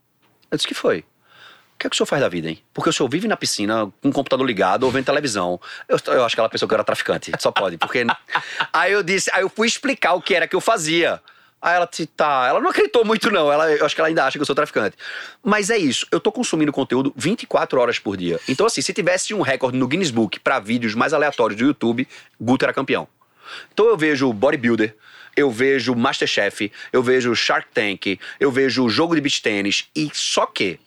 Eu 0.52 0.58
disse, 0.58 0.68
que 0.68 0.74
foi? 0.76 1.00
O 1.00 1.78
que 1.82 1.88
é 1.88 1.90
que 1.90 1.96
o 1.96 1.98
senhor 1.98 2.06
faz 2.06 2.22
da 2.22 2.30
vida, 2.30 2.48
hein? 2.48 2.62
Porque 2.74 2.90
o 2.92 2.94
senhor 2.94 3.10
vive 3.10 3.28
na 3.28 3.36
piscina 3.36 3.92
com 4.04 4.10
o 4.10 4.14
computador 4.14 4.46
ligado 4.46 4.84
ou 4.84 4.92
vendo 4.92 5.06
televisão. 5.06 5.60
Eu, 5.90 5.98
eu 6.14 6.24
acho 6.24 6.36
que 6.36 6.40
ela 6.40 6.50
pensou 6.50 6.68
que 6.68 6.74
eu 6.74 6.76
era 6.76 6.84
traficante. 6.84 7.32
Só 7.40 7.52
pode, 7.52 7.78
porque. 7.78 8.06
aí 8.72 8.92
eu 8.92 9.02
disse, 9.02 9.32
aí 9.34 9.42
eu 9.42 9.50
fui 9.50 9.68
explicar 9.68 10.14
o 10.14 10.22
que 10.22 10.36
era 10.36 10.48
que 10.48 10.56
eu 10.56 10.62
fazia. 10.62 11.20
Aí 11.62 11.76
ela 11.76 11.86
disse, 11.86 12.08
tá. 12.08 12.48
Ela 12.48 12.60
não 12.60 12.72
acreditou 12.72 13.06
muito, 13.06 13.30
não. 13.30 13.52
Ela, 13.52 13.72
eu 13.72 13.86
acho 13.86 13.94
que 13.94 14.02
ela 14.02 14.08
ainda 14.08 14.26
acha 14.26 14.38
que 14.38 14.42
eu 14.42 14.46
sou 14.46 14.56
traficante. 14.56 14.98
Mas 15.44 15.70
é 15.70 15.78
isso. 15.78 16.08
Eu 16.12 16.20
tô 16.20 16.32
consumindo 16.32 16.72
conteúdo 16.72 17.14
24 17.16 17.80
horas 17.80 18.00
por 18.00 18.18
dia. 18.18 18.40
Então, 18.50 18.66
assim, 18.66 18.82
se 18.82 18.92
tivesse 18.94 19.34
um 19.34 19.42
recorde 19.42 19.78
no 19.78 19.88
Guinness 19.88 20.10
Book 20.10 20.40
pra 20.40 20.60
vídeos 20.60 20.96
mais 20.96 21.14
aleatórios 21.14 21.60
do 21.60 21.66
YouTube, 21.66 22.08
Guto 22.40 22.66
era 22.66 22.74
campeão. 22.74 23.08
Então 23.74 23.88
eu 23.88 23.98
vejo 23.98 24.32
bodybuilder, 24.32 24.96
eu 25.36 25.50
vejo 25.52 25.96
Masterchef, 25.96 26.72
eu 26.92 27.02
vejo 27.04 27.36
Shark 27.36 27.68
Tank, 27.74 28.20
eu 28.40 28.52
vejo 28.52 28.88
jogo 28.90 29.16
de 29.16 29.22
beach 29.22 29.42
tênis 29.42 29.90
e 29.96 30.10
só 30.14 30.46
que 30.46 30.80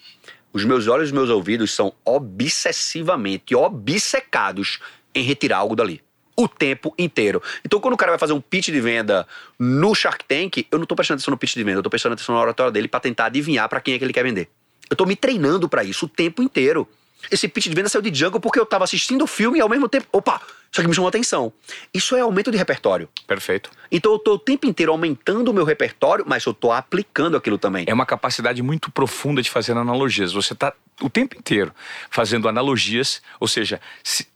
os 0.52 0.64
meus 0.64 0.86
olhos 0.86 1.08
e 1.08 1.10
os 1.10 1.12
meus 1.12 1.30
ouvidos 1.30 1.74
são 1.74 1.92
obsessivamente 2.04 3.54
obcecados 3.54 4.78
em 5.14 5.22
retirar 5.22 5.58
algo 5.58 5.76
dali. 5.76 6.00
O 6.36 6.48
tempo 6.48 6.94
inteiro. 6.98 7.42
Então, 7.64 7.78
quando 7.78 7.94
o 7.94 7.96
cara 7.96 8.12
vai 8.12 8.18
fazer 8.18 8.32
um 8.32 8.40
pitch 8.40 8.66
de 8.66 8.80
venda 8.80 9.26
no 9.58 9.94
Shark 9.94 10.24
Tank, 10.24 10.66
eu 10.70 10.78
não 10.78 10.86
tô 10.86 10.96
prestando 10.96 11.18
atenção 11.18 11.32
no 11.32 11.38
pitch 11.38 11.54
de 11.54 11.62
venda, 11.62 11.78
eu 11.78 11.82
tô 11.82 11.90
prestando 11.90 12.14
atenção 12.14 12.34
na 12.34 12.40
oratória 12.40 12.72
dele 12.72 12.88
pra 12.88 12.98
tentar 12.98 13.26
adivinhar 13.26 13.68
pra 13.68 13.80
quem 13.80 13.94
é 13.94 13.98
que 13.98 14.04
ele 14.04 14.12
quer 14.12 14.24
vender. 14.24 14.48
Eu 14.90 14.96
tô 14.96 15.06
me 15.06 15.14
treinando 15.16 15.68
pra 15.68 15.84
isso 15.84 16.06
o 16.06 16.08
tempo 16.08 16.42
inteiro. 16.42 16.88
Esse 17.30 17.48
pitch 17.48 17.68
de 17.68 17.74
venda 17.74 17.88
saiu 17.88 18.02
de 18.02 18.12
Jungle 18.12 18.40
porque 18.40 18.58
eu 18.58 18.66
tava 18.66 18.84
assistindo 18.84 19.22
o 19.22 19.26
filme 19.26 19.58
e 19.58 19.60
ao 19.60 19.68
mesmo 19.68 19.88
tempo. 19.88 20.06
Opa! 20.12 20.40
Isso 20.74 20.80
aqui 20.80 20.88
me 20.88 20.94
chamou 20.96 21.06
a 21.06 21.10
atenção. 21.10 21.52
Isso 21.94 22.16
é 22.16 22.20
aumento 22.20 22.50
de 22.50 22.58
repertório. 22.58 23.08
Perfeito. 23.28 23.70
Então 23.92 24.10
eu 24.10 24.18
tô 24.18 24.32
o 24.34 24.38
tempo 24.40 24.66
inteiro 24.66 24.90
aumentando 24.90 25.52
o 25.52 25.54
meu 25.54 25.64
repertório, 25.64 26.24
mas 26.26 26.44
eu 26.44 26.52
tô 26.52 26.72
aplicando 26.72 27.36
aquilo 27.36 27.56
também. 27.58 27.84
É 27.86 27.94
uma 27.94 28.04
capacidade 28.04 28.60
muito 28.60 28.90
profunda 28.90 29.40
de 29.40 29.48
fazer 29.48 29.70
analogias. 29.76 30.32
Você 30.32 30.52
está 30.52 30.72
o 31.00 31.08
tempo 31.08 31.36
inteiro 31.38 31.72
fazendo 32.10 32.48
analogias, 32.48 33.22
ou 33.38 33.46
seja, 33.46 33.80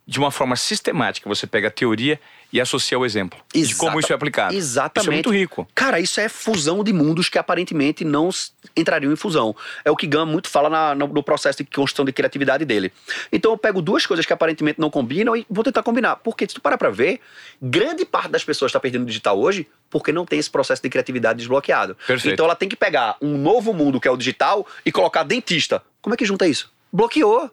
de 0.07 0.19
uma 0.21 0.31
forma 0.31 0.55
sistemática, 0.55 1.29
você 1.29 1.45
pega 1.47 1.69
a 1.69 1.71
teoria 1.73 2.21
e 2.53 2.61
associa 2.61 2.99
o 2.99 3.05
exemplo 3.05 3.39
de 3.53 3.75
como 3.75 3.91
Exata- 3.93 4.01
isso 4.01 4.13
é 4.13 4.17
aplicado. 4.17 4.55
Exatamente. 4.55 5.01
Isso 5.05 5.11
é 5.11 5.15
muito 5.15 5.31
rico. 5.31 5.69
Cara, 5.75 6.01
isso 6.01 6.19
é 6.19 6.29
fusão 6.31 6.83
de 6.83 6.93
mundos 6.95 7.29
que 7.29 7.37
aparentemente 7.39 8.05
não 8.05 8.31
entrariam 8.77 9.13
em 9.13 9.17
fusão. 9.17 9.55
É 9.85 9.91
o 9.91 9.97
que 9.97 10.07
Gama 10.07 10.33
muito 10.33 10.49
fala 10.49 10.71
na- 10.71 10.95
no, 10.95 11.09
no 11.09 11.23
processo 11.23 11.59
de 11.63 11.65
construção 11.71 12.05
de 12.07 12.13
criatividade 12.13 12.65
dele. 12.65 12.91
Então 13.31 13.53
eu 13.53 13.59
pego 13.59 13.83
duas 13.83 14.07
coisas 14.07 14.25
que 14.25 14.33
aparentemente 14.33 14.81
não 14.81 14.89
combinam 14.89 15.37
e 15.37 15.45
vou 15.51 15.63
tentar 15.63 15.83
combinar. 15.83 16.17
Porque 16.31 16.47
se 16.47 16.55
tu 16.55 16.61
parar 16.61 16.77
pra 16.77 16.91
ver, 16.91 17.21
grande 17.61 18.05
parte 18.05 18.31
das 18.31 18.45
pessoas 18.45 18.71
está 18.71 18.79
perdendo 18.79 19.03
o 19.03 19.07
digital 19.07 19.39
hoje 19.39 19.67
porque 19.89 20.13
não 20.13 20.27
tem 20.27 20.39
esse 20.39 20.51
processo 20.51 20.83
de 20.83 20.89
criatividade 20.91 21.39
desbloqueado. 21.39 21.97
Perfeito. 22.07 22.35
Então 22.35 22.45
ela 22.45 22.55
tem 22.55 22.69
que 22.69 22.77
pegar 22.77 23.17
um 23.21 23.39
novo 23.39 23.73
mundo 23.73 24.01
que 24.01 24.07
é 24.07 24.11
o 24.11 24.17
digital 24.17 24.67
e 24.85 24.93
colocar 24.93 25.23
dentista. 25.23 25.83
Como 26.03 26.15
é 26.15 26.17
que 26.17 26.25
junta 26.25 26.47
isso? 26.47 26.71
Bloqueou. 26.93 27.51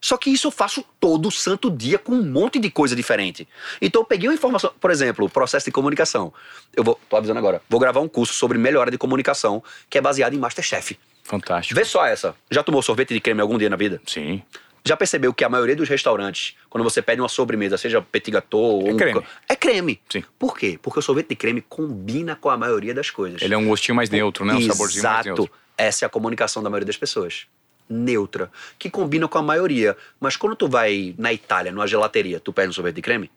Só 0.00 0.16
que 0.16 0.30
isso 0.30 0.48
eu 0.48 0.50
faço 0.50 0.84
todo 0.98 1.30
santo 1.30 1.70
dia 1.70 1.98
com 1.98 2.12
um 2.12 2.24
monte 2.24 2.58
de 2.58 2.70
coisa 2.70 2.96
diferente. 2.96 3.46
Então 3.80 4.02
eu 4.02 4.04
peguei 4.04 4.28
uma 4.28 4.34
informação, 4.34 4.72
por 4.80 4.90
exemplo, 4.90 5.28
processo 5.28 5.66
de 5.66 5.72
comunicação. 5.72 6.32
Eu 6.74 6.82
vou, 6.82 6.98
tô 7.08 7.16
avisando 7.16 7.38
agora, 7.38 7.62
vou 7.68 7.78
gravar 7.78 8.00
um 8.00 8.08
curso 8.08 8.34
sobre 8.34 8.58
melhora 8.58 8.90
de 8.90 8.98
comunicação 8.98 9.62
que 9.88 9.96
é 9.96 10.00
baseado 10.00 10.34
em 10.34 10.38
Masterchef. 10.38 10.98
Fantástico. 11.22 11.78
Vê 11.78 11.84
só 11.84 12.04
essa. 12.04 12.34
Já 12.50 12.64
tomou 12.64 12.82
sorvete 12.82 13.14
de 13.14 13.20
creme 13.20 13.40
algum 13.40 13.56
dia 13.56 13.70
na 13.70 13.76
vida? 13.76 14.00
Sim. 14.06 14.42
Já 14.84 14.96
percebeu 14.96 15.32
que 15.32 15.44
a 15.44 15.48
maioria 15.48 15.76
dos 15.76 15.88
restaurantes, 15.88 16.56
quando 16.68 16.82
você 16.82 17.00
pede 17.00 17.20
uma 17.20 17.28
sobremesa, 17.28 17.78
seja 17.78 18.02
petit 18.02 18.32
gâteau 18.32 18.60
ou 18.60 18.88
É 18.88 18.92
um 18.92 18.96
creme. 18.96 19.22
é 19.48 19.54
creme. 19.56 20.00
Sim. 20.10 20.24
Por 20.38 20.58
quê? 20.58 20.78
Porque 20.82 20.98
o 20.98 21.02
sorvete 21.02 21.28
de 21.28 21.36
creme 21.36 21.60
combina 21.60 22.34
com 22.34 22.50
a 22.50 22.56
maioria 22.56 22.92
das 22.92 23.08
coisas. 23.08 23.40
Ele 23.40 23.54
é 23.54 23.58
um 23.58 23.66
gostinho 23.68 23.94
mais 23.94 24.10
neutro, 24.10 24.44
né? 24.44 24.54
Um 24.54 24.60
saborzinho 24.60 25.04
mais 25.04 25.14
Exato. 25.26 25.26
neutro. 25.42 25.50
Essa 25.78 26.04
é 26.04 26.06
a 26.06 26.08
comunicação 26.08 26.62
da 26.62 26.68
maioria 26.68 26.86
das 26.86 26.96
pessoas. 26.96 27.46
Neutra. 27.88 28.50
Que 28.78 28.90
combina 28.90 29.28
com 29.28 29.38
a 29.38 29.42
maioria. 29.42 29.96
Mas 30.18 30.36
quando 30.36 30.56
tu 30.56 30.68
vai 30.68 31.14
na 31.16 31.32
Itália, 31.32 31.70
numa 31.70 31.86
gelateria, 31.86 32.40
tu 32.40 32.52
pede 32.52 32.68
um 32.70 32.72
sorvete 32.72 32.96
de 32.96 33.02
creme? 33.02 33.30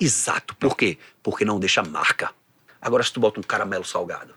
Exato. 0.00 0.56
Por 0.56 0.76
quê? 0.76 0.98
Porque 1.22 1.44
não 1.44 1.60
deixa 1.60 1.82
marca. 1.82 2.30
Agora, 2.80 3.02
se 3.02 3.12
tu 3.12 3.20
bota 3.20 3.38
um 3.38 3.42
caramelo 3.42 3.84
salgado, 3.84 4.34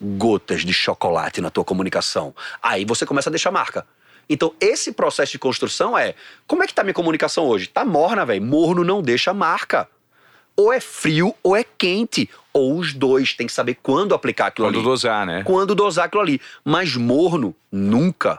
gotas 0.00 0.64
de 0.64 0.72
chocolate 0.72 1.40
na 1.40 1.50
tua 1.50 1.64
comunicação, 1.64 2.34
aí 2.62 2.84
você 2.84 3.04
começa 3.04 3.28
a 3.28 3.32
deixar 3.32 3.50
marca. 3.50 3.86
Então, 4.30 4.54
esse 4.60 4.92
processo 4.92 5.32
de 5.32 5.38
construção 5.40 5.98
é: 5.98 6.14
como 6.46 6.62
é 6.62 6.66
que 6.66 6.72
tá 6.72 6.84
minha 6.84 6.94
comunicação 6.94 7.46
hoje? 7.46 7.66
Tá 7.66 7.84
morna, 7.84 8.24
velho. 8.24 8.40
Morno 8.40 8.84
não 8.84 9.02
deixa 9.02 9.34
marca. 9.34 9.88
Ou 10.56 10.72
é 10.72 10.78
frio 10.78 11.34
ou 11.42 11.56
é 11.56 11.64
quente. 11.64 12.30
Ou 12.52 12.78
os 12.78 12.94
dois. 12.94 13.34
Tem 13.34 13.46
que 13.48 13.52
saber 13.52 13.78
quando 13.82 14.14
aplicar 14.14 14.46
aquilo 14.46 14.68
Quando 14.68 14.76
ali 14.76 14.84
dosar, 14.84 15.26
né? 15.26 15.42
quando 15.44 15.74
dosar 15.74 16.04
aquilo 16.04 16.22
ali. 16.22 16.40
Mas 16.64 16.94
morno, 16.94 17.54
nunca. 17.72 18.38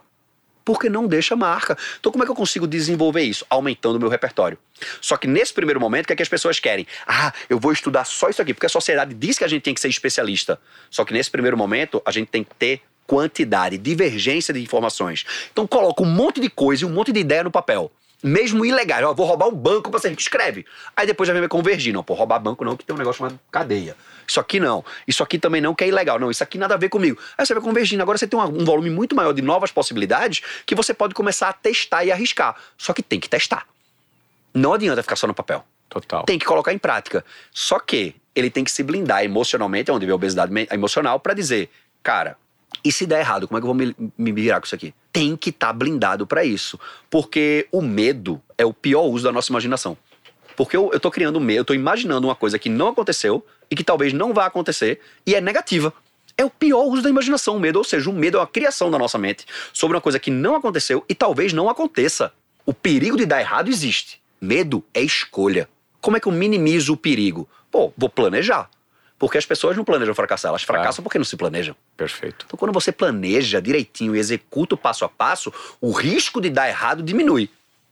Porque 0.64 0.90
não 0.90 1.08
deixa 1.08 1.36
marca. 1.36 1.78
Então, 2.00 2.12
como 2.12 2.24
é 2.24 2.26
que 2.26 2.32
eu 2.32 2.36
consigo 2.36 2.68
desenvolver 2.68 3.24
isso? 3.24 3.46
Aumentando 3.50 3.96
o 3.96 4.00
meu 4.00 4.08
repertório. 4.08 4.58
Só 5.02 5.18
que 5.18 5.28
nesse 5.28 5.54
primeiro 5.54 5.80
momento, 5.80 6.06
o 6.06 6.08
que 6.08 6.14
é 6.14 6.16
que 6.16 6.24
as 6.24 6.30
pessoas 6.30 6.60
querem? 6.60 6.88
Ah, 7.06 7.34
eu 7.50 7.60
vou 7.60 7.72
estudar 7.72 8.06
só 8.06 8.30
isso 8.30 8.42
aqui, 8.42 8.54
porque 8.54 8.68
a 8.68 8.70
sociedade 8.70 9.14
diz 9.14 9.38
que 9.38 9.44
a 9.44 9.48
gente 9.48 9.64
tem 9.64 9.74
que 9.74 9.82
ser 9.82 9.90
especialista. 9.90 10.60
Só 10.90 11.04
que 11.04 11.14
nesse 11.14 11.32
primeiro 11.32 11.58
momento, 11.58 12.02
a 12.06 12.12
gente 12.12 12.28
tem 12.28 12.44
que 12.44 12.54
ter 12.56 12.82
quantidade, 13.08 13.78
divergência 13.78 14.54
de 14.54 14.62
informações. 14.62 15.26
Então, 15.52 15.68
coloca 15.68 16.04
um 16.04 16.06
monte 16.06 16.40
de 16.40 16.50
coisa 16.50 16.84
e 16.84 16.86
um 16.86 16.92
monte 16.92 17.12
de 17.12 17.20
ideia 17.20 17.44
no 17.44 17.52
papel. 17.52 17.92
Mesmo 18.24 18.64
ilegal. 18.64 19.04
Ó, 19.06 19.14
vou 19.14 19.26
roubar 19.26 19.48
um 19.48 19.56
banco 19.56 19.90
pra 19.90 20.00
ser 20.00 20.10
rico. 20.10 20.22
Escreve. 20.22 20.66
Aí 20.96 21.08
depois 21.08 21.28
já 21.28 21.34
vem 21.34 21.42
me 21.42 21.48
convergir. 21.48 21.94
Não, 21.94 22.04
pô, 22.04 22.14
roubar 22.14 22.40
banco 22.40 22.64
não, 22.64 22.78
que 22.78 22.86
tem 22.86 22.96
um 22.96 23.00
negócio 23.00 23.18
chamado 23.18 23.40
cadeia. 23.52 23.96
Isso 24.28 24.40
aqui 24.40 24.60
não. 24.60 24.86
Isso 25.08 25.24
aqui 25.24 25.40
também 25.40 25.60
não, 25.60 25.74
que 25.74 25.84
é 25.84 25.88
ilegal. 25.88 26.20
Não, 26.20 26.30
isso 26.30 26.44
aqui 26.44 26.58
nada 26.58 26.76
a 26.76 26.78
ver 26.78 26.90
comigo. 26.90 27.20
Aí 27.38 27.46
você 27.46 27.54
vai 27.54 27.64
convergindo. 27.64 28.04
Agora 28.04 28.18
você 28.18 28.28
tem 28.28 28.40
um 28.40 28.64
volume 28.64 28.92
muito 28.92 29.16
maior 29.16 29.34
de 29.34 29.42
novas 29.42 29.72
possibilidades 29.72 30.42
que 30.66 30.76
você 30.76 30.94
pode 30.94 31.16
começar 31.16 31.50
a 31.50 31.54
testar 31.54 32.06
e 32.06 32.12
arriscar. 32.12 32.56
Só 32.78 32.94
que 32.94 33.02
tem 33.02 33.20
que 33.20 33.28
testar. 33.28 33.66
Não 34.54 34.74
adianta 34.74 35.02
ficar 35.02 35.16
só 35.16 35.26
no 35.26 35.34
papel. 35.34 35.66
Total. 35.90 36.24
Tem 36.24 36.38
que 36.38 36.46
colocar 36.46 36.72
em 36.72 36.78
prática. 36.78 37.26
Só 37.52 37.80
que 37.80 38.16
ele 38.36 38.50
tem 38.50 38.64
que 38.64 38.72
se 38.72 38.84
blindar 38.84 39.24
emocionalmente, 39.24 39.90
é 39.90 39.94
onde 39.94 40.06
vem 40.06 40.14
a 40.14 40.16
obesidade 40.16 40.54
emocional, 40.72 41.20
pra 41.20 41.34
dizer, 41.34 41.70
cara, 42.02 42.38
e 42.84 42.92
se 42.92 43.06
der 43.06 43.20
errado, 43.20 43.48
como 43.48 43.58
é 43.58 43.62
que 43.62 43.68
eu 43.68 43.74
vou 43.74 43.76
me, 43.76 43.96
me 44.18 44.32
virar 44.32 44.60
com 44.60 44.66
isso 44.66 44.76
aqui? 44.76 44.94
Tem 45.14 45.36
que 45.36 45.50
estar 45.50 45.72
blindado 45.74 46.26
pra 46.26 46.44
isso. 46.44 46.80
Porque 47.10 47.68
o 47.72 47.82
medo 47.82 48.42
é 48.58 48.66
o 48.66 48.74
pior 48.74 49.04
uso 49.04 49.24
da 49.24 49.32
nossa 49.32 49.52
imaginação. 49.52 49.98
Porque 50.56 50.76
eu, 50.76 50.90
eu 50.92 51.00
tô 51.00 51.10
criando 51.12 51.40
medo, 51.40 51.60
eu 51.60 51.66
tô 51.66 51.74
imaginando 51.74 52.28
uma 52.28 52.36
coisa 52.36 52.60
que 52.60 52.70
não 52.70 52.90
aconteceu 52.90 53.46
e 53.70 53.76
que 53.76 53.84
talvez 53.84 54.14
não 54.14 54.34
vá 54.34 54.46
acontecer 54.46 55.00
e 55.26 55.36
é 55.36 55.42
negativa. 55.42 55.94
É 56.38 56.44
o 56.44 56.50
pior 56.50 56.86
uso 56.86 57.02
da 57.02 57.10
imaginação, 57.10 57.58
o 57.58 57.60
medo. 57.60 57.78
Ou 57.78 57.84
seja, 57.84 58.10
o 58.10 58.14
medo 58.14 58.38
é 58.38 58.40
uma 58.40 58.48
criação 58.48 58.90
da 58.90 58.98
nossa 58.98 59.18
mente 59.18 59.46
sobre 59.72 59.96
uma 59.96 60.02
coisa 60.02 60.20
que 60.20 60.32
não 60.32 60.56
aconteceu 60.56 61.06
e 61.08 61.14
talvez 61.14 61.54
não 61.54 61.70
aconteça. 61.70 62.34
O 62.66 62.74
perigo 62.74 63.18
de 63.18 63.26
dar 63.26 63.40
errado 63.40 63.70
existe. 63.70 64.20
Medo 64.40 64.84
é 64.94 65.02
escolha. 65.02 65.70
Como 66.00 66.18
é 66.18 66.20
que 66.20 66.28
eu 66.28 66.32
minimizo 66.32 66.94
o 66.94 66.98
perigo? 66.98 67.48
Pô, 67.70 67.94
vou 67.96 68.10
planejar. 68.10 68.70
Porque 69.22 69.38
as 69.38 69.46
pessoas 69.46 69.78
não 69.78 69.84
planejam 69.84 70.16
fracassar, 70.16 70.50
elas 70.50 70.64
fracassam 70.64 71.04
porque 71.04 71.20
não 71.20 71.26
se 71.26 71.38
planejam. 71.38 71.76
Perfeito. 71.96 72.44
Então, 72.48 72.58
quando 72.58 72.72
você 72.72 72.92
planeja 72.92 73.62
direitinho 73.62 74.16
e 74.16 74.20
executa 74.20 74.74
o 74.74 74.78
passo 74.78 75.06
a 75.06 75.10
passo, 75.10 75.54
o 75.80 75.92
risco 75.92 76.42
de 76.42 76.50
dar 76.50 76.68
errado 76.68 77.04
diminui. 77.04 77.48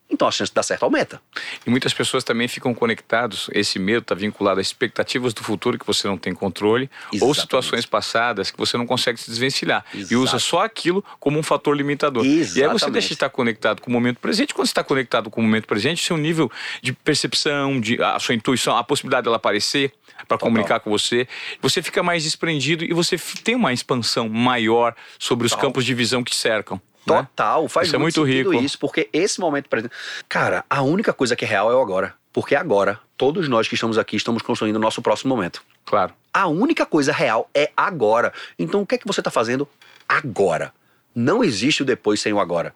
Então, 0.09 0.27
a 0.27 0.32
chance 0.32 0.49
de 0.49 0.55
dar 0.55 0.63
certo 0.63 0.82
aumenta. 0.84 1.21
E 1.67 1.69
muitas 1.69 1.93
pessoas 1.93 2.23
também 2.23 2.47
ficam 2.47 2.73
conectados, 2.73 3.47
esse 3.53 3.77
medo 3.77 3.99
está 3.99 4.15
vinculado 4.15 4.59
a 4.59 4.61
expectativas 4.61 5.36
do 5.36 5.43
futuro 5.43 5.77
que 5.77 5.86
você 5.86 6.07
não 6.07 6.17
tem 6.17 6.34
controle, 6.34 6.89
ou 7.05 7.17
Exatamente. 7.17 7.41
situações 7.41 7.86
passadas 7.86 8.49
que 8.49 8.57
você 8.57 8.75
não 8.75 8.88
consegue 8.88 9.19
se 9.19 9.30
desvencilhar. 9.30 9.86
E 9.93 9.99
Exato. 9.99 10.19
usa 10.19 10.39
só 10.39 10.63
aquilo 10.63 11.05
como 11.19 11.38
um 11.38 11.43
fator 11.43 11.77
limitador. 11.77 12.25
E 12.25 12.27
aí 12.27 12.43
você 12.43 12.61
Exatamente. 12.61 12.91
deixa 12.91 13.07
de 13.09 13.13
estar 13.13 13.30
conectado 13.30 13.84
com 13.84 13.91
o 13.91 13.93
momento 13.93 14.17
presente. 14.17 14.51
Quando 14.51 14.65
você 14.65 14.71
está 14.71 14.84
conectado 14.84 15.30
com 15.30 15.41
o 15.41 15.43
momento 15.43 15.67
presente, 15.67 16.03
seu 16.03 16.17
nível 16.17 16.51
de 16.82 16.91
percepção, 16.91 17.80
de, 17.80 18.01
a 18.01 18.17
sua 18.17 18.34
intuição, 18.34 18.75
a 18.75 18.84
possibilidade 18.84 19.25
dela 19.25 19.36
aparecer 19.36 19.93
para 20.28 20.38
comunicar 20.38 20.80
com 20.80 20.89
você, 20.89 21.28
você 21.61 21.82
fica 21.82 22.01
mais 22.03 22.24
desprendido 22.24 22.84
e 22.84 22.93
você 22.93 23.17
tem 23.43 23.55
uma 23.55 23.74
expansão 23.74 24.28
maior 24.30 24.95
sobre 25.17 25.45
os 25.45 25.51
Total. 25.51 25.67
campos 25.67 25.86
de 25.86 25.93
visão 25.93 26.24
que 26.24 26.32
te 26.32 26.38
cercam. 26.38 26.82
né? 27.07 27.28
Total, 27.36 27.67
faz 27.67 27.88
Isso 27.88 27.95
é 27.95 27.99
muito, 27.99 28.20
muito 28.20 28.32
sentido 28.32 28.51
rico. 28.51 28.63
isso, 28.63 28.78
porque 28.78 29.09
esse 29.11 29.39
momento 29.39 29.67
presente. 29.70 29.93
Cara, 30.28 30.63
a 30.70 30.82
única 30.82 31.13
coisa 31.13 31.36
que 31.36 31.45
é 31.45 31.47
real 31.47 31.72
é 31.72 31.76
o 31.76 31.82
agora. 31.82 32.13
Porque 32.32 32.53
agora, 32.55 32.99
todos 33.17 33.47
nós 33.49 33.67
que 33.67 33.74
estamos 33.74 33.97
aqui 33.97 34.15
estamos 34.15 34.43
construindo 34.43 34.76
o 34.76 34.80
nosso 34.80 35.01
próximo 35.01 35.36
momento. 35.36 35.63
Claro. 35.84 36.13
A 36.32 36.47
única 36.47 36.86
coisa 36.86 37.11
real 37.11 37.49
é 37.55 37.72
agora. 37.76 38.32
Então, 38.59 38.82
o 38.82 38.86
que 38.86 38.95
é 38.95 38.97
que 38.99 39.07
você 39.07 39.20
está 39.20 39.32
fazendo 39.32 39.67
agora? 40.07 40.72
Não 41.15 41.43
existe 41.43 41.82
o 41.82 41.86
depois 41.86 42.20
sem 42.20 42.32
o 42.32 42.39
agora. 42.39 42.74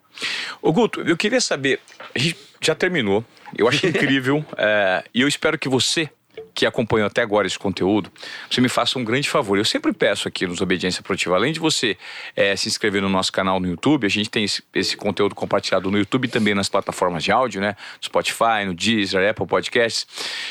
Ô 0.60 0.72
Guto, 0.72 1.00
eu 1.02 1.16
queria 1.16 1.40
saber, 1.40 1.80
a 2.12 2.18
gente 2.18 2.36
já 2.60 2.74
terminou, 2.74 3.24
eu 3.56 3.68
acho 3.68 3.86
incrível, 3.86 4.44
é, 4.58 5.04
e 5.14 5.20
eu 5.20 5.28
espero 5.28 5.56
que 5.56 5.68
você, 5.68 6.10
que 6.54 6.64
acompanhou 6.64 7.06
até 7.06 7.20
agora 7.20 7.46
esse 7.46 7.58
conteúdo, 7.58 8.10
você 8.48 8.60
me 8.60 8.68
faça 8.68 8.98
um 8.98 9.04
grande 9.04 9.28
favor. 9.28 9.58
Eu 9.58 9.64
sempre 9.64 9.92
peço 9.92 10.28
aqui 10.28 10.46
nos 10.46 10.60
Obediência 10.60 11.02
Produtiva, 11.02 11.34
além 11.34 11.52
de 11.52 11.58
você 11.58 11.96
é, 12.36 12.54
se 12.54 12.68
inscrever 12.68 13.02
no 13.02 13.08
nosso 13.08 13.32
canal 13.32 13.58
no 13.58 13.66
YouTube, 13.66 14.06
a 14.06 14.10
gente 14.10 14.30
tem 14.30 14.44
esse, 14.44 14.62
esse 14.72 14.96
conteúdo 14.96 15.34
compartilhado 15.34 15.90
no 15.90 15.98
YouTube 15.98 16.26
e 16.26 16.28
também 16.28 16.54
nas 16.54 16.68
plataformas 16.68 17.24
de 17.24 17.32
áudio, 17.32 17.60
né? 17.60 17.76
Spotify, 18.02 18.64
no 18.64 18.74
Deezer, 18.74 19.28
Apple 19.28 19.46
Podcasts. 19.46 20.06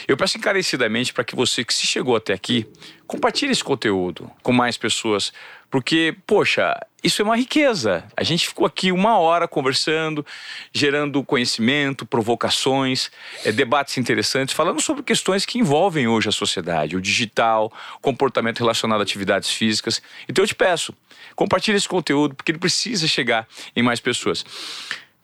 Eu 0.07 0.17
peço 0.17 0.37
encarecidamente 0.37 1.13
para 1.13 1.23
que 1.23 1.35
você 1.35 1.63
que 1.63 1.73
se 1.73 1.87
chegou 1.87 2.15
até 2.15 2.33
aqui, 2.33 2.67
compartilhe 3.07 3.51
esse 3.51 3.63
conteúdo 3.63 4.29
com 4.41 4.51
mais 4.51 4.77
pessoas, 4.77 5.31
porque, 5.73 6.15
poxa, 6.27 6.79
isso 7.03 7.19
é 7.19 7.25
uma 7.25 7.35
riqueza. 7.35 8.03
A 8.15 8.21
gente 8.21 8.47
ficou 8.47 8.63
aqui 8.63 8.91
uma 8.91 9.17
hora 9.17 9.47
conversando, 9.47 10.23
gerando 10.71 11.23
conhecimento, 11.23 12.05
provocações, 12.05 13.09
eh, 13.43 13.51
debates 13.51 13.97
interessantes, 13.97 14.53
falando 14.53 14.79
sobre 14.79 15.01
questões 15.01 15.47
que 15.47 15.57
envolvem 15.57 16.07
hoje 16.07 16.29
a 16.29 16.31
sociedade, 16.31 16.95
o 16.95 17.01
digital, 17.01 17.73
comportamento 18.03 18.59
relacionado 18.59 18.99
a 18.99 19.01
atividades 19.01 19.49
físicas. 19.49 19.99
Então 20.29 20.43
eu 20.43 20.47
te 20.47 20.53
peço, 20.53 20.93
compartilhe 21.35 21.75
esse 21.75 21.89
conteúdo, 21.89 22.35
porque 22.35 22.51
ele 22.51 22.59
precisa 22.59 23.07
chegar 23.07 23.47
em 23.75 23.81
mais 23.81 23.99
pessoas. 23.99 24.45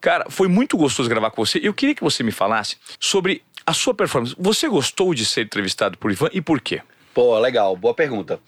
Cara, 0.02 0.32
foi 0.32 0.48
muito 0.48 0.76
gostoso 0.78 1.08
gravar 1.08 1.30
com 1.30 1.46
você. 1.46 1.60
Eu 1.62 1.76
queria 1.76 1.94
que 1.94 2.04
você 2.04 2.24
me 2.24 2.32
falasse 2.32 2.76
sobre 3.00 3.44
a 3.68 3.72
sua 3.72 3.94
performance. 3.94 4.36
Você 4.40 4.68
gostou 4.68 5.14
de 5.14 5.28
ser 5.28 5.44
entrevistado 5.44 5.96
por 5.96 6.12
Ivan 6.12 6.30
e 6.34 6.42
por 6.42 6.60
quê? 6.60 6.82
Pô, 7.14 7.38
legal, 7.38 7.76
boa 7.76 7.94
pergunta. 7.94 8.40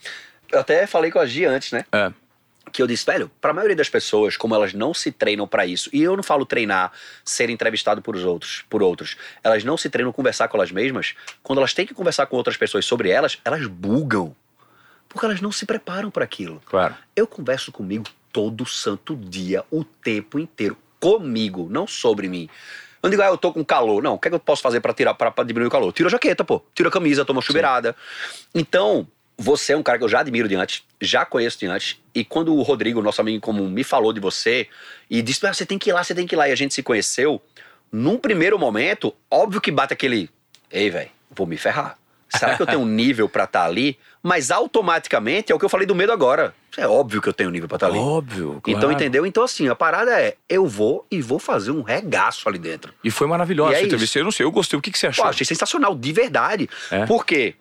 Eu 0.51 0.59
até 0.59 0.85
falei 0.85 1.11
com 1.11 1.19
a 1.19 1.25
Gi 1.25 1.45
antes, 1.45 1.71
né? 1.71 1.85
É, 1.91 2.11
que 2.71 2.81
eu 2.81 2.87
disse, 2.87 3.05
velho, 3.05 3.29
para 3.41 3.51
a 3.51 3.53
maioria 3.53 3.75
das 3.75 3.89
pessoas, 3.89 4.37
como 4.37 4.55
elas 4.55 4.73
não 4.73 4.93
se 4.93 5.11
treinam 5.11 5.47
para 5.47 5.65
isso, 5.65 5.89
e 5.91 6.01
eu 6.01 6.15
não 6.15 6.23
falo 6.23 6.45
treinar, 6.45 6.91
ser 7.23 7.49
entrevistado 7.49 8.01
por 8.01 8.15
os 8.15 8.23
outros, 8.23 8.63
por 8.69 8.81
outros, 8.81 9.17
elas 9.43 9.63
não 9.63 9.77
se 9.77 9.89
treinam 9.89 10.11
conversar 10.11 10.47
com 10.47 10.57
elas 10.57 10.71
mesmas, 10.71 11.13
quando 11.43 11.59
elas 11.59 11.73
têm 11.73 11.85
que 11.85 11.93
conversar 11.93 12.25
com 12.27 12.37
outras 12.37 12.57
pessoas 12.57 12.85
sobre 12.85 13.09
elas, 13.09 13.37
elas 13.43 13.65
bugam. 13.67 14.35
Porque 15.09 15.25
elas 15.25 15.41
não 15.41 15.51
se 15.51 15.65
preparam 15.65 16.09
para 16.09 16.23
aquilo. 16.23 16.61
claro. 16.65 16.95
Eu 17.15 17.27
converso 17.27 17.71
comigo 17.71 18.05
todo 18.31 18.65
santo 18.65 19.15
dia, 19.15 19.65
o 19.69 19.83
tempo 19.83 20.39
inteiro, 20.39 20.77
comigo, 20.99 21.67
não 21.69 21.85
sobre 21.85 22.29
mim. 22.29 22.47
Eu 23.03 23.07
não 23.07 23.09
digo, 23.09 23.21
ah, 23.23 23.27
eu 23.27 23.37
tô 23.37 23.51
com 23.51 23.65
calor. 23.65 24.01
Não, 24.01 24.13
o 24.13 24.19
que, 24.19 24.27
é 24.27 24.31
que 24.31 24.35
eu 24.35 24.39
posso 24.39 24.61
fazer 24.61 24.79
pra 24.79 24.93
tirar 24.93 25.15
para 25.15 25.43
diminuir 25.43 25.67
o 25.67 25.71
calor? 25.71 25.91
Tira 25.91 26.07
a 26.07 26.11
jaqueta, 26.11 26.43
pô. 26.45 26.63
Tira 26.73 26.87
a 26.87 26.91
camisa, 26.91 27.25
toma 27.25 27.37
uma 27.37 27.41
chuveirada. 27.41 27.95
Então, 28.53 29.07
você 29.41 29.73
é 29.73 29.77
um 29.77 29.83
cara 29.83 29.97
que 29.97 30.03
eu 30.03 30.09
já 30.09 30.19
admiro 30.19 30.47
de 30.47 30.55
antes, 30.55 30.83
já 31.01 31.25
conheço 31.25 31.59
de 31.59 31.65
antes. 31.65 31.97
E 32.13 32.23
quando 32.23 32.55
o 32.55 32.61
Rodrigo, 32.61 33.01
nosso 33.01 33.19
amigo 33.19 33.41
comum, 33.41 33.67
me 33.69 33.83
falou 33.83 34.13
de 34.13 34.19
você 34.19 34.67
e 35.09 35.21
disse, 35.21 35.45
ah, 35.47 35.53
você 35.53 35.65
tem 35.65 35.77
que 35.77 35.89
ir 35.89 35.93
lá, 35.93 36.03
você 36.03 36.13
tem 36.13 36.27
que 36.27 36.35
ir 36.35 36.37
lá, 36.37 36.47
e 36.47 36.51
a 36.51 36.55
gente 36.55 36.73
se 36.73 36.83
conheceu, 36.83 37.41
num 37.91 38.17
primeiro 38.17 38.57
momento, 38.57 39.13
óbvio 39.29 39.59
que 39.59 39.71
bate 39.71 39.93
aquele, 39.93 40.29
ei, 40.71 40.89
velho, 40.89 41.09
vou 41.31 41.47
me 41.47 41.57
ferrar. 41.57 41.97
Será 42.37 42.55
que 42.55 42.61
eu 42.61 42.65
tenho 42.65 42.79
um 42.79 42.85
nível 42.85 43.27
pra 43.27 43.43
estar 43.43 43.65
ali? 43.65 43.97
Mas 44.23 44.51
automaticamente 44.51 45.51
é 45.51 45.55
o 45.55 45.59
que 45.59 45.65
eu 45.65 45.69
falei 45.69 45.85
do 45.85 45.93
medo 45.93 46.11
agora. 46.11 46.53
É 46.77 46.87
óbvio 46.87 47.21
que 47.21 47.27
eu 47.27 47.33
tenho 47.33 47.49
um 47.49 47.51
nível 47.51 47.67
pra 47.67 47.75
estar 47.75 47.87
ali. 47.87 47.97
Óbvio. 47.97 48.61
Então, 48.65 48.81
claro. 48.81 48.93
entendeu? 48.93 49.25
Então, 49.25 49.43
assim, 49.43 49.67
a 49.67 49.75
parada 49.75 50.11
é: 50.11 50.35
eu 50.47 50.65
vou 50.65 51.05
e 51.11 51.21
vou 51.21 51.39
fazer 51.39 51.71
um 51.71 51.81
regaço 51.81 52.47
ali 52.47 52.57
dentro. 52.57 52.93
E 53.03 53.11
foi 53.11 53.27
maravilhosa 53.27 53.71
E 53.71 53.73
é 53.73 53.77
essa 53.79 53.85
entrevista. 53.85 54.19
Eu 54.19 54.23
não 54.23 54.31
sei, 54.31 54.45
eu 54.45 54.51
gostei. 54.51 54.79
O 54.79 54.81
que, 54.81 54.91
que 54.91 54.97
você 54.97 55.07
achou? 55.07 55.25
Pô, 55.25 55.29
achei 55.29 55.45
sensacional, 55.45 55.93
de 55.93 56.13
verdade. 56.13 56.69
É? 56.89 57.05
Por 57.05 57.25
quê? 57.25 57.55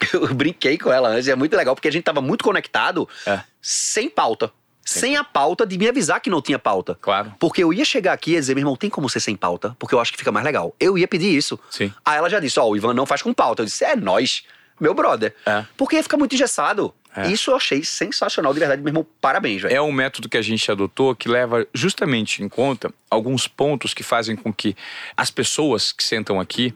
Eu 0.12 0.34
brinquei 0.34 0.76
com 0.78 0.92
ela 0.92 1.08
antes, 1.08 1.28
é 1.28 1.34
muito 1.34 1.56
legal, 1.56 1.74
porque 1.74 1.88
a 1.88 1.92
gente 1.92 2.04
tava 2.04 2.20
muito 2.20 2.44
conectado, 2.44 3.08
É. 3.26 3.40
sem 3.60 4.08
pauta. 4.08 4.50
Sem 4.86 5.16
a 5.16 5.24
pauta 5.24 5.66
de 5.66 5.78
me 5.78 5.88
avisar 5.88 6.20
que 6.20 6.28
não 6.28 6.42
tinha 6.42 6.58
pauta. 6.58 6.94
Claro. 7.00 7.32
Porque 7.40 7.64
eu 7.64 7.72
ia 7.72 7.86
chegar 7.86 8.12
aqui 8.12 8.32
e 8.32 8.34
dizer, 8.34 8.54
meu 8.54 8.60
irmão, 8.60 8.76
tem 8.76 8.90
como 8.90 9.08
ser 9.08 9.18
sem 9.20 9.34
pauta? 9.34 9.74
Porque 9.78 9.94
eu 9.94 9.98
acho 10.00 10.12
que 10.12 10.18
fica 10.18 10.30
mais 10.30 10.44
legal. 10.44 10.74
Eu 10.78 10.98
ia 10.98 11.08
pedir 11.08 11.34
isso. 11.34 11.58
Sim. 11.70 11.90
Aí 12.04 12.18
ela 12.18 12.28
já 12.28 12.38
disse, 12.38 12.60
ó, 12.60 12.68
o 12.68 12.76
Ivan 12.76 12.92
não 12.92 13.06
faz 13.06 13.22
com 13.22 13.32
pauta. 13.32 13.62
Eu 13.62 13.66
disse, 13.66 13.82
é 13.82 13.96
nós, 13.96 14.42
meu 14.78 14.92
brother. 14.92 15.34
É. 15.46 15.64
Porque 15.74 15.96
ia 15.96 16.02
ficar 16.02 16.18
muito 16.18 16.34
engessado. 16.34 16.94
É. 17.16 17.28
Isso 17.32 17.50
eu 17.50 17.56
achei 17.56 17.82
sensacional, 17.82 18.52
de 18.52 18.58
verdade, 18.60 18.82
meu 18.82 18.90
irmão. 18.90 19.06
Parabéns, 19.22 19.62
velho. 19.62 19.74
É 19.74 19.80
um 19.80 19.90
método 19.90 20.28
que 20.28 20.36
a 20.36 20.42
gente 20.42 20.70
adotou 20.70 21.16
que 21.16 21.30
leva 21.30 21.66
justamente 21.72 22.42
em 22.42 22.48
conta 22.48 22.92
alguns 23.08 23.48
pontos 23.48 23.94
que 23.94 24.02
fazem 24.02 24.36
com 24.36 24.52
que 24.52 24.76
as 25.16 25.30
pessoas 25.30 25.92
que 25.92 26.04
sentam 26.04 26.38
aqui 26.38 26.74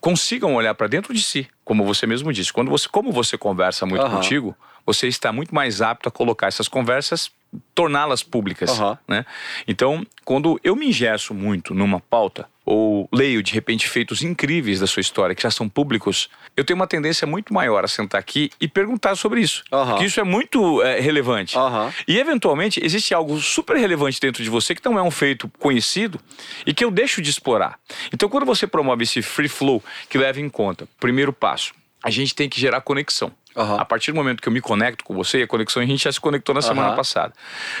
consigam 0.00 0.54
olhar 0.56 0.74
para 0.74 0.86
dentro 0.86 1.14
de 1.14 1.22
si, 1.22 1.46
como 1.64 1.84
você 1.84 2.06
mesmo 2.06 2.32
disse. 2.32 2.52
Quando 2.52 2.70
você, 2.70 2.88
como 2.88 3.10
você 3.10 3.38
conversa 3.38 3.86
muito 3.86 4.02
Aham. 4.02 4.16
contigo, 4.16 4.56
você 4.84 5.08
está 5.08 5.32
muito 5.32 5.54
mais 5.54 5.80
apto 5.80 6.08
a 6.08 6.12
colocar 6.12 6.46
essas 6.46 6.68
conversas, 6.68 7.30
torná-las 7.74 8.22
públicas, 8.22 8.70
Aham. 8.70 8.98
né? 9.06 9.26
Então, 9.66 10.06
quando 10.24 10.58
eu 10.62 10.76
me 10.76 10.88
ingesso 10.88 11.34
muito 11.34 11.74
numa 11.74 12.00
pauta 12.00 12.48
ou 12.64 13.08
leio 13.12 13.42
de 13.42 13.52
repente 13.52 13.86
feitos 13.88 14.22
incríveis 14.22 14.80
da 14.80 14.86
sua 14.86 15.00
história 15.00 15.34
que 15.34 15.42
já 15.42 15.50
são 15.50 15.68
públicos, 15.68 16.30
eu 16.56 16.64
tenho 16.64 16.76
uma 16.76 16.86
tendência 16.86 17.26
muito 17.26 17.52
maior 17.52 17.84
a 17.84 17.88
sentar 17.88 18.18
aqui 18.18 18.50
e 18.60 18.66
perguntar 18.66 19.16
sobre 19.16 19.40
isso, 19.40 19.62
Aham. 19.72 19.90
porque 19.90 20.04
isso 20.06 20.18
é 20.20 20.24
muito 20.24 20.82
é, 20.82 21.00
relevante. 21.00 21.58
Aham. 21.58 21.92
E 22.08 22.18
eventualmente 22.18 22.80
existe 22.82 23.12
algo 23.12 23.38
super 23.40 23.76
relevante 23.76 24.20
dentro 24.20 24.42
de 24.42 24.48
você 24.48 24.74
que 24.74 24.84
não 24.84 24.98
é 24.98 25.02
um 25.02 25.10
feito 25.10 25.48
conhecido 25.58 26.18
e 26.66 26.72
que 26.72 26.84
eu 26.84 26.90
deixo 26.90 27.20
de 27.20 27.28
explorar. 27.28 27.78
Então, 28.12 28.28
quando 28.28 28.46
você 28.46 28.66
promove 28.66 29.02
esse 29.04 29.20
free 29.20 29.48
flow 29.48 29.82
que 30.08 30.16
leva 30.16 30.40
em 30.40 30.48
conta, 30.48 30.88
primeiro 30.98 31.32
passo, 31.32 31.74
a 32.02 32.10
gente 32.10 32.34
tem 32.34 32.48
que 32.48 32.60
gerar 32.60 32.80
conexão. 32.82 33.32
Aham. 33.56 33.76
A 33.76 33.84
partir 33.84 34.12
do 34.12 34.16
momento 34.16 34.42
que 34.42 34.48
eu 34.48 34.52
me 34.52 34.60
conecto 34.60 35.04
com 35.04 35.14
você, 35.14 35.42
a 35.42 35.46
conexão 35.46 35.82
a 35.82 35.86
gente 35.86 36.02
já 36.04 36.12
se 36.12 36.20
conectou 36.20 36.54
na 36.54 36.62
semana 36.62 36.88
Aham. 36.88 36.96
passada. 36.96 37.32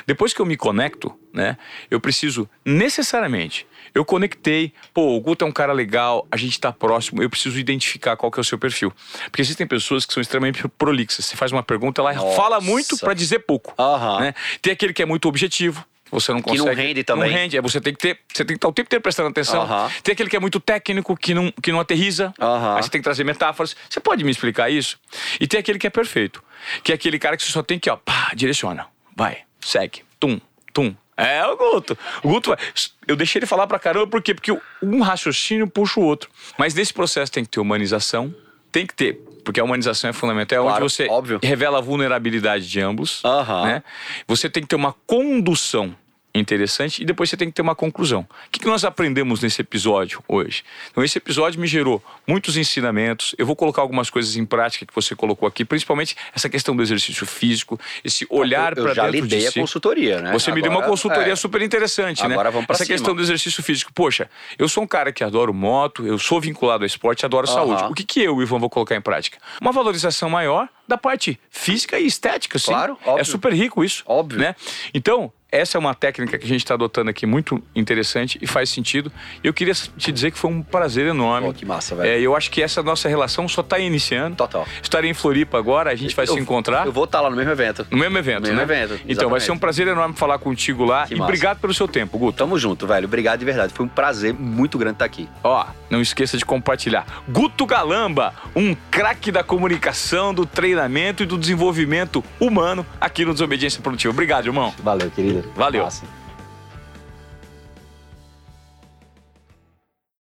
Depois 0.06 0.32
que 0.32 0.40
eu 0.40 0.46
me 0.46 0.56
conecto, 0.56 1.14
né, 1.32 1.56
eu 1.90 2.00
preciso 2.00 2.48
necessariamente. 2.64 3.66
Eu 3.94 4.04
conectei, 4.04 4.72
pô, 4.92 5.16
o 5.16 5.20
Guto 5.20 5.44
é 5.44 5.48
um 5.48 5.52
cara 5.52 5.72
legal, 5.72 6.26
a 6.30 6.36
gente 6.36 6.58
tá 6.58 6.72
próximo, 6.72 7.22
eu 7.22 7.30
preciso 7.30 7.58
identificar 7.58 8.16
qual 8.16 8.30
que 8.30 8.40
é 8.40 8.42
o 8.42 8.44
seu 8.44 8.58
perfil. 8.58 8.92
Porque 9.24 9.40
existem 9.40 9.66
pessoas 9.66 10.04
que 10.04 10.12
são 10.12 10.20
extremamente 10.20 10.66
prolixas. 10.78 11.24
Você 11.26 11.36
faz 11.36 11.52
uma 11.52 11.62
pergunta, 11.62 12.00
ela 12.00 12.12
Nossa. 12.12 12.36
fala 12.36 12.60
muito 12.60 12.96
para 12.98 13.14
dizer 13.14 13.40
pouco. 13.40 13.74
Aham. 13.78 14.20
né? 14.20 14.34
Tem 14.60 14.72
aquele 14.72 14.92
que 14.92 15.02
é 15.02 15.06
muito 15.06 15.28
objetivo. 15.28 15.84
Você 16.14 16.32
não 16.32 16.40
Que 16.40 16.50
consegue. 16.50 16.66
não 16.68 16.74
rende 16.74 17.04
também. 17.04 17.30
Não 17.30 17.36
rende. 17.38 17.56
É, 17.56 17.60
você 17.60 17.80
tem 17.80 17.92
que 17.92 17.98
ter. 17.98 18.18
Você 18.32 18.44
tem 18.44 18.54
que 18.54 18.58
estar 18.58 18.68
o 18.68 18.72
tempo 18.72 18.86
inteiro 18.86 19.02
prestando 19.02 19.28
atenção. 19.28 19.62
Aham. 19.62 19.90
Tem 20.02 20.12
aquele 20.12 20.30
que 20.30 20.36
é 20.36 20.40
muito 20.40 20.60
técnico, 20.60 21.16
que 21.16 21.34
não, 21.34 21.50
que 21.62 21.72
não 21.72 21.80
aterriza. 21.80 22.32
Aham. 22.40 22.76
Aí 22.76 22.82
você 22.82 22.88
tem 22.90 23.00
que 23.00 23.04
trazer 23.04 23.24
metáforas. 23.24 23.74
Você 23.90 23.98
pode 24.00 24.22
me 24.24 24.30
explicar 24.30 24.70
isso? 24.70 24.98
E 25.40 25.46
tem 25.46 25.58
aquele 25.60 25.78
que 25.78 25.86
é 25.86 25.90
perfeito. 25.90 26.42
Que 26.82 26.92
é 26.92 26.94
aquele 26.94 27.18
cara 27.18 27.36
que 27.36 27.42
você 27.42 27.50
só 27.52 27.62
tem 27.62 27.78
que, 27.78 27.90
ó, 27.90 27.96
pá, 27.96 28.30
direciona. 28.34 28.86
Vai, 29.16 29.38
segue. 29.60 30.02
Tum, 30.20 30.40
tum. 30.72 30.94
É 31.16 31.44
o 31.46 31.56
Guto. 31.56 31.96
O 32.22 32.28
Guto 32.28 32.50
vai. 32.50 32.58
Eu 33.06 33.14
deixei 33.16 33.38
ele 33.38 33.46
falar 33.46 33.66
pra 33.66 33.78
caramba, 33.78 34.06
por 34.06 34.20
quê? 34.22 34.34
Porque 34.34 34.50
um 34.82 35.00
raciocínio 35.00 35.66
puxa 35.68 36.00
o 36.00 36.02
outro. 36.02 36.28
Mas 36.58 36.74
nesse 36.74 36.92
processo 36.92 37.30
tem 37.30 37.44
que 37.44 37.50
ter 37.50 37.60
humanização, 37.60 38.34
tem 38.72 38.86
que 38.86 38.94
ter. 38.94 39.14
Porque 39.44 39.60
a 39.60 39.64
humanização 39.64 40.08
é 40.08 40.12
fundamental, 40.12 40.58
é 40.58 40.62
Claro, 40.62 40.84
onde 40.84 40.92
você 40.94 41.06
óbvio. 41.06 41.38
revela 41.42 41.78
a 41.78 41.80
vulnerabilidade 41.80 42.66
de 42.68 42.80
ambos. 42.80 43.20
Aham. 43.24 43.64
Né? 43.66 43.82
Você 44.26 44.48
tem 44.48 44.62
que 44.62 44.68
ter 44.70 44.74
uma 44.76 44.94
condução 45.06 45.94
interessante 46.34 47.00
e 47.02 47.04
depois 47.04 47.30
você 47.30 47.36
tem 47.36 47.48
que 47.48 47.54
ter 47.54 47.62
uma 47.62 47.74
conclusão. 47.74 48.20
O 48.22 48.50
que 48.50 48.58
que 48.60 48.66
nós 48.66 48.84
aprendemos 48.84 49.40
nesse 49.40 49.60
episódio 49.62 50.22
hoje? 50.26 50.64
Então, 50.90 51.04
esse 51.04 51.16
episódio 51.18 51.60
me 51.60 51.66
gerou 51.66 52.02
muitos 52.26 52.56
ensinamentos. 52.56 53.34
Eu 53.38 53.46
vou 53.46 53.54
colocar 53.54 53.82
algumas 53.82 54.10
coisas 54.10 54.36
em 54.36 54.44
prática 54.44 54.84
que 54.84 54.94
você 54.94 55.14
colocou 55.14 55.46
aqui, 55.46 55.64
principalmente 55.64 56.16
essa 56.34 56.48
questão 56.48 56.74
do 56.74 56.82
exercício 56.82 57.24
físico, 57.26 57.78
esse 58.04 58.26
olhar 58.28 58.76
eu 58.76 58.84
para 58.84 58.94
já 58.94 59.02
deu 59.04 59.12
lhe 59.12 59.28
dei 59.28 59.40
de 59.40 59.46
a 59.46 59.52
si. 59.52 59.60
consultoria, 59.60 60.20
né? 60.20 60.32
Você 60.32 60.50
me 60.50 60.60
deu 60.60 60.70
uma 60.70 60.78
Agora, 60.78 60.90
consultoria 60.90 61.32
é. 61.32 61.36
super 61.36 61.62
interessante, 61.62 62.26
né? 62.26 62.34
Agora 62.34 62.50
vamos 62.50 62.66
pra 62.66 62.74
Essa 62.74 62.84
cima. 62.84 62.94
questão 62.96 63.14
do 63.14 63.22
exercício 63.22 63.62
físico. 63.62 63.92
Poxa, 63.94 64.28
eu 64.58 64.68
sou 64.68 64.82
um 64.82 64.86
cara 64.86 65.12
que 65.12 65.22
adoro 65.22 65.54
moto, 65.54 66.04
eu 66.06 66.18
sou 66.18 66.40
vinculado 66.40 66.82
ao 66.82 66.86
esporte, 66.86 67.24
adoro 67.24 67.46
saúde. 67.46 67.84
O 67.84 67.94
que, 67.94 68.02
que 68.04 68.20
eu, 68.20 68.42
Ivan, 68.42 68.58
vou 68.58 68.68
colocar 68.70 68.96
em 68.96 69.00
prática? 69.00 69.38
Uma 69.60 69.70
valorização 69.72 70.28
maior 70.28 70.68
da 70.88 70.98
parte 70.98 71.38
física 71.50 71.98
e 71.98 72.06
estética, 72.06 72.58
sim. 72.58 72.66
Claro, 72.72 72.98
É 73.04 73.10
óbvio. 73.10 73.24
super 73.24 73.52
rico 73.52 73.84
isso. 73.84 74.02
Óbvio. 74.06 74.38
Né? 74.40 74.54
Então, 74.92 75.32
essa 75.56 75.76
é 75.76 75.80
uma 75.80 75.94
técnica 75.94 76.36
que 76.38 76.44
a 76.44 76.48
gente 76.48 76.60
está 76.64 76.74
adotando 76.74 77.10
aqui 77.10 77.26
muito 77.26 77.62
interessante 77.74 78.38
e 78.42 78.46
faz 78.46 78.68
sentido. 78.70 79.10
E 79.42 79.46
eu 79.46 79.52
queria 79.54 79.74
te 79.74 80.10
dizer 80.12 80.30
que 80.30 80.38
foi 80.38 80.50
um 80.50 80.62
prazer 80.62 81.06
enorme. 81.06 81.48
Pô, 81.48 81.54
que 81.54 81.64
massa, 81.66 81.94
velho. 81.94 82.08
É, 82.08 82.20
eu 82.20 82.34
acho 82.36 82.50
que 82.50 82.62
essa 82.62 82.82
nossa 82.82 83.08
relação 83.08 83.46
só 83.48 83.60
está 83.60 83.78
iniciando. 83.78 84.36
Total. 84.36 84.66
Estarei 84.82 85.10
em 85.10 85.14
Floripa 85.14 85.58
agora, 85.58 85.90
a 85.90 85.94
gente 85.94 86.14
vai 86.14 86.26
se 86.26 86.32
Eu- 86.32 86.38
encontrar. 86.38 86.86
Eu 86.86 86.92
vou 86.92 87.04
estar 87.04 87.20
lá 87.20 87.30
no 87.30 87.36
mesmo 87.36 87.52
evento. 87.52 87.86
No 87.90 87.98
mesmo 87.98 88.18
evento, 88.18 88.42
No 88.42 88.54
mesmo 88.54 88.56
né? 88.56 88.62
evento, 88.62 88.92
Então, 88.94 89.04
vai 89.04 89.12
exatamente. 89.38 89.42
ser 89.44 89.52
um 89.52 89.58
prazer 89.58 89.86
enorme 89.88 90.14
falar 90.16 90.38
contigo 90.38 90.84
lá. 90.84 91.06
Que 91.06 91.14
e 91.14 91.16
massa. 91.18 91.24
obrigado 91.28 91.60
pelo 91.60 91.72
seu 91.74 91.86
tempo, 91.88 92.18
Guto. 92.18 92.38
Tamo 92.38 92.58
junto, 92.58 92.86
velho. 92.86 93.06
Obrigado 93.06 93.38
de 93.38 93.44
verdade. 93.44 93.72
Foi 93.72 93.84
um 93.86 93.88
prazer 93.88 94.34
muito 94.34 94.76
grande 94.78 94.96
estar 94.96 95.04
aqui. 95.04 95.28
Ó, 95.42 95.64
não 95.90 96.00
esqueça 96.00 96.36
de 96.36 96.44
compartilhar. 96.44 97.06
Guto 97.28 97.64
Galamba, 97.66 98.34
um 98.56 98.74
craque 98.90 99.30
da 99.30 99.42
comunicação, 99.44 100.32
do 100.34 100.44
treinamento 100.46 101.22
e 101.22 101.26
do 101.26 101.38
desenvolvimento 101.38 102.22
humano 102.40 102.84
aqui 103.00 103.24
no 103.24 103.32
Desobediência 103.32 103.80
Produtiva. 103.80 104.12
Obrigado, 104.12 104.46
irmão. 104.46 104.72
Valeu, 104.82 105.10
querido. 105.10 105.43
Valeu. 105.54 105.88